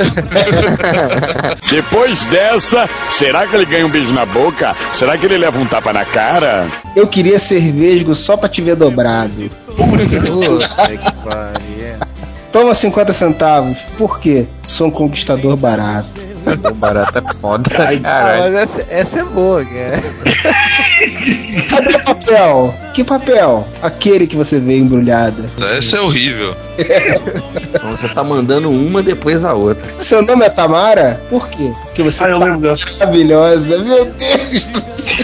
Depois 1.68 2.26
dessa, 2.52 2.88
será 3.08 3.46
que 3.46 3.54
ele 3.54 3.64
ganha 3.64 3.86
um 3.86 3.90
beijo 3.90 4.14
na 4.14 4.26
boca? 4.26 4.74
Será 4.92 5.16
que 5.16 5.24
ele 5.26 5.38
leva 5.38 5.58
um 5.58 5.66
tapa 5.66 5.92
na 5.92 6.04
cara? 6.04 6.70
Eu 6.96 7.06
queria 7.06 7.38
ser 7.38 7.60
vesgo 7.60 8.14
só 8.14 8.36
pra 8.36 8.48
te 8.48 8.60
ver 8.60 8.76
dobrado. 8.76 9.50
Puta 9.76 10.96
que 10.96 11.12
pariu. 11.22 11.98
Toma 12.50 12.74
50 12.74 13.12
centavos. 13.12 13.78
Por 13.96 14.18
quê? 14.18 14.46
Sou 14.66 14.88
um 14.88 14.90
conquistador 14.90 15.56
barato. 15.56 16.29
É 16.46 17.34
foda. 17.34 17.70
Ah, 17.80 18.00
Caralho. 18.00 18.42
mas 18.42 18.54
essa, 18.54 18.86
essa 18.88 19.20
é 19.20 19.24
boa, 19.24 19.64
cara. 19.64 20.00
Cadê 21.68 21.96
o 21.96 22.04
papel? 22.04 22.74
Que 22.94 23.04
papel? 23.04 23.68
Aquele 23.82 24.26
que 24.26 24.36
você 24.36 24.58
vê 24.58 24.78
embrulhado. 24.78 25.48
Essa 25.76 25.96
é 25.96 26.00
horrível. 26.00 26.54
Então 27.72 27.90
você 27.94 28.08
tá 28.08 28.22
mandando 28.22 28.70
uma 28.70 29.02
depois 29.02 29.44
a 29.44 29.54
outra. 29.54 29.86
Seu 29.98 30.22
nome 30.22 30.44
é 30.44 30.50
Tamara? 30.50 31.20
Por 31.30 31.48
quê? 31.48 31.72
Porque 31.84 32.02
você 32.02 32.24
Ah, 32.24 32.28
tá 32.28 32.38
maravilhosa. 32.38 33.78
Meu 33.78 34.04
Deus 34.06 34.66
do 34.66 34.78
céu. 34.80 35.16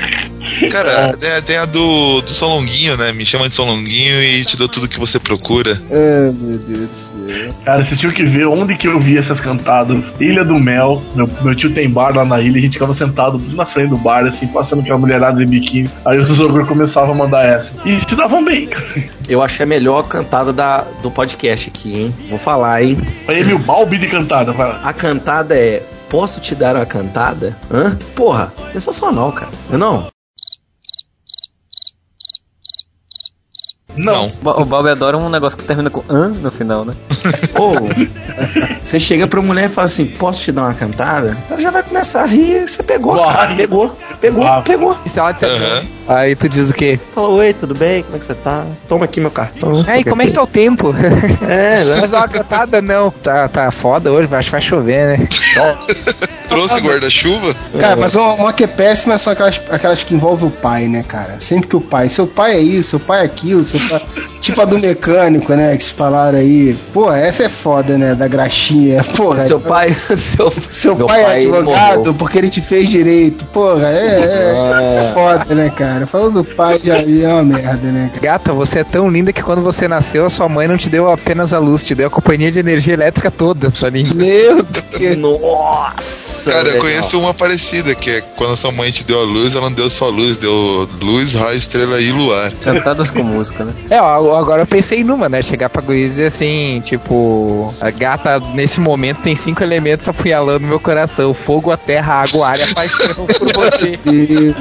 Cara, 0.71 1.17
tem, 1.17 1.43
tem 1.43 1.57
a 1.57 1.65
do, 1.65 2.21
do 2.21 2.35
São 2.35 2.49
Longuinho, 2.49 2.97
né? 2.97 3.13
Me 3.13 3.25
chama 3.25 3.49
de 3.49 3.55
São 3.55 3.65
Longuinho 3.65 4.23
e 4.23 4.45
te 4.45 4.57
dou 4.57 4.69
tudo 4.69 4.89
que 4.89 4.99
você 4.99 5.19
procura. 5.19 5.81
Ai, 5.91 6.33
meu 6.39 6.59
Deus 6.59 6.89
do 6.89 6.95
céu. 6.95 7.55
Cara, 7.65 7.85
vocês 7.85 8.01
tinham 8.01 8.13
que 8.13 8.25
ver 8.25 8.47
onde 8.47 8.77
que 8.77 8.89
eu 8.89 8.99
vi 8.99 9.19
essas 9.19 9.41
cantadas. 9.41 10.13
Ilha 10.21 10.45
do 10.45 10.55
Mel. 10.59 11.03
Meu, 11.15 11.29
meu 11.43 11.55
tio 11.55 11.73
tem 11.73 11.89
bar 11.89 12.15
lá 12.15 12.25
na 12.25 12.41
ilha. 12.41 12.59
A 12.59 12.61
gente 12.61 12.75
ficava 12.75 12.95
sentado 12.95 13.39
tudo 13.39 13.57
na 13.57 13.67
frente 13.67 13.91
do 13.91 13.97
bar, 13.97 14.25
assim, 14.27 14.47
passando 14.47 14.81
aquela 14.81 14.99
mulherada 14.99 15.39
de 15.39 15.47
biquíni. 15.47 15.91
Aí 16.05 16.19
os 16.19 16.37
sogros 16.37 16.67
começavam 16.69 17.13
a 17.13 17.15
mandar 17.15 17.45
essa. 17.45 17.77
E 17.89 18.01
se 18.09 18.15
davam 18.17 18.45
bem, 18.45 18.67
cara. 18.67 18.87
Eu 19.29 19.43
achei 19.43 19.65
a 19.65 19.67
melhor 19.67 20.07
cantada 20.09 20.53
da, 20.53 20.85
do 21.03 21.11
podcast 21.11 21.69
aqui, 21.69 22.01
hein? 22.03 22.15
Vou 22.31 22.39
falar, 22.39 22.83
hein? 22.83 22.99
Aí 23.27 23.45
mil 23.45 23.59
balbi 23.59 23.99
de 23.99 24.07
cantada, 24.07 24.53
vai 24.53 24.69
lá. 24.69 24.81
A 24.85 24.93
cantada 24.93 25.55
é 25.57 25.83
Posso 26.09 26.41
te 26.41 26.55
dar 26.55 26.77
uma 26.77 26.87
cantada? 26.87 27.57
Hã? 27.71 27.97
Porra, 28.15 28.53
sensacional, 28.73 29.33
cara. 29.33 29.51
Não 29.69 29.75
é 29.75 29.79
não? 29.79 30.16
Não. 33.97 34.29
O 34.43 34.65
Bob 34.65 34.89
adora 34.89 35.17
um 35.17 35.29
negócio 35.29 35.59
que 35.59 35.65
termina 35.65 35.91
com 35.91 36.03
an 36.09 36.29
no 36.29 36.51
final, 36.51 36.85
né? 36.85 36.95
Ou 37.59 37.75
você 38.83 39.01
chega 39.01 39.27
pra 39.27 39.41
mulher 39.43 39.67
e 39.67 39.73
fala 39.73 39.87
assim: 39.87 40.07
Posso 40.07 40.43
te 40.43 40.53
dar 40.53 40.63
uma 40.63 40.75
cantada? 40.75 41.37
Ela 41.51 41.61
já 41.61 41.71
vai 41.71 41.83
começar 41.83 42.23
a 42.23 42.27
rir. 42.27 42.67
Você 42.69 42.83
pegou, 42.83 43.17
cara. 43.25 43.55
Pegou, 43.55 43.97
pegou, 44.21 44.45
Vai. 44.45 44.63
pegou. 44.63 44.97
E 45.05 45.09
se 45.09 45.19
ela 45.19 45.33
disser. 45.33 45.51
Aham. 45.51 45.83
Aí 46.09 46.37
tu 46.37 46.49
diz 46.49 46.71
o 46.71 46.75
quê? 46.75 47.01
Fala: 47.15 47.29
Oi, 47.29 47.53
tudo 47.53 47.75
bem? 47.75 48.03
Como 48.03 48.17
é 48.17 48.19
que 48.19 48.25
você 48.25 48.35
tá? 48.35 48.65
Toma 48.89 49.07
aqui 49.07 49.21
meu 49.21 49.31
cartão. 49.31 49.85
Aí, 49.87 50.05
como 50.05 50.23
é 50.23 50.27
que 50.27 50.33
tá 50.33 50.43
o 50.43 50.47
tempo? 50.47 50.95
É, 51.49 51.85
né? 51.85 51.99
Mas 52.01 52.13
uma 52.13 52.29
cantada 52.29 52.81
não. 52.83 53.11
Tá, 53.11 53.49
tá 53.49 53.71
foda 53.71 54.11
hoje, 54.13 54.29
acho 54.33 54.49
que 54.49 54.53
vai 54.53 54.61
chover, 54.61 55.19
né? 55.19 55.29
Trouxe 56.49 56.81
guarda-chuva? 56.81 57.55
Cara, 57.79 57.97
mas 57.97 58.15
uma, 58.15 58.35
uma 58.35 58.53
que 58.53 58.65
é 58.65 58.67
péssima 58.67 59.19
são 59.19 59.33
aquelas, 59.33 59.61
aquelas 59.71 60.05
que 60.05 60.15
envolvem 60.15 60.49
o 60.49 60.51
pai, 60.51 60.89
né, 60.89 61.05
cara? 61.07 61.37
Sempre 61.39 61.69
que 61.69 61.77
o 61.77 61.81
pai, 61.81 62.09
seu 62.09 62.27
pai 62.27 62.55
é 62.57 62.61
isso, 62.61 62.91
seu 62.91 63.01
pai 63.01 63.23
é 63.23 63.25
aquilo, 63.25 63.65
seu 63.65 63.81
pai. 63.89 64.03
Tipo 64.41 64.61
a 64.61 64.65
do 64.65 64.79
mecânico, 64.79 65.53
né? 65.55 65.77
Que 65.77 65.83
vocês 65.83 65.93
falaram 65.93 66.39
aí. 66.39 66.77
Pô, 66.93 67.11
essa 67.11 67.45
é 67.45 67.49
foda, 67.49 67.99
né? 67.99 68.15
Da 68.15 68.29
graxinha. 68.29 69.03
Porra. 69.17 69.43
Seu 69.43 69.61
pai, 69.61 69.95
seu, 70.17 70.53
Seu 70.71 70.95
meu 70.95 71.07
pai, 71.07 71.23
é 71.23 71.37
advogado 71.39 71.99
morreu. 71.99 72.15
porque 72.15 72.39
ele 72.39 72.51
te 72.51 72.61
fez 72.61 72.89
direito. 72.89 73.45
Porra, 73.47 73.89
é, 73.89 73.97
é, 73.97 75.09
é 75.09 75.13
foda, 75.13 75.55
né, 75.55 75.71
cara? 75.75 76.07
Falando 76.07 76.35
do 76.35 76.45
pai 76.45 76.79
já, 76.83 76.99
já 77.03 77.29
é 77.29 77.33
uma 77.33 77.43
merda, 77.43 77.91
né, 77.91 78.11
cara? 78.15 78.23
Gata, 78.23 78.53
você 78.53 78.81
é 78.81 78.85
tão 78.85 79.09
linda 79.09 79.33
que 79.33 79.43
quando 79.43 79.63
você 79.63 79.89
nasceu, 79.89 80.27
a 80.27 80.31
sua 80.31 80.49
mãe 80.49 80.69
não 80.69 80.77
te 80.77 80.89
deu 80.89 81.11
apenas 81.11 81.53
a 81.53 81.59
luz, 81.59 81.83
te 81.83 81.95
deu 81.95 82.07
a 82.09 82.11
companhia 82.11 82.51
de 82.53 82.59
energia 82.59 82.95
elétrica 82.95 83.31
toda, 83.31 83.71
sua 83.71 83.89
linda. 83.89 84.15
Meu 84.15 84.63
Deus. 84.63 85.17
Nossa! 85.17 86.36
Cara, 86.45 86.59
eu 86.61 86.65
legal. 86.65 86.81
conheço 86.83 87.19
uma 87.21 87.33
parecida, 87.35 87.95
que 87.95 88.11
é 88.11 88.21
quando 88.21 88.53
a 88.53 88.57
sua 88.57 88.71
mãe 88.73 88.91
te 88.91 89.03
deu 89.05 89.19
a 89.21 89.25
luz, 89.25 89.55
ela 89.55 89.69
não 89.69 89.77
deu 89.77 89.89
só 89.91 90.09
luz, 90.09 90.37
deu 90.37 90.89
luz, 91.01 91.35
raio, 91.35 91.57
estrela 91.57 92.01
e 92.01 92.11
luar. 92.13 92.51
Cantadas 92.53 93.11
com 93.11 93.23
música, 93.23 93.65
né? 93.65 93.73
É, 93.91 93.99
agora 93.99 94.63
eu 94.63 94.67
pensei 94.67 95.03
numa, 95.05 95.29
né? 95.29 95.43
Chegar 95.43 95.69
pra 95.69 95.83
guria 95.83 96.07
e 96.07 96.09
dizer 96.09 96.27
assim, 96.27 96.81
tipo, 96.85 97.75
a 97.81 97.91
gata 97.91 98.39
nesse 98.55 98.81
momento 98.81 99.21
tem 99.23 99.35
cinco 99.37 99.63
elementos 99.63 100.09
apunhalando 100.09 100.67
meu 100.67 100.81
coração: 100.81 101.33
fogo, 101.35 101.71
a 101.71 101.77
terra, 101.77 102.15
a 102.15 102.23
água, 102.23 102.47
a 102.47 102.51
ar 102.51 102.59
e 102.61 102.63
a 102.63 102.75
paixão 102.75 103.27
por 103.27 103.53
você. 103.55 103.99
Deus. 104.05 104.57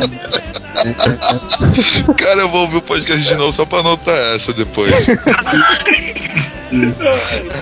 Cara, 2.17 2.41
eu 2.41 2.49
vou 2.49 2.61
ouvir 2.61 2.77
o 2.77 2.81
podcast 2.81 3.23
de 3.27 3.35
novo 3.35 3.53
só 3.53 3.65
pra 3.65 3.79
anotar 3.79 4.35
essa 4.35 4.53
depois. 4.53 4.91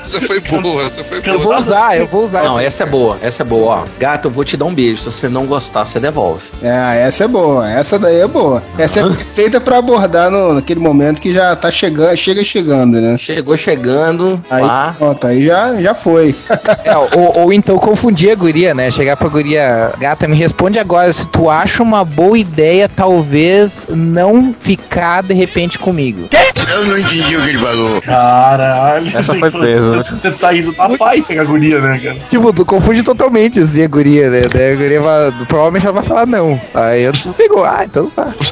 Essa 0.01 0.21
foi 0.21 0.39
boa, 0.39 0.83
essa 0.83 1.03
foi 1.03 1.17
Eu 1.25 1.33
vou 1.39 1.43
boa. 1.43 1.57
usar, 1.59 1.97
eu 1.97 2.07
vou 2.07 2.23
usar. 2.25 2.43
Não, 2.43 2.59
essa 2.59 2.83
é 2.83 2.85
boa, 2.85 3.17
essa 3.21 3.43
é 3.43 3.45
boa, 3.45 3.75
ó. 3.75 3.83
Gato, 3.99 4.27
eu 4.27 4.31
vou 4.31 4.43
te 4.43 4.55
dar 4.57 4.65
um 4.65 4.73
beijo. 4.73 4.97
Se 4.97 5.05
você 5.11 5.29
não 5.29 5.45
gostar, 5.45 5.85
você 5.85 5.99
devolve. 5.99 6.41
É, 6.61 7.03
essa 7.07 7.25
é 7.25 7.27
boa, 7.27 7.69
essa 7.69 7.97
daí 7.99 8.21
é 8.21 8.27
boa. 8.27 8.63
Essa 8.77 9.01
é 9.01 9.15
feita 9.15 9.59
pra 9.61 9.77
abordar 9.77 10.29
no, 10.29 10.53
naquele 10.53 10.79
momento 10.79 11.21
que 11.21 11.33
já 11.33 11.55
tá 11.55 11.71
chegando, 11.71 12.15
chega 12.17 12.43
chegando, 12.43 12.99
né? 12.99 13.17
Chegou 13.17 13.55
chegando, 13.57 14.43
Aí, 14.49 14.61
pá. 14.63 14.95
pronto, 14.97 15.27
aí 15.27 15.45
já, 15.45 15.75
já 15.81 15.93
foi. 15.93 16.35
É, 16.85 16.97
ou, 16.97 17.43
ou 17.43 17.53
então 17.53 17.77
confundir 17.77 18.31
a 18.31 18.35
guria, 18.35 18.73
né? 18.73 18.89
Chegar 18.91 19.15
pra 19.15 19.27
guria, 19.29 19.93
gata, 19.99 20.27
me 20.27 20.35
responde 20.35 20.79
agora 20.79 21.11
se 21.13 21.25
tu 21.27 21.49
acha 21.49 21.81
uma 21.81 22.03
boa 22.03 22.37
ideia, 22.37 22.89
talvez 22.89 23.87
não 23.89 24.53
ficar 24.59 25.23
de 25.23 25.33
repente 25.33 25.77
comigo. 25.79 26.27
Eu 26.69 26.85
não 26.85 26.97
entendi 26.97 27.35
o 27.37 27.41
que 27.43 27.49
ele 27.49 27.59
falou. 27.59 28.01
Caralho. 28.01 29.02
Essa 29.13 29.35
foi 29.35 29.51
peso, 29.51 29.91
né? 29.91 30.03
Você 30.09 30.31
tá 30.31 30.55
indo 30.55 30.71
da 30.71 30.89
pai 30.97 31.21
com 31.21 31.39
a 31.39 31.43
guria, 31.45 31.79
né, 31.81 31.99
cara? 31.99 32.15
Tipo, 32.29 32.53
tu 32.53 32.65
confunde 32.65 33.03
totalmente 33.03 33.59
assim 33.59 33.83
a 33.83 33.87
guria, 33.87 34.29
né? 34.29 34.41
Daí 34.51 34.73
a 34.73 34.75
guria 34.75 35.01
vai, 35.01 35.31
provavelmente 35.47 35.85
ela 35.85 35.93
vai 35.93 36.03
falar 36.03 36.25
não. 36.25 36.59
Aí 36.73 37.11
tu 37.21 37.33
pegou, 37.33 37.63
ah, 37.63 37.83
então 37.83 38.09
tá. 38.09 38.33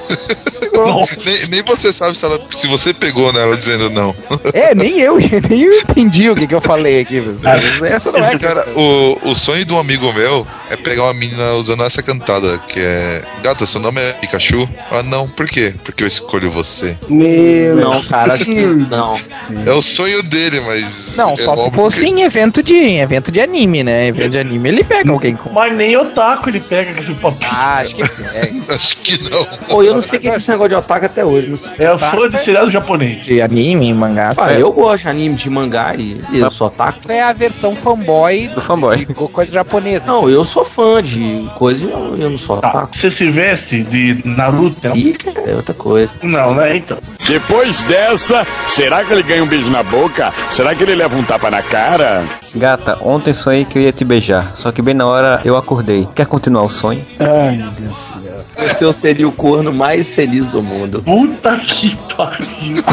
Nem, 1.26 1.48
nem 1.48 1.64
você 1.64 1.92
sabe 1.92 2.18
se, 2.18 2.26
ela, 2.26 2.40
se 2.56 2.66
você 2.68 2.94
pegou 2.94 3.32
nela 3.32 3.56
dizendo 3.56 3.90
não. 3.90 4.16
É, 4.54 4.74
nem 4.76 5.00
eu, 5.00 5.18
nem 5.50 5.62
eu 5.62 5.80
entendi 5.80 6.30
o 6.30 6.36
que, 6.36 6.48
que 6.48 6.56
eu 6.56 6.62
falei 6.62 7.02
aqui. 7.02 7.22
mas 7.80 7.92
Essa 7.92 8.12
não 8.12 8.20
é. 8.20 8.38
Cara, 8.38 8.66
o, 8.76 9.30
o 9.30 9.36
sonho 9.36 9.64
de 9.64 9.74
um 9.74 9.80
amigo 9.80 10.12
meu 10.14 10.46
é 10.70 10.76
pegar 10.76 11.04
uma 11.04 11.14
menina 11.14 11.54
usando 11.54 11.84
essa 11.84 12.02
cantada, 12.02 12.58
que 12.58 12.80
é. 12.80 13.24
Gata, 13.44 13.66
seu 13.66 13.80
nome 13.80 14.02
é 14.02 14.14
Pikachu? 14.14 14.68
Ela, 14.90 15.04
não, 15.04 15.28
por 15.28 15.48
quê? 15.48 15.74
Porque 15.84 16.04
eu 16.04 16.08
escolho 16.08 16.52
você. 16.52 16.98
Meu. 17.10 17.76
Não, 17.76 18.04
cara, 18.04 18.34
acho 18.34 18.46
que 18.46 18.66
não. 18.66 19.18
É 19.66 19.72
o 19.72 19.82
sonho 19.82 20.24
dele, 20.24 20.41
mas. 20.66 21.16
Não, 21.16 21.34
é 21.34 21.38
só 21.38 21.56
se 21.56 21.72
fosse 21.72 22.02
que- 22.02 22.08
em 22.08 22.22
evento 22.24 22.64
de, 22.64 22.74
em 22.76 23.00
evento 23.00 23.32
de 23.32 23.40
anime, 23.42 23.84
né? 23.84 24.08
Evento 24.08 24.32
de 24.32 24.40
anime 24.40 24.70
ele 24.70 24.84
pega 24.84 25.12
alguém 25.12 25.36
com. 25.36 25.50
Mas 25.52 25.74
nem 25.76 25.96
otaku 25.98 26.50
ele 26.50 26.60
pega 26.60 27.00
esse 27.00 27.14
papinho. 27.14 27.50
Ah, 27.52 27.78
acho 27.80 27.96
que 27.96 28.02
é. 28.04 28.52
Acho 28.74 28.98
que 28.98 29.30
não. 29.30 29.46
Pô, 29.68 29.84
eu 29.84 29.94
não 29.94 30.02
sei 30.02 30.18
o 30.18 30.22
que 30.22 30.30
é 30.30 30.36
esse 30.36 30.50
negócio 30.50 30.70
de 30.70 30.76
otaku 30.76 31.06
até 31.06 31.26
hoje. 31.26 31.48
Não 31.48 31.58
sei. 31.58 31.72
É 31.80 31.94
o 31.94 32.00
fã 32.00 32.28
de 32.30 32.44
seriado 32.44 32.70
japonês. 32.72 33.24
De 33.26 33.42
anime, 33.42 33.94
mangá. 33.94 34.34
Ah, 34.38 34.54
eu 34.54 34.72
gosto 34.72 35.04
de 35.04 35.10
anime 35.10 35.36
de 35.36 35.50
mangá 35.50 35.94
e 35.98 36.22
eu 36.34 36.50
sou 36.50 36.68
otaku. 36.68 37.12
É 37.12 37.22
a 37.22 37.34
versão 37.34 37.76
fanboy 37.76 38.48
Do 38.50 38.62
fanboy. 38.62 39.06
de 39.06 39.14
coisa 39.14 39.52
japonesa. 39.52 40.08
Não, 40.08 40.30
eu 40.30 40.46
sou 40.46 40.64
fã 40.64 41.04
de 41.04 41.46
coisa 41.56 41.86
e 41.86 41.92
eu, 41.92 42.16
eu 42.18 42.30
não 42.30 42.38
sou 42.38 42.58
Tá. 42.58 42.70
otaku. 42.70 42.98
Você 42.98 43.12
se 43.12 43.30
veste 43.30 43.84
de 43.84 44.22
Naruto? 44.26 44.96
Ih, 44.96 45.14
cara, 45.14 45.50
é 45.52 45.56
outra 45.56 45.74
coisa. 45.74 46.14
Não, 46.24 46.56
né? 46.56 46.78
Então. 46.78 46.98
Depois 47.28 47.84
dessa, 47.84 48.46
será 48.68 49.04
que 49.06 49.12
ele 49.14 49.24
ganha 49.24 49.44
um 49.44 49.48
beijo 49.48 49.72
na 49.72 49.84
boca? 49.84 50.31
Será 50.50 50.76
que 50.76 50.84
ele 50.84 50.96
leva 50.96 51.18
um 51.18 51.24
tapa 51.24 51.50
na 51.50 51.62
cara? 51.62 52.28
Gata, 52.56 52.98
ontem 53.02 53.34
sonhei 53.34 53.66
que 53.66 53.78
eu 53.78 53.82
ia 53.84 53.92
te 53.92 54.04
beijar, 54.04 54.52
só 54.56 54.72
que 54.72 54.82
bem 54.82 54.94
na 54.94 55.06
hora 55.08 55.42
eu 55.46 55.56
acordei. 55.58 56.08
Quer 56.16 56.26
continuar 56.28 56.64
o 56.64 56.70
sonho? 56.70 57.06
Ai, 57.20 57.58
meu 57.58 57.70
Deus 57.72 57.92
do 57.92 58.22
céu. 58.22 58.32
Você 58.58 58.86
eu 58.86 58.94
seria 58.94 59.28
o 59.28 59.32
corno 59.32 59.72
mais 59.74 60.14
feliz 60.14 60.48
do 60.50 60.62
mundo. 60.62 61.02
Puta 61.04 61.58
que 61.58 61.96
pariu. 62.16 62.84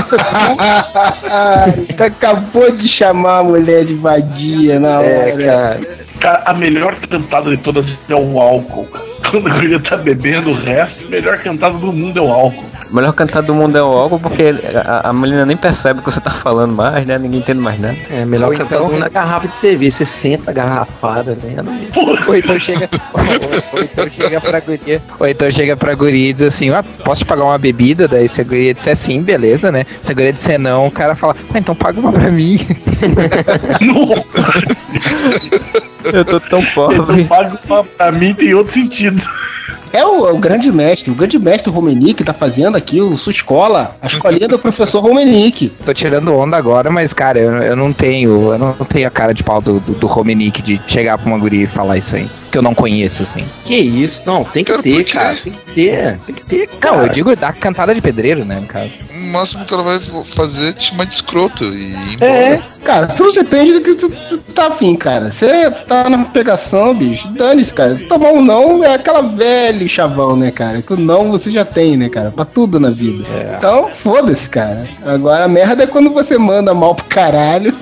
Tu 1.97 2.03
acabou 2.03 2.71
de 2.73 2.89
chamar 2.89 3.39
a 3.39 3.43
mulher 3.45 3.85
de 3.85 3.95
vadia 3.95 4.79
na 4.81 4.99
hora. 5.01 5.09
É, 5.43 5.47
cara. 5.47 5.81
Cara, 6.21 6.43
a 6.47 6.55
melhor 6.55 6.95
cantada 6.97 7.51
de 7.51 7.57
todas 7.59 7.87
é 8.09 8.15
o 8.15 8.41
álcool. 8.41 8.87
cara. 8.87 9.05
Quando 9.31 9.49
a 9.49 9.55
guria 9.55 9.81
tá 9.81 9.97
bebendo 9.97 10.51
o 10.51 10.55
resto, 10.55 11.05
a 11.07 11.11
melhor 11.11 11.39
cantada 11.39 11.77
do 11.77 11.93
mundo 11.93 12.19
é 12.19 12.23
o 12.23 12.31
álcool. 12.31 12.65
Melhor 12.91 13.13
cantar 13.13 13.43
do 13.43 13.55
mundo 13.55 13.77
é 13.77 13.83
o 13.83 13.87
álcool, 13.87 14.19
porque 14.19 14.45
a, 14.75 15.11
a 15.11 15.13
menina 15.13 15.45
nem 15.45 15.57
percebe 15.57 16.01
o 16.01 16.03
que 16.03 16.11
você 16.11 16.21
tá 16.23 16.31
falando 16.31 16.75
mais, 16.75 17.07
né? 17.07 17.19
Ninguém 17.19 17.41
entende 17.41 17.61
mais 17.61 17.79
nada. 17.79 17.97
É 18.11 18.25
melhor 18.25 18.51
Ou 18.51 18.57
que 18.57 18.63
então- 18.63 18.89
na 18.99 19.09
garrafa 19.11 19.47
de 19.47 19.57
cerveja. 19.57 19.99
Você 19.99 20.07
senta 20.07 20.53
garrafada, 20.53 21.37
né? 21.43 21.57
Ou 22.27 22.35
então 22.37 22.59
chega. 22.59 22.89
ou, 23.13 23.21
ou 23.79 23.83
então 23.85 24.09
chega 24.09 24.41
pra 24.41 24.61
guria. 24.61 25.03
Ou 25.21 25.29
então 25.29 25.51
chega 25.51 25.77
pra 25.77 25.95
guria 25.95 26.31
e 26.31 26.33
diz 26.33 26.49
assim, 26.49 26.71
ah, 26.71 26.83
posso 27.05 27.25
te 27.25 27.27
pagar 27.27 27.45
uma 27.45 27.59
bebida? 27.59 28.09
Daí 28.09 28.27
se 28.29 28.41
a 28.41 28.45
guria 28.45 28.73
disser 28.73 28.97
sim, 28.97 29.23
beleza, 29.23 29.71
né? 29.71 29.85
Se 30.03 30.11
a 30.11 30.15
guria 30.15 30.33
disser 30.33 30.59
não, 30.59 30.87
o 30.87 30.91
cara 30.91 31.15
fala, 31.15 31.37
ah, 31.53 31.59
então 31.59 31.75
paga 31.75 32.01
uma 32.01 32.11
pra 32.13 32.31
mim. 32.31 32.59
Eu 36.05 36.25
tô 36.25 36.41
tão 36.41 36.61
Eu 36.61 36.71
pobre. 36.75 37.25
pago 37.25 37.59
pra, 37.67 37.85
pra 37.85 38.13
mim 38.13 38.35
tem 38.35 38.55
outro 38.55 38.73
sentido. 38.75 39.21
É 39.91 40.05
o, 40.05 40.35
o 40.35 40.39
grande 40.39 40.71
mestre, 40.71 41.11
o 41.11 41.15
grande 41.15 41.39
mestre 41.39 41.71
Romenick 41.71 42.23
tá 42.23 42.35
fazendo 42.35 42.77
aqui 42.77 43.01
o 43.01 43.17
sua 43.17 43.33
escola, 43.33 43.97
a 44.03 44.07
escolinha 44.07 44.47
do 44.47 44.59
professor 44.59 45.01
Romenick. 45.01 45.71
Tô 45.83 45.95
tirando 45.95 46.35
onda 46.35 46.59
agora, 46.59 46.91
mas, 46.91 47.15
cara, 47.15 47.39
eu, 47.39 47.53
eu 47.57 47.75
não 47.77 47.91
tenho. 47.91 48.53
Eu 48.53 48.59
não 48.59 48.75
tenho 48.75 49.07
a 49.07 49.11
cara 49.11 49.33
de 49.33 49.43
pau 49.43 49.63
do, 49.63 49.81
do, 49.81 49.95
do 49.95 50.07
Romenick 50.07 50.61
de 50.61 50.79
chegar 50.87 51.17
pra 51.17 51.27
uma 51.27 51.39
guria 51.39 51.65
e 51.65 51.67
falar 51.67 51.97
isso 51.97 52.15
aí. 52.15 52.29
Que 52.53 52.59
eu 52.59 52.63
não 52.63 52.75
conheço, 52.75 53.23
assim. 53.23 53.43
Que 53.65 53.77
isso? 53.77 54.23
Não, 54.27 54.45
tem 54.45 54.63
que 54.63 54.77
ter, 54.83 55.05
cara. 55.05 55.37
Tem 55.37 55.53
que 55.53 55.75
ter. 55.75 56.19
Tem 56.27 56.35
que 56.35 56.47
ter, 56.47 56.67
cara. 56.67 56.97
Não, 56.97 57.03
eu 57.05 57.09
digo 57.09 57.35
da 57.35 57.53
cantada 57.53 57.95
de 57.95 58.01
pedreiro, 58.03 58.45
né, 58.45 58.57
no 58.61 58.67
caso. 58.67 58.91
Máximo 59.29 59.65
que 59.65 59.75
ela 59.75 59.83
vai 59.83 60.01
fazer 60.35 60.71
é 60.71 60.73
te 60.73 60.91
chamar 60.91 61.05
de 61.05 61.15
escroto 61.15 61.65
e 61.65 61.93
ir 61.93 62.15
embora. 62.15 62.31
É, 62.31 62.63
cara, 62.85 63.07
tudo 63.09 63.33
depende 63.33 63.73
do 63.75 63.83
que 63.83 63.95
tu, 63.95 64.09
tu 64.11 64.39
tá 64.53 64.69
afim, 64.69 64.97
cara. 64.97 65.31
Você 65.31 65.71
tá 65.87 66.09
na 66.09 66.25
pegação, 66.25 66.95
bicho, 66.95 67.29
dane-se, 67.29 67.73
cara. 67.73 67.95
Tomar 68.09 68.33
um 68.33 68.43
não 68.43 68.83
é 68.83 68.95
aquela 68.95 69.23
velho 69.23 69.89
chavão, 69.89 70.37
né, 70.37 70.51
cara? 70.51 70.83
Que 70.83 70.93
o 70.95 70.97
não 70.97 71.31
você 71.31 71.51
já 71.51 71.65
tem, 71.65 71.97
né, 71.97 72.09
cara? 72.09 72.31
Pra 72.31 72.45
tudo 72.45 72.81
na 72.81 72.91
vida. 72.91 73.25
Então, 73.57 73.91
foda-se, 74.03 74.49
cara. 74.49 74.89
Agora 75.05 75.45
a 75.45 75.49
merda 75.49 75.85
é 75.85 75.87
quando 75.87 76.11
você 76.11 76.39
manda 76.39 76.75
mal 76.75 76.95
pro 76.95 77.05
caralho. 77.07 77.75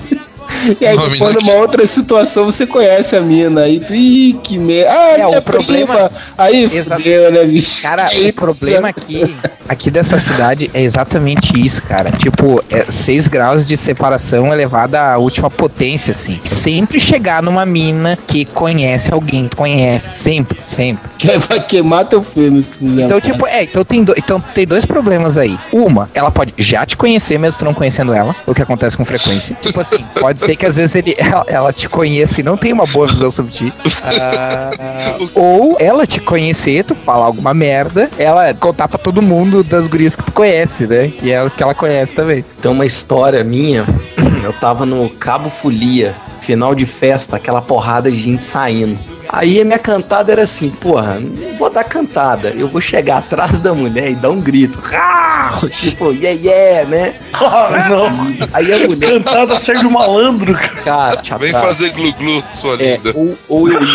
E 0.81 0.87
aí, 0.87 0.97
depois 0.97 1.11
menina, 1.11 1.41
numa 1.41 1.53
outra 1.55 1.87
situação, 1.87 2.45
você 2.47 2.67
conhece 2.67 3.15
a 3.17 3.21
mina. 3.21 3.63
Aí 3.63 3.81
tu, 3.81 3.95
ih, 3.95 4.39
que 4.43 4.59
merda. 4.59 4.91
Ah, 4.93 5.09
É, 5.11 5.15
minha 5.27 5.39
o 5.39 5.43
problema- 5.43 5.95
prima. 5.95 6.11
Aí 6.39 6.65
Exa- 6.65 6.97
fudeu, 6.97 7.33
né, 7.33 7.45
bicho? 7.45 7.83
Cara, 7.83 8.09
o 8.13 8.33
problema 8.33 8.89
aqui, 8.89 9.37
aqui 9.69 9.91
dessa 9.91 10.19
cidade 10.19 10.71
é 10.75 10.83
exatamente 10.83 11.53
isso, 11.59 11.83
cara. 11.83 12.11
Tipo, 12.13 12.63
é 12.71 12.83
6 12.91 13.29
graus 13.29 13.67
de 13.67 13.77
separação 13.77 14.53
elevada 14.53 15.01
à 15.01 15.19
última 15.19 15.51
potência, 15.51 16.11
assim. 16.13 16.41
Sempre 16.45 16.99
chegar 17.01 17.43
numa 17.43 17.65
mina 17.67 18.19
que 18.27 18.45
conhece 18.45 19.13
alguém, 19.13 19.45
que 19.45 19.51
tu 19.51 19.57
conhece, 19.57 20.11
sempre, 20.19 20.59
sempre. 20.65 21.09
Vai 21.49 21.61
queimar 21.61 22.05
teu 22.07 22.23
filme 22.23 22.63
se 22.63 22.71
tu 22.71 22.79
fizer. 22.79 23.03
Então, 23.05 23.21
tipo, 23.21 23.47
é, 23.47 23.63
então 23.65 23.85
tem, 23.85 24.03
do- 24.05 24.15
então 24.17 24.41
tem 24.41 24.67
dois 24.67 24.85
problemas 24.85 25.37
aí. 25.37 25.59
Uma, 25.73 26.09
ela 26.15 26.31
pode 26.31 26.55
já 26.59 26.85
te 26.87 26.97
conhecer 26.97 27.39
mesmo 27.39 27.59
tu 27.59 27.65
não 27.65 27.75
conhecendo 27.75 28.13
ela, 28.13 28.35
o 28.47 28.55
que 28.55 28.63
acontece 28.63 28.97
com 28.97 29.05
frequência. 29.05 29.57
Tipo 29.61 29.81
assim, 29.81 30.05
pode 30.21 30.41
ser 30.47 30.57
que 30.57 30.67
às 30.67 30.77
vezes 30.77 30.95
ele, 30.95 31.15
ela, 31.19 31.45
ela 31.47 31.73
te 31.73 31.89
conheça 31.89 32.41
e 32.41 32.45
não 32.45 32.57
tem 32.57 32.73
uma 32.73 32.87
boa 32.87 33.07
visão 33.07 33.31
sobre 33.31 33.53
ti. 33.53 33.73
Ah, 34.03 35.17
ou 35.35 35.77
ela 35.81 36.07
te 36.07 36.21
conhecer, 36.21 36.85
tu 36.85 36.95
falar 36.95 37.27
alguma 37.27 37.53
merda, 37.53 38.09
ela 38.19 38.55
contar 38.55 38.89
pra 38.89 38.99
todo 38.99 39.21
mundo 39.21 39.63
das 39.63 39.87
gurias 39.87 40.15
que 40.15 40.25
tu 40.25 40.33
conhece, 40.33 40.87
né? 40.87 41.09
Que 41.09 41.33
é 41.33 41.51
que 41.51 41.63
ela 41.63 41.75
conhece 41.75 42.15
também. 42.15 42.45
Tem 42.61 42.71
uma 42.71 42.87
história 42.87 43.43
minha. 43.43 43.87
Eu 44.43 44.53
tava 44.53 44.87
no 44.87 45.09
Cabo 45.11 45.51
Folia, 45.51 46.15
final 46.41 46.75
de 46.75 46.87
festa, 46.87 47.37
aquela 47.37 47.61
porrada 47.61 48.11
de 48.11 48.21
gente 48.21 48.45
saindo. 48.45 48.97
Aí 49.29 49.61
a 49.61 49.64
minha 49.64 49.79
cantada 49.79 50.33
era 50.33 50.43
assim, 50.43 50.70
porra, 50.70 51.18
não 51.20 51.57
vou 51.59 51.68
dar 51.70 51.85
cantada, 51.85 52.49
eu 52.51 52.68
vou 52.68 52.81
chegar 52.81 53.18
atrás 53.18 53.61
da 53.61 53.74
mulher 53.74 54.11
e 54.11 54.14
dar 54.14 54.31
um 54.31 54.41
grito. 54.41 54.79
Ah! 54.95 55.53
Tipo, 55.81 56.12
yeah, 56.12 56.39
yeah, 56.41 56.89
né? 56.89 57.14
Ah, 57.33 57.87
não. 57.91 58.07
Aí 58.53 58.72
a 58.72 58.79
mulher, 58.87 59.11
Cantada 59.11 59.57
Sérgio 59.62 59.91
Malandro, 59.91 60.55
cara. 60.55 61.16
cara, 61.16 61.39
Vem 61.39 61.51
abraça. 61.51 61.66
fazer 61.68 61.91
glu-glu, 61.91 62.43
sua 62.57 62.74
É, 62.83 62.97
linda. 62.97 63.12
ou, 63.14 63.39
ou 63.49 63.68
eu 63.72 63.81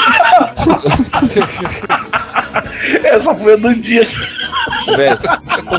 Essa 3.04 3.36
foi 3.36 3.54
a 3.54 3.58
do 3.58 3.76
dia. 3.76 4.08
Velho, 4.96 5.20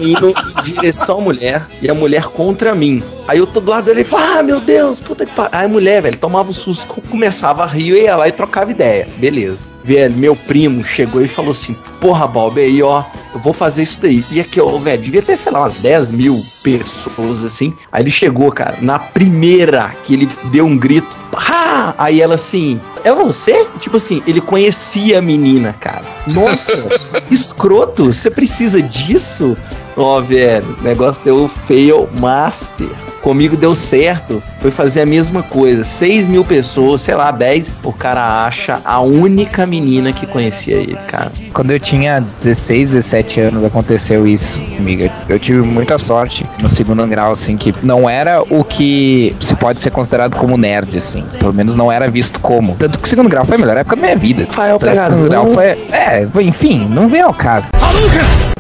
indo 0.01 0.35
em 0.59 0.63
direção 0.63 1.19
à 1.19 1.21
mulher 1.23 1.67
e 1.81 1.89
a 1.91 1.95
mulher 1.95 2.25
contra 2.25 2.75
mim. 2.75 3.03
Aí 3.29 3.39
eu 3.39 3.47
tô 3.47 3.61
do 3.61 3.71
lado 3.71 3.85
dele 3.87 4.01
e 4.03 4.05
falo, 4.05 4.39
ah, 4.39 4.43
meu 4.43 4.61
Deus, 4.61 5.01
puta 5.01 5.25
que 5.27 5.35
pariu. 5.35 5.51
Aí 5.53 5.67
a 5.67 5.69
mulher, 5.69 6.03
velho, 6.03 6.19
tomava 6.19 6.51
um 6.51 6.53
susto, 6.53 6.87
co- 6.87 7.03
começava 7.03 7.63
a 7.63 7.67
rir, 7.67 7.91
eu 7.91 7.97
ia 7.97 8.17
lá 8.17 8.29
e 8.29 8.33
trocava 8.33 8.71
ideia. 8.71 9.09
Beleza. 9.17 9.67
Velho, 9.85 10.15
meu 10.15 10.37
primo 10.37 10.85
chegou 10.85 11.21
e 11.23 11.29
falou 11.29 11.51
assim, 11.51 11.77
porra, 12.01 12.27
Bob, 12.27 12.61
aí, 12.61 12.83
ó, 12.83 13.03
eu 13.35 13.41
vou 13.41 13.53
fazer 13.53 13.83
isso 13.83 14.01
daí. 14.01 14.25
E 14.31 14.41
aqui, 14.41 14.61
ó, 14.61 14.77
velho, 14.79 15.03
devia 15.03 15.23
ter, 15.23 15.37
sei 15.37 15.51
lá, 15.51 15.61
umas 15.61 15.75
10 15.75 16.11
mil 16.13 16.45
pessoas, 16.63 17.45
assim. 17.45 17.75
Aí 17.91 18.03
ele 18.03 18.11
chegou, 18.11 18.51
cara, 18.53 18.79
na 18.81 18.99
primeira 18.99 19.95
que 20.05 20.15
ele 20.15 20.29
deu 20.45 20.67
um 20.67 20.77
grito, 20.77 21.17
ah! 21.33 21.95
Aí 21.99 22.21
ela 22.21 22.35
assim, 22.35 22.81
é 23.05 23.13
você? 23.13 23.67
Tipo 23.81 23.97
assim, 23.97 24.23
ele 24.27 24.41
conhecia 24.41 25.19
a 25.19 25.23
menina, 25.23 25.75
cara. 25.79 26.05
Nossa, 26.27 26.89
escroto, 27.31 28.13
você 28.13 28.31
precisa 28.31 28.81
disso? 28.81 29.57
Ó, 29.97 30.21
velho, 30.21 30.77
o 30.81 30.83
negócio 30.83 31.23
deu 31.25 31.49
fail 31.67 32.09
master. 32.19 32.89
Comigo 33.21 33.57
deu 33.57 33.77
certo, 33.77 34.43
foi 34.59 34.73
fazer 34.73 35.03
a 35.03 35.07
mesma 35.07 35.45
coisa. 35.45 35.85
6 35.85 36.27
mil 36.27 36.45
pessoas, 36.45 37.03
sei 37.03 37.15
lá, 37.15 37.31
10, 37.31 37.71
o 37.85 37.93
cara 37.93 38.45
acha 38.45 38.81
a 38.85 39.01
única 39.01 39.65
menina 39.65 40.13
que 40.13 40.27
conhecia 40.27 40.75
ele, 40.75 40.97
cara. 41.07 41.31
Quando 41.53 41.71
eu 41.71 41.79
tinha 41.79 42.25
16, 42.41 42.95
17 42.95 43.41
anos, 43.41 43.65
aconteceu 43.65 44.27
isso 44.27 44.59
comigo. 44.77 45.09
Eu 45.29 45.39
tive 45.39 45.63
muita 45.63 45.99
sorte 45.99 46.45
no 46.61 46.69
segundo 46.69 47.07
grau, 47.07 47.31
assim, 47.31 47.57
que 47.57 47.73
não 47.81 48.11
era 48.11 48.43
o 48.43 48.65
que 48.65 49.37
se 49.39 49.55
pode 49.55 49.81
ser 49.81 49.91
considerado 49.91 50.37
como 50.37 50.57
nerd, 50.57 50.97
assim. 50.97 51.25
Pelo 51.39 51.55
menos 51.55 51.77
não 51.77 51.93
era 51.93 52.11
visto 52.11 52.41
como. 52.41 52.75
Tanto 52.75 52.99
que 52.99 53.07
o 53.07 53.09
segundo 53.09 53.29
grau 53.29 53.45
foi 53.45 53.55
a 53.55 53.59
melhor 53.59 53.77
época 53.77 53.95
da 53.95 54.03
minha 54.03 54.17
vida. 54.17 54.47
Rafael 54.49 54.81
Tanto 54.81 54.99
o 54.99 55.11
segundo 55.11 55.29
grau 55.29 55.47
foi. 55.47 55.65
É, 55.93 56.27
enfim, 56.41 56.89
não 56.91 57.07
vem 57.07 57.21
ao 57.21 57.33
caso. 57.33 57.71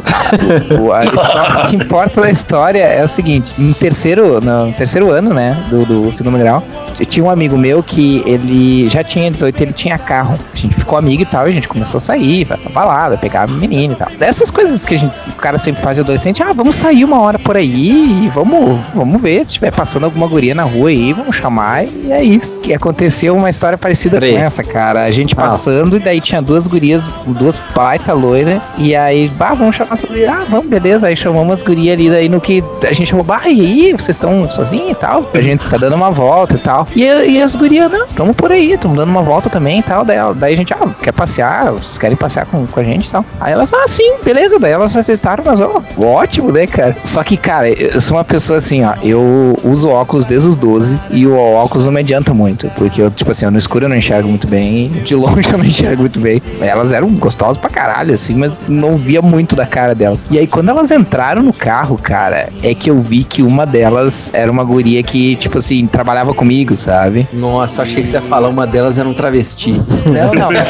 O, 0.81 0.93
a 0.93 1.05
história- 1.05 1.65
o 1.65 1.69
que 1.69 1.77
importa 1.77 2.21
da 2.23 2.31
história 2.31 2.81
é 2.83 3.05
o 3.05 3.09
seguinte: 3.09 3.53
no 3.59 3.75
terceiro, 3.75 4.41
no 4.41 4.73
terceiro 4.73 5.11
ano, 5.11 5.33
né, 5.35 5.57
do, 5.69 5.85
do 5.85 6.13
segundo 6.13 6.39
grau, 6.39 6.63
eu 6.99 7.05
tinha 7.07 7.25
um 7.25 7.31
amigo 7.31 7.57
meu 7.57 7.83
que 7.83 8.23
ele 8.27 8.89
já 8.89 9.05
tinha 9.05 9.31
18, 9.31 9.61
ele 9.63 9.73
tinha 9.73 9.99
carro. 9.99 10.39
A 10.53 10.57
gente 10.57 10.75
ficou 10.75 10.99
amigo 10.99 11.23
e 11.23 11.27
tal, 11.27 11.47
e 11.47 11.51
a 11.51 11.55
gente 11.55 11.69
começou 11.69 11.99
a 11.99 12.01
sair, 12.01 12.45
vai 12.45 12.57
pra 12.57 12.71
balada, 12.71 13.17
pegar 13.19 13.47
menina 13.49 13.93
e 13.93 13.97
tal. 13.97 14.09
Dessas 14.19 14.51
coisas 14.51 14.85
que 14.85 14.95
a 14.95 14.99
gente, 14.99 15.17
o 15.29 15.33
cara 15.35 15.59
sempre 15.59 15.83
faz 15.83 15.97
de 15.97 16.01
adolescente, 16.03 16.43
ah, 16.43 16.53
vamos 16.53 16.77
sair 16.77 17.05
uma 17.05 17.21
hora 17.21 17.39
por 17.39 17.57
aí 17.57 18.25
e 18.25 18.29
vamos, 18.35 18.81
vamos 18.95 19.21
ver, 19.21 19.41
se 19.41 19.53
tiver 19.53 19.71
passando 19.73 20.05
alguma 20.05 20.27
guria 20.27 20.55
na 20.55 20.63
rua 20.65 20.89
aí, 20.89 21.13
vamos 21.13 21.37
chamar, 21.37 21.85
e 21.85 22.11
é 22.11 22.23
isso. 22.23 22.53
Que 22.63 22.73
aconteceu 22.75 23.35
uma 23.37 23.51
história 23.51 23.77
parecida 23.77 24.19
Peraí. 24.19 24.35
com 24.35 24.41
essa, 24.43 24.63
cara. 24.65 25.05
A 25.05 25.11
gente 25.11 25.35
Ah. 25.37 25.43
passando, 25.43 25.97
e 25.97 25.99
daí 26.01 26.21
tinha 26.21 26.41
duas 26.41 26.67
gurias, 26.67 27.05
duas 27.27 27.61
baita 27.75 28.13
loiras, 28.13 28.61
e 28.79 28.95
aí, 28.97 29.29
bah, 29.37 29.55
vamos 29.55 29.77
chamar 29.77 29.92
essa 29.93 30.07
guria. 30.07 30.33
Ah, 30.33 30.45
vamos, 30.49 30.67
beleza. 30.67 31.07
Aí 31.07 31.17
chamamos 31.17 31.55
as 31.55 31.63
gurias 31.63 31.95
ali, 31.95 32.11
daí 32.11 32.29
no 32.29 32.41
que 32.41 32.63
a 32.89 32.93
gente 32.93 33.09
chamou, 33.09 33.25
bah, 33.25 33.43
e 33.47 33.61
aí, 33.61 33.93
vocês 33.93 34.11
estão 34.17 34.51
sozinhos 34.51 34.91
e 34.91 34.95
tal? 34.95 35.29
A 35.33 35.41
gente 35.41 35.69
tá 35.69 35.77
dando 35.77 35.97
uma 35.97 36.11
volta 36.11 36.55
e 36.55 36.59
tal. 36.59 36.87
E, 36.95 37.03
e 37.03 37.43
as 37.43 37.55
gurias, 37.57 37.91
não, 37.91 38.05
estamos 38.05 38.37
por 38.37 38.51
aí, 38.51 38.73
estamos 38.73 38.97
dando 38.97 39.11
uma 39.11 39.23
volta 39.23 39.51
também 39.51 39.81
e 39.81 39.83
tal. 39.83 40.05
Daí, 40.05 40.19
daí 40.37 40.55
a 40.55 40.57
gente, 40.57 40.73
ah, 40.75 40.89
quer 41.03 41.13
passear? 41.13 41.73
Vocês 41.73 41.99
querem 41.99 42.17
passear 42.17 42.47
com, 42.47 42.67
com 42.67 42.81
a 42.81 42.85
gente 42.85 43.07
e 43.07 43.11
tal? 43.11 43.25
Aí 43.41 43.53
elas, 43.53 43.73
ah, 43.73 43.87
sim, 43.87 44.17
beleza. 44.25 44.59
Daí 44.59 44.73
elas 44.73 44.97
aceitaram, 44.97 45.45
mas, 45.45 45.61
ó, 45.61 45.83
ótimo, 45.99 46.51
né, 46.53 46.67
cara? 46.67 46.97
Só 47.05 47.23
que, 47.23 47.37
cara, 47.37 47.69
eu 47.69 48.01
sou 48.01 48.17
uma 48.17 48.25
pessoa 48.25 48.59
assim, 48.59 48.85
ó, 48.85 48.95
eu 49.03 49.59
uso 49.65 49.89
óculos 49.89 50.25
desde 50.27 50.49
os 50.49 50.57
12 50.57 50.99
e 51.11 51.27
o 51.27 51.37
óculos 51.37 51.85
não 51.85 51.93
me 51.93 52.01
adianta 52.01 52.33
muito, 52.33 52.71
porque 52.77 53.03
eu, 53.03 53.11
tipo 53.11 53.31
assim, 53.31 53.47
no 53.47 53.59
escuro 53.59 53.85
eu 53.85 53.89
não 53.89 53.97
enxergo 53.97 54.29
muito 54.29 54.47
bem, 54.47 54.89
de 54.89 55.15
longe 55.15 55.49
eu 55.53 55.59
não 55.59 55.65
enxergo 55.65 56.03
muito 56.03 56.21
bem. 56.21 56.43
Elas 56.61 56.93
eram 56.93 57.09
gostosas 57.11 57.59
pra 57.59 57.71
caralho, 57.71 58.15
assim, 58.15 58.35
mas 58.35 58.53
não 58.69 58.97
via 58.97 59.21
muito 59.21 59.57
da 59.57 59.67
cara 59.67 59.82
delas. 59.95 60.25
E 60.31 60.39
aí, 60.39 60.47
quando 60.47 60.69
elas 60.69 60.91
entraram 60.91 61.43
no 61.43 61.53
carro, 61.53 61.99
cara, 61.99 62.49
é 62.63 62.75
que 62.75 62.91
eu 62.91 63.01
vi 63.01 63.25
que 63.25 63.43
uma 63.43 63.67
delas 63.67 64.31
era 64.33 64.51
uma 64.51 64.65
guria 64.65 65.03
que, 65.03 65.37
tipo 65.37 65.59
assim, 65.59 65.87
trabalhava 65.87 66.33
comigo, 66.35 66.77
sabe? 66.77 67.27
Nossa, 67.33 67.81
eu 67.81 67.83
achei 67.83 68.03
que 68.03 68.09
você 68.09 68.17
ia 68.17 68.23
falar 68.23 68.49
uma 68.49 68.67
delas 68.67 68.99
era 68.99 69.09
um 69.09 69.15
travesti. 69.15 69.73
Não, 70.07 70.33
não. 70.33 70.51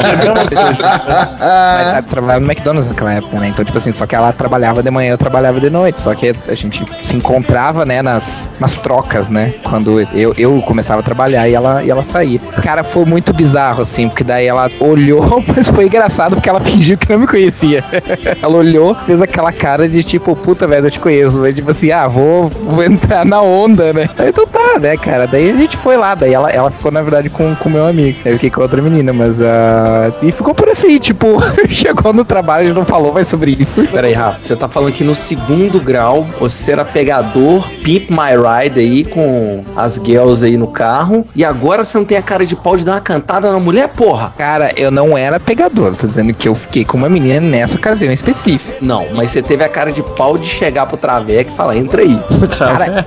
Mas 1.39 1.87
sabe, 1.91 2.07
trabalhava 2.07 2.39
no 2.39 2.51
McDonald's 2.51 2.89
naquela 2.89 3.13
época, 3.13 3.39
né? 3.39 3.49
Então, 3.49 3.63
tipo 3.63 3.77
assim, 3.77 3.93
só 3.93 4.05
que 4.05 4.15
ela 4.15 4.33
trabalhava 4.33 4.81
de 4.81 4.91
manhã, 4.91 5.11
eu 5.11 5.17
trabalhava 5.17 5.59
de 5.59 5.69
noite. 5.69 5.99
Só 5.99 6.13
que 6.15 6.35
a 6.47 6.55
gente 6.55 6.83
se 7.03 7.15
encontrava, 7.15 7.85
né, 7.85 8.01
nas, 8.01 8.49
nas 8.59 8.77
trocas, 8.77 9.29
né? 9.29 9.53
Quando 9.63 10.01
eu, 10.13 10.33
eu 10.37 10.61
começava 10.61 11.01
a 11.01 11.03
trabalhar 11.03 11.47
e 11.47 11.53
ela, 11.53 11.83
e 11.83 11.89
ela 11.89 12.03
saía. 12.03 12.39
Cara, 12.61 12.83
foi 12.83 13.05
muito 13.05 13.33
bizarro, 13.33 13.81
assim, 13.81 14.07
porque 14.09 14.23
daí 14.23 14.47
ela 14.47 14.69
olhou, 14.79 15.43
mas 15.55 15.69
foi 15.69 15.85
engraçado 15.85 16.35
porque 16.35 16.49
ela 16.49 16.59
fingiu 16.61 16.97
que 16.97 17.09
não 17.09 17.19
me 17.19 17.27
conhecia. 17.27 17.83
ela 18.41 18.57
olhou, 18.57 18.95
fez 19.05 19.21
aquela 19.21 19.51
cara 19.51 19.87
de 19.87 20.03
tipo, 20.03 20.35
puta, 20.35 20.67
velho, 20.67 20.87
eu 20.87 20.91
te 20.91 20.99
conheço. 20.99 21.39
Mas 21.39 21.55
tipo 21.55 21.71
assim, 21.71 21.91
ah, 21.91 22.07
vou, 22.07 22.49
vou 22.49 22.83
entrar 22.83 23.25
na 23.25 23.41
onda, 23.41 23.93
né? 23.93 24.09
Aí, 24.17 24.29
Então 24.29 24.47
tá, 24.47 24.79
né, 24.79 24.97
cara? 24.97 25.27
Daí 25.27 25.51
a 25.51 25.55
gente 25.55 25.77
foi 25.77 25.97
lá, 25.97 26.15
daí 26.15 26.33
ela, 26.33 26.49
ela 26.49 26.71
ficou, 26.71 26.91
na 26.91 27.01
verdade, 27.01 27.29
com 27.29 27.53
o 27.53 27.69
meu 27.69 27.85
amigo. 27.85 28.17
Aí 28.25 28.31
eu 28.31 28.35
fiquei 28.35 28.49
com 28.49 28.61
a 28.61 28.63
outra 28.63 28.81
menina, 28.81 29.13
mas 29.13 29.41
ah, 29.41 30.11
E 30.21 30.31
ficou 30.31 30.53
por 30.53 30.69
assim, 30.69 30.97
tipo, 30.99 31.37
chegou 31.69 32.13
no 32.13 32.25
trabalho 32.25 32.69
e 32.69 32.73
não 32.73 32.85
falou 32.85 33.13
mais 33.13 33.27
sobre 33.27 33.55
isso. 33.59 33.83
Pera 33.87 34.07
aí, 34.07 34.13
Rafa, 34.13 34.41
você 34.41 34.55
tá 34.55 34.67
falando 34.67 34.93
que 34.93 35.03
no 35.03 35.15
segundo 35.15 35.79
grau 35.79 36.25
você 36.39 36.71
era 36.71 36.85
pegador, 36.85 37.67
Pimp 37.83 38.09
My 38.09 38.33
Ride 38.35 38.79
aí 38.79 39.03
com 39.03 39.63
as 39.75 39.95
girls 40.03 40.43
aí 40.43 40.57
no 40.57 40.67
carro, 40.67 41.25
e 41.35 41.43
agora 41.43 41.83
você 41.83 41.97
não 41.97 42.05
tem 42.05 42.17
a 42.17 42.21
cara 42.21 42.45
de 42.45 42.55
pau 42.55 42.75
de 42.75 42.85
dar 42.85 42.93
uma 42.93 43.01
cantada 43.01 43.51
na 43.51 43.59
mulher, 43.59 43.89
porra? 43.89 44.33
Cara, 44.37 44.71
eu 44.75 44.91
não 44.91 45.17
era 45.17 45.39
pegador, 45.39 45.95
tô 45.95 46.07
dizendo 46.07 46.33
que 46.33 46.47
eu 46.47 46.55
fiquei 46.55 46.83
com 46.85 46.97
uma 46.97 47.09
menina 47.09 47.39
nessa 47.39 47.77
ocasião 47.77 48.11
específica. 48.11 48.73
Não, 48.81 48.92
mas 49.15 49.31
você 49.31 49.41
teve 49.41 49.63
a 49.63 49.69
cara 49.69 49.91
de 49.91 50.01
pau 50.03 50.37
de 50.37 50.45
chegar 50.47 50.85
pro 50.85 50.97
Traveco 50.97 51.51
e 51.51 51.55
falar, 51.55 51.75
entra 51.77 52.01
aí. 52.01 52.19
Cara, 52.57 53.03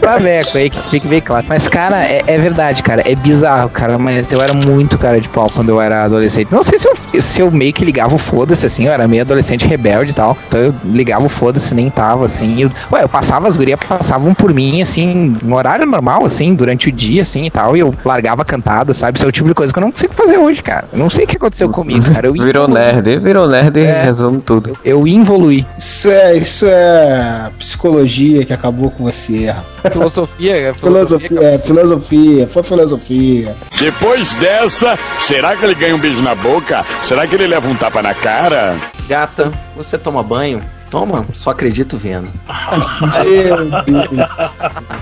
Traveco 0.00 0.58
aí, 0.58 0.70
que 0.70 0.78
fique 0.88 1.06
bem 1.08 1.20
claro. 1.20 1.44
Mas, 1.48 1.68
cara, 1.68 2.04
é, 2.04 2.22
é 2.26 2.38
verdade, 2.38 2.82
cara. 2.82 3.02
É 3.06 3.14
bizarro, 3.14 3.68
cara. 3.68 3.98
Mas 3.98 4.30
eu 4.30 4.40
era 4.42 4.52
muito 4.54 4.98
cara 4.98 5.20
de 5.20 5.28
pau 5.28 5.50
quando 5.54 5.70
eu 5.70 5.80
era 5.80 6.04
adolescente. 6.04 6.48
Não 6.50 6.62
sei 6.62 6.78
se 6.78 6.88
eu, 6.88 7.22
se 7.22 7.40
eu 7.40 7.50
meio 7.50 7.72
que 7.72 7.84
ligava 7.84 8.14
o 8.14 8.18
foda-se, 8.18 8.66
assim. 8.66 8.86
Eu 8.86 8.92
era 8.92 9.06
meio 9.08 9.22
adolescente 9.22 9.66
rebelde 9.66 10.10
e 10.10 10.14
tal. 10.14 10.36
Então 10.48 10.60
eu 10.60 10.74
ligava 10.84 11.24
o 11.24 11.28
foda-se, 11.28 11.74
nem 11.74 11.90
tava, 11.90 12.26
assim. 12.26 12.62
Eu, 12.62 12.70
ué, 12.92 13.02
eu 13.02 13.08
passava, 13.08 13.48
as 13.48 13.56
gurias 13.56 13.78
passavam 13.86 14.34
por 14.34 14.52
mim, 14.52 14.82
assim, 14.82 15.34
no 15.42 15.56
horário 15.56 15.86
normal, 15.86 16.24
assim, 16.24 16.54
durante 16.54 16.88
o 16.88 16.92
dia, 16.92 17.22
assim 17.22 17.44
e 17.46 17.50
tal. 17.50 17.76
E 17.76 17.80
eu 17.80 17.94
largava 18.04 18.44
cantada, 18.44 18.92
sabe? 18.94 19.18
Isso 19.18 19.24
é 19.26 19.28
o 19.28 19.32
tipo 19.32 19.48
de 19.48 19.54
coisa 19.54 19.72
que 19.72 19.78
eu 19.78 19.82
não 19.82 19.90
consigo 19.92 20.14
fazer 20.14 20.38
hoje, 20.38 20.62
cara. 20.62 20.84
Eu 20.92 20.98
não 20.98 21.10
sei 21.10 21.24
o 21.24 21.28
que 21.28 21.36
aconteceu 21.36 21.68
comigo, 21.70 22.04
cara. 22.12 22.26
Eu 22.26 22.32
Virou 22.32 22.68
nerd, 22.68 23.18
virou 23.18 23.46
nerd 23.48 23.76
e 23.78 23.84
É. 23.84 24.02
resume 24.02 24.38
tudo. 24.48 24.78
Eu 24.82 25.06
involui. 25.06 25.66
Isso 25.76 26.10
é, 26.10 26.34
isso 26.34 26.66
é 26.66 27.50
psicologia 27.58 28.46
que 28.46 28.52
acabou 28.54 28.90
com 28.90 29.04
você, 29.04 29.50
rapaz. 29.50 29.92
Filosofia, 29.92 30.74
Filosofia, 30.74 31.40
é, 31.42 31.58
filosofia, 31.58 32.48
foi 32.48 32.62
filosofia. 32.62 33.54
Depois 33.78 34.34
dessa, 34.36 34.98
será 35.18 35.54
que 35.54 35.64
ele 35.66 35.74
ganha 35.74 35.94
um 35.94 36.00
beijo 36.00 36.22
na 36.24 36.34
boca? 36.34 36.82
Será 37.02 37.26
que 37.26 37.34
ele 37.34 37.46
leva 37.46 37.68
um 37.68 37.76
tapa 37.76 38.00
na 38.00 38.14
cara? 38.14 38.90
Gata, 39.06 39.52
você 39.76 39.98
toma 39.98 40.22
banho? 40.22 40.64
Toma, 40.90 41.26
só 41.32 41.50
acredito 41.50 41.96
vendo. 41.96 42.28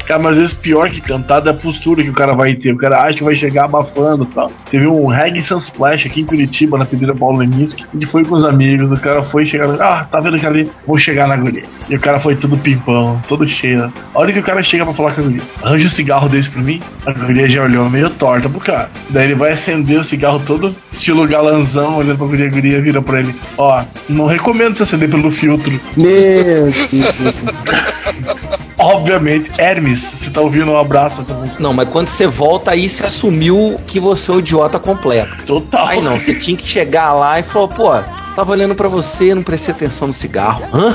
Cara, 0.06 0.22
mas 0.22 0.34
às 0.34 0.40
vezes 0.40 0.54
pior 0.54 0.90
que 0.90 1.00
cantada 1.00 1.50
é 1.50 1.52
a 1.52 1.56
postura 1.56 2.02
que 2.02 2.10
o 2.10 2.12
cara 2.12 2.34
vai 2.34 2.54
ter. 2.54 2.72
O 2.72 2.76
cara 2.76 3.02
acha 3.02 3.18
que 3.18 3.24
vai 3.24 3.36
chegar 3.36 3.64
abafando 3.64 4.24
e 4.24 4.34
tal. 4.34 4.50
Teve 4.70 4.86
um 4.86 5.06
Reggae 5.06 5.42
Sunsplash 5.42 6.06
aqui 6.06 6.20
em 6.22 6.24
Curitiba, 6.24 6.78
na 6.78 6.84
pedreira 6.84 7.14
Paulo 7.14 7.38
Leminski. 7.38 7.84
Gente 7.92 8.06
foi 8.06 8.24
com 8.24 8.34
os 8.34 8.44
amigos, 8.44 8.90
o 8.90 9.00
cara 9.00 9.22
foi 9.22 9.46
chegar. 9.46 9.80
Ah, 9.80 10.04
tá 10.04 10.20
vendo 10.20 10.38
que 10.38 10.46
ali? 10.46 10.70
Vou 10.86 10.98
chegar 10.98 11.28
na 11.28 11.36
guria. 11.36 11.64
E 11.88 11.94
o 11.94 12.00
cara 12.00 12.18
foi 12.20 12.34
todo 12.34 12.56
pimpão, 12.56 13.20
todo 13.28 13.46
cheio. 13.48 13.92
A 14.14 14.18
hora 14.18 14.32
que 14.32 14.38
o 14.38 14.42
cara 14.42 14.62
chega 14.62 14.84
pra 14.84 14.94
falar 14.94 15.12
com 15.12 15.20
a 15.20 15.24
guria, 15.24 15.42
arranja 15.62 15.86
um 15.86 15.90
cigarro 15.90 16.28
desse 16.28 16.50
pra 16.50 16.62
mim. 16.62 16.80
A 17.06 17.12
guria 17.12 17.48
já 17.48 17.62
olhou 17.62 17.88
meio 17.88 18.10
torta 18.10 18.48
pro 18.48 18.60
cara. 18.60 18.90
Daí 19.10 19.26
ele 19.26 19.34
vai 19.34 19.52
acender 19.52 20.00
o 20.00 20.04
cigarro 20.04 20.42
todo, 20.44 20.74
estilo 20.92 21.26
galanzão, 21.26 21.96
olhando 21.96 22.18
pra 22.18 22.26
guria. 22.26 22.46
A 22.46 22.50
guria 22.50 22.80
vira 22.80 23.00
pra 23.00 23.20
ele: 23.20 23.34
Ó, 23.56 23.82
não 24.08 24.26
recomendo 24.26 24.76
você 24.76 24.82
acender 24.82 25.08
pelo 25.08 25.30
filtro. 25.30 25.75
Meu 25.96 26.70
Deus. 26.72 26.90
Obviamente, 28.78 29.50
Hermes, 29.60 30.02
você 30.02 30.30
tá 30.30 30.40
ouvindo 30.40 30.70
um 30.70 30.76
abraço. 30.76 31.24
Não, 31.58 31.72
mas 31.72 31.88
quando 31.88 32.08
você 32.08 32.26
volta 32.26 32.72
aí, 32.72 32.88
você 32.88 33.06
assumiu 33.06 33.80
que 33.86 33.98
você 33.98 34.30
é 34.30 34.34
o 34.34 34.38
idiota 34.38 34.78
completo. 34.78 35.44
Total. 35.46 35.86
Aí 35.88 36.02
não, 36.02 36.18
você 36.18 36.34
tinha 36.34 36.56
que 36.56 36.66
chegar 36.68 37.14
lá 37.14 37.40
e 37.40 37.42
falar, 37.42 37.68
pô, 37.68 37.90
tava 38.36 38.52
olhando 38.52 38.74
pra 38.74 38.86
você, 38.88 39.34
não 39.34 39.42
prestei 39.42 39.74
atenção 39.74 40.06
no 40.06 40.12
cigarro. 40.12 40.62
Hã? 40.72 40.94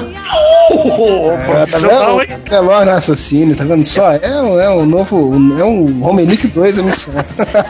É, 0.73 1.65
tá 1.65 1.77
vendo? 1.79 2.61
No 2.63 2.69
raciocínio, 2.91 3.55
tá 3.55 3.63
vendo 3.63 3.85
só? 3.85 4.11
É, 4.13 4.41
um- 4.41 4.59
é 4.59 4.69
um 4.69 4.85
novo. 4.85 5.33
É 5.59 5.63
um 5.65 5.99
Romenic 6.01 6.47
2 6.47 6.79
a 6.79 6.83
missão. 6.83 7.13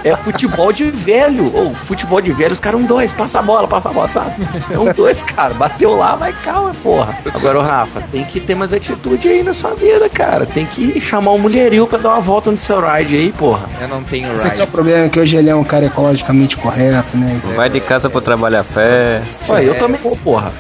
É 0.04 0.16
futebol 0.18 0.72
de 0.72 0.86
velho. 0.92 1.52
Ou 1.56 1.74
futebol 1.74 2.22
de 2.22 2.32
velho, 2.32 2.52
os 2.52 2.60
caras 2.60 2.80
um 2.80 2.84
dois, 2.86 3.14
passa 3.14 3.40
a 3.40 3.42
bola, 3.42 3.68
passa 3.68 3.90
a 3.90 3.94
bola, 3.94 4.08
sabe? 4.08 4.34
É 4.70 4.78
um 4.78 4.92
dois, 4.94 5.24
cara. 5.24 5.54
Bateu 5.54 5.96
lá, 5.96 6.16
vai 6.16 6.34
calma, 6.44 6.76
porra. 6.84 7.18
Agora, 7.34 7.60
ô 7.60 7.62
Rafa, 7.62 8.02
tem 8.12 8.24
que 8.24 8.40
ter 8.40 8.54
mais 8.56 8.72
atitude 8.74 9.28
aí 9.28 9.42
na 9.44 9.54
sua 9.54 9.74
vida, 9.74 10.08
cara. 10.10 10.46
Tem 10.46 10.66
que 10.66 11.00
chamar 11.02 11.32
um 11.32 11.40
mulherio 11.40 11.88
pra 11.88 11.98
dar 11.98 12.10
uma 12.10 12.22
volta 12.22 12.52
no 12.52 12.58
seu 12.58 12.80
ride 12.80 13.16
aí, 13.16 13.32
porra. 13.32 13.68
Eu 13.80 13.88
não 13.88 14.04
tenho 14.04 14.34
Esse 14.36 14.48
aqui 14.48 14.58
é 14.58 14.58
o 14.58 14.66
ride. 14.66 14.72
problema, 14.72 15.10
que 15.10 15.20
hoje 15.20 15.36
ele 15.38 15.50
é 15.50 15.56
um 15.56 15.64
cara 15.64 15.86
ecologicamente 15.86 16.56
correto, 16.58 17.18
né? 17.18 17.40
Vai 17.56 17.70
de 17.70 17.80
casa 17.80 18.10
pro 18.10 18.22
trabalho 18.22 18.60
a 18.60 18.64
pé. 18.64 19.22
Ué, 19.50 19.61
eu 19.66 19.78
também 19.78 20.00
vou, 20.02 20.16
porra. 20.18 20.52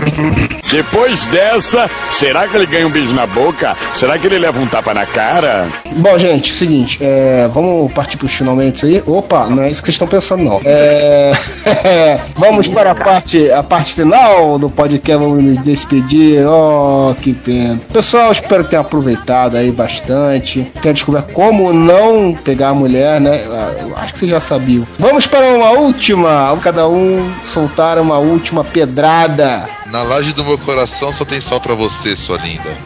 Depois 0.70 1.26
dessa, 1.28 1.90
será 2.10 2.48
que 2.48 2.56
ele 2.56 2.66
ganha 2.66 2.86
um 2.86 2.90
beijo 2.90 3.14
na 3.14 3.26
boca? 3.26 3.76
Será 3.92 4.18
que 4.18 4.26
ele 4.26 4.38
leva 4.38 4.60
um 4.60 4.68
tapa 4.68 4.94
na 4.94 5.04
cara? 5.04 5.72
Bom, 5.92 6.18
gente, 6.18 6.52
seguinte, 6.52 6.98
é, 7.00 7.48
vamos 7.48 7.92
partir 7.92 8.16
pros 8.16 8.32
finalmente 8.32 8.86
aí. 8.86 9.02
Opa, 9.06 9.46
não 9.46 9.62
é 9.62 9.70
isso 9.70 9.82
que 9.82 9.86
vocês 9.86 9.96
estão 9.96 10.08
pensando, 10.08 10.44
não. 10.44 10.60
É, 10.64 11.32
vamos 12.36 12.68
para 12.68 12.92
a 12.92 12.94
parte, 12.94 13.50
a 13.50 13.62
parte 13.62 13.94
final 13.94 14.58
do 14.58 14.70
podcast, 14.70 15.22
vamos 15.22 15.42
nos 15.42 15.58
despedir. 15.58 16.46
Oh, 16.46 17.14
que 17.20 17.32
pena. 17.32 17.80
Pessoal, 17.92 18.30
espero 18.30 18.64
que 18.64 18.70
tenham 18.70 18.82
aproveitado 18.82 19.56
aí 19.56 19.72
bastante. 19.72 20.70
Tenha 20.80 20.94
descoberto 20.94 21.32
como 21.32 21.72
não 21.72 22.34
pegar 22.34 22.68
a 22.68 22.74
mulher, 22.74 23.20
né? 23.20 23.44
Eu 23.80 23.96
Acho 23.96 24.12
que 24.14 24.18
você 24.18 24.28
já 24.28 24.40
sabia. 24.40 24.82
Vamos 24.98 25.26
para 25.26 25.46
uma 25.54 25.70
última. 25.70 26.58
Cada 26.62 26.88
um 26.88 27.30
soltar 27.42 27.98
uma 27.98 28.09
última 28.18 28.64
pedrada. 28.64 29.68
Na 29.86 30.02
laje 30.02 30.32
do 30.32 30.44
meu 30.44 30.58
coração 30.58 31.12
só 31.12 31.24
tem 31.24 31.40
sol 31.40 31.60
pra 31.60 31.74
você, 31.74 32.16
sua 32.16 32.38
linda. 32.38 32.76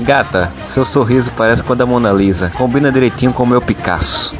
Gata, 0.00 0.52
seu 0.66 0.84
sorriso 0.84 1.30
parece 1.36 1.62
com 1.62 1.72
o 1.72 1.76
da 1.76 1.84
Mona 1.84 2.12
Lisa. 2.12 2.50
Combina 2.56 2.90
direitinho 2.90 3.32
com 3.32 3.42
o 3.42 3.46
meu 3.46 3.60
Picasso. 3.60 4.34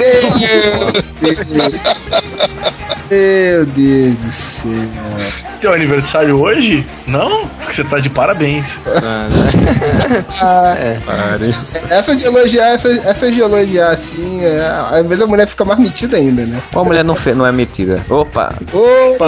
Meu 3.11 3.67
Deus 3.67 4.15
do 4.17 4.33
céu. 4.33 4.71
Teu 5.61 5.73
aniversário 5.73 6.39
hoje? 6.41 6.87
Não? 7.07 7.47
Porque 7.47 7.83
você 7.83 7.89
tá 7.89 7.99
de 7.99 8.11
parabéns. 8.11 8.67
Ah, 10.41 10.77
Essa 11.91 12.15
de 12.15 12.25
elogiar, 12.25 12.69
essa, 12.75 12.89
essa 12.89 13.33
de 13.33 13.41
elogiar 13.41 13.91
assim, 13.91 14.45
é, 14.45 14.61
às 14.99 15.07
vezes 15.07 15.25
a 15.25 15.27
mulher 15.27 15.47
fica 15.47 15.65
mais 15.65 15.79
metida 15.81 16.17
ainda, 16.17 16.45
né? 16.45 16.61
Ou 16.75 16.83
a 16.83 16.85
mulher 16.85 17.05
não, 17.05 17.15
fe- 17.15 17.35
não 17.35 17.47
é 17.47 17.53
metida. 17.53 18.01
Opa! 18.11 18.55
Opa! 18.73 19.27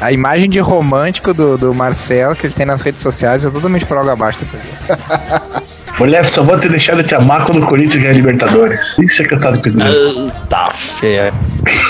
A 0.00 0.10
imagem 0.10 0.48
de 0.48 0.58
romântico 0.60 1.34
do, 1.34 1.58
do 1.58 1.74
Marcelo 1.74 2.34
que 2.34 2.46
ele 2.46 2.54
tem 2.54 2.64
nas 2.66 2.80
redes 2.80 3.02
sociais 3.02 3.44
é 3.44 3.50
totalmente 3.50 3.84
por 3.84 3.98
água 3.98 4.12
abaixo. 4.14 4.38
Mulher, 5.98 6.24
só 6.26 6.42
vou 6.42 6.58
te 6.58 6.68
deixar 6.68 6.96
de 6.96 7.04
te 7.04 7.14
amar 7.14 7.46
quando 7.46 7.62
o 7.62 7.66
Corinthians 7.66 8.02
ganhar 8.02 8.14
Libertadores. 8.14 8.80
Isso 8.98 9.22
é 9.22 9.24
cantado 9.24 9.60
pedreiro. 9.60 10.26
Tá 10.48 10.68
fé. 10.72 11.32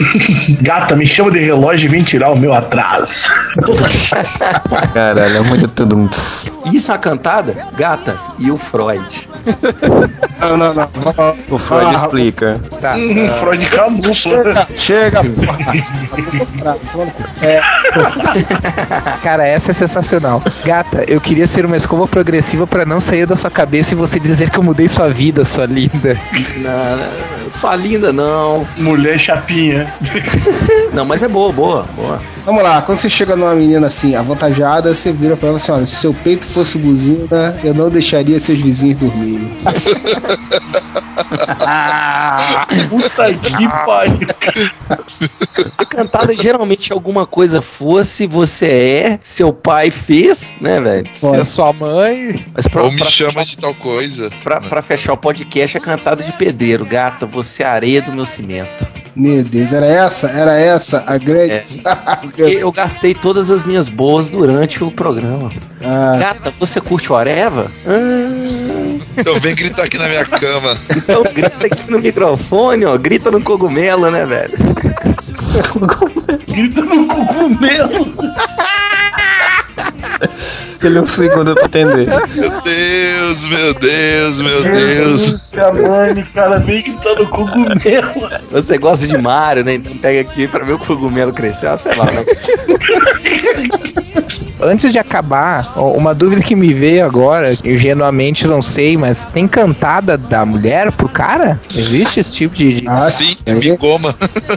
Gata, 0.61 0.95
me 0.95 1.07
chama 1.07 1.31
de 1.31 1.41
relógio 1.41 1.87
e 1.87 1.89
vem 1.89 2.03
tirar 2.03 2.31
o 2.31 2.37
meu 2.37 2.53
atraso. 2.53 3.13
Caralho, 4.93 5.37
é 5.37 5.41
muito 5.41 5.69
tudo. 5.69 6.09
Isso 6.73 6.91
é 6.91 6.95
uma 6.95 7.01
cantada? 7.01 7.67
Gata, 7.77 8.19
e 8.39 8.51
o 8.51 8.57
Freud? 8.57 9.29
Não, 10.41 10.57
não, 10.57 10.75
não. 10.75 10.89
O 11.51 11.59
Freud 11.59 11.87
Ah, 11.87 11.93
explica. 11.93 12.61
Tá. 12.81 12.97
Hum, 12.97 13.15
Freud 13.41 13.67
camufla. 13.67 14.15
Chega, 14.15 14.67
chega, 14.77 15.21
cu. 15.23 15.31
É, 17.43 17.61
Cara, 19.23 19.47
essa 19.47 19.71
é 19.71 19.75
sensacional. 19.75 20.43
Gata, 20.65 21.05
eu 21.07 21.21
queria 21.21 21.47
ser 21.47 21.65
uma 21.65 21.77
escova 21.77 22.07
progressiva 22.07 22.67
pra 22.67 22.85
não 22.85 23.01
sair 23.01 23.27
da 23.27 23.37
sua 23.37 23.51
cabeça 23.51 23.95
e 23.95 23.97
você 23.97 24.19
dizer 24.19 24.51
que 24.51 24.59
eu 24.59 24.63
mudei 24.63 24.89
sua 24.89 25.09
vida, 25.09 25.45
sua 25.45 25.67
linda. 25.67 26.19
Não, 26.59 26.97
não, 26.97 27.34
sua 27.51 27.77
linda 27.77 28.13
não. 28.13 28.67
Mulher 28.79 29.19
chapinha. 29.19 29.93
Não, 30.93 31.05
mas 31.05 31.23
é 31.23 31.29
boa, 31.29 31.53
boa, 31.53 31.85
boa. 31.97 32.21
Vamos 32.45 32.63
lá, 32.63 32.81
quando 32.83 32.99
você 32.99 33.11
chega 33.11 33.35
numa 33.35 33.55
menina 33.55 33.89
assim, 33.89 34.15
avantajada, 34.15 34.95
você 34.95 35.13
vira 35.13 35.37
pra 35.37 35.49
ela 35.49 35.57
assim, 35.57 35.73
olha, 35.73 35.87
se 35.87 35.97
seu 35.97 36.15
peito 36.15 36.45
fosse 36.47 36.79
buzina, 36.79 37.59
eu 37.65 37.75
não 37.75 37.91
deixaria 37.91 38.39
seus 38.39 38.61
vizinhos 38.61 38.99
dormirem. 38.99 39.51
Puta 42.89 43.33
que 43.35 43.69
pariu. 43.69 44.27
A 45.79 45.85
cantada 45.85 46.35
geralmente 46.35 46.93
alguma 46.93 47.27
coisa 47.27 47.61
fosse, 47.63 48.27
você 48.27 48.67
é, 48.67 49.19
seu 49.23 49.53
pai 49.53 49.91
fez, 49.91 50.57
né, 50.61 50.81
velho? 50.81 51.09
Se 51.13 51.27
a 51.27 51.45
sua 51.45 51.73
mãe. 51.73 52.45
Mas 52.55 52.67
pra, 52.69 52.83
Ou 52.83 52.91
me 52.91 52.99
pra- 52.99 53.11
chama 53.11 53.45
de 53.45 53.57
tal 53.59 53.75
coisa. 53.75 54.31
pra- 54.43 54.61
pra 54.61 54.83
fechar 54.83 55.13
o 55.13 55.17
podcast 55.17 55.77
é 55.77 55.81
cantada 55.81 56.23
de 56.23 56.33
pedreiro. 56.33 56.85
Gata, 56.85 57.27
você 57.27 57.63
é 57.63 57.67
a 57.67 57.73
areia 57.73 58.03
do 58.03 58.13
meu 58.13 58.27
cimento. 58.27 58.87
Meu 59.17 59.45
Deus, 59.45 59.73
era 59.73 59.87
essa, 59.87 60.29
era 60.31 60.59
essa 60.59 61.05
a 61.07 61.17
grande. 61.19 61.81
Porque 62.21 62.43
eu 62.43 62.73
gastei 62.73 63.15
todas 63.15 63.51
as 63.51 63.65
minhas 63.65 63.89
boas 63.89 64.29
durante 64.29 64.83
o 64.83 64.91
programa. 64.91 65.53
Ah, 65.85 66.17
Gata, 66.19 66.53
você 66.59 66.81
curte 66.81 67.13
o 67.13 67.17
Areva? 67.17 67.71
Ah, 67.87 68.94
Então 69.17 69.39
vem 69.41 69.55
gritar 69.55 69.85
aqui 69.85 69.99
na 69.99 70.09
minha 70.09 70.25
cama. 70.25 70.77
então 70.97 71.23
grita 71.23 71.67
aqui 71.67 71.91
no 71.91 71.99
microfone, 72.01 72.85
ó. 72.85 72.97
Grita 72.97 73.31
no 73.31 73.41
cogumelo, 73.41 74.11
né, 74.11 74.27
velho? 74.27 74.53
Grita 76.47 76.81
no 76.83 77.07
cogumelo. 77.07 78.15
Ele 80.83 80.99
é 80.99 81.01
um 81.01 81.07
segundo 81.07 81.55
pra 81.55 81.65
entender. 81.65 82.07
Meu 82.07 82.61
Deus, 82.61 83.45
meu 83.45 83.75
Deus, 83.75 84.39
meu 84.39 84.63
Deus. 84.63 85.37
Mano, 85.55 86.27
cara, 86.35 86.59
vem 86.59 86.83
gritando 86.83 87.27
cogumelo. 87.29 88.29
Você 88.51 88.77
gosta 88.79 89.07
de 89.07 89.17
Mario, 89.17 89.65
né? 89.65 89.75
Então 89.75 89.97
pega 89.97 90.21
aqui 90.21 90.47
pra 90.47 90.65
ver 90.65 90.75
o 90.75 90.79
cogumelo 90.79 91.33
crescer. 91.33 91.69
Ah, 91.69 91.77
sei 91.77 91.95
lá, 91.95 92.05
né? 92.05 92.25
Antes 94.61 94.93
de 94.93 94.99
acabar, 94.99 95.73
uma 95.77 96.15
dúvida 96.15 96.41
que 96.41 96.55
me 96.55 96.73
veio 96.73 97.05
agora, 97.05 97.57
eu 97.65 97.77
genuinamente 97.77 98.47
não 98.47 98.63
sei, 98.63 98.97
mas 98.97 99.25
tem 99.27 99.49
cantada 99.49 100.17
da 100.17 100.47
mulher 100.47 100.93
pro 100.93 101.09
cara? 101.09 101.61
Existe 101.75 102.21
esse 102.21 102.33
tipo 102.35 102.55
de. 102.55 102.81
de- 102.81 102.89
ah, 102.89 103.11
Sim, 103.11 103.37
é, 103.47 103.55
me 103.55 103.77
coma. 103.77 104.15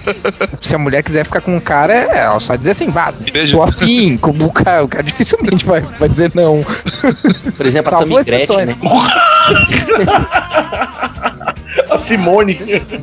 se 0.61 0.75
a 0.75 0.77
mulher 0.77 1.01
quiser 1.01 1.25
ficar 1.25 1.41
com 1.41 1.57
o 1.57 1.61
cara, 1.61 1.93
é 1.93 2.17
ela 2.19 2.39
só 2.39 2.55
dizer 2.55 2.71
assim, 2.71 2.89
vá, 2.89 3.11
Beijo. 3.33 3.57
tô 3.57 3.63
afim, 3.63 4.17
como 4.17 4.45
o 4.45 4.51
cara, 4.51 4.83
o 4.83 4.87
cara 4.87 5.03
dificilmente 5.03 5.65
vai, 5.65 5.81
vai 5.81 6.07
dizer 6.07 6.31
não. 6.35 6.63
Por 7.55 7.65
exemplo, 7.65 7.93
a 7.95 7.97
Salvou 7.99 8.23
Tammy 8.23 8.45
Gretchen, 8.45 8.59
exceções. 8.63 8.77
Simone, 12.07 12.57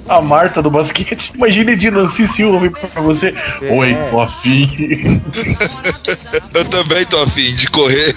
a 0.09 0.21
Marta 0.21 0.63
do 0.63 0.71
basquete. 0.71 1.33
Imagine 1.35 1.77
de 1.77 1.91
Nancy 1.91 2.27
Silva 2.35 2.71
pra 2.71 3.03
você. 3.03 3.35
Oi, 3.71 3.97
tô 4.11 4.21
afim. 4.21 5.21
Eu 6.55 6.65
também 6.67 7.05
tô 7.05 7.23
afim 7.23 7.55
de 7.55 7.69
correr. 7.69 8.15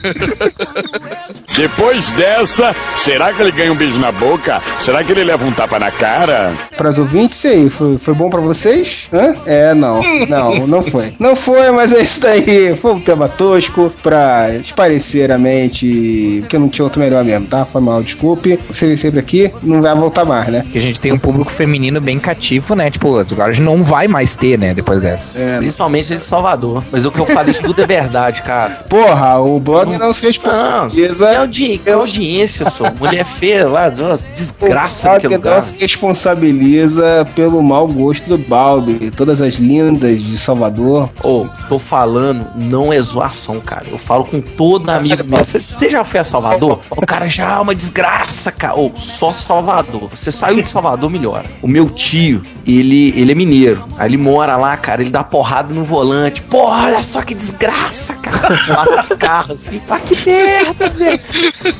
Depois 1.55 2.13
dessa, 2.13 2.75
será 2.95 3.33
que 3.33 3.41
ele 3.41 3.51
ganha 3.51 3.73
um 3.73 3.75
beijo 3.75 3.99
na 3.99 4.11
boca? 4.11 4.61
Será 4.77 5.03
que 5.03 5.11
ele 5.11 5.23
leva 5.23 5.43
um 5.43 5.51
tapa 5.51 5.79
na 5.79 5.89
cara? 5.89 6.55
para 6.77 6.89
os 6.89 6.99
ouvintes 6.99 7.43
aí, 7.45 7.69
foi, 7.69 7.97
foi 7.97 8.13
bom 8.13 8.29
pra 8.29 8.39
vocês? 8.39 9.09
Hã? 9.11 9.35
É, 9.45 9.73
não, 9.73 10.01
não, 10.27 10.67
não 10.67 10.81
foi. 10.83 11.13
Não 11.19 11.35
foi, 11.35 11.71
mas 11.71 11.91
é 11.93 12.01
isso 12.01 12.21
daí. 12.21 12.75
Foi 12.75 12.93
um 12.93 12.99
tema 12.99 13.27
tosco 13.27 13.91
pra 14.03 14.55
esparecer 14.55 15.31
a 15.31 15.37
mente, 15.37 16.45
que 16.47 16.57
não 16.57 16.69
tinha 16.69 16.85
outro 16.85 16.99
melhor 16.99 17.23
mesmo, 17.23 17.47
tá? 17.47 17.65
Foi 17.65 17.81
mal, 17.81 18.03
desculpe. 18.03 18.59
Você 18.69 18.85
vem 18.85 18.95
sempre 18.95 19.19
aqui, 19.19 19.51
não 19.63 19.81
vai 19.81 19.95
voltar 19.95 20.25
mais, 20.25 20.47
né? 20.47 20.63
Que 20.77 20.81
a 20.81 20.85
gente 20.85 21.01
tem 21.01 21.11
um 21.11 21.17
público 21.17 21.51
feminino 21.51 21.99
bem 21.99 22.19
cativo, 22.19 22.75
né? 22.75 22.91
Tipo, 22.91 23.17
agora 23.17 23.49
a 23.49 23.51
gente 23.51 23.65
não 23.65 23.83
vai 23.83 24.07
mais 24.07 24.35
ter, 24.35 24.59
né? 24.59 24.75
Depois 24.75 25.01
dessa. 25.01 25.35
É, 25.35 25.57
Principalmente 25.57 26.09
de 26.09 26.19
Salvador. 26.19 26.83
Mas 26.91 27.03
o 27.03 27.11
que 27.11 27.17
eu 27.17 27.25
falei 27.25 27.55
tudo 27.55 27.81
é 27.81 27.87
verdade, 27.87 28.43
cara. 28.43 28.85
porra, 28.87 29.39
o 29.39 29.59
blog 29.59 29.97
não 29.97 30.13
se 30.13 30.21
Não, 30.21 30.29
é 30.29 30.31
responsabiliza. 30.31 31.39
audi 31.39 31.81
é 31.83 31.93
audiência, 31.93 32.69
só. 32.69 32.91
Mulher 32.91 33.25
feia 33.25 33.67
lá, 33.67 33.91
desgraça 34.35 35.17
O 35.17 35.29
lugar. 35.29 35.55
não 35.55 35.61
se 35.63 35.75
responsabiliza 35.79 37.27
pelo 37.33 37.63
mau 37.63 37.87
gosto 37.87 38.27
do 38.29 38.37
Balbi. 38.37 39.09
Todas 39.09 39.41
as 39.41 39.55
lindas 39.55 40.21
de 40.21 40.37
Salvador. 40.37 41.09
Ô, 41.23 41.47
tô 41.67 41.79
falando, 41.79 42.47
não 42.55 42.93
é 42.93 43.01
zoação, 43.01 43.59
cara. 43.59 43.85
Eu 43.89 43.97
falo 43.97 44.25
com 44.25 44.39
todo 44.41 44.87
amigo 44.91 45.23
meu. 45.25 45.43
Você 45.43 45.89
já 45.89 46.03
foi 46.03 46.19
a 46.19 46.23
Salvador? 46.23 46.81
O 46.91 47.03
cara 47.05 47.27
já 47.27 47.53
é 47.53 47.59
uma 47.59 47.73
desgraça, 47.73 48.51
cara. 48.51 48.75
Ô, 48.77 48.91
só 48.95 49.33
Salvador. 49.33 50.09
Você 50.13 50.31
saiu 50.31 50.61
de 50.67 50.73
Salvador, 50.73 51.09
melhora. 51.09 51.45
O 51.61 51.67
meu 51.67 51.89
tio, 51.89 52.41
ele, 52.65 53.13
ele 53.15 53.31
é 53.31 53.35
mineiro. 53.35 53.85
Aí 53.97 54.09
ele 54.09 54.17
mora 54.17 54.55
lá, 54.55 54.75
cara. 54.77 55.01
Ele 55.01 55.09
dá 55.09 55.23
porrada 55.23 55.73
no 55.73 55.83
volante. 55.83 56.41
Porra, 56.43 56.85
olha 56.85 57.03
só 57.03 57.21
que 57.21 57.33
desgraça, 57.33 58.13
cara. 58.15 58.57
Passa 58.67 59.01
de 59.01 59.15
carro 59.17 59.53
assim. 59.53 59.81
Ah, 59.89 59.99
que 59.99 60.15
merda, 60.29 60.89
velho. 60.89 61.19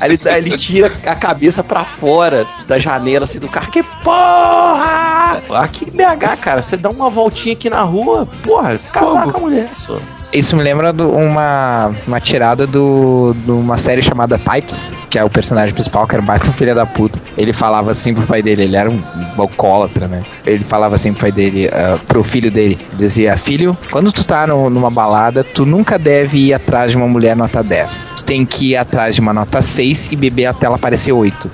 Aí 0.00 0.10
ele, 0.10 0.20
ele 0.36 0.58
tira 0.58 0.92
a 1.06 1.14
cabeça 1.14 1.62
pra 1.62 1.84
fora 1.84 2.46
da 2.66 2.78
janela 2.78 3.24
assim 3.24 3.38
do 3.38 3.48
carro. 3.48 3.70
Que 3.70 3.82
porra! 3.82 5.42
Aqui 5.60 5.84
em 5.84 5.90
BH, 5.90 6.40
cara, 6.40 6.62
você 6.62 6.76
dá 6.76 6.90
uma 6.90 7.10
voltinha 7.10 7.54
aqui 7.54 7.70
na 7.70 7.82
rua, 7.82 8.26
porra, 8.42 8.78
casar 8.92 9.30
com 9.30 9.38
a 9.38 9.40
mulher, 9.40 9.70
só. 9.74 9.98
Isso 10.30 10.54
me 10.56 10.62
lembra 10.62 10.92
de 10.92 11.02
uma, 11.02 11.90
uma 12.06 12.20
tirada 12.20 12.66
do, 12.66 13.34
de 13.46 13.50
uma 13.50 13.78
série 13.78 14.02
chamada 14.02 14.36
Types, 14.38 14.94
que 15.08 15.18
é 15.18 15.24
o 15.24 15.30
personagem 15.30 15.72
principal, 15.72 16.06
que 16.06 16.14
era 16.14 16.22
mais 16.22 16.46
um 16.46 16.52
filho 16.52 16.74
da 16.74 16.84
puta. 16.84 17.18
Ele 17.36 17.52
falava 17.54 17.90
assim 17.90 18.12
pro 18.12 18.26
pai 18.26 18.42
dele, 18.42 18.64
ele 18.64 18.76
era 18.76 18.90
um 18.90 19.00
alcoólatra, 19.38 20.06
né? 20.06 20.22
Ele 20.44 20.64
falava 20.64 20.96
assim 20.96 21.12
pro 21.12 21.22
pai 21.22 21.32
dele, 21.32 21.68
ah, 21.72 21.96
pro 22.06 22.22
filho 22.22 22.50
dele, 22.50 22.78
dizia, 22.98 23.38
filho, 23.38 23.76
quando 23.90 24.12
tu 24.12 24.22
tá 24.22 24.46
no- 24.46 24.68
numa 24.68 24.90
balada, 24.90 25.42
tu 25.42 25.64
nunca 25.64 25.98
deve 25.98 26.36
ir 26.48 26.52
atrás 26.52 26.90
de 26.90 26.96
uma 26.98 27.08
mulher 27.08 27.34
nota 27.34 27.62
10. 27.62 28.14
Tu 28.18 28.24
tem 28.24 28.44
que 28.44 28.72
ir 28.72 28.76
atrás 28.76 29.14
de 29.14 29.22
uma 29.22 29.32
nota 29.32 29.62
6 29.62 30.12
e 30.12 30.16
beber 30.16 30.44
até 30.46 30.66
ela 30.66 30.76
parecer 30.78 31.10
8. 31.12 31.50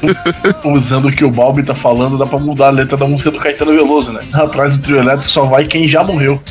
Usando 0.64 1.08
o 1.08 1.12
que 1.12 1.26
o 1.26 1.30
Balbi 1.30 1.62
tá 1.62 1.74
falando, 1.74 2.16
dá 2.16 2.24
pra 2.26 2.38
mudar 2.38 2.68
a 2.68 2.70
letra 2.70 2.96
da 2.96 3.06
música 3.06 3.30
do 3.30 3.38
Caetano 3.38 3.72
Veloso, 3.72 4.12
né? 4.12 4.20
Atrás 4.32 4.72
do 4.74 4.82
trio 4.82 4.96
elétrico 4.98 5.30
só 5.30 5.44
vai 5.44 5.66
quem 5.66 5.86
já 5.86 6.02
morreu. 6.02 6.40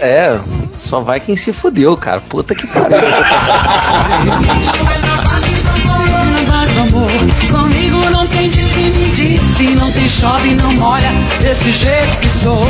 É, 0.00 0.38
só 0.78 1.00
vai 1.00 1.20
quem 1.20 1.36
se 1.36 1.52
fudeu, 1.52 1.96
cara. 1.96 2.20
Puta 2.20 2.54
que 2.54 2.66
pariu. 2.66 2.98
Comigo 7.50 8.10
não 8.10 8.26
tem 8.26 8.48
disse 8.48 8.78
me 8.78 9.10
disse, 9.10 9.74
não 9.74 9.90
tem 9.92 10.08
chove, 10.08 10.54
não 10.54 10.72
molha, 10.74 11.10
desse 11.40 11.70
jeito 11.72 12.18
que 12.20 12.28
sou. 12.28 12.64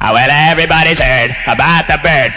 Ah, 0.00 0.12
well, 0.12 0.30
everybody's 0.30 1.00
heard 1.00 1.34
about 1.48 1.88
the 1.88 1.98
bird. 1.98 2.32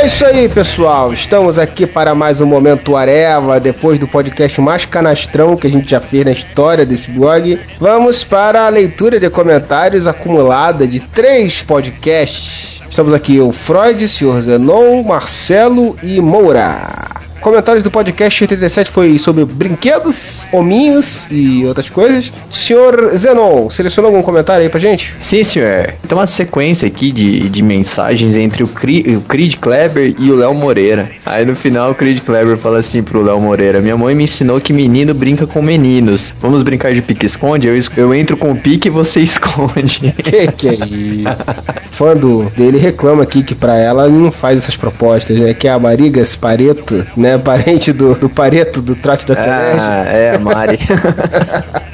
É 0.00 0.06
isso 0.06 0.24
aí, 0.24 0.48
pessoal. 0.48 1.12
Estamos 1.12 1.58
aqui 1.58 1.88
para 1.88 2.14
mais 2.14 2.40
um 2.40 2.46
Momento 2.46 2.94
Areva, 2.94 3.58
depois 3.58 3.98
do 3.98 4.06
podcast 4.06 4.60
mais 4.60 4.84
canastrão 4.84 5.56
que 5.56 5.66
a 5.66 5.70
gente 5.70 5.90
já 5.90 6.00
fez 6.00 6.24
na 6.24 6.30
história 6.30 6.86
desse 6.86 7.10
blog. 7.10 7.58
Vamos 7.80 8.22
para 8.22 8.64
a 8.64 8.68
leitura 8.68 9.18
de 9.18 9.28
comentários 9.28 10.06
acumulada 10.06 10.86
de 10.86 11.00
três 11.00 11.60
podcasts. 11.60 12.80
Estamos 12.88 13.12
aqui 13.12 13.40
o 13.40 13.50
Freud, 13.50 14.06
Sr. 14.06 14.40
Zenon, 14.40 15.02
Marcelo 15.02 15.96
e 16.00 16.20
Moura. 16.20 17.21
Comentários 17.42 17.82
do 17.82 17.90
podcast 17.90 18.44
87 18.44 18.88
foi 18.88 19.18
sobre 19.18 19.44
brinquedos, 19.44 20.46
hominhos 20.52 21.26
e 21.28 21.64
outras 21.66 21.90
coisas. 21.90 22.32
Senhor 22.48 23.16
Zenon, 23.16 23.68
selecionou 23.68 24.12
algum 24.12 24.22
comentário 24.22 24.62
aí 24.62 24.68
pra 24.68 24.78
gente? 24.78 25.12
Sim, 25.20 25.42
senhor. 25.42 25.92
Tem 26.06 26.16
uma 26.16 26.28
sequência 26.28 26.86
aqui 26.86 27.10
de, 27.10 27.48
de 27.48 27.60
mensagens 27.60 28.36
entre 28.36 28.62
o, 28.62 28.68
Cri, 28.68 29.16
o 29.16 29.20
Creed 29.22 29.56
Kleber 29.56 30.14
e 30.16 30.30
o 30.30 30.36
Léo 30.36 30.54
Moreira. 30.54 31.10
Aí 31.26 31.44
no 31.44 31.56
final 31.56 31.90
o 31.90 31.94
Creed 31.96 32.20
Kleber 32.20 32.56
fala 32.58 32.78
assim 32.78 33.02
pro 33.02 33.20
Léo 33.20 33.40
Moreira: 33.40 33.80
Minha 33.80 33.96
mãe 33.96 34.14
me 34.14 34.22
ensinou 34.22 34.60
que 34.60 34.72
menino 34.72 35.12
brinca 35.12 35.44
com 35.44 35.60
meninos. 35.60 36.32
Vamos 36.40 36.62
brincar 36.62 36.94
de 36.94 37.02
pique-esconde? 37.02 37.66
Eu, 37.66 37.74
eu 37.96 38.14
entro 38.14 38.36
com 38.36 38.52
o 38.52 38.56
pique 38.56 38.86
e 38.86 38.90
você 38.90 39.18
esconde. 39.20 40.12
Que 40.12 40.46
que 40.52 40.68
é 40.68 40.74
isso? 40.74 41.72
Fã 41.90 42.16
do, 42.16 42.44
dele 42.56 42.78
reclama 42.78 43.24
aqui 43.24 43.42
que 43.42 43.56
pra 43.56 43.76
ela 43.76 44.06
ele 44.06 44.16
não 44.16 44.30
faz 44.30 44.58
essas 44.58 44.76
propostas, 44.76 45.36
né? 45.36 45.52
Que 45.52 45.66
é 45.66 45.72
a 45.72 45.78
Marigas 45.78 46.36
Pareto, 46.36 47.04
né? 47.16 47.31
Parente 47.38 47.92
do, 47.92 48.14
do 48.14 48.28
Pareto 48.28 48.80
do 48.80 48.94
trote 48.94 49.26
da 49.26 49.34
Telege. 49.34 49.80
ah, 49.80 50.04
é, 50.06 50.38
Mari. 50.38 50.78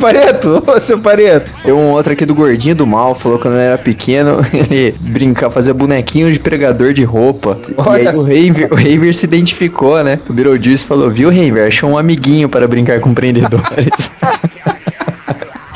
Pareto, 0.00 0.62
ô 0.66 0.80
seu 0.80 0.98
Pareto. 0.98 1.50
Tem 1.62 1.72
um 1.74 1.90
outro 1.90 2.14
aqui 2.14 2.24
do 2.24 2.34
Gordinho 2.34 2.74
do 2.74 2.86
Mal, 2.86 3.14
falou 3.14 3.36
que 3.36 3.42
quando 3.42 3.54
ele 3.54 3.64
era 3.64 3.76
pequeno, 3.76 4.38
ele 4.52 4.94
brincava, 4.98 5.52
fazia 5.52 5.74
bonequinho 5.74 6.32
de 6.32 6.38
pregador 6.38 6.94
de 6.94 7.04
roupa. 7.04 7.58
Olha 7.76 8.02
e 8.02 8.08
aí 8.08 8.14
o. 8.14 8.22
Raver, 8.22 8.72
o 8.72 8.76
Raver 8.76 9.14
se 9.14 9.26
identificou, 9.26 10.02
né? 10.02 10.18
O 10.28 10.32
Beetlejuice 10.32 10.86
falou, 10.86 11.10
viu, 11.10 11.28
Raver? 11.28 11.68
Achou 11.68 11.90
um 11.90 11.98
amiguinho 11.98 12.48
para 12.48 12.66
brincar 12.66 12.98
com 13.00 13.12
prendedores. 13.12 14.10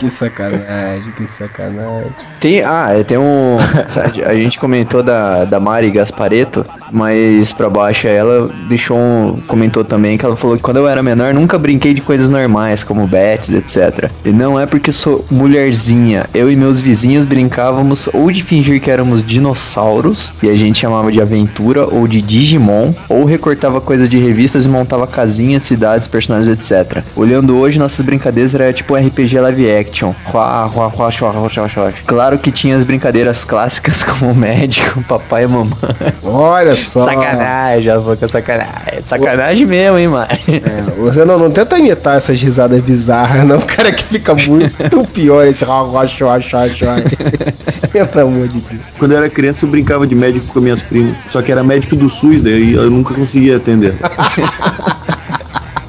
Que 0.05 0.11
sacanagem, 0.11 1.13
que 1.17 1.27
sacanagem. 1.27 2.13
Tem, 2.39 2.63
ah, 2.63 2.91
é, 2.91 3.03
tem 3.03 3.17
um. 3.17 3.57
A 4.27 4.35
gente 4.35 4.59
comentou 4.59 5.03
da, 5.03 5.47
da 5.47 5.59
Mari 5.59 5.91
Gaspareto, 5.91 6.63
mas 6.93 7.53
pra 7.53 7.71
baixo 7.71 8.07
ela 8.07 8.51
deixou 8.69 8.99
um. 8.99 9.41
Comentou 9.47 9.83
também 9.83 10.19
que 10.19 10.25
ela 10.27 10.37
falou 10.37 10.59
que 10.59 10.63
quando 10.63 10.77
eu 10.77 10.87
era 10.87 11.03
menor 11.03 11.33
nunca 11.33 11.59
brinquei 11.59 11.95
de 11.95 12.03
coisas 12.03 12.29
normais, 12.29 12.85
como 12.85 13.07
bets, 13.07 13.51
etc. 13.51 14.11
E 14.27 14.29
não 14.29 14.61
é 14.61 14.67
porque 14.67 14.93
sou 14.93 15.25
mulherzinha. 15.31 16.27
Eu 16.35 16.51
e 16.51 16.57
meus 16.57 16.83
vizinhos 16.83 17.25
brincávamos 17.25 18.07
ou 18.13 18.31
de 18.31 18.43
fingir 18.43 18.83
que 18.83 18.91
éramos 18.91 19.27
dinossauros, 19.27 20.35
e 20.43 20.51
a 20.51 20.55
gente 20.55 20.81
chamava 20.81 21.11
de 21.11 21.23
aventura, 21.23 21.87
ou 21.87 22.07
de 22.07 22.21
Digimon, 22.21 22.93
ou 23.09 23.25
recortava 23.25 23.81
coisas 23.81 24.07
de 24.07 24.19
revistas 24.19 24.67
e 24.67 24.69
montava 24.69 25.07
casinhas, 25.07 25.63
cidades, 25.63 26.07
personagens, 26.07 26.49
etc. 26.49 27.03
Olhando 27.17 27.57
hoje, 27.57 27.79
nossas 27.79 28.05
brincadeiras 28.05 28.55
era 28.55 28.71
tipo 28.71 28.95
RPG 28.95 29.41
live 29.41 29.73
action. 29.73 29.94
Ruá, 30.03 30.65
ruá, 30.65 30.87
ruá, 30.87 31.11
chua, 31.11 31.31
ruá, 31.31 31.49
chua, 31.49 31.69
chua. 31.69 31.93
Claro 32.07 32.39
que 32.39 32.51
tinha 32.51 32.77
as 32.77 32.85
brincadeiras 32.85 33.45
clássicas 33.45 34.03
como 34.05 34.35
médico, 34.35 35.03
papai 35.05 35.45
e 35.45 35.47
mamãe. 35.47 35.73
Olha 36.23 36.75
só. 36.77 37.05
Sacanagem, 37.05 37.91
é 37.91 38.29
sacanagem. 38.29 39.03
Sacanagem 39.03 39.67
mesmo, 39.67 39.99
hein, 39.99 40.09
mano? 40.09 40.29
É, 40.31 41.01
você 41.01 41.25
não, 41.25 41.39
não 41.39 41.51
tenta 41.51 41.79
imitar 41.79 42.17
essas 42.17 42.41
risadas 42.41 42.81
bizarras, 42.81 43.45
não. 43.45 43.59
O 43.59 43.65
cara 43.67 43.93
que 43.93 44.03
fica 44.05 44.35
muito 44.35 45.05
pior 45.13 45.47
esse 45.47 45.65
rocha, 45.65 46.25
rocha, 46.25 46.63
rocha. 46.63 46.87
Pelo 47.91 48.29
amor 48.29 48.49
de 48.49 48.61
Deus. 48.61 48.83
Quando 48.99 49.13
eu 49.13 49.19
era 49.19 49.31
criança, 49.31 49.65
eu 49.65 49.71
brincava 49.71 50.07
de 50.07 50.15
médico 50.15 50.47
com 50.47 50.61
minhas 50.61 50.83
primas. 50.83 51.17
Só 51.29 51.43
que 51.43 51.53
era 51.53 51.63
médico 51.63 51.95
do 51.95 52.09
SUS, 52.09 52.43
daí 52.43 52.73
eu 52.73 52.91
nunca 52.91 53.15
conseguia 53.15 53.57
atender. 53.57 53.95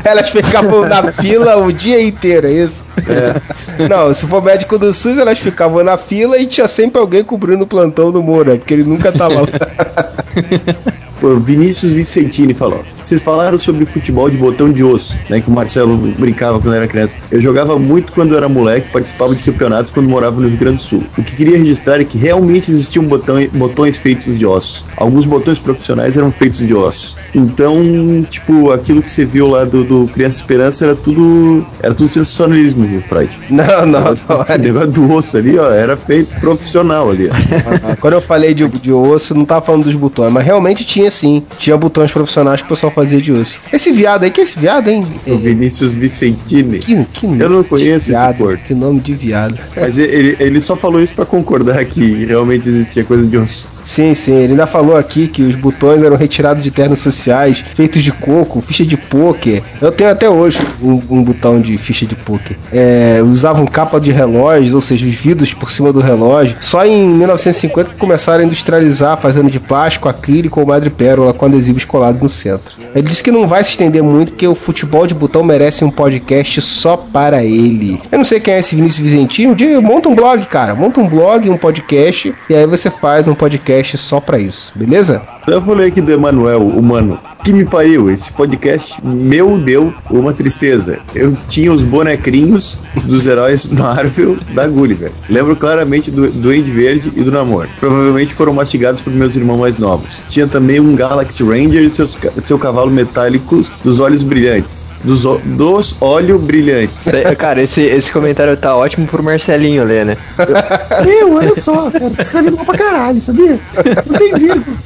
Elas 0.05 0.29
ficavam 0.29 0.85
na 0.87 1.11
fila 1.11 1.57
o 1.57 1.73
dia 1.73 2.01
inteiro, 2.01 2.47
é 2.47 2.51
isso? 2.51 2.83
É. 3.09 3.87
Não, 3.89 4.13
se 4.13 4.27
for 4.27 4.41
médico 4.41 4.77
do 4.77 4.93
SUS, 4.93 5.17
elas 5.17 5.39
ficavam 5.39 5.83
na 5.83 5.97
fila 5.97 6.37
e 6.37 6.45
tinha 6.45 6.67
sempre 6.67 7.01
alguém 7.01 7.23
cobrindo 7.23 7.63
o 7.63 7.67
plantão 7.67 8.11
do 8.11 8.21
Moura, 8.21 8.55
porque 8.55 8.75
ele 8.75 8.83
nunca 8.83 9.11
tava 9.11 9.41
lá. 9.41 9.47
Pô, 11.19 11.35
Vinícius 11.35 11.91
Vicentini 11.91 12.53
falou. 12.53 12.83
Vocês 13.05 13.21
falaram 13.21 13.55
sobre 13.55 13.85
futebol 13.85 14.31
de 14.31 14.37
botão 14.37 14.71
de 14.71 14.83
osso, 14.83 15.15
né? 15.29 15.39
Que 15.39 15.47
o 15.47 15.53
Marcelo 15.53 15.95
brincava 15.95 16.59
quando 16.59 16.73
era 16.73 16.87
criança. 16.87 17.17
Eu 17.29 17.39
jogava 17.39 17.77
muito 17.77 18.11
quando 18.11 18.35
era 18.35 18.49
moleque, 18.49 18.89
participava 18.89 19.35
de 19.35 19.43
campeonatos 19.43 19.91
quando 19.91 20.09
morava 20.09 20.41
no 20.41 20.47
Rio 20.47 20.57
Grande 20.57 20.77
do 20.77 20.81
Sul. 20.81 21.03
O 21.15 21.21
que 21.21 21.35
queria 21.35 21.55
registrar 21.55 22.01
é 22.01 22.03
que 22.03 22.17
realmente 22.17 22.71
existiam 22.71 23.05
botão, 23.05 23.35
botões 23.53 23.99
feitos 23.99 24.35
de 24.39 24.43
ossos. 24.43 24.83
Alguns 24.97 25.27
botões 25.27 25.59
profissionais 25.59 26.17
eram 26.17 26.31
feitos 26.31 26.65
de 26.65 26.73
ossos. 26.73 27.15
Então, 27.35 28.25
tipo, 28.27 28.71
aquilo 28.71 29.03
que 29.03 29.11
você 29.11 29.23
viu 29.23 29.49
lá 29.49 29.65
do, 29.65 29.83
do 29.83 30.07
Criança 30.07 30.37
Esperança 30.37 30.85
era 30.85 30.95
tudo. 30.95 31.63
Era 31.83 31.93
tudo 31.93 32.09
sensacionalismo, 32.09 32.87
viu, 32.87 33.01
Freud? 33.01 33.29
Não, 33.51 33.85
não, 33.85 34.01
não. 34.01 34.09
O 34.09 34.57
negócio 34.57 34.91
do 34.91 35.13
osso 35.13 35.37
ali, 35.37 35.59
ó, 35.59 35.69
era 35.69 35.95
feito 35.95 36.33
profissional 36.39 37.11
ali. 37.11 37.29
Quando 38.01 38.13
eu 38.15 38.21
falei 38.21 38.55
de, 38.55 38.67
de 38.67 38.91
osso, 38.91 39.35
não 39.35 39.45
tava 39.45 39.63
falando 39.63 39.83
dos 39.83 39.93
botões, 39.93 40.33
mas 40.33 40.43
realmente 40.43 40.83
tinha 40.83 41.11
sim. 41.11 41.43
Tinha 41.59 41.77
botões 41.77 42.11
profissionais 42.11 42.61
que 42.61 42.65
o 42.65 42.69
pessoal 42.69 42.94
fazia 42.95 43.21
de 43.21 43.33
osso. 43.33 43.59
Esse 43.71 43.91
viado 43.91 44.23
aí, 44.23 44.31
que 44.31 44.39
é 44.39 44.43
esse 44.45 44.57
viado, 44.57 44.87
hein? 44.87 45.05
O 45.27 45.37
Vinícius 45.37 45.95
Vicentini. 45.95 46.79
Que, 46.79 47.03
que 47.05 47.25
Eu 47.25 47.49
não 47.49 47.63
conheço 47.63 48.11
esse 48.11 48.11
viado, 48.11 48.37
porco. 48.37 48.63
Que 48.63 48.73
nome 48.73 49.01
de 49.01 49.13
viado. 49.13 49.59
Mas 49.75 49.97
ele, 49.97 50.37
ele 50.39 50.61
só 50.61 50.75
falou 50.75 51.01
isso 51.01 51.13
pra 51.13 51.25
concordar 51.25 51.83
que 51.85 52.25
realmente 52.25 52.69
existia 52.69 53.03
coisa 53.03 53.27
de 53.27 53.37
osso. 53.37 53.67
Sim, 53.85 54.15
sim, 54.15 54.33
ele 54.33 54.53
ainda 54.53 54.65
falou 54.65 54.97
aqui 54.97 55.27
que 55.27 55.43
os 55.43 55.55
botões 55.55 56.01
eram 56.01 56.17
retirados 56.17 56.63
de 56.63 56.71
ternos 56.71 56.99
sociais, 56.99 57.63
feitos 57.75 58.01
de 58.03 58.11
coco, 58.11 58.59
ficha 58.59 58.83
de 58.83 58.97
pôquer. 58.97 59.61
Eu 59.79 59.91
tenho 59.91 60.09
até 60.09 60.27
hoje 60.27 60.59
um, 60.81 60.99
um 61.07 61.23
botão 61.23 61.61
de 61.61 61.77
ficha 61.77 62.03
de 62.03 62.15
pôquer. 62.15 62.57
É, 62.73 63.21
usavam 63.23 63.67
capa 63.67 63.99
de 63.99 64.11
relógios, 64.11 64.73
ou 64.73 64.81
seja, 64.81 65.05
os 65.05 65.13
vidros 65.13 65.53
por 65.53 65.69
cima 65.69 65.93
do 65.93 65.99
relógio. 65.99 66.57
Só 66.59 66.83
em 66.83 67.09
1950 67.09 67.91
que 67.91 67.97
começaram 67.97 68.43
a 68.43 68.47
industrializar, 68.47 69.17
fazendo 69.17 69.51
de 69.51 69.59
plástico, 69.59 70.09
acrílico 70.09 70.59
ou 70.59 70.65
madrepérola 70.65 71.31
com 71.31 71.45
adesivos 71.45 71.85
colados 71.85 72.19
no 72.19 72.27
centro. 72.27 72.77
Ele 72.95 73.07
disse 73.07 73.23
que 73.23 73.29
não 73.29 73.47
vai 73.47 73.63
se 73.63 73.69
estender 73.69 74.01
muito, 74.01 74.31
porque 74.31 74.47
o 74.47 74.55
futebol 74.55 75.05
de 75.05 75.13
botão 75.13 75.43
merece 75.43 75.85
um 75.85 75.91
podcast 75.91 76.59
só 76.59 76.97
para 76.97 77.43
ele. 77.43 78.01
Eu 78.11 78.17
não 78.17 78.25
sei 78.25 78.39
quem 78.39 78.55
é 78.55 78.59
esse 78.59 78.75
Vinícius 78.75 79.11
Vizentinho. 79.11 79.51
Um 79.51 79.55
dia 79.55 79.79
monta 79.79 80.09
um 80.09 80.15
blog, 80.15 80.43
cara. 80.47 80.73
Monta 80.73 80.99
um 80.99 81.07
blog, 81.07 81.47
um 81.51 81.57
podcast, 81.57 82.33
e 82.49 82.55
aí 82.55 82.65
você 82.65 82.89
faz 82.89 83.27
um 83.27 83.35
podcast 83.35 83.74
só 83.83 84.19
pra 84.19 84.39
isso, 84.39 84.71
beleza? 84.75 85.21
Eu 85.47 85.61
falei 85.61 85.89
aqui 85.89 86.01
do 86.01 86.11
Emanuel, 86.11 86.67
o 86.67 86.81
mano. 86.81 87.19
Que 87.43 87.53
me 87.53 87.65
pariu, 87.65 88.09
esse 88.09 88.33
podcast 88.33 88.99
meu 89.03 89.57
deu 89.59 89.93
uma 90.09 90.33
tristeza. 90.33 90.99
Eu 91.13 91.37
tinha 91.47 91.71
os 91.71 91.83
bonecrinhos 91.83 92.79
dos 93.03 93.25
heróis 93.25 93.65
Marvel 93.65 94.37
da 94.53 94.67
Gulliver. 94.67 95.11
Lembro 95.29 95.55
claramente 95.55 96.09
do 96.09 96.29
Duende 96.31 96.71
Verde 96.71 97.11
e 97.15 97.21
do 97.21 97.31
Namor. 97.31 97.67
Provavelmente 97.79 98.33
foram 98.33 98.53
mastigados 98.53 99.01
por 99.01 99.13
meus 99.13 99.35
irmãos 99.35 99.59
mais 99.59 99.79
novos. 99.79 100.23
Tinha 100.27 100.47
também 100.47 100.79
um 100.79 100.95
Galaxy 100.95 101.43
Ranger 101.43 101.83
e 101.83 101.89
seus, 101.89 102.17
seu 102.37 102.57
cavalo 102.57 102.89
metálico 102.89 103.61
dos 103.83 103.99
olhos 103.99 104.23
brilhantes. 104.23 104.87
Dos, 105.03 105.23
dos 105.43 105.95
olhos 106.01 106.41
brilhantes. 106.41 107.05
Cara, 107.37 107.61
esse, 107.61 107.81
esse 107.81 108.11
comentário 108.11 108.57
tá 108.57 108.75
ótimo 108.75 109.05
pro 109.05 109.21
Marcelinho 109.21 109.83
ler, 109.83 110.05
né? 110.05 110.17
Meu, 111.05 111.35
olha 111.35 111.53
só, 111.53 111.91
cara, 111.91 112.11
escreve 112.19 112.51
mal 112.51 112.65
pra 112.65 112.77
caralho, 112.77 113.19
sabia? 113.21 113.59
Não 114.05 114.17
tem 114.17 114.33
vírgula. 114.33 114.77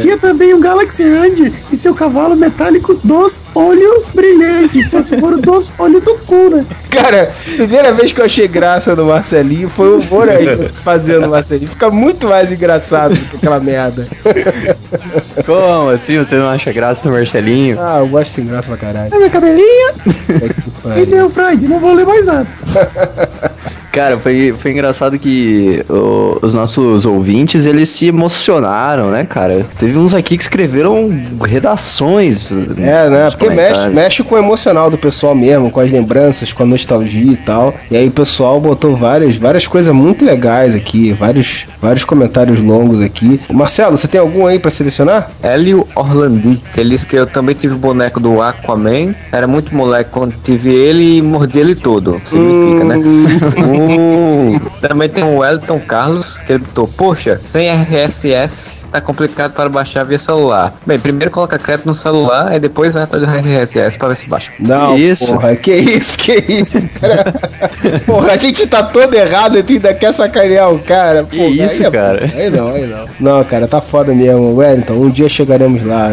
Tinha 0.00 0.16
também 0.16 0.54
um 0.54 0.60
Galaxy 0.60 1.02
Ranger 1.02 1.52
e 1.72 1.76
seu 1.76 1.94
cavalo 1.94 2.36
metálico 2.36 2.94
dos 3.02 3.40
olhos 3.54 4.04
brilhantes. 4.14 4.90
Só 4.90 5.02
se 5.02 5.18
for 5.18 5.36
dos 5.40 5.72
olhos 5.78 6.02
do 6.04 6.14
cu, 6.18 6.50
né? 6.50 6.64
Cara, 6.90 7.30
primeira 7.56 7.92
vez 7.92 8.12
que 8.12 8.20
eu 8.20 8.24
achei 8.24 8.46
graça 8.46 8.94
no 8.94 9.06
Marcelinho 9.06 9.68
foi 9.68 9.96
o 9.96 10.04
Moraí 10.04 10.68
fazendo 10.84 11.26
o 11.26 11.30
Marcelinho. 11.30 11.70
Fica 11.70 11.90
muito 11.90 12.28
mais 12.28 12.52
engraçado 12.52 13.14
do 13.14 13.26
que 13.26 13.36
aquela 13.36 13.58
merda. 13.60 14.06
Como 15.44 15.90
assim 15.90 16.18
você 16.18 16.36
não 16.36 16.48
acha 16.48 16.72
graça 16.72 17.02
no 17.08 17.12
Marcelinho? 17.14 17.76
Ah, 17.80 17.98
eu 17.98 18.06
gosto 18.08 18.30
sem 18.30 18.46
graça 18.46 18.68
pra 18.68 18.76
caralho. 18.76 19.18
meu 19.18 19.30
cabelinho. 19.30 19.92
E 20.96 21.06
deu, 21.06 21.28
Freud, 21.28 21.66
não 21.66 21.80
vou 21.80 21.92
ler 21.94 22.06
mais 22.06 22.26
nada. 22.26 22.46
Cara, 23.98 24.16
foi, 24.16 24.52
foi 24.52 24.70
engraçado 24.70 25.18
que 25.18 25.84
o- 25.90 26.38
os 26.40 26.54
nossos 26.54 27.04
ouvintes, 27.04 27.66
eles 27.66 27.88
se 27.88 28.06
emocionaram, 28.06 29.10
né, 29.10 29.24
cara? 29.24 29.66
Teve 29.78 29.98
uns 29.98 30.14
aqui 30.14 30.36
que 30.36 30.42
escreveram 30.44 31.10
redações. 31.44 32.52
É, 32.78 33.08
né? 33.10 33.30
Porque 33.30 33.50
mexe, 33.50 33.88
mexe 33.90 34.22
com 34.22 34.34
o 34.36 34.38
emocional 34.38 34.88
do 34.90 34.96
pessoal 34.96 35.34
mesmo, 35.34 35.70
com 35.70 35.80
as 35.80 35.90
lembranças, 35.90 36.52
com 36.52 36.62
a 36.62 36.66
nostalgia 36.66 37.32
e 37.32 37.36
tal. 37.36 37.74
E 37.90 37.96
aí 37.96 38.06
o 38.08 38.10
pessoal 38.12 38.60
botou 38.60 38.94
várias, 38.94 39.36
várias 39.36 39.66
coisas 39.66 39.92
muito 39.92 40.24
legais 40.24 40.74
aqui, 40.76 41.12
vários, 41.12 41.66
vários 41.80 42.04
comentários 42.04 42.60
longos 42.62 43.00
aqui. 43.00 43.40
Marcelo, 43.52 43.96
você 43.96 44.06
tem 44.06 44.20
algum 44.20 44.46
aí 44.46 44.58
pra 44.60 44.70
selecionar? 44.70 45.28
Hélio 45.42 45.86
Orlandi, 45.96 46.60
que 46.72 46.80
ele 46.80 46.90
disse 46.90 47.06
que 47.06 47.16
eu 47.16 47.26
também 47.26 47.54
tive 47.54 47.74
o 47.74 47.78
boneco 47.78 48.20
do 48.20 48.40
Aquaman. 48.40 49.14
Era 49.32 49.46
muito 49.48 49.74
moleque 49.74 50.10
quando 50.12 50.34
tive 50.44 50.70
ele 50.72 51.18
e 51.18 51.22
mordi 51.22 51.58
ele 51.58 51.74
todo. 51.74 52.20
Significa, 52.24 52.84
né? 52.84 52.96
Também 54.80 55.08
tem 55.08 55.24
o 55.24 55.38
Wellington 55.38 55.80
Carlos, 55.80 56.36
que 56.38 56.52
ele 56.52 56.64
botou, 56.64 56.88
poxa, 56.88 57.40
sem 57.44 57.68
RSS 57.68 58.77
tá 58.90 59.00
complicado 59.00 59.52
para 59.52 59.68
baixar 59.68 60.04
via 60.04 60.18
celular. 60.18 60.74
Bem, 60.86 60.98
primeiro 60.98 61.30
coloca 61.30 61.58
crédito 61.58 61.86
no 61.86 61.94
celular 61.94 62.54
e 62.54 62.60
depois 62.60 62.92
vai 62.92 63.02
atrás 63.02 63.24
do 63.24 63.30
RSS 63.30 63.98
para 63.98 64.08
ver 64.08 64.16
se 64.16 64.28
baixa. 64.28 64.52
Não, 64.58 64.94
Que 64.94 65.02
isso? 65.02 65.26
porra, 65.26 65.56
que 65.56 65.74
isso, 65.74 66.18
que 66.18 66.32
isso, 66.32 66.88
cara. 67.00 67.34
porra, 68.06 68.32
a 68.32 68.36
gente 68.36 68.66
tá 68.66 68.82
todo 68.82 69.14
errado 69.14 69.58
e 69.58 69.62
tu 69.62 69.72
ainda 69.72 69.94
quer 69.94 70.12
sacanear 70.12 70.72
o 70.72 70.78
cara. 70.78 71.24
Que 71.24 71.36
porra, 71.36 71.48
isso, 71.48 71.80
aí 71.80 71.84
é 71.84 71.90
cara? 71.90 72.30
Aí 72.34 72.50
não, 72.50 72.74
aí 72.74 72.86
não. 72.86 73.06
Não, 73.20 73.44
cara, 73.44 73.66
tá 73.66 73.80
foda 73.80 74.14
mesmo. 74.14 74.56
Wellington, 74.56 74.94
um 74.94 75.10
dia 75.10 75.28
chegaremos 75.28 75.84
lá. 75.84 76.08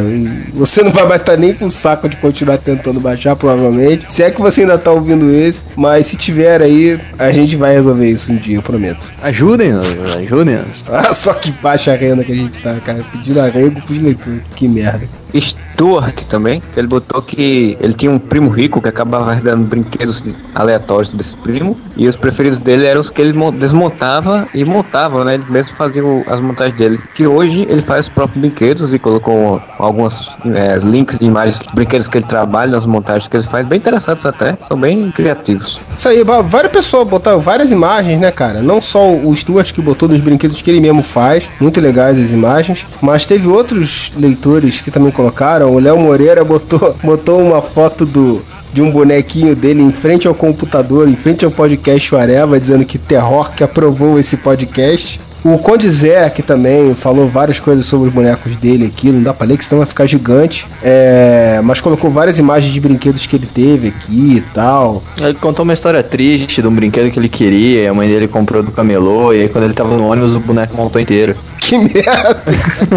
Você 0.53 0.83
não 0.83 0.91
vai 0.91 1.07
mais 1.07 1.21
estar 1.21 1.37
nem 1.37 1.53
com 1.53 1.69
saco 1.69 2.09
de 2.09 2.17
continuar 2.17 2.57
tentando 2.57 2.99
baixar, 2.99 3.35
provavelmente. 3.35 4.11
Se 4.11 4.23
é 4.23 4.31
que 4.31 4.41
você 4.41 4.61
ainda 4.61 4.77
tá 4.77 4.91
ouvindo 4.91 5.33
esse, 5.33 5.63
mas 5.75 6.07
se 6.07 6.17
tiver 6.17 6.61
aí, 6.61 6.99
a 7.17 7.31
gente 7.31 7.55
vai 7.55 7.73
resolver 7.73 8.09
isso 8.09 8.31
um 8.31 8.37
dia, 8.37 8.57
eu 8.57 8.61
prometo. 8.61 9.11
Ajudem-nos, 9.21 9.85
ajudem-nos. 10.17 10.83
Ah, 10.89 11.13
só 11.13 11.33
que 11.33 11.51
baixa 11.51 11.91
a 11.91 11.95
renda 11.95 12.23
que 12.23 12.31
a 12.31 12.35
gente 12.35 12.59
tá, 12.65 12.79
cara. 12.79 13.03
Pedindo 13.11 13.39
arrego 13.39 13.79
pros 13.81 14.01
leitores. 14.01 14.41
Que 14.55 14.67
merda. 14.67 15.07
Stuart 15.33 16.23
também, 16.29 16.61
que 16.73 16.79
ele 16.79 16.87
botou 16.87 17.21
que 17.21 17.77
ele 17.79 17.93
tinha 17.93 18.11
um 18.11 18.19
primo 18.19 18.49
rico 18.49 18.81
que 18.81 18.87
acabava 18.89 19.35
dando 19.35 19.65
brinquedos 19.65 20.23
aleatórios 20.53 21.13
desse 21.13 21.35
primo, 21.37 21.75
e 21.97 22.07
os 22.07 22.15
preferidos 22.15 22.59
dele 22.59 22.85
eram 22.85 23.01
os 23.01 23.09
que 23.09 23.21
ele 23.21 23.33
mo- 23.33 23.51
desmontava 23.51 24.47
e 24.53 24.63
montava, 24.63 25.23
né? 25.25 25.35
Ele 25.35 25.43
mesmo 25.49 25.75
fazia 25.75 26.01
as 26.27 26.39
montagens 26.39 26.77
dele. 26.77 26.99
Que 27.13 27.27
hoje 27.27 27.65
ele 27.69 27.81
faz 27.81 28.05
os 28.07 28.11
próprios 28.11 28.39
brinquedos 28.39 28.93
e 28.93 28.99
colocou 28.99 29.61
alguns 29.77 30.29
é, 30.53 30.77
links 30.77 31.19
de 31.19 31.25
imagens 31.25 31.59
de 31.59 31.73
brinquedos 31.73 32.07
que 32.07 32.17
ele 32.17 32.25
trabalha, 32.27 32.71
nas 32.71 32.85
montagens 32.85 33.27
que 33.27 33.35
ele 33.37 33.47
faz, 33.47 33.67
bem 33.67 33.79
interessantes 33.79 34.25
até, 34.25 34.57
são 34.67 34.77
bem 34.77 35.11
criativos. 35.11 35.79
Isso 35.97 36.07
aí, 36.07 36.23
várias 36.23 36.71
pessoas 36.71 37.07
botaram 37.07 37.39
várias 37.39 37.71
imagens, 37.71 38.19
né, 38.19 38.31
cara? 38.31 38.61
Não 38.61 38.81
só 38.81 39.11
o 39.13 39.35
Stuart 39.35 39.71
que 39.73 39.81
botou 39.81 40.07
dos 40.07 40.19
brinquedos 40.21 40.61
que 40.61 40.69
ele 40.69 40.79
mesmo 40.79 41.03
faz, 41.03 41.47
muito 41.59 41.79
legais 41.81 42.17
as 42.17 42.31
imagens, 42.31 42.85
mas 43.01 43.25
teve 43.25 43.47
outros 43.47 44.11
leitores 44.17 44.81
que 44.81 44.91
também 44.91 45.11
colocaram. 45.15 45.73
O 45.73 45.79
Léo 45.79 45.97
Moreira 45.97 46.43
botou, 46.43 46.95
botou 47.03 47.41
uma 47.41 47.61
foto 47.61 48.05
do 48.05 48.41
de 48.73 48.81
um 48.81 48.91
bonequinho 48.91 49.55
dele 49.55 49.81
em 49.81 49.91
frente 49.91 50.27
ao 50.27 50.35
computador, 50.35 51.07
em 51.07 51.15
frente 51.15 51.45
ao 51.45 51.51
podcast 51.51 52.13
Areva, 52.13 52.59
dizendo 52.59 52.83
que 52.83 52.97
Terror 52.97 53.53
que 53.53 53.63
aprovou 53.63 54.19
esse 54.19 54.35
podcast. 54.35 55.17
O 55.45 55.59
Conde 55.59 55.87
Zé 55.91 56.25
aqui 56.25 56.41
também 56.41 56.95
falou 56.95 57.27
várias 57.29 57.59
coisas 57.59 57.85
sobre 57.85 58.07
os 58.07 58.13
bonecos 58.13 58.57
dele 58.57 58.87
aqui, 58.87 59.11
não 59.11 59.21
dá 59.21 59.31
pra 59.31 59.45
ler 59.45 59.59
que 59.59 59.63
senão 59.63 59.77
vai 59.77 59.85
ficar 59.85 60.07
gigante. 60.07 60.65
É, 60.81 61.61
mas 61.63 61.79
colocou 61.79 62.09
várias 62.09 62.39
imagens 62.39 62.73
de 62.73 62.79
brinquedos 62.79 63.27
que 63.27 63.35
ele 63.35 63.45
teve 63.45 63.89
aqui 63.89 64.37
e 64.37 64.41
tal. 64.55 65.03
Ele 65.15 65.35
contou 65.35 65.61
uma 65.61 65.75
história 65.75 66.01
triste 66.01 66.63
de 66.63 66.67
um 66.67 66.73
brinquedo 66.73 67.11
que 67.11 67.19
ele 67.19 67.29
queria, 67.29 67.91
a 67.91 67.93
mãe 67.93 68.09
dele 68.09 68.27
comprou 68.27 68.63
do 68.63 68.71
camelô, 68.71 69.31
e 69.33 69.41
aí 69.41 69.47
quando 69.47 69.65
ele 69.65 69.75
tava 69.75 69.95
no 69.95 70.07
ônibus 70.07 70.35
o 70.35 70.39
boneco 70.39 70.75
montou 70.75 70.99
inteiro. 70.99 71.35
Que 71.59 71.77
merda! 71.77 72.41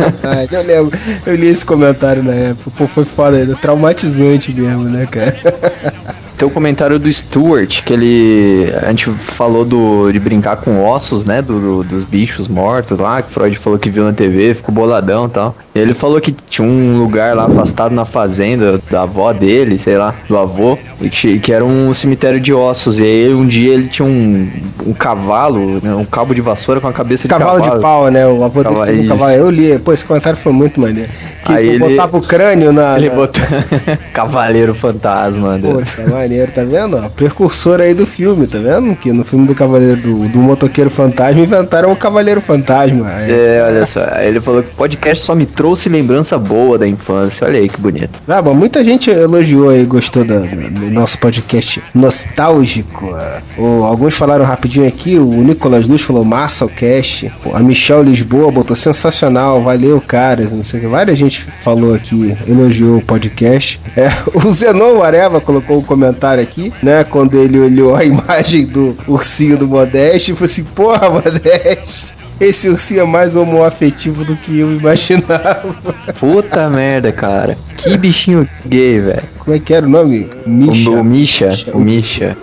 eu 0.51 0.63
lembro, 0.63 0.99
eu 1.27 1.35
li 1.35 1.49
esse 1.49 1.67
comentário 1.67 2.23
na 2.23 2.33
época. 2.33 2.71
Pô, 2.79 2.87
foi 2.87 3.05
foda, 3.05 3.39
é 3.43 3.45
traumatizante 3.61 4.55
mesmo, 4.55 4.85
né, 4.85 5.05
cara? 5.05 5.37
Tem 6.39 6.47
o 6.47 6.51
comentário 6.53 7.01
do 7.01 7.13
Stuart, 7.13 7.83
que 7.83 7.93
ele. 7.93 8.73
A 8.83 8.91
gente 8.91 9.11
falou 9.11 9.65
do, 9.65 10.11
de 10.13 10.21
brincar 10.21 10.57
com 10.59 10.85
ossos, 10.85 11.25
né? 11.27 11.43
do- 11.43 11.59
do- 11.59 11.83
dos 11.85 12.05
bichos 12.05 12.47
mortos 12.47 12.97
lá, 12.97 13.21
que 13.23 13.33
Freud 13.33 13.57
falou 13.59 13.77
que 13.77 13.91
viu 13.91 14.05
na 14.05 14.13
TV, 14.13 14.55
ficou 14.55 14.73
boladão 14.73 15.27
e 15.27 15.31
tal. 15.31 15.57
E 15.75 15.79
ele 15.81 15.95
falou 15.95 16.21
que 16.21 16.31
tinha 16.49 16.67
um 16.67 16.97
lugar 16.99 17.35
lá 17.35 17.47
afastado 17.47 17.93
na 17.93 18.05
fazenda 18.05 18.81
da 18.89 19.03
avó 19.03 19.33
dele, 19.33 19.79
sei 19.81 19.97
lá, 19.99 20.15
do 20.29 20.39
avô, 20.39 20.79
e 21.01 21.11
que, 21.11 21.41
que 21.41 21.53
era 21.53 21.65
um 21.65 21.93
cemitério 21.93 22.39
de 22.41 22.53
ossos. 22.55 22.99
E 23.01 23.03
aí 23.03 23.35
um 23.35 23.47
dia 23.47 23.75
ele 23.75 23.89
tinha 23.89 24.07
um, 24.07 24.49
um 24.87 24.93
cavalo, 24.95 25.81
né, 25.83 25.93
um 25.95 26.05
cabo 26.05 26.35
de 26.35 26.41
vassoura 26.41 26.81
com 26.81 26.87
a 26.87 26.93
cabeça 26.93 27.23
de 27.25 27.29
Cavalo 27.29 27.59
cavalo. 27.61 27.77
de 27.77 27.83
pau, 27.83 28.11
né? 28.13 28.25
O 28.29 28.45
avô 28.45 28.63
dele 28.63 28.75
Cavalo- 28.77 28.87
fez 28.87 29.01
um 29.01 29.09
cavalo. 29.09 29.33
Eu 29.33 29.51
li, 29.51 29.77
pô, 29.81 29.93
esse 29.93 30.05
comentário 30.05 30.39
foi 30.39 30.53
muito 30.53 30.81
maneiro. 30.81 31.11
Que 31.45 31.53
Aí 31.53 31.69
ele- 31.69 31.79
botava 31.79 32.17
o 32.17 32.23
crânio 32.23 32.73
na. 32.73 32.97
Ele 32.97 33.09
na- 33.09 33.15
botou 33.17 33.43
Cavaleiro 34.15 34.75
Fantasma. 34.75 35.57
né? 35.59 35.73
Poxa, 35.73 36.03
maneiro, 36.29 36.53
tá 36.53 36.63
vendo? 36.63 37.09
Precursor 37.11 37.81
aí 37.81 37.95
do 37.95 38.07
filme, 38.07 38.47
tá 38.47 38.59
vendo? 38.59 38.95
Que 38.95 39.11
no 39.13 39.25
filme 39.25 39.47
do 39.47 39.55
Cavaleiro 39.55 39.97
do, 40.01 40.29
do 40.29 40.39
Motoqueiro 40.39 40.91
Fantasma 40.91 41.41
inventaram 41.41 41.91
o 41.91 41.97
Cavaleiro 41.97 42.41
Fantasma. 42.41 43.11
É. 43.23 43.31
É, 43.59 43.63
olha 43.67 43.87
só. 43.87 44.07
Aí 44.13 44.29
ele 44.29 44.41
falou 44.41 44.63
que 44.63 44.69
o 44.71 44.75
podcast 44.75 45.25
só 45.25 45.35
me 45.35 45.47
trouxe 45.47 45.89
lembrança 45.89 46.37
boa 46.39 46.77
da 46.79 46.87
infância. 46.87 47.47
Olha 47.47 47.59
aí 47.59 47.69
que 47.69 47.81
bonito. 47.81 48.21
Ah, 48.29 48.43
bom, 48.43 48.53
muita 48.53 48.85
gente 48.85 49.09
elogiou 49.11 49.71
aí, 49.71 49.85
gostou 49.87 50.23
da- 50.25 50.39
do, 50.41 50.91
nosso 50.91 51.19
podcast 51.19 51.83
nostálgico. 51.95 53.11
Ah, 53.15 53.41
o- 53.57 53.85
alguns 53.85 54.15
falaram 54.15 54.45
rapidinho 54.45 54.87
aqui, 54.87 55.19
o 55.19 55.25
Nicolas 55.43 55.89
Luz 55.89 56.03
falou 56.03 56.25
massa 56.25 56.67
o 56.67 56.69
cast. 56.69 57.33
A 57.55 57.61
Michelle 57.61 58.09
Lisboa 58.11 58.51
botou 58.53 58.77
sensacional, 58.77 59.63
valeu, 59.63 60.01
caras, 60.01 60.53
não 60.53 60.63
sei 60.63 60.81
o 60.81 60.83
que. 60.83 60.89
Várias 60.89 61.19
gente 61.19 61.41
falou 61.61 61.95
aqui, 61.95 62.37
elogiou 62.47 62.99
o 62.99 63.03
podcast. 63.03 63.81
É, 63.97 64.09
o 64.35 64.53
Zenon 64.53 65.03
Areva 65.03 65.41
colocou 65.41 65.79
um 65.79 65.83
comentário 65.83 66.18
aqui, 66.27 66.73
né? 66.83 67.05
Quando 67.05 67.39
ele 67.39 67.59
olhou 67.59 67.95
a 67.95 68.03
imagem 68.05 68.67
do 68.67 68.97
ursinho 69.07 69.57
do 69.57 69.67
Modeste 69.67 70.33
e 70.33 70.35
falou 70.35 70.47
assim: 70.47 70.65
Porra, 70.65 71.11
Modeste. 71.11 72.19
Esse 72.41 72.69
ursinho 72.69 73.01
é 73.01 73.05
mais 73.05 73.35
homoafetivo 73.35 74.25
do 74.25 74.37
que 74.37 74.61
eu 74.61 74.73
imaginava. 74.73 75.75
Puta 76.21 76.71
merda, 76.71 77.11
cara. 77.11 77.59
Que 77.77 77.97
bichinho 77.97 78.49
gay, 78.65 79.01
velho. 79.01 79.38
Como 79.49 79.57
é 79.57 79.61
que 79.61 79.73
era 79.73 79.87
o 79.87 79.89
nome? 79.89 80.29
Misha. 80.45 80.91
O, 80.91 81.01
o 81.01 81.05
Misha. 81.05 81.49
O 81.73 81.79
Misha. 81.79 82.37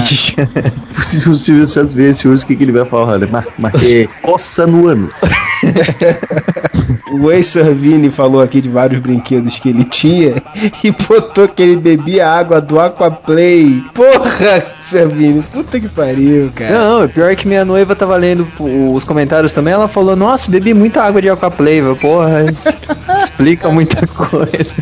Misha. 0.00 0.48
Se 0.90 1.18
o 1.30 1.36
Silvio 1.36 1.68
Santos 1.68 1.94
ver 1.94 2.10
esse 2.10 2.26
urso, 2.26 2.42
o 2.42 2.48
que, 2.48 2.56
que 2.56 2.64
ele 2.64 2.72
vai 2.72 2.84
falar? 2.84 3.20
Mas, 3.30 3.44
mas 3.56 3.74
é 3.80 4.08
coça 4.22 4.66
no 4.66 4.88
ano. 4.88 5.08
O 7.12 7.30
Ace 7.30 7.50
Servini 7.50 8.10
falou 8.10 8.42
aqui 8.42 8.60
de 8.60 8.68
vários 8.68 9.00
brinquedos 9.00 9.58
que 9.60 9.68
ele 9.68 9.84
tinha 9.84 10.34
e 10.84 10.90
botou 10.90 11.48
que 11.48 11.62
ele 11.62 11.76
bebia 11.76 12.28
água 12.28 12.60
do 12.60 12.78
Aquaplay. 12.80 13.82
Porra, 13.94 14.66
Servini, 14.80 15.40
puta 15.42 15.80
que 15.80 15.88
pariu, 15.88 16.50
cara. 16.54 16.72
Não, 16.72 17.04
o 17.04 17.08
pior 17.08 17.30
é 17.30 17.36
que 17.36 17.46
minha 17.46 17.64
noiva 17.64 17.94
tava 17.94 18.16
lendo 18.16 18.46
os 18.58 19.04
comentários 19.04 19.52
também. 19.52 19.72
Ela 19.72 19.88
falou: 19.88 20.16
Nossa, 20.16 20.50
bebi 20.50 20.74
muita 20.74 21.02
água 21.02 21.22
de 21.22 21.30
Aquaplay. 21.30 21.80
Porra, 22.00 22.44
explica 23.24 23.68
muita 23.70 24.06
coisa. 24.08 24.74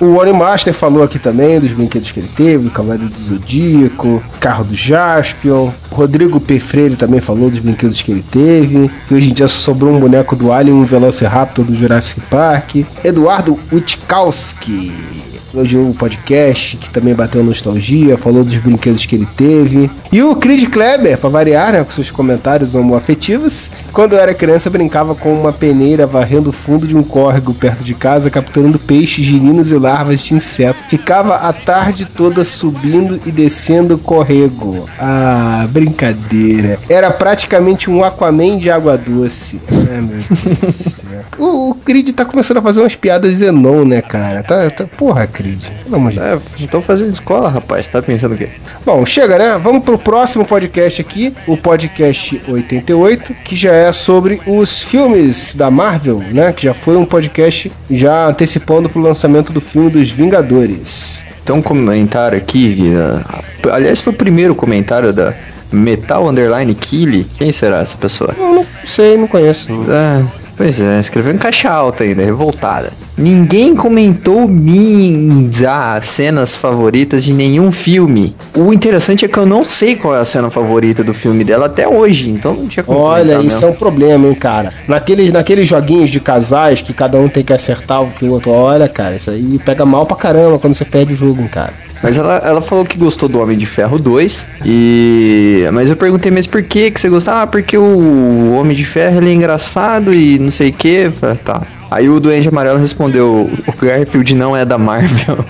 O 0.00 0.16
One 0.16 0.32
Master 0.32 0.72
falou 0.72 1.02
aqui 1.02 1.18
também 1.18 1.58
dos 1.58 1.72
brinquedos 1.72 2.12
que 2.12 2.20
ele 2.20 2.30
teve, 2.36 2.64
do 2.64 2.70
Cavaleiro 2.70 3.08
do 3.08 3.18
Zodíaco, 3.18 4.22
carro 4.38 4.62
do 4.62 4.74
Jaspion. 4.74 5.72
Rodrigo 5.98 6.38
P. 6.38 6.60
Freire 6.60 6.94
também 6.94 7.20
falou 7.20 7.50
dos 7.50 7.58
brinquedos 7.58 8.00
que 8.02 8.12
ele 8.12 8.22
teve. 8.22 8.88
Que 9.08 9.14
hoje 9.14 9.30
em 9.30 9.34
dia 9.34 9.48
só 9.48 9.58
sobrou 9.58 9.92
um 9.92 9.98
boneco 9.98 10.36
do 10.36 10.52
Alien 10.52 10.76
e 10.76 10.80
um 10.80 10.84
Velociraptor 10.84 11.64
do 11.64 11.74
Jurassic 11.74 12.20
Park. 12.30 12.76
Eduardo 13.02 13.58
Utkowski 13.72 15.28
elogiou 15.52 15.90
o 15.90 15.94
podcast, 15.94 16.76
que 16.76 16.90
também 16.90 17.14
bateu 17.14 17.42
nostalgia, 17.42 18.18
falou 18.18 18.44
dos 18.44 18.56
brinquedos 18.56 19.06
que 19.06 19.14
ele 19.14 19.28
teve. 19.36 19.90
E 20.12 20.22
o 20.22 20.36
Creed 20.36 20.68
Kleber, 20.68 21.18
pra 21.18 21.28
variar, 21.28 21.72
né, 21.72 21.84
com 21.84 21.90
seus 21.90 22.10
comentários 22.10 22.74
homoafetivos, 22.74 23.72
quando 23.92 24.12
eu 24.12 24.20
era 24.20 24.34
criança 24.34 24.70
brincava 24.70 25.14
com 25.14 25.32
uma 25.32 25.52
peneira 25.52 26.06
varrendo 26.06 26.50
o 26.50 26.52
fundo 26.52 26.86
de 26.86 26.96
um 26.96 27.02
córrego 27.02 27.54
perto 27.54 27.84
de 27.84 27.94
casa, 27.94 28.30
capturando 28.30 28.78
peixes, 28.78 29.24
girinos 29.24 29.70
e 29.70 29.78
larvas 29.78 30.20
de 30.20 30.34
inseto. 30.34 30.78
Ficava 30.88 31.36
a 31.36 31.52
tarde 31.52 32.06
toda 32.06 32.44
subindo 32.44 33.20
e 33.26 33.32
descendo 33.32 33.94
o 33.94 33.98
córrego. 33.98 34.88
Ah, 34.98 35.66
brincadeira. 35.88 36.78
Era 36.88 37.10
praticamente 37.10 37.90
um 37.90 38.04
Aquaman 38.04 38.58
de 38.58 38.70
água 38.70 38.96
doce. 38.96 39.60
Ah, 39.70 40.00
meu 40.00 40.22
Deus 40.28 40.58
do 40.58 40.70
céu. 40.70 41.18
O, 41.38 41.70
o 41.70 41.74
Creed 41.74 42.10
tá 42.12 42.24
começando 42.24 42.56
a 42.58 42.62
fazer 42.62 42.80
umas 42.80 42.96
piadas 42.96 43.34
Zenon, 43.34 43.84
né, 43.84 44.02
cara? 44.02 44.42
Tá, 44.42 44.68
tá, 44.70 44.86
porra, 44.86 45.26
Creed. 45.26 45.62
Pelo 45.84 45.96
amor 45.96 46.12
de 46.12 46.18
Deus. 46.18 46.42
É, 46.60 46.66
tô 46.66 46.80
fazendo 46.80 47.12
escola, 47.12 47.48
rapaz. 47.48 47.86
Tá 47.86 48.02
pensando 48.02 48.34
o 48.34 48.36
quê? 48.36 48.48
Bom, 48.84 49.06
chega, 49.06 49.38
né? 49.38 49.58
Vamos 49.58 49.84
pro 49.84 49.98
próximo 49.98 50.44
podcast 50.44 51.00
aqui, 51.00 51.32
o 51.46 51.56
podcast 51.56 52.40
88, 52.48 53.34
que 53.44 53.54
já 53.54 53.72
é 53.72 53.92
sobre 53.92 54.40
os 54.46 54.82
filmes 54.82 55.54
da 55.54 55.70
Marvel, 55.70 56.22
né? 56.32 56.52
Que 56.52 56.64
já 56.64 56.74
foi 56.74 56.96
um 56.96 57.04
podcast 57.04 57.70
já 57.90 58.26
antecipando 58.26 58.88
pro 58.88 59.00
lançamento 59.00 59.52
do 59.52 59.60
filme 59.60 59.90
dos 59.90 60.10
Vingadores. 60.10 61.24
Tem 61.44 61.54
um 61.54 61.62
comentário 61.62 62.36
aqui. 62.36 62.92
uh, 62.94 63.70
aliás, 63.70 64.00
foi 64.00 64.12
o 64.12 64.16
primeiro 64.16 64.54
comentário 64.54 65.12
da 65.12 65.32
Metal 65.72 66.26
Underline 66.28 66.74
Kill. 66.74 67.24
Quem 67.36 67.52
será 67.52 67.80
essa 67.80 67.96
pessoa? 67.96 68.34
Eu 68.38 68.54
não 68.54 68.66
sei, 68.84 69.16
não 69.16 69.26
conheço. 69.26 69.68
Ah, 69.88 70.22
pois 70.56 70.80
é, 70.80 70.98
escreveu 71.00 71.32
em 71.34 71.38
caixa 71.38 71.70
alta 71.70 72.04
ainda, 72.04 72.24
revoltada. 72.24 72.90
Ninguém 73.16 73.74
comentou 73.74 74.46
minhas 74.46 75.64
ah, 75.64 76.00
cenas 76.00 76.54
favoritas 76.54 77.24
de 77.24 77.32
nenhum 77.32 77.72
filme. 77.72 78.36
O 78.54 78.72
interessante 78.72 79.24
é 79.24 79.28
que 79.28 79.36
eu 79.36 79.44
não 79.44 79.64
sei 79.64 79.96
qual 79.96 80.14
é 80.14 80.20
a 80.20 80.24
cena 80.24 80.50
favorita 80.50 81.02
do 81.02 81.12
filme 81.12 81.42
dela 81.42 81.66
até 81.66 81.88
hoje, 81.88 82.30
então 82.30 82.54
não 82.54 82.68
tinha 82.68 82.84
como 82.84 82.98
Olha, 83.00 83.38
isso 83.38 83.58
é 83.58 83.66
mesmo. 83.66 83.70
um 83.70 83.72
problema, 83.72 84.28
hein, 84.28 84.34
cara. 84.34 84.72
Naqueles, 84.86 85.32
naqueles 85.32 85.68
joguinhos 85.68 86.10
de 86.10 86.20
casais 86.20 86.80
que 86.80 86.92
cada 86.92 87.18
um 87.18 87.28
tem 87.28 87.42
que 87.42 87.52
acertar 87.52 88.02
o 88.02 88.10
que 88.10 88.24
o 88.24 88.30
outro. 88.30 88.52
Olha, 88.52 88.88
cara, 88.88 89.16
isso 89.16 89.30
aí 89.30 89.58
pega 89.64 89.84
mal 89.84 90.06
pra 90.06 90.16
caramba 90.16 90.58
quando 90.60 90.74
você 90.74 90.84
perde 90.84 91.12
o 91.14 91.16
jogo, 91.16 91.42
hein, 91.42 91.48
cara. 91.48 91.72
Mas 92.02 92.16
ela, 92.16 92.36
ela 92.44 92.60
falou 92.60 92.84
que 92.84 92.96
gostou 92.96 93.28
do 93.28 93.40
Homem 93.40 93.58
de 93.58 93.66
Ferro 93.66 93.98
2. 93.98 94.46
E. 94.64 95.64
Mas 95.72 95.88
eu 95.88 95.96
perguntei, 95.96 96.30
mas 96.30 96.46
por 96.46 96.62
que 96.62 96.90
que 96.90 97.00
você 97.00 97.08
gostou? 97.08 97.34
Ah, 97.34 97.46
porque 97.46 97.76
o 97.76 98.54
Homem 98.54 98.76
de 98.76 98.84
Ferro 98.84 99.18
ele 99.18 99.30
é 99.30 99.34
engraçado 99.34 100.14
e 100.14 100.38
não 100.38 100.52
sei 100.52 100.70
o 100.70 100.72
que. 100.72 101.10
Tá. 101.44 101.62
Aí 101.90 102.08
o 102.08 102.20
Duende 102.20 102.48
Amarelo 102.48 102.78
respondeu: 102.78 103.50
o 103.66 103.84
Garfield 103.84 104.34
não 104.34 104.56
é 104.56 104.64
da 104.64 104.78
Marvel. 104.78 105.38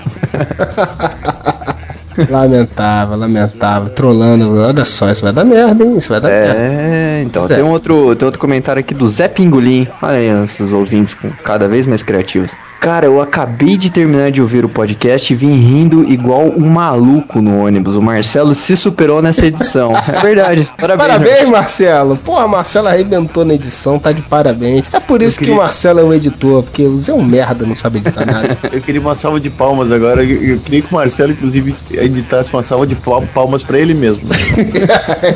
Lamentável, 2.28 3.16
lamentável. 3.16 3.90
Trolando. 3.90 4.61
Olha 4.61 4.84
só, 4.84 5.09
isso 5.09 5.22
vai 5.22 5.32
dar 5.32 5.44
merda, 5.44 5.84
hein? 5.84 5.96
Isso 5.96 6.09
vai 6.09 6.20
dar 6.20 6.28
merda. 6.28 6.61
É, 6.61 7.22
então 7.24 7.42
Pois 7.42 7.53
é. 7.53 7.57
tem 7.57 7.64
um 7.64 7.70
outro, 7.70 8.16
tem 8.16 8.26
outro 8.26 8.40
comentário 8.40 8.80
aqui 8.80 8.92
do 8.92 9.09
Zé 9.09 9.28
Pingolim. 9.28 9.86
Olha 10.03 10.16
aí, 10.16 10.44
esses 10.44 10.72
ouvintes 10.72 11.16
cada 11.44 11.68
vez 11.68 11.86
mais 11.86 12.03
criativos. 12.03 12.51
Cara, 12.81 13.07
eu 13.07 13.20
acabei 13.20 13.76
de 13.76 13.91
terminar 13.91 14.31
de 14.31 14.41
ouvir 14.41 14.64
o 14.64 14.68
podcast 14.68 15.33
e 15.33 15.37
vim 15.37 15.53
rindo 15.53 16.05
igual 16.11 16.47
um 16.47 16.68
maluco 16.70 17.41
no 17.43 17.64
ônibus. 17.64 17.97
O 17.97 18.01
Marcelo 18.01 18.55
se 18.55 18.76
superou 18.76 19.20
nessa 19.20 19.47
edição. 19.47 19.93
É 20.09 20.20
verdade. 20.20 20.68
Parabéns. 20.79 21.09
Parabéns, 21.09 21.49
Marcelo. 21.49 22.16
Porra, 22.16 22.47
Marcelo 22.49 22.89
arrebentou 22.89 23.45
na 23.45 23.55
edição, 23.55 23.99
tá 23.99 24.11
de 24.12 24.22
parabéns. 24.22 24.85
É 24.93 25.01
por 25.01 25.20
isso 25.22 25.37
que 25.39 25.45
queria- 25.45 25.55
o 25.55 25.62
Marcelo 25.62 26.01
é 26.01 26.03
o 26.05 26.14
editor, 26.14 26.62
porque 26.62 26.83
o 26.85 26.97
Zé 26.97 27.12
é 27.12 27.14
um 27.14 27.22
merda, 27.22 27.66
não 27.66 27.74
sabe 27.76 27.99
editar 27.99 28.24
nada. 28.26 28.57
Eu 28.72 28.81
queria 28.81 29.01
uma 29.01 29.14
salva 29.14 29.39
de 29.41 29.51
palmas 29.51 29.91
agora. 29.93 30.22
Eu, 30.24 30.55
eu 30.55 30.59
queria 30.61 30.83
que 30.83 30.91
o 30.91 30.95
Marcelo, 30.95 31.33
inclusive, 31.33 31.74
editasse 31.93 32.53
uma 32.53 32.62
salva 32.62 32.87
de 32.87 32.95
pal- 32.95 33.22
palmas 33.35 33.62
pra 33.62 33.79
ele 33.79 33.93
mesmo. 33.95 34.22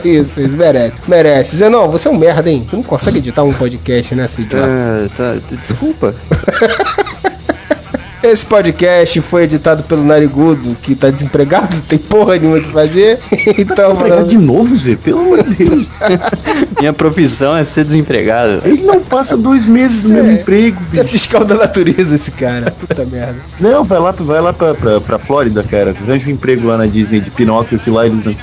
isso, 0.04 0.40
isso, 0.40 0.56
merece. 0.56 0.94
Merece. 1.08 1.56
Zé, 1.56 1.68
não, 1.68 1.90
você 1.90 2.08
é 2.08 2.10
um 2.10 2.16
merda, 2.18 2.50
hein? 2.50 2.64
Tu 2.68 2.76
não 2.76 2.82
consegue 2.82 3.18
editar 3.18 3.42
um 3.42 3.52
podcast, 3.52 4.14
né, 4.14 4.26
seu 4.28 4.44
idiota? 4.44 4.66
Ah, 4.68 5.08
tá, 5.16 5.34
desculpa. 5.50 6.14
Esse 8.22 8.46
podcast 8.46 9.20
foi 9.20 9.42
editado 9.44 9.82
pelo 9.82 10.04
Narigudo, 10.04 10.76
que 10.80 10.94
tá 10.94 11.10
desempregado, 11.10 11.74
não 11.74 11.82
tem 11.82 11.98
porra 11.98 12.36
nenhuma 12.38 12.60
que 12.60 12.70
fazer. 12.70 13.18
Então, 13.58 13.74
Desempregado 13.94 14.16
mano, 14.20 14.26
de 14.28 14.38
novo, 14.38 14.74
Zé? 14.76 14.94
Pelo 14.96 15.20
amor 15.20 15.42
de 15.42 15.54
Deus. 15.56 15.86
Minha 16.78 16.92
profissão 16.92 17.56
é 17.56 17.64
ser 17.64 17.84
desempregado. 17.84 18.62
Ele 18.64 18.82
não 18.84 19.00
passa 19.00 19.36
dois 19.36 19.66
meses 19.66 20.08
no 20.08 20.14
mesmo 20.14 20.30
É. 20.30 20.34
emprego, 20.34 20.78
você 20.86 21.00
é 21.00 21.02
bicho. 21.02 21.12
fiscal 21.18 21.44
da 21.44 21.56
natureza, 21.56 22.14
esse 22.14 22.30
cara. 22.30 22.70
Puta 22.70 23.04
merda. 23.04 23.36
Não, 23.58 23.82
vai 23.82 23.98
lá, 23.98 24.12
vai 24.12 24.40
lá 24.40 24.52
pra, 24.52 24.74
pra, 24.74 25.00
pra 25.00 25.18
Flórida, 25.18 25.62
cara. 25.64 25.90
Arranja 26.06 26.28
um 26.28 26.32
emprego 26.32 26.68
lá 26.68 26.78
na 26.78 26.86
Disney 26.86 27.20
de 27.20 27.30
Pinóquio, 27.30 27.78
que 27.78 27.90
lá 27.90 28.06
eles 28.06 28.24
não. 28.24 28.34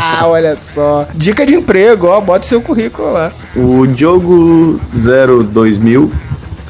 Ah, 0.00 0.26
olha 0.30 0.56
só. 0.60 1.08
Dica 1.14 1.44
de 1.44 1.54
emprego, 1.54 2.06
ó, 2.06 2.20
bota 2.20 2.46
seu 2.46 2.60
currículo 2.62 3.12
lá. 3.12 3.32
O 3.56 3.84
Diogo 3.86 4.80
02000 4.94 6.10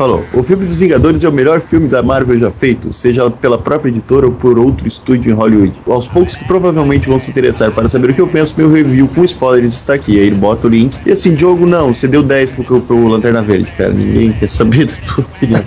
falou: 0.00 0.24
O 0.32 0.42
filme 0.42 0.64
dos 0.64 0.76
Vingadores 0.76 1.22
é 1.24 1.28
o 1.28 1.32
melhor 1.32 1.60
filme 1.60 1.86
da 1.86 2.02
Marvel 2.02 2.38
já 2.38 2.50
feito, 2.50 2.90
seja 2.90 3.30
pela 3.30 3.58
própria 3.58 3.90
editora 3.90 4.24
ou 4.26 4.32
por 4.32 4.58
outro 4.58 4.88
estúdio 4.88 5.30
em 5.30 5.34
Hollywood. 5.34 5.78
Aos 5.86 6.08
poucos 6.08 6.34
que 6.36 6.44
provavelmente 6.46 7.06
vão 7.06 7.18
se 7.18 7.30
interessar 7.30 7.70
para 7.70 7.86
saber 7.86 8.10
o 8.10 8.14
que 8.14 8.20
eu 8.20 8.26
penso, 8.26 8.54
meu 8.56 8.70
review 8.72 9.06
com 9.08 9.22
spoilers 9.24 9.74
está 9.74 9.92
aqui. 9.94 10.18
Aí 10.18 10.26
ele 10.28 10.36
bota 10.36 10.66
o 10.66 10.70
link. 10.70 10.96
E 11.04 11.12
assim, 11.12 11.34
Diogo, 11.34 11.66
não, 11.66 11.92
você 11.92 12.08
deu 12.08 12.22
10 12.22 12.50
pro, 12.52 12.80
pro 12.80 13.08
Lanterna 13.08 13.42
Verde, 13.42 13.70
cara. 13.72 13.90
Ninguém 13.92 14.32
quer 14.32 14.48
saber 14.48 14.86
da 14.86 14.92
tua 15.06 15.24
opinião. 15.24 15.60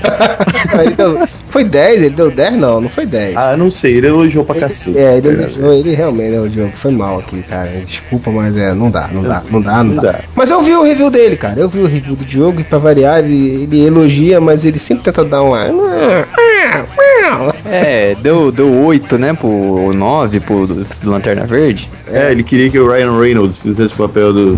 Ele 0.81 0.95
deu- 0.95 1.27
foi 1.47 1.63
10? 1.63 2.01
Ele 2.01 2.09
deu 2.09 2.31
10? 2.31 2.53
Não, 2.55 2.81
não 2.81 2.89
foi 2.89 3.05
10. 3.05 3.35
ah, 3.37 3.55
não 3.55 3.69
sei, 3.69 3.97
ele 3.97 4.07
elogiou 4.07 4.43
pra 4.43 4.55
cacete. 4.55 4.97
É, 4.97 5.17
ele, 5.17 5.27
elogiou, 5.29 5.73
ele 5.73 5.93
realmente 5.93 6.33
elogiou. 6.33 6.69
Foi 6.73 6.91
mal 6.91 7.19
aqui, 7.19 7.41
cara. 7.43 7.69
Desculpa, 7.85 8.31
mas 8.31 8.57
é, 8.57 8.73
não 8.73 8.89
dá, 8.89 9.07
não 9.13 9.21
dá, 9.21 9.43
não 9.51 9.61
dá, 9.61 9.83
não, 9.83 9.93
Não 9.93 10.01
dá. 10.01 10.11
dá. 10.13 10.19
Mas 10.35 10.49
eu 10.49 10.61
vi 10.61 10.73
o 10.73 10.83
review 10.83 11.09
dele, 11.11 11.35
cara. 11.35 11.59
Eu 11.59 11.69
vi 11.69 11.79
o 11.79 11.85
review 11.87 12.15
do 12.15 12.25
Diogo 12.25 12.61
e 12.61 12.63
pra 12.63 12.77
variar, 12.79 13.19
ele, 13.19 13.63
ele 13.63 13.85
elogia, 13.85 14.22
mas 14.39 14.65
ele 14.65 14.79
sempre 14.79 15.03
tenta 15.03 15.23
dar 15.23 15.41
uma. 15.41 15.59
É, 17.65 18.15
deu, 18.15 18.51
deu 18.51 18.71
8, 18.71 19.17
né? 19.17 19.33
Pro 19.33 19.93
9 19.93 20.39
pro 20.39 20.67
do, 20.67 20.83
do 20.83 21.11
Lanterna 21.11 21.45
Verde. 21.45 21.89
É, 22.07 22.31
ele 22.31 22.43
queria 22.43 22.69
que 22.69 22.79
o 22.79 22.89
Ryan 22.89 23.19
Reynolds 23.19 23.57
fizesse 23.57 23.93
o 23.93 23.97
papel 23.97 24.33
do, 24.33 24.55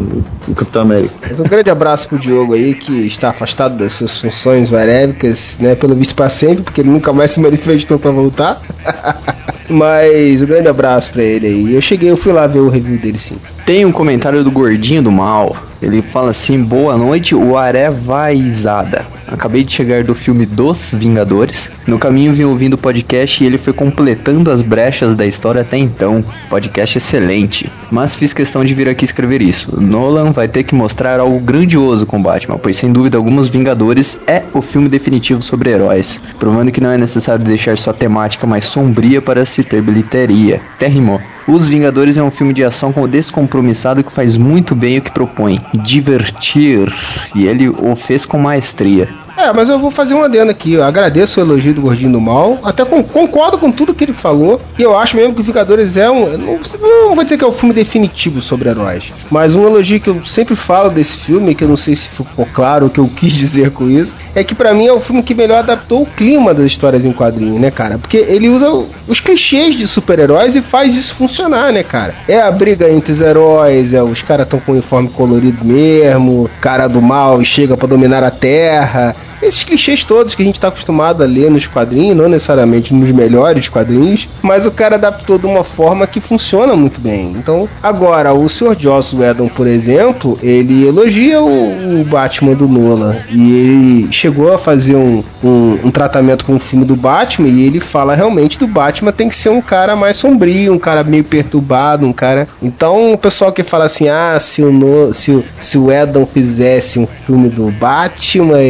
do 0.48 0.56
Capitão 0.56 0.82
América. 0.82 1.14
Mas 1.22 1.40
um 1.40 1.44
grande 1.44 1.70
abraço 1.70 2.10
pro 2.10 2.18
Diogo 2.18 2.54
aí, 2.54 2.74
que 2.74 3.08
está 3.08 3.30
afastado 3.30 3.78
das 3.78 3.94
suas 3.94 4.20
funções 4.20 4.70
varéricas, 4.70 5.58
né? 5.60 5.76
Pelo 5.76 5.96
visto 5.96 6.16
pra 6.16 6.30
sempre, 6.30 6.64
porque 6.64 6.82
ele 6.82 6.90
nunca 6.90 7.14
mais 7.14 7.32
se 7.32 7.40
manifestou 7.40 8.00
pra 8.00 8.12
voltar. 8.12 8.62
Mas 9.70 10.42
um 10.42 10.46
grande 10.46 10.68
abraço 10.68 11.12
pra 11.12 11.24
ele 11.24 11.48
aí. 11.48 11.76
Eu 11.76 11.82
cheguei, 11.82 12.10
eu 12.10 12.18
fui 12.18 12.32
lá 12.32 12.46
ver 12.46 12.60
o 12.60 12.70
review 12.70 12.98
dele 12.98 13.18
sim. 13.18 13.38
Tem 13.66 13.86
um 13.86 13.92
comentário 13.92 14.44
do 14.44 14.52
Gordinho 14.52 15.02
do 15.02 15.12
Mal. 15.12 15.56
Ele 15.86 16.02
fala 16.02 16.32
assim: 16.32 16.64
Boa 16.64 16.98
noite, 16.98 17.36
o 17.36 17.56
Aré 17.56 17.92
Vaizada. 17.92 19.06
Acabei 19.28 19.64
de 19.64 19.72
chegar 19.72 20.04
do 20.04 20.16
filme 20.16 20.44
Dos 20.44 20.94
Vingadores. 20.94 21.70
No 21.86 22.00
caminho 22.00 22.34
vim 22.34 22.44
ouvindo 22.44 22.74
o 22.74 22.78
podcast 22.78 23.44
e 23.44 23.46
ele 23.46 23.60
foi 23.60 23.72
completando 23.72 24.50
as 24.50 24.64
brechas 24.64 25.16
da 25.16 25.28
história 25.28 25.62
até 25.62 25.78
então. 25.78 26.26
Podcast 26.50 26.98
excelente. 26.98 27.72
Mas 27.92 28.16
fiz 28.16 28.34
questão 28.34 28.66
de 28.66 28.74
vir 28.74 28.90
aqui 28.90 29.06
escrever 29.06 29.44
isso. 29.44 29.80
Nolan 29.80 30.32
vai 30.32 30.48
ter 30.48 30.64
que 30.64 30.74
mostrar 30.74 31.20
algo 31.20 31.40
grandioso 31.40 32.06
com 32.08 32.22
Batman, 32.22 32.58
pois 32.58 32.78
sem 32.78 32.92
dúvida 32.92 33.18
alguns 33.18 33.48
Vingadores 33.48 34.20
é 34.26 34.42
o 34.54 34.64
filme 34.64 34.90
definitivo 34.90 35.44
sobre 35.44 35.70
heróis, 35.70 36.20
provando 36.40 36.72
que 36.72 36.82
não 36.82 36.90
é 36.90 36.98
necessário 36.98 37.46
deixar 37.46 37.78
sua 37.78 37.94
temática 37.94 38.48
mais 38.48 38.66
sombria 38.66 39.22
para 39.22 39.46
se 39.46 39.64
ter 39.64 39.84
bilheteria. 39.84 40.62
Até 40.76 40.88
rimou. 40.88 41.22
Os 41.48 41.68
Vingadores 41.68 42.18
é 42.18 42.24
um 42.24 42.32
filme 42.32 42.54
de 42.54 42.64
ação 42.64 42.92
com 42.92 43.08
descompromissado 43.08 44.04
que 44.04 44.12
faz 44.12 44.36
muito 44.36 44.74
bem 44.74 44.98
o 44.98 45.02
que 45.02 45.12
propõe, 45.12 45.62
divertir, 45.84 46.92
e 47.36 47.46
ele 47.46 47.70
o 47.70 47.96
fez 47.96 48.26
com 48.26 48.40
maestria. 48.40 49.08
É, 49.38 49.52
mas 49.54 49.68
eu 49.70 49.78
vou 49.78 49.92
fazer 49.92 50.14
um 50.14 50.24
adendo 50.24 50.50
aqui. 50.52 50.74
Eu 50.74 50.84
agradeço 50.84 51.40
o 51.40 51.44
elogio 51.44 51.74
do 51.74 51.82
Gordinho 51.82 52.12
do 52.14 52.22
Mal. 52.22 52.58
Até 52.64 52.86
con- 52.86 53.04
concordo 53.04 53.58
com 53.58 53.72
tudo 53.72 53.94
que 53.94 54.04
ele 54.06 54.14
falou. 54.14 54.60
E 54.80 54.82
eu 54.82 54.98
acho 54.98 55.16
mesmo 55.18 55.34
que 55.36 55.42
Vingadores 55.42 55.98
é 55.98 56.10
um. 56.10 56.38
Não, 56.38 56.60
não 56.82 57.16
vou 57.16 57.24
dizer 57.24 57.38
que 57.38 57.44
é 57.44 57.48
o 57.48 57.52
filme 57.52 57.74
definitivo 57.74 58.42
sobre 58.42 58.70
heróis. 58.70 59.12
Mas 59.30 59.56
um 59.56 59.66
elogio 59.66 60.00
que 60.00 60.10
eu 60.10 60.24
sempre 60.26 60.56
falo 60.56 60.90
desse 60.90 61.18
filme, 61.18 61.54
que 61.54 61.64
eu 61.64 61.68
não 61.68 61.76
sei 61.78 61.96
se 61.96 62.08
ficou 62.08 62.48
claro 62.54 62.86
o 62.86 62.90
que 62.90 63.00
eu 63.00 63.08
quis 63.14 63.34
dizer 63.34 63.72
com 63.72 63.90
isso, 63.90 64.16
é 64.34 64.44
que 64.44 64.56
pra 64.56 64.74
mim 64.74 64.88
é 64.88 64.94
o 64.94 65.00
filme 65.02 65.22
que 65.22 65.36
melhor 65.36 65.60
adaptou 65.60 66.04
o 66.04 66.06
clima 66.06 66.54
das 66.54 66.66
histórias 66.68 67.04
em 67.04 67.12
quadrinho, 67.12 67.60
né, 67.60 67.70
cara? 67.70 67.98
Porque 67.98 68.18
ele 68.18 68.48
usa 68.50 68.70
o- 68.72 68.88
os 69.08 69.20
clichês 69.20 69.76
de 69.76 69.86
super-heróis 69.86 70.56
e 70.56 70.62
faz 70.62 70.96
isso 70.96 71.14
funcionar, 71.14 71.72
né, 71.74 71.84
cara? 71.84 72.16
É 72.28 72.40
a 72.42 72.50
briga 72.52 72.90
entre 72.90 73.12
os 73.12 73.22
heróis, 73.22 73.94
é 73.94 74.02
os 74.02 74.22
caras 74.22 74.48
tão 74.48 74.60
com 74.60 74.72
uniforme 74.72 75.10
colorido 75.10 75.64
mesmo, 75.66 76.50
cara 76.62 76.88
do 76.88 77.02
mal 77.02 77.44
chega 77.44 77.76
pra 77.76 77.88
dominar 77.88 78.24
a 78.24 78.32
Terra. 78.32 79.14
Esses 79.42 79.64
clichês 79.64 80.04
todos 80.04 80.36
que 80.36 80.42
a 80.42 80.46
gente 80.46 80.60
tá 80.60 80.68
acostumado 80.70 81.24
a 81.24 81.26
ler 81.26 81.50
nos 81.52 81.68
quadrinhos, 81.68 82.16
não 82.18 82.30
necessariamente 82.30 82.94
nos 82.94 83.12
melhores 83.12 83.68
quadrinhos, 83.70 84.28
mas 84.42 84.66
o 84.66 84.72
cara 84.72 84.96
adaptou 84.96 85.38
de 85.38 85.46
uma 85.46 85.64
forma 85.64 86.08
que 86.08 86.20
funciona 86.20 86.76
muito 86.76 87.00
bem. 87.00 87.34
Então, 87.36 87.68
agora, 87.82 88.34
o 88.34 88.48
Sr. 88.50 88.76
Joss 88.80 89.16
Whedon, 89.16 89.48
por 89.48 89.68
exemplo, 89.68 90.38
ele 90.42 90.88
elogia 90.88 91.42
o, 91.42 92.02
o 92.02 92.04
Batman 92.04 92.54
do 92.54 92.68
Nolan 92.68 93.16
e 93.32 93.52
ele 93.52 94.08
chegou 94.12 94.54
a 94.54 94.58
fazer 94.58 94.96
um, 94.96 95.24
um, 95.44 95.80
um 95.86 95.92
tratamento 95.92 96.46
com 96.46 96.56
o 96.56 96.60
filme 96.60 96.86
do 96.86 96.96
Batman 96.96 97.48
e 97.48 97.66
ele 97.66 97.80
fala 97.80 98.16
realmente 98.16 98.58
do 98.58 98.68
Batman 98.68 99.12
tem 99.12 99.30
que 99.30 99.36
ser 99.36 99.50
um 99.50 99.62
cara 99.62 99.96
mais 99.96 100.18
sombrio, 100.18 100.74
um 100.74 100.80
cara 100.80 101.04
meio 101.04 101.24
perturbado, 101.24 102.06
um 102.06 102.14
cara. 102.14 102.48
Então, 102.62 103.14
o 103.14 103.18
pessoal 103.18 103.52
que 103.52 103.64
fala 103.64 103.86
assim, 103.86 104.08
ah, 104.08 104.38
se 104.40 104.62
o, 104.62 104.72
no, 104.72 105.14
se, 105.14 105.32
o- 105.32 105.44
se 105.60 105.78
o 105.78 105.92
fizesse 106.26 107.00
um 107.00 107.08
filme 107.08 107.50
do 107.50 107.72
Batman 107.72 108.62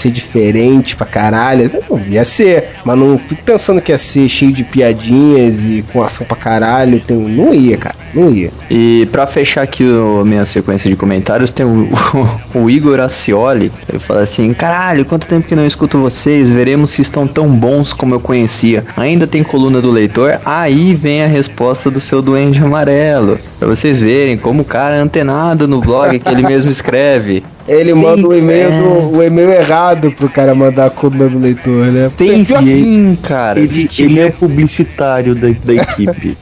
ser 0.00 0.10
diferente 0.10 0.96
pra 0.96 1.06
caralho. 1.06 1.70
Não, 1.88 2.00
ia 2.08 2.24
ser, 2.24 2.68
mas 2.84 2.98
não 2.98 3.18
fico 3.18 3.42
pensando 3.42 3.80
que 3.80 3.92
ia 3.92 3.98
ser 3.98 4.28
cheio 4.28 4.52
de 4.52 4.64
piadinhas 4.64 5.64
e 5.64 5.82
com 5.92 6.02
ação 6.02 6.26
pra 6.26 6.36
caralho. 6.36 7.00
Tem, 7.00 7.16
não 7.16 7.52
ia, 7.52 7.76
cara, 7.76 7.94
não 8.14 8.30
ia. 8.30 8.50
E 8.70 9.08
pra 9.12 9.26
fechar 9.26 9.62
aqui 9.62 9.84
a 9.84 10.24
minha 10.24 10.44
sequência 10.46 10.88
de 10.88 10.96
comentários, 10.96 11.52
tem 11.52 11.66
o, 11.66 11.88
o 12.54 12.70
Igor 12.70 13.00
Acioli. 13.00 13.70
Ele 13.88 13.98
fala 13.98 14.22
assim: 14.22 14.52
Caralho, 14.54 15.04
quanto 15.04 15.26
tempo 15.26 15.46
que 15.46 15.54
não 15.54 15.66
escuto 15.66 15.98
vocês? 15.98 16.50
Veremos 16.50 16.90
se 16.90 17.02
estão 17.02 17.26
tão 17.26 17.48
bons 17.48 17.92
como 17.92 18.14
eu 18.14 18.20
conhecia. 18.20 18.84
Ainda 18.96 19.26
tem 19.26 19.42
coluna 19.42 19.80
do 19.80 19.90
leitor? 19.90 20.38
Aí 20.44 20.94
vem 20.94 21.22
a 21.22 21.26
resposta 21.26 21.90
do 21.90 22.00
seu 22.00 22.22
Duende 22.22 22.58
Amarelo. 22.58 23.38
Pra 23.58 23.68
vocês 23.68 24.00
verem 24.00 24.36
como 24.36 24.62
o 24.62 24.64
cara 24.64 24.96
é 24.96 24.98
antenado 25.00 25.68
no 25.68 25.80
blog 25.80 26.18
que 26.18 26.28
ele 26.28 26.42
mesmo 26.42 26.70
escreve. 26.72 27.42
Ele 27.70 27.94
manda 27.94 28.26
o 28.26 28.34
e-mail 28.34 28.72
é. 28.72 28.76
do 28.76 29.16
o 29.16 29.22
e-mail 29.22 29.52
errado 29.52 30.10
pro 30.10 30.28
cara 30.28 30.56
mandar 30.56 30.86
a 30.86 30.90
coluna 30.90 31.28
do 31.28 31.38
leitor, 31.38 31.86
né? 31.86 32.10
Tem 32.16 32.44
fim, 32.44 33.16
cara. 33.22 33.60
Ele, 33.60 33.88
ele 33.96 34.20
é 34.20 34.28
publicitário 34.30 35.36
da, 35.36 35.48
da 35.64 35.74
equipe. 35.74 36.36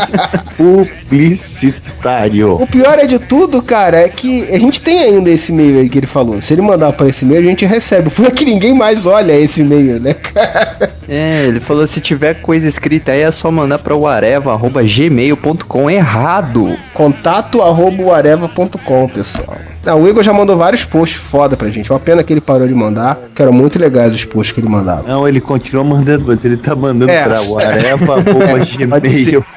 publicitário. 0.56 2.54
O 2.54 2.66
pior 2.66 2.98
é 2.98 3.06
de 3.06 3.18
tudo, 3.18 3.60
cara, 3.60 3.98
é 3.98 4.08
que 4.08 4.44
a 4.50 4.58
gente 4.58 4.80
tem 4.80 5.00
ainda 5.00 5.28
esse 5.28 5.52
e-mail 5.52 5.80
aí 5.80 5.90
que 5.90 5.98
ele 5.98 6.06
falou. 6.06 6.40
Se 6.40 6.54
ele 6.54 6.62
mandar 6.62 6.94
para 6.94 7.06
esse 7.06 7.26
e-mail, 7.26 7.42
a 7.42 7.50
gente 7.50 7.66
recebe. 7.66 8.08
Por 8.08 8.30
que 8.30 8.46
ninguém 8.46 8.72
mais 8.72 9.04
olha 9.04 9.38
esse 9.38 9.60
e-mail, 9.60 10.00
né, 10.00 10.14
cara? 10.14 10.91
É, 11.14 11.44
ele 11.46 11.60
falou 11.60 11.86
se 11.86 12.00
tiver 12.00 12.40
coisa 12.40 12.66
escrita 12.66 13.12
aí 13.12 13.20
é 13.20 13.30
só 13.30 13.50
mandar 13.50 13.78
para 13.78 13.94
o 13.94 14.06
areva@gmail.com 14.08 15.90
errado. 15.90 16.74
Contato 16.94 17.60
arroba 17.60 18.16
areva.com, 18.16 19.08
pessoal. 19.08 19.58
Não, 19.84 20.00
o 20.00 20.08
Igor 20.08 20.22
já 20.22 20.32
mandou 20.32 20.56
vários 20.56 20.84
posts 20.84 21.20
foda 21.20 21.56
pra 21.56 21.68
gente. 21.68 21.90
É 21.90 21.94
uma 21.94 21.98
pena 21.98 22.22
que 22.22 22.32
ele 22.32 22.40
parou 22.40 22.68
de 22.68 22.74
mandar, 22.74 23.18
que 23.34 23.42
eram 23.42 23.52
muito 23.52 23.80
legais 23.80 24.14
os 24.14 24.24
posts 24.24 24.52
que 24.54 24.60
ele 24.60 24.68
mandava. 24.68 25.02
Não, 25.08 25.26
ele 25.26 25.40
continua 25.40 25.82
mandando, 25.82 26.24
mas 26.24 26.44
ele 26.44 26.56
tá 26.56 26.76
mandando 26.76 27.10
É. 27.10 27.24
pra 27.24 27.34
Pode 27.34 27.48
ser, 27.48 27.66
areva.gmail. 27.66 28.88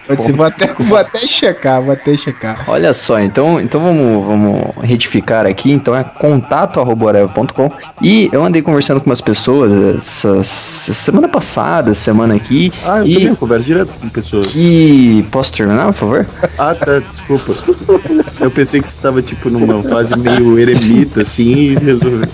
pode 0.08 0.24
ser. 0.24 0.32
Vou 0.34 0.46
até, 0.48 0.74
vou 0.80 0.98
até 0.98 1.20
checar, 1.20 1.80
vou 1.84 1.94
até 1.94 2.18
checar. 2.18 2.64
Olha 2.68 2.92
só, 2.92 3.20
então, 3.20 3.62
então 3.62 3.80
vamos, 3.80 4.26
vamos 4.26 4.62
retificar 4.82 5.46
aqui. 5.46 5.72
Então 5.72 5.96
é 5.96 6.04
contato.areva.com. 6.04 7.70
E 8.02 8.28
eu 8.34 8.44
andei 8.44 8.64
conversando 8.64 9.00
com 9.02 9.10
umas 9.12 9.22
pessoas 9.22 9.96
essa 9.96 10.42
semana 10.44 11.28
passada, 11.28 11.45
semana 11.94 12.36
aqui. 12.36 12.72
Ah, 12.86 13.00
eu 13.00 13.06
e 13.08 13.14
também 13.16 13.36
converso 13.36 13.66
direto 13.66 13.94
com 14.00 14.10
pessoas. 14.10 14.48
que. 14.48 15.26
Posso 15.32 15.54
terminar, 15.54 15.88
por 15.88 15.94
favor? 15.94 16.26
Ah, 16.58 16.74
tá, 16.74 17.00
desculpa. 17.00 17.54
Eu 18.40 18.50
pensei 18.50 18.82
que 18.82 18.88
você 18.88 18.96
tava, 19.02 19.22
tipo, 19.22 19.50
numa 19.50 19.84
fase 19.84 20.18
meio 20.18 20.58
eremita, 20.58 21.22
assim, 21.22 21.52
e 21.72 21.76
resolveu 21.76 22.28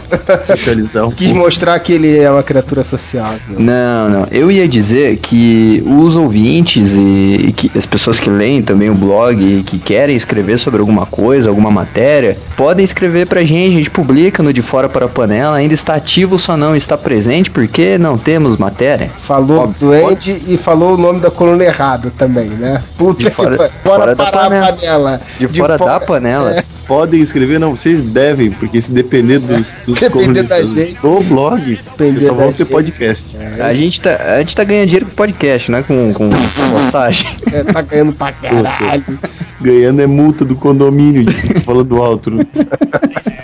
socializar 0.45 1.07
um 1.07 1.11
Quis 1.11 1.27
pouco. 1.31 1.43
mostrar 1.43 1.79
que 1.79 1.93
ele 1.93 2.17
é 2.19 2.29
uma 2.29 2.43
criatura 2.43 2.83
sociável. 2.83 3.39
Não, 3.59 4.09
não. 4.09 4.27
Eu 4.31 4.51
ia 4.51 4.67
dizer 4.67 5.17
que 5.17 5.83
os 5.85 6.15
ouvintes 6.15 6.93
e, 6.95 7.47
e 7.47 7.53
que 7.53 7.71
as 7.77 7.85
pessoas 7.85 8.19
que 8.19 8.29
leem 8.29 8.61
também 8.61 8.89
o 8.89 8.95
blog 8.95 9.41
e 9.41 9.63
que 9.63 9.79
querem 9.79 10.15
escrever 10.15 10.59
sobre 10.59 10.79
alguma 10.79 11.05
coisa, 11.07 11.49
alguma 11.49 11.71
matéria, 11.71 12.37
podem 12.55 12.85
escrever 12.85 13.25
pra 13.27 13.41
gente. 13.43 13.73
A 13.75 13.77
gente 13.79 13.89
publica 13.89 14.43
no 14.43 14.53
De 14.53 14.61
Fora 14.61 14.87
para 14.87 15.05
a 15.07 15.09
Panela. 15.09 15.57
Ainda 15.57 15.73
está 15.73 15.95
ativo, 15.95 16.37
só 16.37 16.55
não 16.55 16.75
está 16.75 16.95
presente 16.97 17.49
porque 17.49 17.97
não 17.97 18.17
temos 18.17 18.57
matéria. 18.57 19.00
Falou 19.07 19.73
doente 19.79 20.31
e 20.47 20.57
falou 20.57 20.93
o 20.95 20.97
nome 20.97 21.19
da 21.19 21.29
coluna 21.31 21.63
errado 21.63 22.11
também, 22.17 22.49
né? 22.49 22.81
Puta 22.97 23.23
De 23.23 23.29
que 23.29 23.35
fora- 23.35 23.57
pariu. 23.57 23.71
fora 23.83 23.97
Bora 23.99 24.15
da 24.15 24.23
parar 24.25 24.43
panela. 24.43 24.67
a 24.67 24.73
panela. 24.73 25.21
De, 25.39 25.47
fora 25.47 25.77
da 25.77 25.99
panela. 25.99 26.63
Podem 26.87 27.21
escrever, 27.21 27.57
não, 27.59 27.73
vocês 27.75 28.01
devem, 28.01 28.51
porque 28.51 28.81
se 28.81 28.91
depender 28.91 29.39
dos, 29.39 29.67
dos 29.85 29.95
Depender 30.01 30.09
colunistas 30.09 30.49
da 30.75 30.85
gente. 30.85 30.99
do 31.01 31.19
blog, 31.21 31.79
vocês 31.97 32.23
só 32.23 32.33
vão 32.33 32.51
ter 32.51 32.63
gente. 32.63 32.71
podcast. 32.71 33.37
A 33.61 33.71
gente, 33.71 34.01
tá, 34.01 34.15
a 34.35 34.39
gente 34.39 34.55
tá 34.55 34.63
ganhando 34.63 34.87
dinheiro 34.87 35.05
com 35.05 35.11
podcast, 35.13 35.71
não 35.71 35.77
é 35.79 35.83
com, 35.83 36.13
com 36.13 36.29
postagem. 36.29 37.27
É, 37.53 37.63
tá 37.63 37.81
ganhando 37.81 38.11
pra 38.13 38.31
caralho. 38.33 39.03
Ganhando 39.61 40.01
é 40.01 40.07
multa 40.07 40.43
do 40.43 40.55
condomínio, 40.55 41.25
falando 41.65 42.01
alto. 42.01 42.31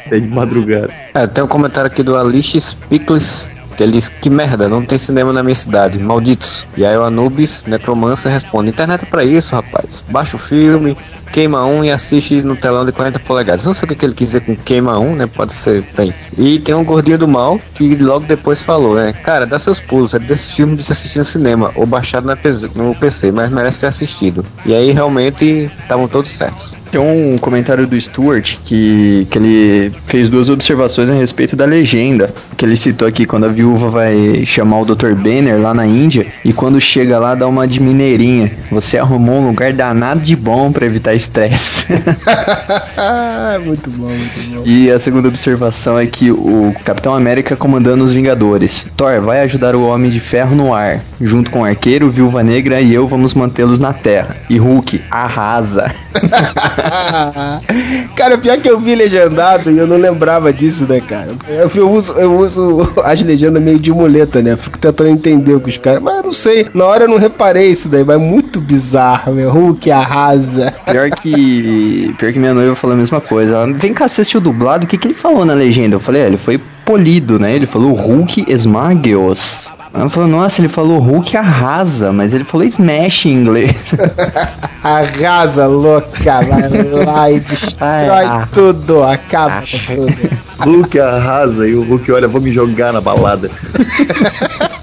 É 0.10 0.20
de 0.22 0.28
madrugada. 0.30 0.90
É, 1.14 1.28
tem 1.28 1.44
um 1.44 1.48
comentário 1.48 1.92
aqui 1.92 2.02
do 2.02 2.16
Alix 2.16 2.74
Pickles. 2.90 3.46
Que 3.78 3.84
ele 3.84 3.92
diz, 3.92 4.10
que 4.10 4.30
merda, 4.30 4.68
não 4.68 4.84
tem 4.84 4.98
cinema 4.98 5.32
na 5.32 5.44
minha 5.44 5.56
cidade, 5.56 6.00
malditos. 6.00 6.66
E 6.76 6.84
aí 6.84 6.98
o 6.98 7.04
Anubis, 7.04 7.64
necromancer, 7.66 8.32
responde, 8.32 8.70
internet 8.70 9.04
é 9.04 9.06
pra 9.06 9.24
isso, 9.24 9.56
rapaz. 9.56 10.04
Baixa 10.10 10.36
o 10.36 10.40
filme, 10.40 10.98
queima 11.28 11.66
um 11.66 11.84
e 11.84 11.92
assiste 11.92 12.42
no 12.42 12.56
telão 12.56 12.86
de 12.86 12.92
40 12.92 13.20
polegadas. 13.20 13.66
Não 13.66 13.74
sei 13.74 13.86
o 13.86 13.88
que, 13.88 13.96
que 13.96 14.06
ele 14.06 14.14
quis 14.14 14.28
dizer 14.28 14.42
com 14.42 14.56
queima 14.56 14.98
um, 15.00 15.16
né? 15.16 15.28
Pode 15.28 15.54
ser, 15.54 15.84
bem. 15.96 16.14
E 16.38 16.60
tem 16.60 16.74
um 16.74 16.84
gordinho 16.84 17.18
do 17.18 17.28
mal 17.28 17.60
que 17.76 17.96
logo 17.96 18.26
depois 18.26 18.62
falou, 18.62 18.96
né? 18.96 19.14
Cara, 19.14 19.46
dá 19.46 19.60
seus 19.60 19.80
pulos, 19.80 20.14
é 20.14 20.20
desse 20.20 20.54
filme 20.56 20.76
de 20.76 20.84
se 20.84 20.92
assistir 20.92 21.20
no 21.20 21.26
cinema, 21.26 21.72
ou 21.76 21.86
baixado 21.86 22.26
na 22.26 22.38
no 22.76 22.96
PC, 22.96 23.32
mas 23.32 23.52
merece 23.52 23.80
ser 23.80 23.88
assistido. 23.88 24.46
E 24.66 24.74
aí 24.74 24.92
realmente 24.92 25.70
estavam 25.80 26.08
todos 26.08 26.32
certos. 26.32 26.78
Tem 26.92 27.02
um 27.02 27.38
comentário 27.38 27.86
do 27.86 28.00
Stuart 28.00 28.58
que, 28.64 29.28
que 29.30 29.38
ele 29.38 29.92
fez 30.06 30.30
duas 30.30 30.50
observações 30.50 31.10
a 31.10 31.14
respeito 31.14 31.56
da 31.56 31.66
legenda. 31.66 32.34
Que 32.56 32.66
ele 32.66 32.76
citou 32.76 33.08
aqui 33.08 33.26
quando 33.26 33.46
a 33.46 33.50
viúva 33.50 33.90
vai 33.90 34.46
chamar 34.46 34.80
o 34.80 34.86
Dr. 34.86 35.14
Banner 35.14 35.60
lá 35.60 35.74
na 35.74 35.86
Índia 35.86 36.28
e 36.46 36.54
quando 36.54 36.80
chega 36.80 37.20
lá 37.20 37.36
dá 37.36 37.48
uma 37.48 37.68
de 37.68 37.82
mineirinha. 37.82 38.52
Você 38.72 38.98
arrumou 38.98 39.42
um 39.42 39.48
lugar 39.48 39.74
danado 39.74 40.22
de 40.22 40.36
bom 40.36 40.72
pra 40.72 40.86
evitar 40.86 41.14
estresse. 41.18 41.86
muito 43.66 43.90
bom, 43.92 44.08
muito 44.08 44.56
bom. 44.56 44.64
e 44.66 44.92
a 44.92 45.00
segunda 45.00 45.28
observação 45.28 46.00
é 46.00 46.06
que 46.06 46.32
o 46.32 46.74
Capitão 46.86 47.14
América 47.14 47.56
comandando 47.56 48.04
os 48.04 48.14
Vingadores. 48.14 48.86
Thor 48.96 49.22
vai 49.22 49.42
ajudar 49.42 49.76
o 49.76 49.86
Homem 49.86 50.10
de 50.10 50.20
Ferro 50.20 50.56
no 50.56 50.74
ar. 50.74 51.02
Junto 51.20 51.52
com 51.52 51.62
o 51.62 51.66
Arqueiro, 51.66 52.10
Viúva 52.10 52.44
Negra 52.44 52.80
e 52.80 52.94
eu 52.94 53.08
vamos 53.08 53.34
mantê-los 53.34 53.80
na 53.80 53.94
Terra. 53.94 54.38
E 54.50 54.58
Hulk 54.58 55.02
arrasa. 55.10 55.92
cara, 58.16 58.38
pior 58.38 58.58
que 58.58 58.70
eu 58.70 58.80
vi 58.80 58.96
legendado 58.96 59.72
e 59.72 59.78
eu 59.78 59.88
não 59.88 59.98
lembrava 59.98 60.54
disso, 60.54 60.86
né, 60.88 61.02
cara? 61.02 61.30
Eu, 61.48 61.70
eu 61.76 61.92
uso, 61.92 62.14
eu 62.14 62.38
uso 62.38 62.94
as 63.04 63.22
legendas 63.22 63.62
meio 63.62 63.80
de 63.80 63.92
muleta, 63.92 64.42
né? 64.42 64.56
Fico 64.56 64.78
tentando 64.78 65.10
entender 65.10 65.54
o 65.54 65.60
que 65.60 65.70
os 65.70 65.78
caras. 65.78 66.02
Mas 66.02 66.18
eu 66.18 66.24
não 66.24 66.34
sei, 66.34 66.68
na 66.74 66.86
hora 66.86 67.06
eu 67.06 67.10
não 67.10 67.18
reparei 67.18 67.72
isso 67.72 67.90
daí, 67.90 68.04
mas 68.04 68.16
é 68.16 68.20
muito 68.20 68.60
bizarro, 68.60 69.34
meu. 69.34 69.52
Hulk 69.52 69.90
arrasa. 69.92 70.74
Pior 70.90 71.07
que. 71.12 72.14
Pior 72.18 72.32
que 72.34 72.40
minha 72.40 72.54
noiva 72.54 72.76
falou 72.76 72.96
a 72.96 73.00
mesma 73.00 73.20
coisa. 73.22 73.54
Ela, 73.54 73.74
Vem 73.74 73.94
cá, 73.94 74.06
assistiu 74.06 74.40
dublado? 74.40 74.86
O 74.86 74.88
que, 74.88 74.98
que 74.98 75.08
ele 75.08 75.14
falou 75.14 75.46
na 75.46 75.54
legenda? 75.54 75.96
Eu 75.96 76.00
falei, 76.00 76.22
é, 76.24 76.28
ele 76.28 76.38
foi 76.38 76.60
polido, 76.86 77.38
né? 77.40 77.54
Ele 77.56 77.68
falou 77.68 77.94
Hulk 77.94 78.46
esmague-os. 78.48 79.72
Ela 79.94 80.10
falou, 80.10 80.30
nossa, 80.30 80.62
ele 80.62 80.68
falou 80.70 81.00
Hulk 81.00 81.36
arrasa, 81.38 82.12
mas 82.14 82.34
ele 82.34 82.44
falou 82.44 82.66
smash 82.66 83.26
em 83.26 83.34
inglês. 83.34 83.94
Arrasa, 84.84 85.66
louca, 85.66 86.42
vai 86.44 87.04
lá 87.06 87.32
e 87.32 87.40
destrói 87.40 88.26
Ah. 88.26 88.48
tudo, 88.54 89.04
acaba 89.04 89.64
tudo. 89.66 90.30
Hulk 90.60 91.00
arrasa 91.00 91.68
e 91.68 91.74
o 91.76 91.84
Hulk, 91.84 92.12
olha, 92.12 92.28
vou 92.28 92.40
me 92.42 92.52
jogar 92.52 92.94
na 92.94 93.02
balada. 93.02 93.50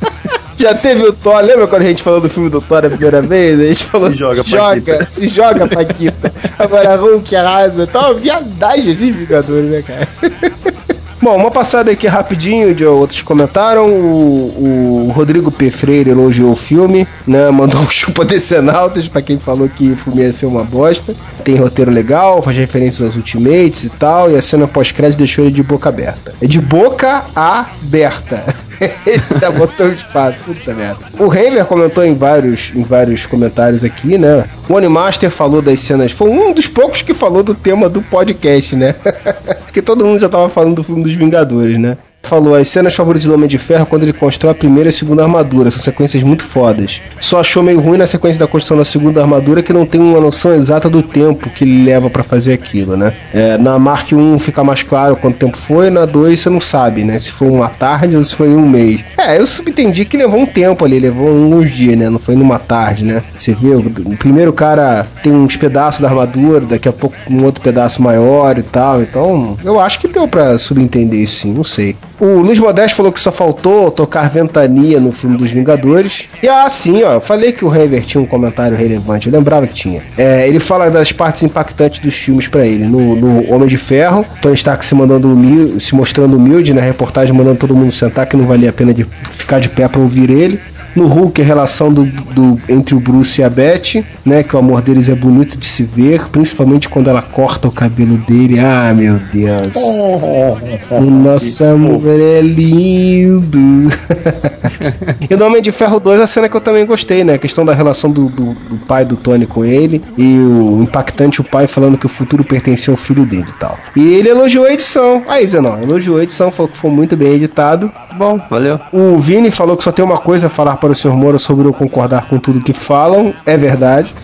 Já 0.64 0.74
teve 0.74 1.02
o 1.02 1.12
Thor, 1.12 1.42
lembra 1.42 1.66
quando 1.66 1.82
a 1.82 1.84
gente 1.84 2.02
falou 2.02 2.22
do 2.22 2.28
filme 2.30 2.48
do 2.48 2.58
Thor 2.58 2.86
a 2.86 2.88
primeira 2.88 3.20
vez? 3.20 3.60
A 3.60 3.64
gente 3.64 3.84
falou 3.84 4.10
Se 4.10 4.18
joga, 4.18 4.42
se 4.42 4.48
joga, 4.48 4.80
Paquita." 4.80 5.06
se 5.10 5.28
joga, 5.28 5.68
Paquita. 5.68 6.32
Agora 6.58 6.96
Hulk 6.96 7.36
arrasa. 7.36 7.86
Tá 7.86 8.08
uma 8.08 8.14
viadagem 8.14 8.90
esses 8.90 9.14
Vingadores, 9.14 9.70
né, 9.70 9.82
cara? 9.82 10.08
Bom, 11.20 11.36
uma 11.36 11.50
passada 11.50 11.90
aqui 11.90 12.06
rapidinho 12.06 12.74
de 12.74 12.84
outros 12.86 13.20
comentaram. 13.20 13.88
O, 13.90 15.08
o 15.08 15.12
Rodrigo 15.14 15.50
P. 15.50 15.70
Freire 15.70 16.10
elogiou 16.10 16.52
o 16.52 16.56
filme, 16.56 17.06
né? 17.26 17.50
Mandou 17.50 17.82
um 17.82 17.88
chupa 17.88 18.24
decenautas 18.24 19.06
pra 19.06 19.20
quem 19.20 19.38
falou 19.38 19.68
que 19.68 19.90
o 19.90 19.96
filme 19.96 20.22
ia 20.22 20.32
ser 20.32 20.46
uma 20.46 20.64
bosta. 20.64 21.14
Tem 21.44 21.56
roteiro 21.56 21.90
legal, 21.90 22.40
faz 22.40 22.56
referências 22.56 23.02
aos 23.02 23.16
Ultimates 23.16 23.84
e 23.84 23.90
tal, 23.90 24.30
e 24.30 24.36
a 24.36 24.40
cena 24.40 24.66
pós-crédito 24.66 25.18
deixou 25.18 25.44
ele 25.44 25.54
de 25.54 25.62
boca 25.62 25.90
aberta. 25.90 26.34
É 26.40 26.46
de 26.46 26.58
boca 26.58 27.22
aberta. 27.34 28.42
ele 29.06 29.22
ainda 29.32 29.50
botou 29.50 29.86
o 29.86 29.92
espaço, 29.92 30.38
puta 30.44 30.74
merda. 30.74 30.98
O 31.18 31.28
Raver 31.28 31.64
comentou 31.66 32.04
em 32.04 32.14
vários, 32.14 32.72
em 32.74 32.82
vários 32.82 33.26
comentários 33.26 33.84
aqui, 33.84 34.18
né? 34.18 34.44
O 34.68 34.76
Animaster 34.76 35.30
falou 35.30 35.60
das 35.60 35.80
cenas. 35.80 36.12
Foi 36.12 36.30
um 36.30 36.52
dos 36.52 36.66
poucos 36.66 37.02
que 37.02 37.14
falou 37.14 37.42
do 37.42 37.54
tema 37.54 37.88
do 37.88 38.02
podcast, 38.02 38.76
né? 38.76 38.94
Porque 39.64 39.82
todo 39.82 40.04
mundo 40.04 40.20
já 40.20 40.28
tava 40.28 40.48
falando 40.48 40.76
do 40.76 40.84
filme 40.84 41.02
dos 41.02 41.14
Vingadores, 41.14 41.78
né? 41.78 41.96
Falou, 42.24 42.54
as 42.54 42.68
cenas 42.68 42.94
favoritas 42.94 43.28
do 43.28 43.34
Homem 43.34 43.46
de 43.46 43.58
Ferro 43.58 43.86
quando 43.86 44.02
ele 44.02 44.12
constrói 44.12 44.52
a 44.52 44.54
primeira 44.54 44.88
e 44.88 44.90
a 44.90 44.92
segunda 44.92 45.22
armadura. 45.22 45.70
São 45.70 45.82
sequências 45.82 46.22
muito 46.22 46.42
fodas. 46.42 47.02
Só 47.20 47.40
achou 47.40 47.62
meio 47.62 47.80
ruim 47.80 47.98
na 47.98 48.06
sequência 48.06 48.40
da 48.40 48.46
construção 48.46 48.78
da 48.78 48.84
segunda 48.84 49.20
armadura 49.20 49.62
que 49.62 49.72
não 49.72 49.84
tem 49.84 50.00
uma 50.00 50.20
noção 50.20 50.52
exata 50.52 50.88
do 50.88 51.02
tempo 51.02 51.50
que 51.50 51.64
ele 51.64 51.84
leva 51.84 52.08
pra 52.08 52.24
fazer 52.24 52.54
aquilo, 52.54 52.96
né? 52.96 53.12
É, 53.32 53.58
na 53.58 53.78
Mark 53.78 54.10
1 54.12 54.38
fica 54.38 54.64
mais 54.64 54.82
claro 54.82 55.16
quanto 55.16 55.36
tempo 55.36 55.56
foi, 55.56 55.90
na 55.90 56.06
2 56.06 56.40
você 56.40 56.50
não 56.50 56.60
sabe, 56.60 57.04
né? 57.04 57.18
Se 57.18 57.30
foi 57.30 57.48
uma 57.48 57.68
tarde 57.68 58.16
ou 58.16 58.24
se 58.24 58.34
foi 58.34 58.48
um 58.48 58.66
mês. 58.66 59.04
É, 59.18 59.38
eu 59.38 59.46
subentendi 59.46 60.04
que 60.04 60.16
levou 60.16 60.40
um 60.40 60.46
tempo 60.46 60.84
ali, 60.84 60.98
levou 60.98 61.28
uns 61.28 61.70
dias, 61.70 61.96
né? 61.96 62.08
Não 62.08 62.18
foi 62.18 62.34
numa 62.34 62.58
tarde, 62.58 63.04
né? 63.04 63.22
Você 63.36 63.54
vê, 63.54 63.74
o, 63.74 64.16
primeiro 64.16 64.52
cara 64.52 65.06
tem 65.22 65.32
uns 65.32 65.56
pedaços 65.56 66.00
da 66.00 66.08
armadura, 66.08 66.60
daqui 66.60 66.88
a 66.88 66.92
pouco 66.92 67.14
um 67.30 67.44
outro 67.44 67.62
pedaço 67.62 68.02
maior 68.02 68.58
e 68.58 68.62
tal. 68.62 69.02
Então, 69.02 69.56
eu 69.62 69.78
acho 69.78 70.00
que 70.00 70.08
deu 70.08 70.26
pra 70.26 70.58
subentender 70.58 71.20
isso 71.20 71.34
sim, 71.34 71.52
não 71.52 71.64
sei. 71.64 71.96
O 72.20 72.38
Luiz 72.38 72.58
Modesto 72.58 72.96
falou 72.96 73.12
que 73.12 73.20
só 73.20 73.32
faltou 73.32 73.90
tocar 73.90 74.30
ventania 74.30 75.00
no 75.00 75.10
filme 75.10 75.36
dos 75.36 75.50
Vingadores. 75.50 76.28
E 76.42 76.48
ah, 76.48 76.68
sim, 76.68 77.02
ó, 77.02 77.14
eu 77.14 77.20
falei 77.20 77.52
que 77.52 77.64
o 77.64 77.74
Hever 77.74 78.04
tinha 78.04 78.22
um 78.22 78.26
comentário 78.26 78.76
relevante, 78.76 79.26
eu 79.26 79.32
lembrava 79.32 79.66
que 79.66 79.74
tinha. 79.74 80.02
É, 80.16 80.46
ele 80.46 80.60
fala 80.60 80.90
das 80.90 81.10
partes 81.10 81.42
impactantes 81.42 82.00
dos 82.00 82.14
filmes 82.14 82.46
pra 82.46 82.64
ele. 82.64 82.84
No, 82.84 83.16
no 83.16 83.52
Homem 83.52 83.68
de 83.68 83.76
Ferro, 83.76 84.24
Tony 84.40 84.54
Stark 84.54 84.84
se 84.84 84.94
mandando 84.94 85.34
se 85.80 85.94
mostrando 85.94 86.36
humilde 86.36 86.72
na 86.72 86.80
reportagem, 86.80 87.34
mandando 87.34 87.56
todo 87.56 87.74
mundo 87.74 87.90
sentar, 87.90 88.26
que 88.26 88.36
não 88.36 88.46
valia 88.46 88.70
a 88.70 88.72
pena 88.72 88.94
de 88.94 89.04
ficar 89.30 89.58
de 89.58 89.68
pé 89.68 89.88
pra 89.88 90.00
ouvir 90.00 90.30
ele. 90.30 90.60
No 90.96 91.06
Hulk, 91.06 91.40
a 91.40 91.44
relação 91.44 91.92
do, 91.92 92.04
do- 92.04 92.58
entre 92.68 92.94
o 92.94 93.00
Bruce 93.00 93.40
e 93.40 93.44
a 93.44 93.50
Beth, 93.50 94.04
né? 94.24 94.42
Que 94.42 94.54
o 94.54 94.58
amor 94.58 94.80
deles 94.82 95.08
é 95.08 95.14
bonito 95.14 95.58
de 95.58 95.66
se 95.66 95.82
ver, 95.82 96.28
principalmente 96.30 96.88
quando 96.88 97.08
ela 97.10 97.22
corta 97.22 97.68
o 97.68 97.72
cabelo 97.72 98.16
dele. 98.18 98.58
Ah, 98.60 98.92
meu 98.94 99.18
Deus. 99.32 99.76
o 100.90 101.00
nosso 101.10 101.64
amor 101.64 102.02
é 102.08 102.40
lindo. 102.40 103.58
e 105.30 105.36
no 105.36 105.46
Homem 105.46 105.62
de 105.62 105.72
Ferro 105.72 105.98
2, 106.00 106.20
a 106.20 106.26
cena 106.26 106.48
que 106.48 106.56
eu 106.56 106.60
também 106.60 106.86
gostei, 106.86 107.24
né? 107.24 107.34
A 107.34 107.38
questão 107.38 107.64
da 107.64 107.72
relação 107.72 108.10
do, 108.10 108.28
do- 108.28 108.54
do 108.54 108.76
pai 108.86 109.04
do 109.04 109.16
Tony 109.16 109.46
com 109.46 109.64
ele 109.64 110.02
e 110.16 110.38
o 110.38 110.82
impactante 110.82 111.40
o 111.40 111.44
pai 111.44 111.66
falando 111.66 111.98
que 111.98 112.06
o 112.06 112.08
futuro 112.08 112.44
pertencia 112.44 112.92
ao 112.92 112.96
filho 112.96 113.24
dele 113.26 113.46
e 113.48 113.58
tal. 113.58 113.78
E 113.96 114.14
ele 114.14 114.28
elogiou 114.28 114.64
a 114.66 114.72
edição. 114.72 115.22
Aí, 115.28 115.46
Zenon, 115.46 115.78
elogiou 115.82 116.18
a 116.18 116.22
edição, 116.22 116.50
falou 116.50 116.70
que 116.70 116.76
foi 116.76 116.90
muito 116.90 117.16
bem 117.16 117.32
editado. 117.34 117.90
Bom, 118.16 118.40
valeu. 118.50 118.78
O 118.92 119.18
Vini 119.18 119.50
falou 119.50 119.76
que 119.76 119.84
só 119.84 119.90
tem 119.92 120.04
uma 120.04 120.18
coisa 120.18 120.46
a 120.46 120.50
falar 120.50 120.76
para 120.84 120.92
o 120.92 120.94
Sr. 120.94 121.16
Moura 121.16 121.38
sobre 121.38 121.66
eu 121.66 121.72
concordar 121.72 122.28
com 122.28 122.38
tudo 122.38 122.60
que 122.60 122.74
falam. 122.74 123.32
É 123.46 123.56
verdade. 123.56 124.12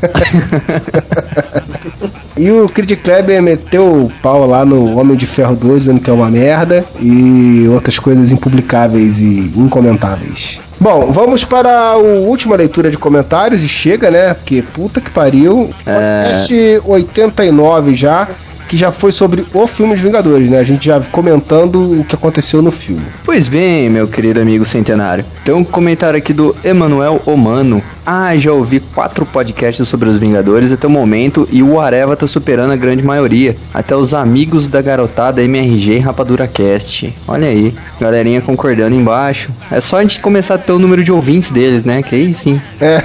E 2.37 2.51
o 2.51 2.67
Critic 2.71 3.03
Kleber 3.03 3.43
meteu 3.43 4.05
o 4.05 4.13
pau 4.23 4.47
lá 4.47 4.65
no 4.65 4.99
Homem 4.99 5.15
de 5.15 5.27
Ferro 5.27 5.55
2, 5.55 5.81
dizendo 5.81 6.01
que 6.01 6.09
é 6.09 6.13
uma 6.13 6.31
merda, 6.31 6.83
e 6.99 7.67
outras 7.69 7.99
coisas 7.99 8.33
impublicáveis 8.33 9.19
e 9.19 9.53
incomentáveis. 9.55 10.59
Bom, 10.81 11.13
vamos 11.13 11.45
para 11.45 11.71
a 11.71 11.97
última 11.99 12.57
leitura 12.57 12.91
de 12.91 12.97
comentários 12.97 13.63
e 13.63 13.69
chega, 13.69 14.11
né? 14.11 14.33
Porque 14.33 14.63
puta 14.63 15.03
que 15.03 15.11
pariu. 15.11 15.69
Podcast 15.85 16.81
89 16.87 17.95
já, 17.95 18.27
que 18.71 18.77
já 18.77 18.93
foi 18.93 19.11
sobre 19.11 19.45
o 19.53 19.67
filme 19.67 19.95
Os 19.95 20.01
Vingadores, 20.01 20.49
né? 20.49 20.61
A 20.61 20.63
gente 20.63 20.87
já 20.87 21.01
comentando 21.01 22.01
o 22.01 22.05
que 22.05 22.15
aconteceu 22.15 22.63
no 22.63 22.71
filme. 22.71 23.03
Pois 23.25 23.49
bem, 23.49 23.91
meu 23.91 24.07
querido 24.07 24.41
amigo 24.41 24.65
centenário. 24.65 25.25
Tem 25.45 25.53
um 25.53 25.65
comentário 25.65 26.17
aqui 26.17 26.33
do 26.33 26.55
Emanuel 26.63 27.21
Omano. 27.27 27.83
Ah, 28.07 28.37
já 28.37 28.53
ouvi 28.53 28.79
quatro 28.79 29.27
podcasts 29.27 29.89
sobre 29.89 30.09
os 30.09 30.19
Vingadores 30.19 30.71
até 30.71 30.87
o 30.87 30.91
momento 30.91 31.49
e 31.51 31.65
o 31.65 31.81
Areva 31.81 32.17
tá 32.17 32.29
superando 32.29 32.71
a 32.71 32.77
grande 32.77 33.03
maioria. 33.03 33.57
Até 33.75 33.97
os 33.97 34.15
amigos 34.15 34.69
da 34.69 34.81
garotada 34.81 35.43
MRG 35.43 35.99
Rapadura 35.99 36.47
Cast. 36.47 37.13
Olha 37.27 37.49
aí, 37.49 37.75
galerinha 38.01 38.41
concordando 38.41 38.95
embaixo. 38.95 39.51
É 39.69 39.81
só 39.81 39.97
a 39.97 40.03
gente 40.03 40.21
começar 40.21 40.55
a 40.55 40.59
ter 40.59 40.71
o 40.71 40.79
número 40.79 41.03
de 41.03 41.11
ouvintes 41.11 41.51
deles, 41.51 41.85
né? 41.85 42.05
Que 42.05 42.15
aí 42.15 42.33
sim. 42.33 42.63
É. 42.81 43.03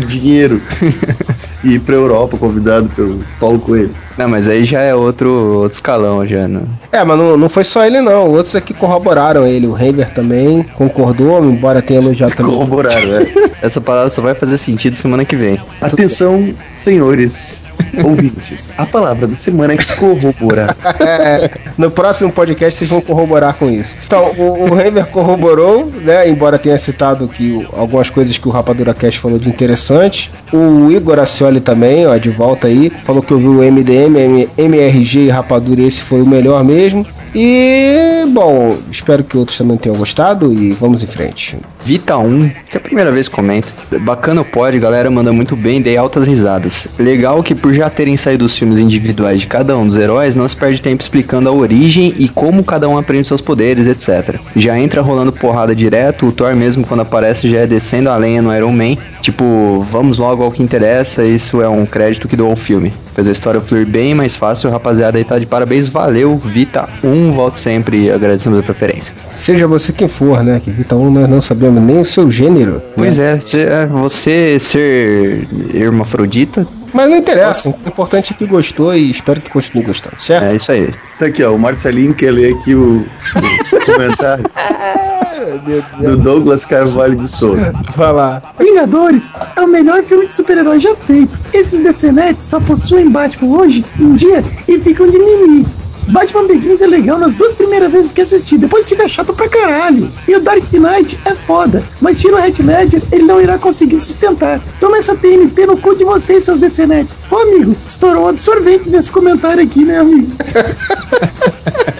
Dinheiro. 0.06 0.60
E 1.64 1.74
ir 1.74 1.80
pra 1.80 1.94
Europa, 1.94 2.36
convidado 2.36 2.88
pelo 2.90 3.20
Paulo 3.40 3.58
Coelho. 3.58 3.94
Não, 4.16 4.28
mas 4.28 4.48
aí 4.48 4.64
já 4.64 4.80
é 4.80 4.94
outro, 4.94 5.28
outro 5.30 5.76
escalão, 5.76 6.26
já. 6.26 6.46
Não. 6.46 6.62
É, 6.92 7.02
mas 7.02 7.18
não, 7.18 7.36
não 7.36 7.48
foi 7.48 7.64
só 7.64 7.84
ele 7.84 8.00
não, 8.00 8.30
outros 8.30 8.54
aqui 8.54 8.72
corroboraram 8.72 9.46
ele. 9.46 9.66
O 9.66 9.72
Reiber 9.72 10.12
também 10.12 10.62
concordou, 10.62 11.44
embora 11.44 11.82
tenha 11.82 12.00
elogiado 12.00 12.36
também. 12.36 12.52
Corroboraram, 12.52 13.06
né? 13.06 13.26
Essa 13.62 13.80
palavra 13.80 14.10
só 14.10 14.22
vai 14.22 14.34
fazer 14.34 14.58
sentido 14.58 14.94
semana 14.94 15.24
que 15.24 15.34
vem. 15.34 15.58
Atenção, 15.80 16.54
senhores 16.74 17.66
ouvintes. 18.02 18.70
A 18.76 18.86
palavra 18.86 19.26
da 19.26 19.36
semana 19.36 19.74
é 19.74 19.78
corroborar. 19.96 20.76
É, 21.00 21.50
no 21.76 21.90
próximo 21.90 22.32
podcast 22.32 22.78
vocês 22.78 22.90
vão 22.90 23.00
corroborar 23.00 23.54
com 23.54 23.70
isso. 23.70 23.96
Então, 24.06 24.32
o, 24.36 24.64
o 24.64 25.06
corroborou, 25.06 25.90
né? 26.02 26.28
Embora 26.28 26.58
tenha 26.58 26.78
citado 26.78 27.28
que 27.28 27.66
algumas 27.72 28.10
coisas 28.10 28.36
que 28.38 28.48
o 28.48 28.50
Rapadura 28.50 28.94
Cast 28.94 29.20
falou 29.20 29.38
de 29.38 29.48
interessante. 29.48 30.30
O 30.52 30.90
Igor 30.90 31.18
Acioli 31.18 31.60
também, 31.60 32.06
ó, 32.06 32.16
de 32.16 32.30
volta 32.30 32.68
aí, 32.68 32.90
falou 33.02 33.22
que 33.22 33.32
ouviu 33.32 33.52
o 33.52 33.72
MDM, 33.72 34.48
MRG 34.56 35.20
e 35.20 35.30
Rapadura 35.30 35.80
e 35.80 35.86
esse 35.86 36.02
foi 36.02 36.22
o 36.22 36.26
melhor 36.26 36.62
mesmo. 36.64 37.06
E, 37.34 38.24
bom, 38.28 38.78
espero 38.90 39.24
que 39.24 39.36
outros 39.36 39.58
também 39.58 39.76
tenham 39.76 39.96
gostado 39.96 40.52
e 40.52 40.72
vamos 40.72 41.02
em 41.02 41.06
frente. 41.06 41.58
Vita 41.84 42.16
1, 42.16 42.48
que 42.70 42.76
é 42.76 42.76
a 42.76 42.80
primeira 42.80 43.10
vez 43.10 43.26
que 43.26 43.34
comento. 43.34 43.74
Bacana 44.00 44.42
o 44.42 44.44
pod, 44.44 44.78
galera 44.78 45.10
manda 45.10 45.32
muito 45.32 45.56
bem, 45.56 45.82
dei 45.82 45.96
altas 45.96 46.28
risadas. 46.28 46.86
Legal 46.96 47.42
que 47.42 47.54
por 47.54 47.74
já 47.74 47.90
terem 47.90 48.16
saído 48.16 48.44
os 48.44 48.56
filmes 48.56 48.78
individuais 48.78 49.40
de 49.40 49.48
cada 49.48 49.76
um 49.76 49.86
dos 49.86 49.96
heróis, 49.96 50.36
não 50.36 50.48
se 50.48 50.56
perde 50.56 50.80
tempo 50.80 51.02
explicando 51.02 51.48
a 51.48 51.52
origem 51.52 52.14
e 52.16 52.28
como 52.28 52.62
cada 52.62 52.88
um 52.88 52.96
aprende 52.96 53.26
seus 53.26 53.40
poderes, 53.40 53.88
etc. 53.88 54.38
Já 54.54 54.78
entra 54.78 55.02
rolando 55.02 55.32
porrada 55.32 55.74
direto, 55.74 56.26
o 56.26 56.32
Thor 56.32 56.54
mesmo 56.54 56.86
quando 56.86 57.00
aparece 57.00 57.50
já 57.50 57.60
é 57.60 57.66
descendo 57.66 58.10
a 58.10 58.16
lenha 58.16 58.40
no 58.40 58.54
Iron 58.54 58.72
Man. 58.72 58.96
Tipo, 59.20 59.84
vamos 59.90 60.18
logo 60.18 60.44
ao 60.44 60.52
que 60.52 60.62
interessa, 60.62 61.24
isso 61.24 61.60
é 61.60 61.68
um 61.68 61.84
crédito 61.84 62.28
que 62.28 62.36
dou 62.36 62.48
ao 62.48 62.56
filme. 62.56 62.92
Fez 63.14 63.28
a 63.28 63.30
história 63.32 63.60
fluir 63.60 63.86
bem 63.86 64.14
mais 64.14 64.34
fácil, 64.34 64.70
rapaziada 64.70 65.16
aí 65.18 65.24
tá 65.24 65.38
de 65.38 65.46
parabéns, 65.46 65.86
valeu, 65.88 66.36
Vita 66.36 66.88
1, 67.02 67.30
volto 67.30 67.58
sempre 67.58 68.04
e 68.06 68.10
agradecemos 68.10 68.58
a 68.58 68.62
preferência. 68.62 69.14
Seja 69.28 69.68
você 69.68 69.92
quem 69.92 70.08
for, 70.08 70.42
né? 70.42 70.60
Que 70.62 70.70
Vita 70.70 70.96
1 70.96 71.10
nós 71.12 71.28
não 71.28 71.40
sabemos 71.40 71.80
nem 71.82 72.00
o 72.00 72.04
seu 72.04 72.28
gênero. 72.30 72.82
Pois 72.96 73.16
né? 73.18 73.36
é, 73.36 73.40
se- 73.40 73.60
é, 73.62 73.86
você 73.86 74.58
ser 74.58 75.46
hermafrodita, 75.72 76.66
Mas 76.92 77.08
não 77.08 77.16
interessa, 77.18 77.68
o 77.68 77.76
importante 77.86 78.32
é 78.32 78.36
que 78.36 78.46
gostou 78.46 78.94
e 78.94 79.10
espero 79.10 79.40
que 79.40 79.50
continue 79.50 79.84
gostando, 79.84 80.16
certo? 80.20 80.52
é 80.52 80.56
isso 80.56 80.72
aí. 80.72 80.90
Tá 81.18 81.26
aqui, 81.26 81.42
ó. 81.44 81.54
O 81.54 81.58
Marcelinho 81.58 82.14
quer 82.14 82.32
ler 82.32 82.54
aqui 82.54 82.74
o, 82.74 83.00
o 83.06 83.86
comentário 83.86 84.44
Meu 85.38 85.58
Deus 85.58 85.84
do. 85.98 86.16
Douglas 86.16 86.64
Carvalho 86.64 87.16
de 87.16 87.28
Souza. 87.28 87.72
Vai 87.96 88.12
lá. 88.12 88.42
Vingadores 88.58 89.32
é 89.56 89.60
o 89.60 89.68
melhor 89.68 90.02
filme 90.02 90.26
de 90.26 90.32
super-herói 90.32 90.78
já 90.78 90.94
feito. 90.94 91.38
Esses 91.52 91.80
DCNets 91.80 92.42
só 92.42 92.60
possuem 92.60 93.10
Batman 93.10 93.56
hoje 93.56 93.84
em 93.98 94.14
dia 94.14 94.44
e 94.68 94.78
ficam 94.78 95.08
de 95.08 95.18
mimi. 95.18 95.66
Batman 96.08 96.46
Begins 96.46 96.80
é 96.80 96.86
legal 96.86 97.18
nas 97.18 97.34
duas 97.34 97.54
primeiras 97.54 97.90
vezes 97.90 98.12
que 98.12 98.20
assisti, 98.20 98.58
depois 98.58 98.88
fica 98.88 99.08
chato 99.08 99.32
pra 99.32 99.48
caralho. 99.48 100.10
E 100.28 100.36
o 100.36 100.40
Dark 100.40 100.64
Knight 100.72 101.18
é 101.24 101.34
foda, 101.34 101.82
mas 102.00 102.20
tira 102.20 102.36
o 102.36 102.40
Red 102.40 102.54
Ledger, 102.62 103.02
ele 103.10 103.24
não 103.24 103.40
irá 103.40 103.58
conseguir 103.58 103.98
sustentar. 103.98 104.60
Toma 104.80 104.98
essa 104.98 105.14
TNT 105.14 105.66
no 105.66 105.76
cu 105.76 105.94
de 105.94 106.04
vocês, 106.04 106.44
seus 106.44 106.58
DCNets. 106.58 107.18
Ô 107.30 107.36
amigo, 107.36 107.76
estourou 107.86 108.24
um 108.24 108.28
absorvente 108.28 108.88
nesse 108.88 109.10
comentário 109.10 109.62
aqui, 109.62 109.84
né, 109.84 109.98
amigo? 109.98 110.32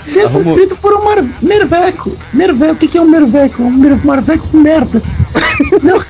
Esse 0.07 0.37
é 0.37 0.41
escrito 0.41 0.77
por 0.77 0.95
um 0.95 1.03
mar... 1.03 1.25
Merveco. 1.43 2.13
Merveco, 2.33 2.75
o 2.75 2.77
que, 2.77 2.87
que 2.87 2.99
é 2.99 3.01
um 3.01 3.09
Merveco? 3.09 3.63
Um 3.63 3.71
mer... 3.71 3.99
Marveco 4.05 4.47
com 4.49 4.59
merda. 4.59 5.03
Não, 5.83 6.01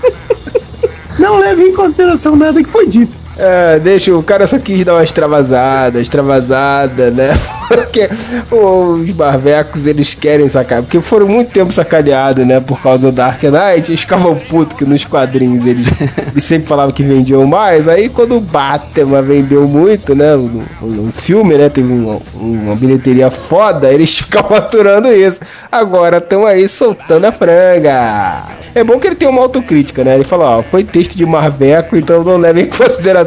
não 1.19 1.39
leve 1.39 1.63
em 1.63 1.73
consideração 1.73 2.37
nada 2.37 2.63
que 2.63 2.69
foi 2.69 2.87
dito. 2.87 3.24
É, 3.37 3.79
deixa, 3.81 4.15
o 4.15 4.23
cara 4.23 4.47
só 4.47 4.59
quis 4.59 4.85
dar 4.85 4.95
uma 4.95 5.03
extravasada, 5.03 6.01
extravasada, 6.01 7.11
né? 7.11 7.31
Porque 7.67 8.09
os 8.51 9.11
barvecos 9.13 9.87
eles 9.87 10.15
querem 10.15 10.49
sacar, 10.49 10.83
porque 10.83 11.01
foram 11.01 11.27
muito 11.27 11.51
tempo 11.51 11.73
sacaneados, 11.73 12.47
né? 12.47 12.61
Por 12.61 12.81
causa 12.81 13.11
do 13.11 13.13
Dark 13.13 13.43
Knight, 13.43 13.91
eles 13.91 14.01
ficavam 14.01 14.37
putos 14.37 14.77
que 14.77 14.85
nos 14.85 15.05
quadrinhos 15.05 15.65
eles, 15.65 15.87
eles 16.31 16.45
sempre 16.45 16.69
falavam 16.69 16.93
que 16.93 17.03
vendiam 17.03 17.47
mais. 17.47 17.89
Aí 17.89 18.11
quando 18.11 18.37
o 18.37 18.41
Batman 18.41 19.23
vendeu 19.23 19.67
muito, 19.67 20.15
né? 20.15 20.35
O, 20.37 21.11
filme, 21.11 21.57
né? 21.57 21.71
Teve 21.71 21.91
uma, 21.91 22.77
bilheteria 22.77 23.31
foda, 23.31 23.91
eles 23.91 24.19
ficavam 24.21 24.59
aturando 24.59 25.11
isso. 25.11 25.41
Agora 25.73 26.19
estão 26.19 26.45
aí 26.45 26.69
soltando 26.69 27.25
a 27.25 27.33
franga. 27.33 28.45
É 28.75 28.85
bom 28.85 28.99
que 28.99 29.07
ele 29.07 29.17
tem 29.17 29.29
uma 29.29 29.41
autocrítica, 29.41 30.05
né? 30.05 30.17
Ele 30.17 30.25
falou, 30.25 30.47
ó, 30.47 30.63
foi 30.63 30.85
texto 30.85 31.17
de 31.17 31.25
Marveco, 31.25 31.97
então 31.97 32.23
não 32.23 32.37
leve 32.37 32.63
em 32.63 32.67
consideração. 32.67 33.24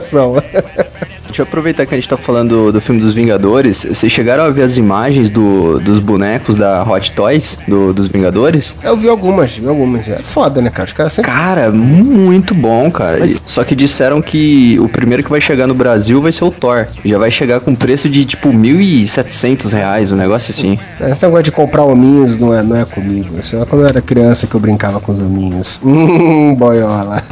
Deixa 1.28 1.41
eu 1.41 1.44
aproveitar 1.44 1.86
que 1.86 1.94
a 1.94 1.98
gente 1.98 2.07
tá 2.10 2.15
falando 2.15 2.49
do, 2.68 2.72
do 2.74 2.82
filme 2.82 3.02
dos 3.02 3.14
Vingadores. 3.14 3.84
Vocês 3.84 4.11
chegaram 4.11 4.45
a 4.45 4.49
ver 4.49 4.64
as 4.64 4.78
imagens 4.78 5.30
do, 5.30 5.78
dos 5.80 5.99
bonecos 5.99 6.56
da 6.56 6.82
Hot 6.84 7.11
Toys, 7.11 7.57
do- 7.68 7.94
dos 7.94 8.07
Vingadores? 8.07 8.74
Eu 8.82 8.95
vi 8.95 9.10
algumas, 9.10 9.56
vi 9.57 9.68
algumas. 9.68 10.07
É 10.07 10.19
foda, 10.24 10.61
né, 10.61 10.69
cara? 10.69 10.88
Os 10.88 10.94
caras 10.94 11.11
sempre. 11.14 11.30
Cara, 11.30 11.69
muito 11.72 12.56
bom, 12.56 12.90
cara. 12.90 13.18
Mas- 13.19 13.41
Só 13.45 13.64
que 13.65 13.76
disseram 13.76 14.22
que 14.22 14.80
o 14.80 14.88
primeiro 14.88 15.22
que 15.22 15.30
vai 15.30 15.41
chegar 15.41 15.68
no 15.68 15.76
Brasil 15.76 16.22
vai 16.22 16.32
ser 16.32 16.45
o 16.45 16.49
Thor. 16.52 16.88
Já 17.03 17.18
vai 17.18 17.30
chegar 17.30 17.60
com 17.60 17.76
preço 17.76 18.07
de 18.10 18.26
tipo 18.26 18.49
1.700 18.49 19.72
reais, 19.74 20.11
um 20.14 20.15
negócio 20.15 20.52
assim. 20.52 20.80
Esse 20.99 21.24
negócio 21.26 21.44
de 21.44 21.52
comprar 21.52 21.84
hominhos 21.84 22.38
não 22.40 22.53
é, 22.56 22.64
não 22.64 22.78
é 22.78 22.86
comigo. 22.86 23.38
Isso 23.38 23.57
é 23.57 23.65
quando 23.65 23.82
eu 23.82 23.88
era 23.90 24.02
criança 24.02 24.48
que 24.48 24.56
eu 24.56 24.60
brincava 24.61 24.99
com 25.02 25.11
os 25.11 25.19
hominhos. 25.19 25.80
Hum, 25.88 26.56
boiola. 26.56 27.22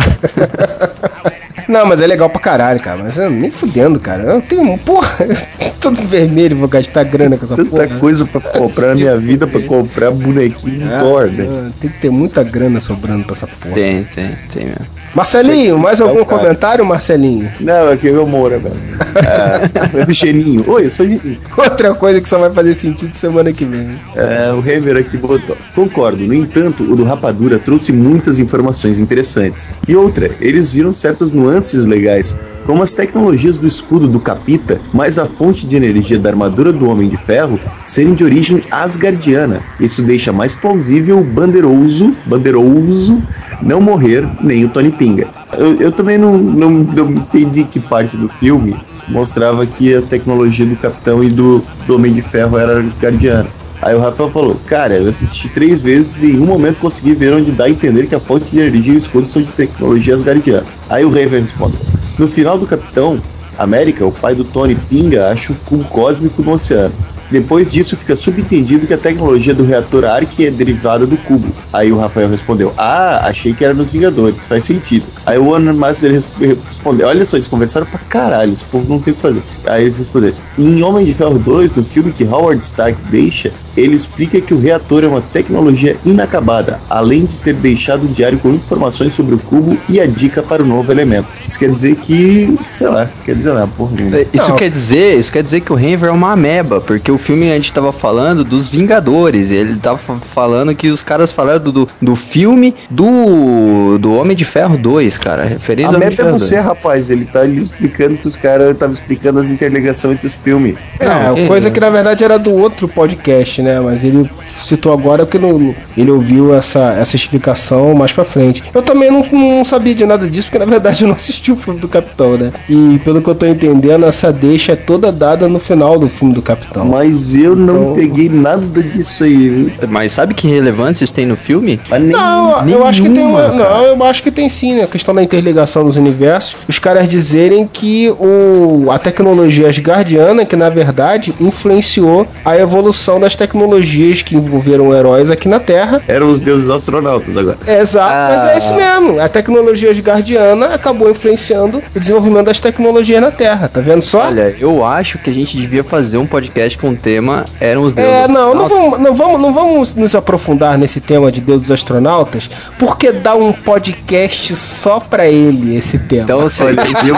Não, 1.67 1.85
mas 1.85 2.01
é 2.01 2.07
legal 2.07 2.29
pra 2.29 2.39
caralho, 2.39 2.79
cara. 2.79 3.01
Mas 3.03 3.17
eu 3.17 3.29
nem 3.29 3.49
fudendo, 3.51 3.99
cara. 3.99 4.23
Eu 4.23 4.41
tenho. 4.41 4.77
Porra, 4.79 5.27
todo 5.81 6.01
vermelho, 6.07 6.55
vou 6.57 6.67
gastar 6.67 7.03
grana 7.03 7.37
com 7.37 7.45
essa 7.45 7.55
Tanta 7.55 7.69
porra. 7.69 7.87
coisa 7.99 8.25
pra 8.25 8.41
comprar 8.51 8.87
na 8.89 8.95
minha 8.95 9.17
vida 9.17 9.47
pra 9.47 9.59
comprar 9.61 10.11
bonequinho 10.11 10.79
de 10.79 10.93
Ah, 10.93 10.99
Thor, 10.99 11.27
né? 11.27 11.43
não, 11.49 11.71
Tem 11.71 11.89
que 11.89 11.99
ter 11.99 12.09
muita 12.09 12.43
grana 12.43 12.79
sobrando 12.79 13.23
pra 13.23 13.33
essa 13.33 13.47
porra. 13.47 13.75
Tem, 13.75 14.03
tem, 14.15 14.29
tem 14.53 14.65
mesmo. 14.65 14.95
Marcelinho, 15.15 15.77
mais 15.79 16.01
algum 16.01 16.25
cara. 16.25 16.41
comentário, 16.41 16.85
Marcelinho? 16.85 17.49
Não, 17.61 17.89
aqui 17.89 18.09
é 18.09 18.11
o 18.11 18.27
Moura, 18.27 18.59
velho. 18.59 18.75
É, 19.15 20.03
o 20.09 20.11
Geninho. 20.11 20.65
Oi, 20.69 20.85
eu 20.87 20.91
sou 20.91 21.05
Geninho. 21.05 21.37
Outra 21.57 21.93
coisa 21.95 22.19
que 22.19 22.27
só 22.27 22.37
vai 22.37 22.51
fazer 22.51 22.75
sentido 22.75 23.13
semana 23.15 23.53
que 23.53 23.63
vem. 23.63 23.97
É, 24.13 24.51
o 24.51 24.59
Hever 24.59 24.97
aqui 24.97 25.15
botou. 25.15 25.55
Concordo, 25.73 26.21
no 26.21 26.33
entanto, 26.33 26.83
o 26.83 26.97
do 26.97 27.05
Rapadura 27.05 27.57
trouxe 27.57 27.93
muitas 27.93 28.39
informações 28.41 28.99
interessantes. 28.99 29.69
E 29.87 29.95
outra, 29.95 30.29
eles 30.41 30.73
viram 30.73 30.91
certas 30.91 31.31
nuances 31.31 31.54
legais, 31.85 32.35
como 32.65 32.83
as 32.83 32.93
tecnologias 32.93 33.57
do 33.57 33.67
escudo 33.67 34.07
do 34.07 34.19
Capita, 34.19 34.81
mais 34.93 35.17
a 35.17 35.25
fonte 35.25 35.65
de 35.65 35.75
energia 35.75 36.19
da 36.19 36.29
armadura 36.29 36.73
do 36.73 36.89
Homem 36.89 37.07
de 37.07 37.15
Ferro 37.15 37.59
serem 37.85 38.13
de 38.13 38.23
origem 38.23 38.63
asgardiana. 38.69 39.63
Isso 39.79 40.01
deixa 40.01 40.33
mais 40.33 40.53
plausível 40.53 41.19
o 41.19 41.23
Bandeiroso, 41.23 42.15
Bandeiroso 42.25 43.21
não 43.61 43.79
morrer, 43.79 44.27
nem 44.43 44.65
o 44.65 44.69
Tony 44.69 44.91
Pinga. 44.91 45.27
Eu, 45.57 45.75
eu 45.77 45.91
também 45.91 46.17
não, 46.17 46.37
não, 46.37 46.69
não 46.69 47.11
entendi 47.11 47.63
que 47.63 47.79
parte 47.79 48.17
do 48.17 48.27
filme 48.27 48.75
mostrava 49.07 49.65
que 49.65 49.95
a 49.95 50.01
tecnologia 50.01 50.65
do 50.65 50.75
Capitão 50.75 51.23
e 51.23 51.29
do, 51.29 51.63
do 51.87 51.95
Homem 51.95 52.11
de 52.11 52.21
Ferro 52.21 52.57
era 52.57 52.79
asgardiana. 52.79 53.47
Aí 53.85 53.93
o 53.93 53.99
Rafael 53.99 54.31
falou, 54.31 54.59
cara, 54.65 54.95
eu 54.95 55.07
assisti 55.07 55.47
três 55.47 55.79
vezes 55.79 56.15
e 56.17 56.25
em 56.25 56.33
nenhum 56.33 56.47
momento 56.47 56.79
consegui 56.79 57.13
ver 57.13 57.31
onde 57.33 57.51
dá 57.51 57.65
a 57.65 57.69
entender 57.69 58.07
que 58.07 58.15
a 58.15 58.19
fonte 58.19 58.45
de 58.49 58.59
energia 58.59 58.93
e 58.93 58.95
o 58.95 58.97
escudo 58.97 59.27
são 59.27 59.43
de 59.43 59.51
tecnologia 59.53 60.15
asgardiana. 60.15 60.65
Aí 60.89 61.05
o 61.05 61.09
Raven 61.09 61.41
respondeu, 61.41 61.79
no 62.17 62.27
final 62.27 62.57
do 62.57 62.65
Capitão 62.65 63.21
América, 63.59 64.03
o 64.03 64.11
pai 64.11 64.33
do 64.33 64.43
Tony 64.43 64.73
Pinga 64.75 65.29
acha 65.29 65.53
o 65.53 65.55
cubo 65.57 65.83
cósmico 65.85 66.41
no 66.41 66.53
oceano. 66.53 66.91
Depois 67.29 67.71
disso, 67.71 67.95
fica 67.97 68.15
subentendido 68.15 68.85
que 68.85 68.93
a 68.93 68.97
tecnologia 68.97 69.53
do 69.53 69.63
reator 69.63 70.05
Ark 70.05 70.45
é 70.45 70.51
derivada 70.51 71.05
do 71.07 71.17
cubo. 71.17 71.47
Aí 71.73 71.91
o 71.91 71.97
Rafael 71.97 72.29
respondeu: 72.29 72.71
Ah, 72.77 73.21
achei 73.27 73.51
que 73.51 73.65
era 73.65 73.73
nos 73.73 73.89
Vingadores, 73.91 74.45
faz 74.45 74.63
sentido. 74.63 75.05
Aí 75.25 75.37
o 75.37 75.45
Warner 75.49 75.73
Master 75.75 76.11
res- 76.11 76.27
respondeu: 76.39 77.07
Olha 77.07 77.25
só, 77.25 77.35
eles 77.37 77.47
conversaram 77.47 77.87
pra 77.87 77.99
caralho, 78.07 78.53
esse 78.53 78.63
povo 78.65 78.85
não 78.87 78.99
tem 78.99 79.11
o 79.11 79.15
que 79.15 79.21
fazer. 79.23 79.41
Aí 79.65 79.83
eles 79.83 79.97
responderam: 79.97 80.35
Em 80.57 80.83
Homem 80.83 81.03
de 81.03 81.15
Ferro 81.15 81.39
2, 81.39 81.75
no 81.75 81.83
filme 81.83 82.11
que 82.11 82.23
Howard 82.25 82.63
Stark 82.63 82.95
deixa, 83.09 83.51
ele 83.75 83.95
explica 83.95 84.39
que 84.41 84.53
o 84.53 84.59
reator 84.59 85.03
é 85.03 85.07
uma 85.07 85.21
tecnologia 85.21 85.95
inacabada, 86.05 86.79
além 86.89 87.25
de 87.25 87.35
ter 87.37 87.53
deixado 87.53 88.03
o 88.05 88.07
diário 88.07 88.37
com 88.39 88.49
informações 88.49 89.13
sobre 89.13 89.35
o 89.35 89.39
cubo 89.39 89.77
e 89.89 89.99
a 89.99 90.05
dica 90.05 90.41
para 90.41 90.63
o 90.63 90.65
novo 90.65 90.91
elemento. 90.91 91.27
Isso 91.47 91.59
quer 91.59 91.69
dizer 91.69 91.95
que, 91.95 92.57
sei 92.73 92.87
lá, 92.87 93.09
quer 93.23 93.35
dizer 93.35 93.53
nada, 93.53 93.67
porra 93.67 93.91
nenhuma. 93.95 94.19
Isso 94.33 94.53
quer 94.55 94.69
dizer, 94.69 95.19
isso 95.19 95.31
quer 95.31 95.43
dizer 95.43 95.61
que 95.61 95.71
o 95.73 95.79
Henry 95.79 96.05
é 96.05 96.11
uma 96.11 96.31
ameba, 96.33 96.79
porque 96.81 97.11
o 97.11 97.17
filme 97.17 97.51
a 97.51 97.55
gente 97.55 97.71
tava 97.73 97.91
falando 97.91 98.43
dos 98.43 98.67
Vingadores, 98.67 99.51
e 99.51 99.55
ele 99.55 99.75
tava 99.77 99.97
fa- 99.97 100.17
falando 100.33 100.73
que 100.75 100.89
os 100.89 101.03
caras 101.03 101.31
falaram 101.31 101.59
do, 101.59 101.71
do, 101.71 101.89
do 102.01 102.15
filme 102.15 102.73
do, 102.89 103.97
do 103.97 104.13
Homem 104.13 104.35
de 104.35 104.45
Ferro 104.45 104.77
2, 104.77 105.17
cara, 105.17 105.43
referência 105.43 105.89
A 105.89 105.95
ao 105.95 105.95
Homem 106.01 106.09
de 106.15 106.21
é 106.21 106.31
você, 106.31 106.59
rapaz. 106.59 107.09
Ele 107.09 107.25
tá 107.25 107.41
ali 107.41 107.59
explicando 107.59 108.17
que 108.17 108.27
os 108.27 108.35
caras 108.35 108.71
estavam 108.73 108.93
explicando 108.93 109.39
as 109.39 109.51
interligações 109.51 110.15
entre 110.15 110.27
os 110.27 110.33
filmes. 110.33 110.75
É, 110.99 111.47
coisa 111.47 111.69
que 111.71 111.79
na 111.79 111.89
verdade 111.89 112.23
era 112.23 112.37
do 112.37 112.53
outro 112.53 112.87
podcast, 112.87 113.61
né? 113.61 113.64
Mas 113.81 114.03
ele 114.03 114.29
citou 114.43 114.91
agora 114.93 115.25
que 115.25 115.37
não, 115.37 115.73
ele 115.97 116.11
ouviu 116.11 116.53
essa, 116.53 116.93
essa 116.99 117.15
explicação 117.15 117.93
mais 117.93 118.11
pra 118.13 118.25
frente. 118.25 118.63
Eu 118.73 118.81
também 118.81 119.11
não, 119.11 119.23
não 119.31 119.65
sabia 119.65 119.93
de 119.95 120.05
nada 120.05 120.29
disso, 120.29 120.47
porque 120.47 120.59
na 120.59 120.65
verdade 120.69 121.03
eu 121.03 121.07
não 121.07 121.15
assisti 121.15 121.51
o 121.51 121.55
filme 121.55 121.79
do 121.79 121.87
Capitão, 121.87 122.37
né? 122.37 122.51
E 122.69 122.99
pelo 123.03 123.21
que 123.21 123.29
eu 123.29 123.35
tô 123.35 123.45
entendendo, 123.45 124.05
essa 124.05 124.31
deixa 124.31 124.73
é 124.73 124.75
toda 124.75 125.11
dada 125.11 125.47
no 125.47 125.59
final 125.59 125.97
do 125.99 126.09
filme 126.09 126.33
do 126.33 126.41
Capitão. 126.41 126.85
Mas 126.85 127.33
eu 127.35 127.55
não 127.55 127.75
Então- 127.75 127.93
peguei 127.95 128.29
nada 128.29 128.83
disso 128.83 129.23
aí. 129.23 129.49
viu? 129.49 129.71
Mas 129.89 130.13
sabe 130.13 130.33
que 130.33 130.47
relevância 130.47 131.03
isso 131.03 131.13
tem 131.13 131.25
no 131.25 131.35
filme? 131.35 131.79
Nem- 131.91 132.01
Não, 132.11 132.67
eu 132.67 132.85
acho 132.85 133.01
que 133.01 133.09
tem 133.09 133.23
uma. 133.25 133.47
Nenhuma. 133.47 133.69
Não, 133.69 133.83
eu 133.85 134.03
acho 134.03 134.23
que 134.23 134.31
tem 134.31 134.47
sim, 134.49 134.75
né? 134.75 134.83
A 134.83 134.87
questão 134.87 135.13
da 135.13 135.23
interligação 135.23 135.83
dos 135.85 135.97
universos. 135.97 136.55
Os 136.67 136.79
caras 136.79 137.07
dizerem 137.09 137.67
que 137.71 138.09
o, 138.19 138.87
a 138.91 138.97
tecnologia 138.99 139.67
asgardiana, 139.67 140.45
que 140.45 140.55
na 140.55 140.69
verdade 140.69 141.33
influenciou 141.39 142.27
a 142.43 142.57
evolução 142.57 143.19
das 143.19 143.35
tecnologias 143.35 143.54
que 143.59 144.35
envolveram 144.35 144.93
heróis 144.93 145.29
aqui 145.29 145.47
na 145.47 145.59
Terra. 145.59 146.01
Eram 146.07 146.29
os 146.29 146.39
deuses 146.39 146.69
astronautas 146.69 147.37
agora. 147.37 147.57
É, 147.65 147.79
exato, 147.79 148.13
mas 148.33 148.45
é 148.45 148.57
isso 148.57 148.73
mesmo. 148.75 149.19
A 149.19 149.29
tecnologia 149.29 149.89
asgardiana 149.91 150.67
acabou 150.67 151.09
influenciando 151.09 151.81
o 151.95 151.99
desenvolvimento 151.99 152.45
das 152.45 152.59
tecnologias 152.59 153.21
na 153.21 153.31
Terra, 153.31 153.67
tá 153.67 153.79
vendo 153.81 154.01
só? 154.01 154.23
Olha, 154.25 154.55
eu 154.59 154.83
acho 154.85 155.17
que 155.19 155.29
a 155.29 155.33
gente 155.33 155.57
devia 155.57 155.83
fazer 155.83 156.17
um 156.17 156.25
podcast 156.25 156.77
com 156.77 156.89
o 156.89 156.95
tema 156.95 157.45
Eram 157.59 157.83
os 157.83 157.93
Deuses. 157.93 158.13
É, 158.13 158.27
não, 158.27 158.53
não 158.53 158.65
Astronautas. 158.65 158.77
vamos, 158.77 158.99
não, 158.99 159.13
vamos, 159.15 159.41
não 159.41 159.53
vamos 159.53 159.95
nos 159.95 160.15
aprofundar 160.15 160.77
nesse 160.77 160.99
tema 160.99 161.31
de 161.31 161.41
Deus 161.41 161.61
dos 161.63 161.71
astronautas, 161.71 162.49
porque 162.77 163.11
dá 163.11 163.35
um 163.35 163.51
podcast 163.53 164.55
só 164.55 164.99
pra 164.99 165.27
ele 165.27 165.75
esse 165.77 165.97
tema. 165.99 166.23
Então, 166.23 166.41
você, 166.41 166.63
Olha, 166.63 166.81
eu, 167.05 167.15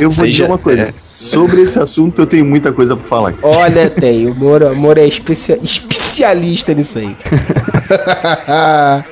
eu 0.00 0.10
vou 0.10 0.24
Seja- 0.24 0.30
dizer 0.30 0.44
uma 0.46 0.58
coisa. 0.58 0.82
é. 0.82 0.94
Sobre 1.12 1.60
esse 1.60 1.78
assunto 1.78 2.22
eu 2.22 2.26
tenho 2.26 2.42
muita 2.44 2.72
coisa 2.72 2.96
pra 2.96 3.04
falar. 3.04 3.34
Olha, 3.42 3.90
tem. 3.90 4.26
O 4.26 4.34
Moro, 4.34 4.68
o 4.72 4.74
Moro 4.76 4.98
é 4.98 5.04
especia- 5.06 5.58
especialista 5.62 6.74
nisso 6.74 6.98
aí. 6.98 7.16
Ah, 8.48 9.02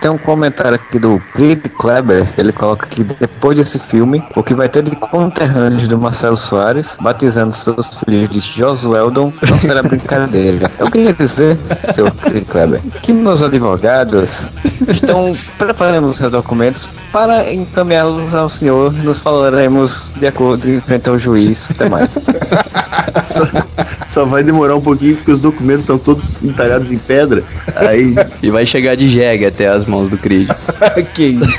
tem 0.00 0.10
um 0.10 0.18
comentário 0.18 0.74
aqui 0.74 0.98
do 0.98 1.20
Creed 1.32 1.66
Kleber, 1.78 2.32
ele 2.36 2.52
coloca 2.52 2.86
que 2.86 3.02
depois 3.02 3.56
desse 3.56 3.78
filme, 3.78 4.22
o 4.34 4.42
que 4.42 4.54
vai 4.54 4.68
ter 4.68 4.82
de 4.82 4.94
conterrâneos 4.94 5.88
do 5.88 5.98
Marcelo 5.98 6.36
Soares, 6.36 6.96
batizando 7.00 7.52
seus 7.52 7.96
filhos 7.96 8.28
de 8.28 8.40
Josueldon, 8.40 9.32
não 9.48 9.58
será 9.58 9.82
brincadeira. 9.82 10.70
Eu 10.78 10.90
queria 10.90 11.12
dizer, 11.12 11.56
seu 11.94 12.10
Creed 12.10 12.46
Kleber, 12.46 12.80
que 13.02 13.12
meus 13.12 13.42
advogados 13.42 14.48
estão 14.88 15.36
preparando 15.58 16.12
seus 16.12 16.30
documentos 16.30 16.86
para 17.12 17.52
encaminhá-los 17.52 18.34
ao 18.34 18.48
senhor, 18.48 18.92
nos 18.92 19.18
falaremos 19.18 20.08
de 20.16 20.26
acordo 20.26 20.80
frente 20.82 21.08
ao 21.08 21.18
juiz. 21.18 21.58
Até 21.70 21.88
mais. 21.88 22.10
Só, 23.24 23.42
só 24.06 24.24
vai 24.24 24.42
demorar 24.44 24.76
um 24.76 24.80
pouquinho 24.80 25.16
porque 25.16 25.32
os 25.32 25.40
documentos 25.40 25.84
são 25.86 25.98
todos 25.98 26.40
entalhados 26.42 26.92
em 26.92 26.98
pedra. 26.98 27.42
Aí 27.76 28.14
E 28.42 28.50
vai 28.50 28.64
chegar 28.64 28.94
de 28.96 29.08
jegue 29.08 29.46
até 29.46 29.66
as 29.66 29.84
mãos 29.84 30.08
do 30.08 30.16
Creed. 30.16 30.48
que 31.14 31.22
isso. 31.24 31.52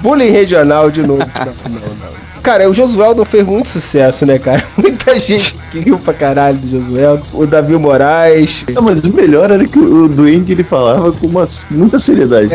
Bullying 0.00 0.30
regional 0.30 0.90
de 0.90 1.02
novo. 1.02 1.20
Não, 1.34 1.70
não, 1.70 1.80
não. 1.80 2.17
Cara, 2.42 2.68
o 2.68 2.74
Josueldo 2.74 3.24
fez 3.24 3.44
muito 3.44 3.68
sucesso, 3.68 4.24
né, 4.26 4.38
cara? 4.38 4.62
Muita 4.76 5.18
gente 5.18 5.54
que 5.70 5.80
riu 5.80 5.98
pra 5.98 6.14
caralho 6.14 6.56
do 6.58 6.68
Josueldo. 6.68 7.22
O 7.32 7.46
Davi 7.46 7.76
Moraes. 7.76 8.64
Não, 8.72 8.82
mas 8.82 9.00
o 9.02 9.12
melhor 9.12 9.50
era 9.50 9.66
que 9.66 9.78
o 9.78 10.08
Duende 10.08 10.52
ele 10.52 10.62
falava 10.64 11.12
com 11.12 11.26
uma, 11.26 11.44
muita 11.70 11.98
seriedade. 11.98 12.50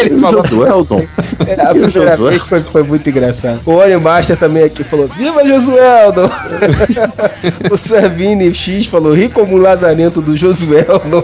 Ele 0.00 0.16
É, 0.16 0.18
falou- 0.18 0.42
Josué 0.46 0.68
Elton. 0.70 1.04
É, 1.46 1.60
a 1.66 1.72
o 1.72 1.74
primeira 1.74 2.16
vez 2.16 2.42
foi, 2.42 2.60
foi 2.62 2.82
muito 2.84 3.08
engraçado. 3.10 3.60
O 3.66 3.72
Oni 3.72 3.96
Master 3.96 4.36
também 4.36 4.62
aqui 4.64 4.82
falou: 4.84 5.06
Viva 5.08 5.44
Josueldo! 5.44 6.30
o 7.70 7.76
Servini 7.76 8.52
X 8.54 8.86
falou: 8.86 9.12
Ri 9.12 9.28
como 9.28 9.54
um 9.56 9.58
lazarento 9.58 10.20
do 10.22 10.36
Josueldo. 10.36 11.22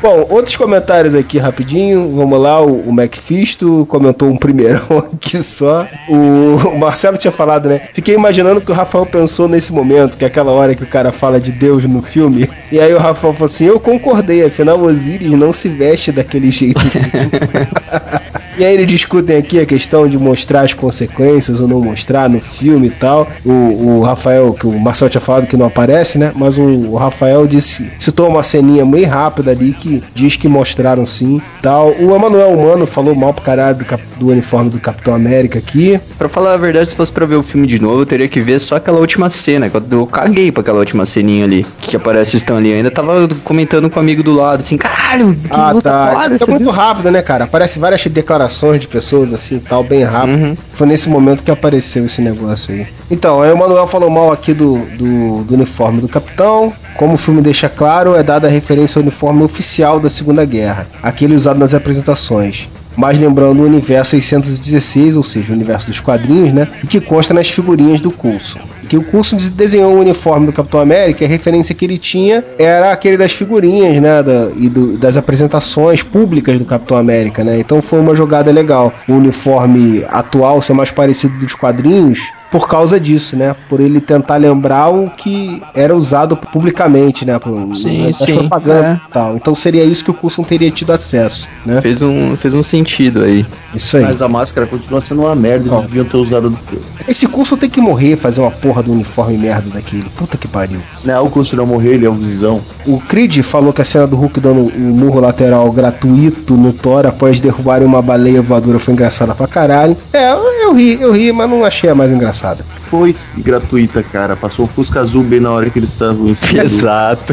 Bom, 0.00 0.26
outros 0.28 0.56
comentários 0.56 1.14
aqui 1.14 1.38
rapidinho. 1.38 2.10
Vamos 2.14 2.40
lá, 2.40 2.60
o, 2.60 2.88
o 2.88 2.92
Macfisto 2.92 3.86
comentou 3.88 4.28
um 4.28 4.36
primeirão 4.36 4.98
aqui 5.12 5.42
só. 5.42 5.86
O, 6.08 6.68
o 6.68 6.78
Marcelo 6.78 7.16
tinha 7.16 7.32
falado, 7.32 7.68
né? 7.68 7.80
Fiquei 7.92 8.14
imaginando 8.14 8.60
que 8.60 8.70
o 8.70 8.74
Rafael 8.74 9.06
pensou 9.06 9.48
nesse 9.48 9.72
momento, 9.72 10.18
que 10.18 10.24
é 10.24 10.28
aquela 10.28 10.52
hora 10.52 10.74
que 10.74 10.82
o 10.82 10.86
cara 10.86 11.12
fala 11.12 11.40
de 11.40 11.52
Deus 11.52 11.84
no 11.84 12.02
filme. 12.02 12.48
E 12.72 12.80
aí 12.80 12.92
o 12.92 12.98
Rafael 12.98 13.32
falou 13.32 13.46
assim: 13.46 13.66
Eu 13.66 13.78
concordei, 13.78 14.44
afinal 14.44 14.80
Osiris 14.80 15.30
não 15.30 15.52
se 15.52 15.68
veste 15.68 16.10
daquele 16.10 16.50
jeito. 16.50 16.80
E 18.58 18.64
aí 18.64 18.74
eles 18.74 18.86
discutem 18.86 19.36
aqui 19.36 19.60
a 19.60 19.66
questão 19.66 20.08
de 20.08 20.18
mostrar 20.18 20.62
as 20.62 20.72
consequências 20.74 21.60
ou 21.60 21.68
não 21.68 21.80
mostrar 21.80 22.28
no 22.28 22.40
filme 22.40 22.86
e 22.86 22.90
tal. 22.90 23.28
O, 23.44 23.52
o 23.52 24.00
Rafael, 24.02 24.52
que 24.54 24.66
o 24.66 24.78
Marcel 24.78 25.08
tinha 25.10 25.20
falado 25.20 25.46
que 25.46 25.56
não 25.56 25.66
aparece, 25.66 26.18
né? 26.18 26.32
Mas 26.34 26.56
o, 26.56 26.62
o 26.62 26.96
Rafael 26.96 27.46
disse, 27.46 27.90
citou 27.98 28.28
uma 28.28 28.42
ceninha 28.42 28.84
meio 28.86 29.06
rápida 29.08 29.50
ali 29.50 29.72
que 29.72 30.02
diz 30.14 30.36
que 30.36 30.48
mostraram 30.48 31.04
sim 31.04 31.40
tal. 31.60 31.90
O 32.00 32.14
Emanuel 32.14 32.50
Humano 32.50 32.86
falou 32.86 33.14
mal 33.14 33.34
pro 33.34 33.44
caralho 33.44 33.76
do, 33.78 33.84
cap- 33.84 34.02
do 34.18 34.28
uniforme 34.28 34.70
do 34.70 34.80
Capitão 34.80 35.14
América 35.14 35.58
aqui. 35.58 36.00
Pra 36.16 36.28
falar 36.28 36.54
a 36.54 36.56
verdade, 36.56 36.88
se 36.88 36.94
fosse 36.94 37.12
pra 37.12 37.26
ver 37.26 37.36
o 37.36 37.42
filme 37.42 37.66
de 37.66 37.78
novo, 37.78 38.00
eu 38.00 38.06
teria 38.06 38.26
que 38.28 38.40
ver 38.40 38.58
só 38.58 38.76
aquela 38.76 38.98
última 39.00 39.28
cena. 39.28 39.70
Eu, 39.90 40.06
caguei 40.06 40.50
pra 40.50 40.62
aquela 40.62 40.78
última 40.78 41.04
ceninha 41.04 41.44
ali. 41.44 41.66
Que 41.82 41.94
aparece 41.96 42.36
o 42.36 42.38
Stanley. 42.38 42.70
Eu 42.72 42.76
ainda 42.78 42.90
tava 42.90 43.28
comentando 43.44 43.90
com 43.90 43.98
um 44.00 44.02
amigo 44.02 44.22
do 44.22 44.32
lado, 44.34 44.60
assim, 44.60 44.78
caralho, 44.78 45.34
que 45.34 45.48
Ah, 45.50 45.72
luta 45.72 45.90
tá. 45.90 46.10
foda, 46.14 46.36
É 46.40 46.50
muito 46.50 46.62
viu? 46.64 46.72
rápido, 46.72 47.10
né, 47.10 47.20
cara? 47.20 47.44
Aparece 47.44 47.78
várias 47.78 48.02
declarações 48.06 48.45
de 48.78 48.88
pessoas 48.88 49.32
assim, 49.32 49.58
tal, 49.58 49.82
bem 49.82 50.02
rápido. 50.02 50.56
Foi 50.70 50.86
nesse 50.86 51.08
momento 51.08 51.42
que 51.42 51.50
apareceu 51.50 52.04
esse 52.06 52.20
negócio 52.20 52.74
aí. 52.74 52.86
Então, 53.10 53.40
aí 53.40 53.52
o 53.52 53.56
Manuel 53.56 53.86
falou 53.86 54.10
mal 54.10 54.32
aqui 54.32 54.52
do, 54.52 54.78
do, 54.96 55.44
do 55.44 55.54
uniforme 55.54 56.00
do 56.00 56.08
capitão. 56.08 56.72
Como 56.96 57.14
o 57.14 57.18
filme 57.18 57.42
deixa 57.42 57.68
claro, 57.68 58.14
é 58.14 58.22
dada 58.22 58.46
a 58.46 58.50
referência 58.50 58.98
ao 58.98 59.02
uniforme 59.02 59.42
oficial 59.42 60.00
da 60.00 60.08
Segunda 60.08 60.44
Guerra, 60.44 60.86
aquele 61.02 61.34
usado 61.34 61.58
nas 61.58 61.74
apresentações. 61.74 62.68
Mas 62.96 63.20
lembrando 63.20 63.60
o 63.60 63.66
universo 63.66 64.12
616, 64.12 65.16
ou 65.16 65.22
seja, 65.22 65.52
o 65.52 65.54
universo 65.54 65.86
dos 65.86 66.00
quadrinhos, 66.00 66.54
né? 66.54 66.66
E 66.82 66.86
que 66.86 67.00
consta 67.00 67.34
nas 67.34 67.50
figurinhas 67.50 68.00
do 68.00 68.10
Coulson. 68.10 68.60
Que 68.88 68.96
o 68.96 69.04
des- 69.36 69.50
desenhou 69.50 69.94
o 69.94 70.00
uniforme 70.00 70.46
do 70.46 70.52
Capitão 70.52 70.80
América, 70.80 71.24
a 71.24 71.28
referência 71.28 71.74
que 71.74 71.84
ele 71.84 71.98
tinha 71.98 72.44
era 72.58 72.92
aquele 72.92 73.16
das 73.16 73.32
figurinhas, 73.32 74.00
né? 74.00 74.22
Da, 74.22 74.50
e 74.56 74.68
do- 74.68 74.96
das 74.98 75.16
apresentações 75.16 76.02
públicas 76.02 76.58
do 76.58 76.64
Capitão 76.64 76.96
América, 76.96 77.42
né? 77.42 77.58
Então 77.58 77.82
foi 77.82 77.98
uma 78.00 78.14
jogada 78.14 78.50
legal. 78.52 78.92
O 79.08 79.14
uniforme 79.14 80.04
atual 80.08 80.60
ser 80.62 80.72
mais 80.72 80.90
parecido 80.90 81.36
dos 81.38 81.54
quadrinhos 81.54 82.20
por 82.50 82.68
causa 82.68 82.98
disso, 82.98 83.36
né? 83.36 83.54
Por 83.68 83.80
ele 83.80 84.00
tentar 84.00 84.36
lembrar 84.36 84.88
o 84.88 85.10
que 85.10 85.62
era 85.74 85.94
usado 85.94 86.36
publicamente, 86.36 87.24
né? 87.24 87.38
Por, 87.38 87.76
Sim, 87.76 88.06
nas 88.06 88.18
sim, 88.18 88.34
propagandas 88.34 89.04
e 89.04 89.08
tal. 89.08 89.36
Então 89.36 89.54
seria 89.54 89.84
isso 89.84 90.04
que 90.04 90.10
o 90.10 90.14
Coulson 90.14 90.42
teria 90.42 90.70
tido 90.70 90.92
acesso, 90.92 91.48
né? 91.64 91.80
Fez 91.80 92.02
um, 92.02 92.36
fez 92.36 92.54
um 92.54 92.62
sentido 92.62 93.22
aí. 93.22 93.44
Isso 93.74 93.96
aí. 93.96 94.04
Mas 94.04 94.22
a 94.22 94.28
máscara 94.28 94.66
continua 94.66 95.00
sendo 95.00 95.22
uma 95.22 95.34
merda. 95.34 95.68
Eles 95.68 95.80
deviam 95.82 96.04
ter 96.04 96.16
usado 96.16 96.50
no 96.50 96.56
filme. 96.56 96.84
Esse 97.06 97.26
curso 97.26 97.56
tem 97.56 97.68
que 97.68 97.80
morrer 97.80 98.16
fazer 98.16 98.40
uma 98.40 98.50
porra 98.50 98.82
do 98.82 98.92
uniforme 98.92 99.36
merda 99.36 99.70
daquele. 99.70 100.08
Puta 100.16 100.38
que 100.38 100.48
pariu. 100.48 100.80
Não, 101.04 101.26
o 101.26 101.30
curso 101.30 101.56
não 101.56 101.66
morreu, 101.66 101.92
ele 101.92 102.06
é 102.06 102.10
um 102.10 102.16
visão. 102.16 102.60
O 102.86 103.00
Creed 103.00 103.42
falou 103.42 103.72
que 103.72 103.82
a 103.82 103.84
cena 103.84 104.06
do 104.06 104.16
Hulk 104.16 104.40
dando 104.40 104.60
o 104.60 104.80
murro 104.80 105.20
lateral 105.20 105.70
gratuito 105.70 106.54
no 106.54 106.72
Thor 106.72 107.06
após 107.06 107.40
derrubarem 107.40 107.86
uma 107.86 108.00
baleia 108.00 108.40
voadora 108.40 108.78
foi 108.78 108.94
engraçada 108.94 109.34
pra 109.34 109.46
caralho. 109.46 109.96
É, 110.12 110.32
eu, 110.32 110.38
eu 110.38 110.74
ri, 110.74 111.00
eu 111.00 111.12
ri, 111.12 111.32
mas 111.32 111.48
não 111.48 111.64
achei 111.64 111.90
a 111.90 111.94
mais 111.94 112.10
engraçada. 112.10 112.35
Foi 112.64 113.14
gratuita, 113.38 114.02
cara. 114.02 114.36
Passou 114.36 114.64
um 114.64 114.68
Fusca 114.68 115.00
Azul 115.00 115.22
bem 115.22 115.40
na 115.40 115.50
hora 115.50 115.70
que 115.70 115.78
eles 115.78 115.90
estavam 115.90 116.28
em 116.28 116.34
cima 116.34 116.64
Exato. 116.64 117.32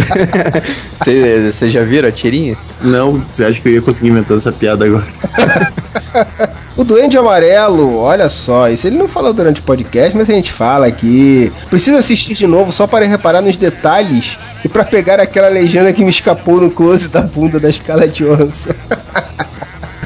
Vocês 1.03 1.71
já 1.73 1.83
viram 1.83 2.09
a 2.09 2.11
tirinha? 2.11 2.55
Não, 2.81 3.13
você 3.29 3.45
acha 3.45 3.59
que 3.59 3.69
eu 3.69 3.73
ia 3.73 3.81
conseguir 3.81 4.09
inventar 4.09 4.37
essa 4.37 4.51
piada 4.51 4.85
agora? 4.85 5.05
O 6.75 6.83
Duende 6.83 7.15
Amarelo, 7.17 7.97
olha 7.97 8.27
só, 8.29 8.67
isso 8.67 8.87
ele 8.87 8.97
não 8.97 9.07
falou 9.07 9.31
durante 9.31 9.61
o 9.61 9.63
podcast, 9.63 10.17
mas 10.17 10.27
a 10.27 10.33
gente 10.33 10.51
fala 10.51 10.87
aqui. 10.87 11.51
Precisa 11.69 11.99
assistir 11.99 12.33
de 12.33 12.47
novo 12.47 12.71
só 12.71 12.87
para 12.87 13.05
reparar 13.05 13.43
nos 13.43 13.57
detalhes 13.57 14.39
e 14.65 14.67
para 14.67 14.83
pegar 14.83 15.19
aquela 15.19 15.49
legenda 15.49 15.93
que 15.93 16.03
me 16.03 16.09
escapou 16.09 16.59
no 16.59 16.71
close 16.71 17.09
da 17.09 17.21
bunda 17.21 17.59
da 17.59 17.69
escala 17.69 18.07
de 18.07 18.25
onça. 18.25 18.75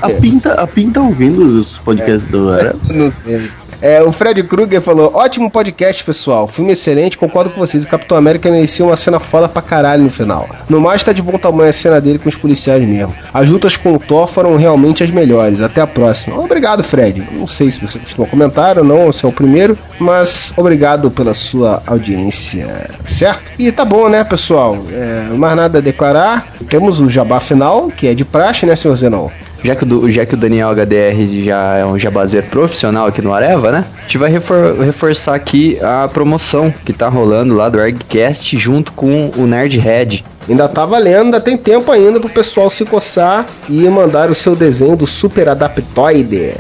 A 0.02 0.10
Pinta, 0.10 0.54
a 0.54 0.68
Pinta 0.68 1.00
ouvindo 1.00 1.42
os 1.58 1.78
podcasts 1.84 2.30
do 2.30 2.54
Era? 2.54 2.76
Não 2.92 3.10
sei. 3.10 3.40
É, 3.82 4.02
o 4.02 4.12
Fred 4.12 4.42
Krueger 4.44 4.82
falou: 4.82 5.12
ótimo 5.14 5.52
podcast, 5.52 6.04
pessoal. 6.04 6.48
Filme 6.48 6.74
excelente, 6.74 7.18
concordo 7.18 7.50
com 7.50 7.60
vocês. 7.60 7.84
O 7.84 7.88
Capitão 7.88 8.18
América 8.18 8.50
merecia 8.50 8.86
uma 8.86 8.96
cena 8.96 9.20
foda 9.20 9.48
pra 9.48 9.62
caralho 9.62 10.04
no 10.04 10.10
final. 10.10 10.50
No 10.70 10.82
mais, 10.82 11.04
tá 11.04 11.12
de 11.12 11.22
bom 11.22 11.38
tamanho 11.38 11.70
a 11.70 11.74
cena 11.74 12.02
dele 12.02 12.20
com 12.20 12.30
os 12.30 12.36
policiais 12.36 12.86
mesmo. 12.88 13.14
As 13.34 13.50
lutas 13.50 13.78
com 13.78 13.94
o 13.94 14.00
Thor 14.00 14.28
foram 14.28 14.56
realmente 14.56 15.04
as 15.04 15.12
melhores. 15.12 15.62
Até 15.62 15.82
a 15.82 15.88
próxima. 15.88 16.40
Obrigado, 16.40 16.84
Fred. 16.84 17.28
Não 17.32 17.48
sei 17.48 17.72
se 17.72 17.80
você 17.82 18.00
costuma 18.00 18.28
comentar 18.28 18.78
ou 18.78 18.84
não, 18.84 19.12
se 19.12 19.26
é 19.26 19.28
o 19.28 19.32
primeiro, 19.32 19.78
mas 20.00 20.54
obrigado 20.58 21.12
pela 21.12 21.34
sua 21.34 21.82
audiência, 21.86 22.88
certo? 23.06 23.52
E 23.60 23.72
tá 23.72 23.86
bom, 23.86 24.10
né, 24.10 24.24
pessoal? 24.24 24.78
É, 24.92 25.30
mais 25.34 25.56
nada 25.56 25.78
a 25.78 25.82
declarar. 25.82 26.48
Temos 26.70 27.00
o 27.00 27.10
jabá 27.10 27.40
final, 27.40 27.90
que 27.90 28.08
é 28.08 28.16
de 28.16 28.26
praxe, 28.26 28.66
né, 28.66 28.76
senhor 28.76 28.96
Zenon? 28.96 29.30
Já 29.68 29.76
que, 29.76 29.84
o, 29.84 30.10
já 30.10 30.26
que 30.26 30.34
o 30.34 30.38
Daniel 30.38 30.70
HDR 30.74 31.44
já 31.44 31.76
é 31.76 31.86
um 31.86 32.00
jabazeiro 32.00 32.48
profissional 32.48 33.06
aqui 33.06 33.22
no 33.22 33.34
Areva, 33.34 33.70
né? 33.70 33.84
A 33.98 34.02
gente 34.04 34.18
vai 34.18 34.32
refor- 34.32 34.80
reforçar 34.80 35.36
aqui 35.36 35.78
a 35.82 36.08
promoção 36.08 36.74
que 36.86 36.94
tá 36.94 37.10
rolando 37.10 37.54
lá 37.54 37.68
do 37.68 37.78
ArgCast 37.78 38.56
junto 38.58 38.94
com 38.94 39.30
o 39.36 39.46
Nerd 39.46 39.78
Head. 39.78 40.24
Ainda 40.50 40.68
tá 40.68 40.86
valendo, 40.86 41.26
ainda 41.26 41.42
tem 41.42 41.58
tempo 41.58 41.92
ainda 41.92 42.20
pro 42.20 42.30
pessoal 42.30 42.70
se 42.70 42.86
coçar 42.86 43.46
e 43.70 43.88
mandar 43.90 44.30
o 44.30 44.36
seu 44.36 44.56
desenho 44.56 44.96
do 44.96 45.06
Super 45.06 45.50
Adaptoide. 45.50 46.54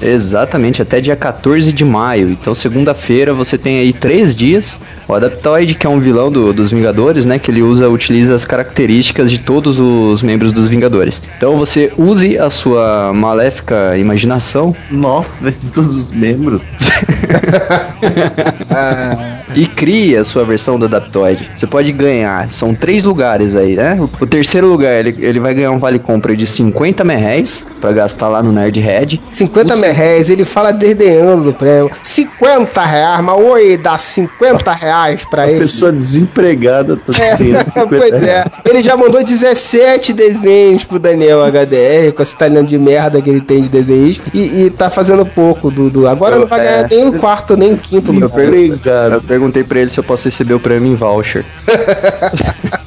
Exatamente, 0.00 0.80
até 0.82 1.00
dia 1.00 1.16
14 1.16 1.72
de 1.72 1.84
maio. 1.84 2.30
Então, 2.30 2.54
segunda-feira, 2.54 3.34
você 3.34 3.58
tem 3.58 3.78
aí 3.80 3.92
três 3.92 4.34
dias. 4.34 4.78
O 5.08 5.14
Adaptoid, 5.14 5.74
que 5.74 5.86
é 5.86 5.90
um 5.90 6.00
vilão 6.00 6.30
do- 6.30 6.52
dos 6.52 6.70
Vingadores, 6.70 7.24
né? 7.26 7.38
Que 7.38 7.50
ele 7.50 7.62
usa, 7.62 7.88
utiliza 7.88 8.34
as 8.34 8.44
características 8.44 9.30
de 9.30 9.38
todos 9.38 9.78
os 9.78 10.22
membros 10.22 10.52
dos 10.52 10.66
Vingadores. 10.66 11.22
Então, 11.36 11.56
você 11.56 11.92
use 11.96 12.38
a 12.38 12.50
sua 12.50 13.12
maléfica 13.14 13.96
imaginação. 13.96 14.74
Nossa, 14.90 15.50
de 15.50 15.68
todos 15.68 15.96
os 15.96 16.10
membros. 16.10 16.62
e 19.54 19.66
crie 19.66 20.16
a 20.16 20.24
sua 20.24 20.44
versão 20.44 20.78
do 20.78 20.84
Adaptoid. 20.86 21.48
Você 21.54 21.66
pode 21.66 21.92
ganhar, 21.92 22.48
são 22.50 22.74
três 22.74 23.04
lugares 23.04 23.25
aí, 23.56 23.74
né? 23.76 23.96
O, 24.00 24.04
o 24.22 24.26
terceiro 24.26 24.66
lugar, 24.66 24.96
ele, 24.96 25.14
ele 25.18 25.40
vai 25.40 25.54
ganhar 25.54 25.70
um 25.70 25.78
vale-compra 25.78 26.34
de 26.36 26.46
50 26.46 27.02
merréis 27.04 27.66
pra 27.80 27.92
gastar 27.92 28.28
lá 28.28 28.42
no 28.42 28.52
Nerd 28.52 28.78
Head. 28.80 29.22
50 29.30 29.76
merréis, 29.76 30.30
ele 30.30 30.44
fala 30.44 30.72
desdenhando 30.72 31.44
do 31.44 31.52
prêmio. 31.52 31.90
50 32.02 32.84
reais, 32.84 33.20
mas 33.22 33.36
oi, 33.40 33.76
dá 33.76 33.96
50 33.98 34.72
reais 34.72 35.24
pra 35.30 35.48
ele. 35.48 35.60
Pessoa 35.60 35.92
desempregada 35.92 36.96
tá 36.96 37.12
É, 37.22 37.36
ganhando 37.36 37.68
50 37.70 37.88
pois 37.96 38.22
é. 38.22 38.44
Ele 38.64 38.82
já 38.82 38.96
mandou 38.96 39.22
17 39.22 40.12
desenhos 40.12 40.84
pro 40.84 40.98
Daniel 40.98 41.40
HDR, 41.44 42.12
com 42.14 42.22
esse 42.22 42.36
talento 42.36 42.68
de 42.68 42.78
merda 42.78 43.20
que 43.20 43.28
ele 43.30 43.40
tem 43.40 43.62
de 43.62 43.68
desenhista, 43.68 44.30
e, 44.32 44.64
e 44.66 44.70
tá 44.70 44.90
fazendo 44.90 45.24
pouco, 45.26 45.70
Dudu. 45.70 46.06
Agora 46.06 46.36
Eu- 46.36 46.40
não 46.40 46.46
vai 46.46 46.60
é. 46.60 46.64
ganhar 46.64 46.88
nem 46.90 47.08
o 47.08 47.12
quarto, 47.18 47.56
nem 47.56 47.72
o 47.74 47.76
quinto. 47.78 48.12
Eu 48.14 49.20
perguntei 49.22 49.62
pra 49.64 49.80
ele 49.80 49.90
se 49.90 49.98
eu 49.98 50.04
posso 50.04 50.24
receber 50.26 50.54
o 50.54 50.60
prêmio 50.60 50.92
em 50.92 50.94
voucher. 50.94 51.44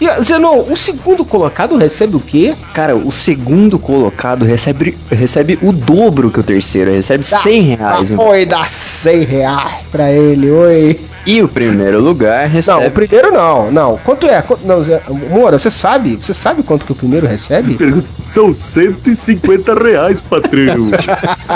E, 0.00 0.22
Zenon, 0.22 0.64
o 0.68 0.76
segundo 0.76 1.24
colocado 1.24 1.76
recebe 1.76 2.16
o 2.16 2.20
quê? 2.20 2.54
Cara, 2.72 2.96
o 2.96 3.12
segundo 3.12 3.78
colocado 3.78 4.44
recebe, 4.44 4.96
recebe 5.10 5.58
o 5.62 5.72
dobro 5.72 6.30
que 6.30 6.40
o 6.40 6.42
terceiro, 6.42 6.90
recebe 6.90 7.24
100 7.24 7.62
reais. 7.62 8.12
Ah, 8.12 8.22
oi, 8.22 8.44
dá 8.44 8.64
100 8.64 9.24
reais 9.24 9.74
pra 9.90 10.10
ele, 10.10 10.50
oi. 10.50 11.00
E 11.26 11.42
o 11.42 11.48
primeiro 11.48 12.00
lugar 12.00 12.46
recebe. 12.48 12.80
Não, 12.80 12.86
o 12.86 12.90
primeiro 12.90 13.32
não, 13.32 13.72
não. 13.72 13.98
Quanto 14.04 14.26
é? 14.26 14.42
Quanto, 14.42 14.66
não, 14.66 14.82
Zé, 14.84 15.00
Moura, 15.30 15.58
você 15.58 15.70
sabe? 15.70 16.18
Você 16.20 16.34
sabe 16.34 16.62
quanto 16.62 16.84
que 16.84 16.92
o 16.92 16.94
primeiro 16.94 17.26
recebe? 17.26 17.78
São 18.22 18.52
150 18.52 19.74
reais, 19.74 20.20
patrão. 20.20 20.90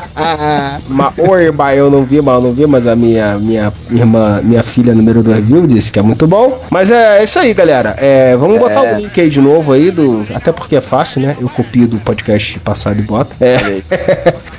mas, 0.89 1.13
oi, 1.19 1.51
bah, 1.51 1.75
eu 1.75 1.91
não 1.91 2.03
vi, 2.03 2.23
mas 2.23 2.35
eu 2.35 2.41
não 2.41 2.53
vi, 2.53 2.67
mas 2.67 2.87
a 2.87 2.97
minha, 2.97 3.39
minha 3.39 3.73
irmã, 3.91 4.41
minha 4.43 4.63
filha 4.63 4.95
número 4.95 5.23
2 5.23 5.45
viu, 5.45 5.67
disse 5.67 5.93
que 5.93 5.99
é 5.99 6.03
muito 6.03 6.27
bom. 6.27 6.59
Mas 6.71 6.91
é 6.91 7.23
isso 7.23 7.39
aí, 7.39 7.53
galera. 7.53 7.95
É, 7.99 8.28
vamos 8.37 8.57
É. 8.57 8.59
botar 8.59 8.83
o 8.83 8.97
link 8.97 9.21
aí 9.21 9.31
de 9.31 9.41
novo 9.41 9.73
aí, 9.73 9.91
do, 9.91 10.27
até 10.35 10.53
porque 10.53 10.77
é 10.77 10.81
fácil, 10.81 11.21
né? 11.23 11.37
Eu 11.41 11.49
copio 11.49 11.87
do 11.87 11.99
podcast 11.99 12.59
passado 12.61 12.99
e 12.99 13.03
boto. 13.03 13.35
É, 13.41 13.57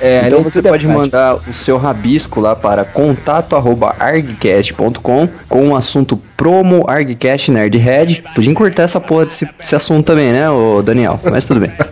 é, 0.00 0.22
então 0.26 0.42
você 0.42 0.60
é 0.60 0.62
pode 0.62 0.86
mandar 0.86 1.36
o 1.36 1.54
seu 1.54 1.76
rabisco 1.78 2.40
lá 2.40 2.54
para 2.56 2.84
contato@argcast.com 2.84 5.28
com 5.48 5.68
o 5.68 5.76
assunto 5.76 6.16
promo 6.36 6.84
ArgCast 6.88 7.50
Nerdhead. 7.50 8.24
Podia 8.34 8.50
encurtar 8.50 8.82
essa 8.84 9.00
porra 9.00 9.26
desse, 9.26 9.46
desse 9.58 9.74
assunto 9.74 10.06
também, 10.06 10.32
né, 10.32 10.48
ô 10.50 10.80
Daniel? 10.82 11.18
Mas 11.30 11.44
tudo 11.44 11.60
bem. 11.60 11.70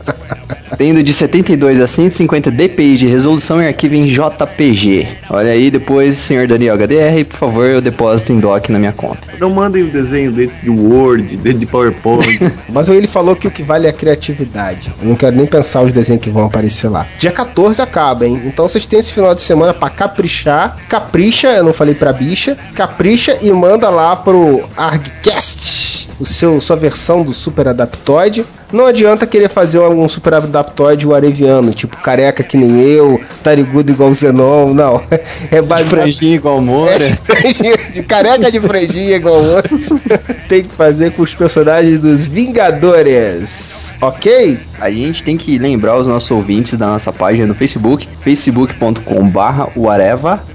Tendo 0.78 1.02
de 1.02 1.12
72 1.12 1.80
a 1.80 1.88
150 1.88 2.52
dpi 2.52 2.96
de 2.96 3.08
resolução 3.08 3.60
e 3.60 3.66
arquivo 3.66 3.96
em 3.96 4.06
JPG. 4.06 5.08
Olha 5.28 5.50
aí, 5.50 5.72
depois, 5.72 6.16
senhor 6.16 6.46
Daniel 6.46 6.76
HDR, 6.76 7.24
por 7.28 7.36
favor, 7.36 7.66
eu 7.66 7.80
depósito 7.80 8.32
em 8.32 8.38
doc 8.38 8.68
na 8.68 8.78
minha 8.78 8.92
conta. 8.92 9.18
Não 9.40 9.50
mandem 9.50 9.82
o 9.82 9.90
desenho 9.90 10.30
dentro 10.30 10.54
de 10.62 10.70
Word, 10.70 11.36
dentro 11.38 11.58
de 11.58 11.66
PowerPoint. 11.66 12.52
Mas 12.72 12.88
ele 12.88 13.08
falou 13.08 13.34
que 13.34 13.48
o 13.48 13.50
que 13.50 13.60
vale 13.60 13.88
é 13.88 13.90
a 13.90 13.92
criatividade. 13.92 14.94
Eu 15.02 15.08
não 15.08 15.16
quero 15.16 15.34
nem 15.34 15.46
pensar 15.46 15.82
os 15.82 15.92
desenhos 15.92 16.22
que 16.22 16.30
vão 16.30 16.46
aparecer 16.46 16.88
lá. 16.88 17.08
Dia 17.18 17.32
14 17.32 17.82
acaba, 17.82 18.24
hein? 18.24 18.40
Então 18.44 18.68
vocês 18.68 18.86
têm 18.86 19.00
esse 19.00 19.12
final 19.12 19.34
de 19.34 19.42
semana 19.42 19.74
pra 19.74 19.90
caprichar. 19.90 20.76
Capricha, 20.88 21.48
eu 21.48 21.64
não 21.64 21.72
falei 21.72 21.96
pra 21.96 22.12
bicha. 22.12 22.56
Capricha 22.76 23.36
e 23.42 23.50
manda 23.50 23.90
lá 23.90 24.14
pro 24.14 24.62
ArgCast 24.76 26.08
o 26.20 26.24
seu, 26.24 26.60
sua 26.60 26.76
versão 26.76 27.22
do 27.22 27.32
Super 27.32 27.68
Adaptoid. 27.68 28.44
Não 28.72 28.86
adianta 28.86 29.26
querer 29.26 29.48
fazer 29.48 29.78
um, 29.78 30.02
um 30.04 30.08
Super 30.08 30.34
Adaptoid 30.34 31.06
o 31.06 31.14
areviano, 31.14 31.72
tipo 31.72 31.96
careca 31.96 32.42
que 32.42 32.56
nem 32.56 32.80
eu, 32.80 33.20
tarigudo 33.42 33.92
igual 33.92 34.10
o 34.10 34.14
Zenon, 34.14 34.74
não. 34.74 35.02
É 35.50 35.62
De 35.62 35.84
franjinha 35.84 36.34
igual 36.34 36.60
Moura. 36.60 36.92
é, 36.92 36.98
de 36.98 37.16
franjinha, 37.16 37.76
de 37.94 38.02
careca 38.02 38.50
de 38.50 38.60
franjinha 38.60 39.16
igual 39.16 39.36
o 39.36 39.54
outro. 39.56 39.78
Tem 40.48 40.62
que 40.62 40.74
fazer 40.74 41.12
com 41.12 41.22
os 41.22 41.34
personagens 41.34 41.98
dos 41.98 42.26
Vingadores. 42.26 43.94
Ok? 44.00 44.58
A 44.80 44.90
gente 44.90 45.22
tem 45.22 45.36
que 45.36 45.58
lembrar 45.58 45.98
os 45.98 46.06
nossos 46.06 46.30
ouvintes 46.30 46.78
da 46.78 46.86
nossa 46.86 47.12
página 47.12 47.46
no 47.46 47.54
Facebook, 47.54 48.08
facebook.com 48.22 49.28
barra 49.28 49.68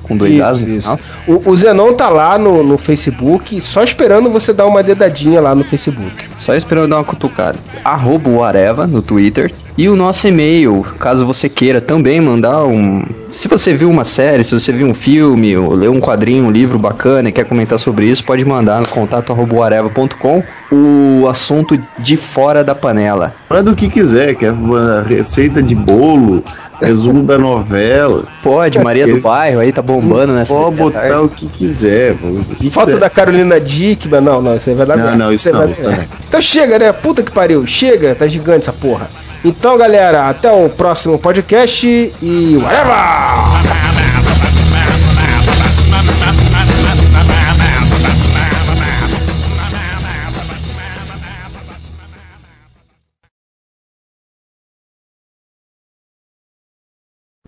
com 0.02 0.16
dois 0.16 0.40
As 0.40 0.60
Isso, 0.60 0.68
no 0.68 0.78
isso. 0.78 1.00
O, 1.28 1.50
o 1.52 1.56
Zenon 1.56 1.94
tá 1.94 2.10
lá 2.10 2.38
no, 2.38 2.64
no 2.64 2.78
Facebook, 2.78 3.60
só 3.60 3.84
esperando 3.84 4.30
você 4.30 4.54
dar 4.54 4.66
uma 4.66 4.82
dedadinha 4.82 5.42
lá 5.42 5.54
no 5.54 5.64
Facebook. 5.64 6.33
Só 6.44 6.54
esperando 6.54 6.90
dar 6.90 6.98
uma 6.98 7.06
cutucada. 7.06 7.58
Arroba 7.86 8.30
o 8.30 8.44
Areva 8.44 8.86
no 8.86 9.02
Twitter. 9.02 9.54
E 9.76 9.90
o 9.90 9.96
nosso 9.96 10.28
e-mail, 10.28 10.86
caso 11.00 11.26
você 11.26 11.50
queira 11.50 11.82
também 11.82 12.22
mandar 12.22 12.64
um. 12.64 13.04
Se 13.32 13.48
você 13.48 13.74
viu 13.74 13.90
uma 13.90 14.06
série, 14.06 14.44
se 14.44 14.54
você 14.54 14.72
viu 14.72 14.86
um 14.86 14.94
filme, 14.94 15.58
ou 15.58 15.74
leu 15.74 15.92
um 15.92 16.00
quadrinho, 16.00 16.46
um 16.46 16.52
livro 16.52 16.78
bacana 16.78 17.30
e 17.30 17.32
quer 17.32 17.44
comentar 17.46 17.80
sobre 17.80 18.06
isso, 18.06 18.24
pode 18.24 18.46
mandar 18.46 18.80
no 18.82 18.88
contato 18.88 19.34
arroba 19.34 19.56
uareva.com 19.56 20.44
o 20.72 21.28
assunto 21.28 21.80
de 21.98 22.16
fora 22.16 22.64
da 22.64 22.76
panela. 22.76 23.34
Manda 23.50 23.72
o 23.72 23.76
que 23.76 23.90
quiser, 23.90 24.36
quer 24.36 24.52
uma 24.52 25.02
receita 25.02 25.64
de 25.64 25.74
bolo, 25.74 26.44
resumo 26.80 27.24
da 27.24 27.40
novela. 27.40 28.28
Pode, 28.44 28.78
Maria 28.78 29.08
do 29.08 29.20
Bairro 29.22 29.60
aí 29.60 29.72
tá 29.72 29.82
bombando 29.82 30.34
nessa. 30.34 30.54
Pode 30.54 30.76
botar 30.76 31.20
o 31.20 31.30
que 31.30 31.48
quiser. 31.48 32.12
O 32.22 32.44
que 32.56 32.70
Foto 32.70 32.86
quiser. 32.86 33.00
da 33.00 33.10
Carolina 33.10 33.60
Dickman, 33.60 34.22
não, 34.22 34.40
não, 34.40 34.56
isso 34.56 34.70
aí 34.70 34.76
vai 34.76 34.86
dar 34.86 34.98
Não, 34.98 35.04
merda. 35.04 35.18
não, 35.18 35.34
isso 35.34 35.48
aí 35.48 35.54
não, 35.54 35.62
vai 35.62 35.72
isso 35.72 35.82
dar 35.84 35.98
não. 35.98 36.04
Então 36.30 36.42
chega, 36.42 36.78
né? 36.78 36.92
Puta 36.92 37.24
que 37.24 37.32
pariu, 37.32 37.66
chega, 37.66 38.14
tá 38.14 38.28
gigante 38.28 38.62
essa 38.62 38.74
porra. 38.74 39.10
Então, 39.44 39.78
galera, 39.78 40.30
até 40.30 40.50
o 40.52 40.70
próximo 40.70 41.20
podcast 41.20 41.86
e 42.22 42.58
whatever! 42.58 43.73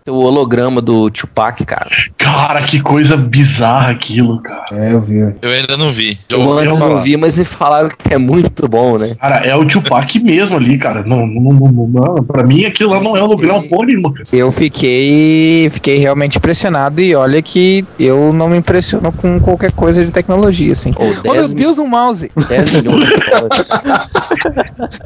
O 0.07 0.23
holograma 0.23 0.83
do 0.83 1.09
Tupac, 1.09 1.65
cara. 1.65 1.89
Cara, 2.15 2.61
que 2.67 2.79
coisa 2.79 3.17
bizarra 3.17 3.89
aquilo, 3.89 4.39
cara. 4.39 4.65
É, 4.71 4.93
eu 4.93 5.01
vi. 5.01 5.35
Eu 5.41 5.49
ainda 5.49 5.75
não 5.75 5.91
vi. 5.91 6.19
Eu 6.29 6.41
ouvi 6.41 6.67
ainda 6.67 6.77
falar. 6.77 6.95
não 6.97 7.01
vi, 7.01 7.17
mas 7.17 7.39
me 7.39 7.43
falaram 7.43 7.89
que 7.89 8.13
é 8.13 8.17
muito 8.19 8.67
bom, 8.67 8.99
né? 8.99 9.15
Cara, 9.19 9.37
é 9.37 9.55
o 9.55 9.65
Tupac 9.65 10.13
mesmo 10.21 10.57
ali, 10.57 10.77
cara. 10.77 11.01
Não, 11.03 11.25
não, 11.25 11.51
não, 11.53 11.71
não, 11.71 11.87
não. 11.87 12.23
Pra 12.23 12.43
mim 12.43 12.65
aquilo 12.65 12.91
lá 12.91 12.99
não 12.99 13.17
é 13.17 13.23
um 13.23 13.25
lugar 13.25 13.55
homônimo, 13.55 14.13
cara. 14.13 14.25
Eu 14.31 14.51
fiquei, 14.51 15.71
fiquei 15.71 15.97
realmente 15.97 16.37
impressionado 16.37 17.01
e 17.01 17.15
olha 17.15 17.41
que 17.41 17.83
eu 17.99 18.31
não 18.31 18.47
me 18.47 18.57
impressiono 18.57 19.11
com 19.11 19.39
qualquer 19.39 19.71
coisa 19.71 20.05
de 20.05 20.11
tecnologia, 20.11 20.73
assim. 20.73 20.93
Ou 20.99 21.05
Oh, 21.05 21.23
meu 21.23 21.33
10 21.33 21.47
mil- 21.55 21.63
Deus, 21.63 21.79
um 21.79 21.87
mouse! 21.87 22.29
10 22.47 22.69
milhões 22.69 23.03
de 23.05 23.15
dólares. 23.15 23.67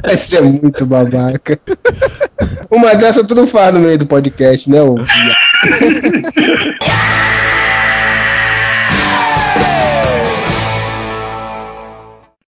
Esse 0.11 0.35
é 0.35 0.41
muito 0.41 0.85
babaca. 0.85 1.57
Uma 2.69 2.93
dessa 2.95 3.23
tu 3.23 3.34
não 3.34 3.47
faz 3.47 3.73
no 3.73 3.80
meio 3.80 3.97
do 3.97 4.05
podcast, 4.05 4.69
né, 4.69 4.81
ô? 4.91 4.95
viado? 4.98 5.36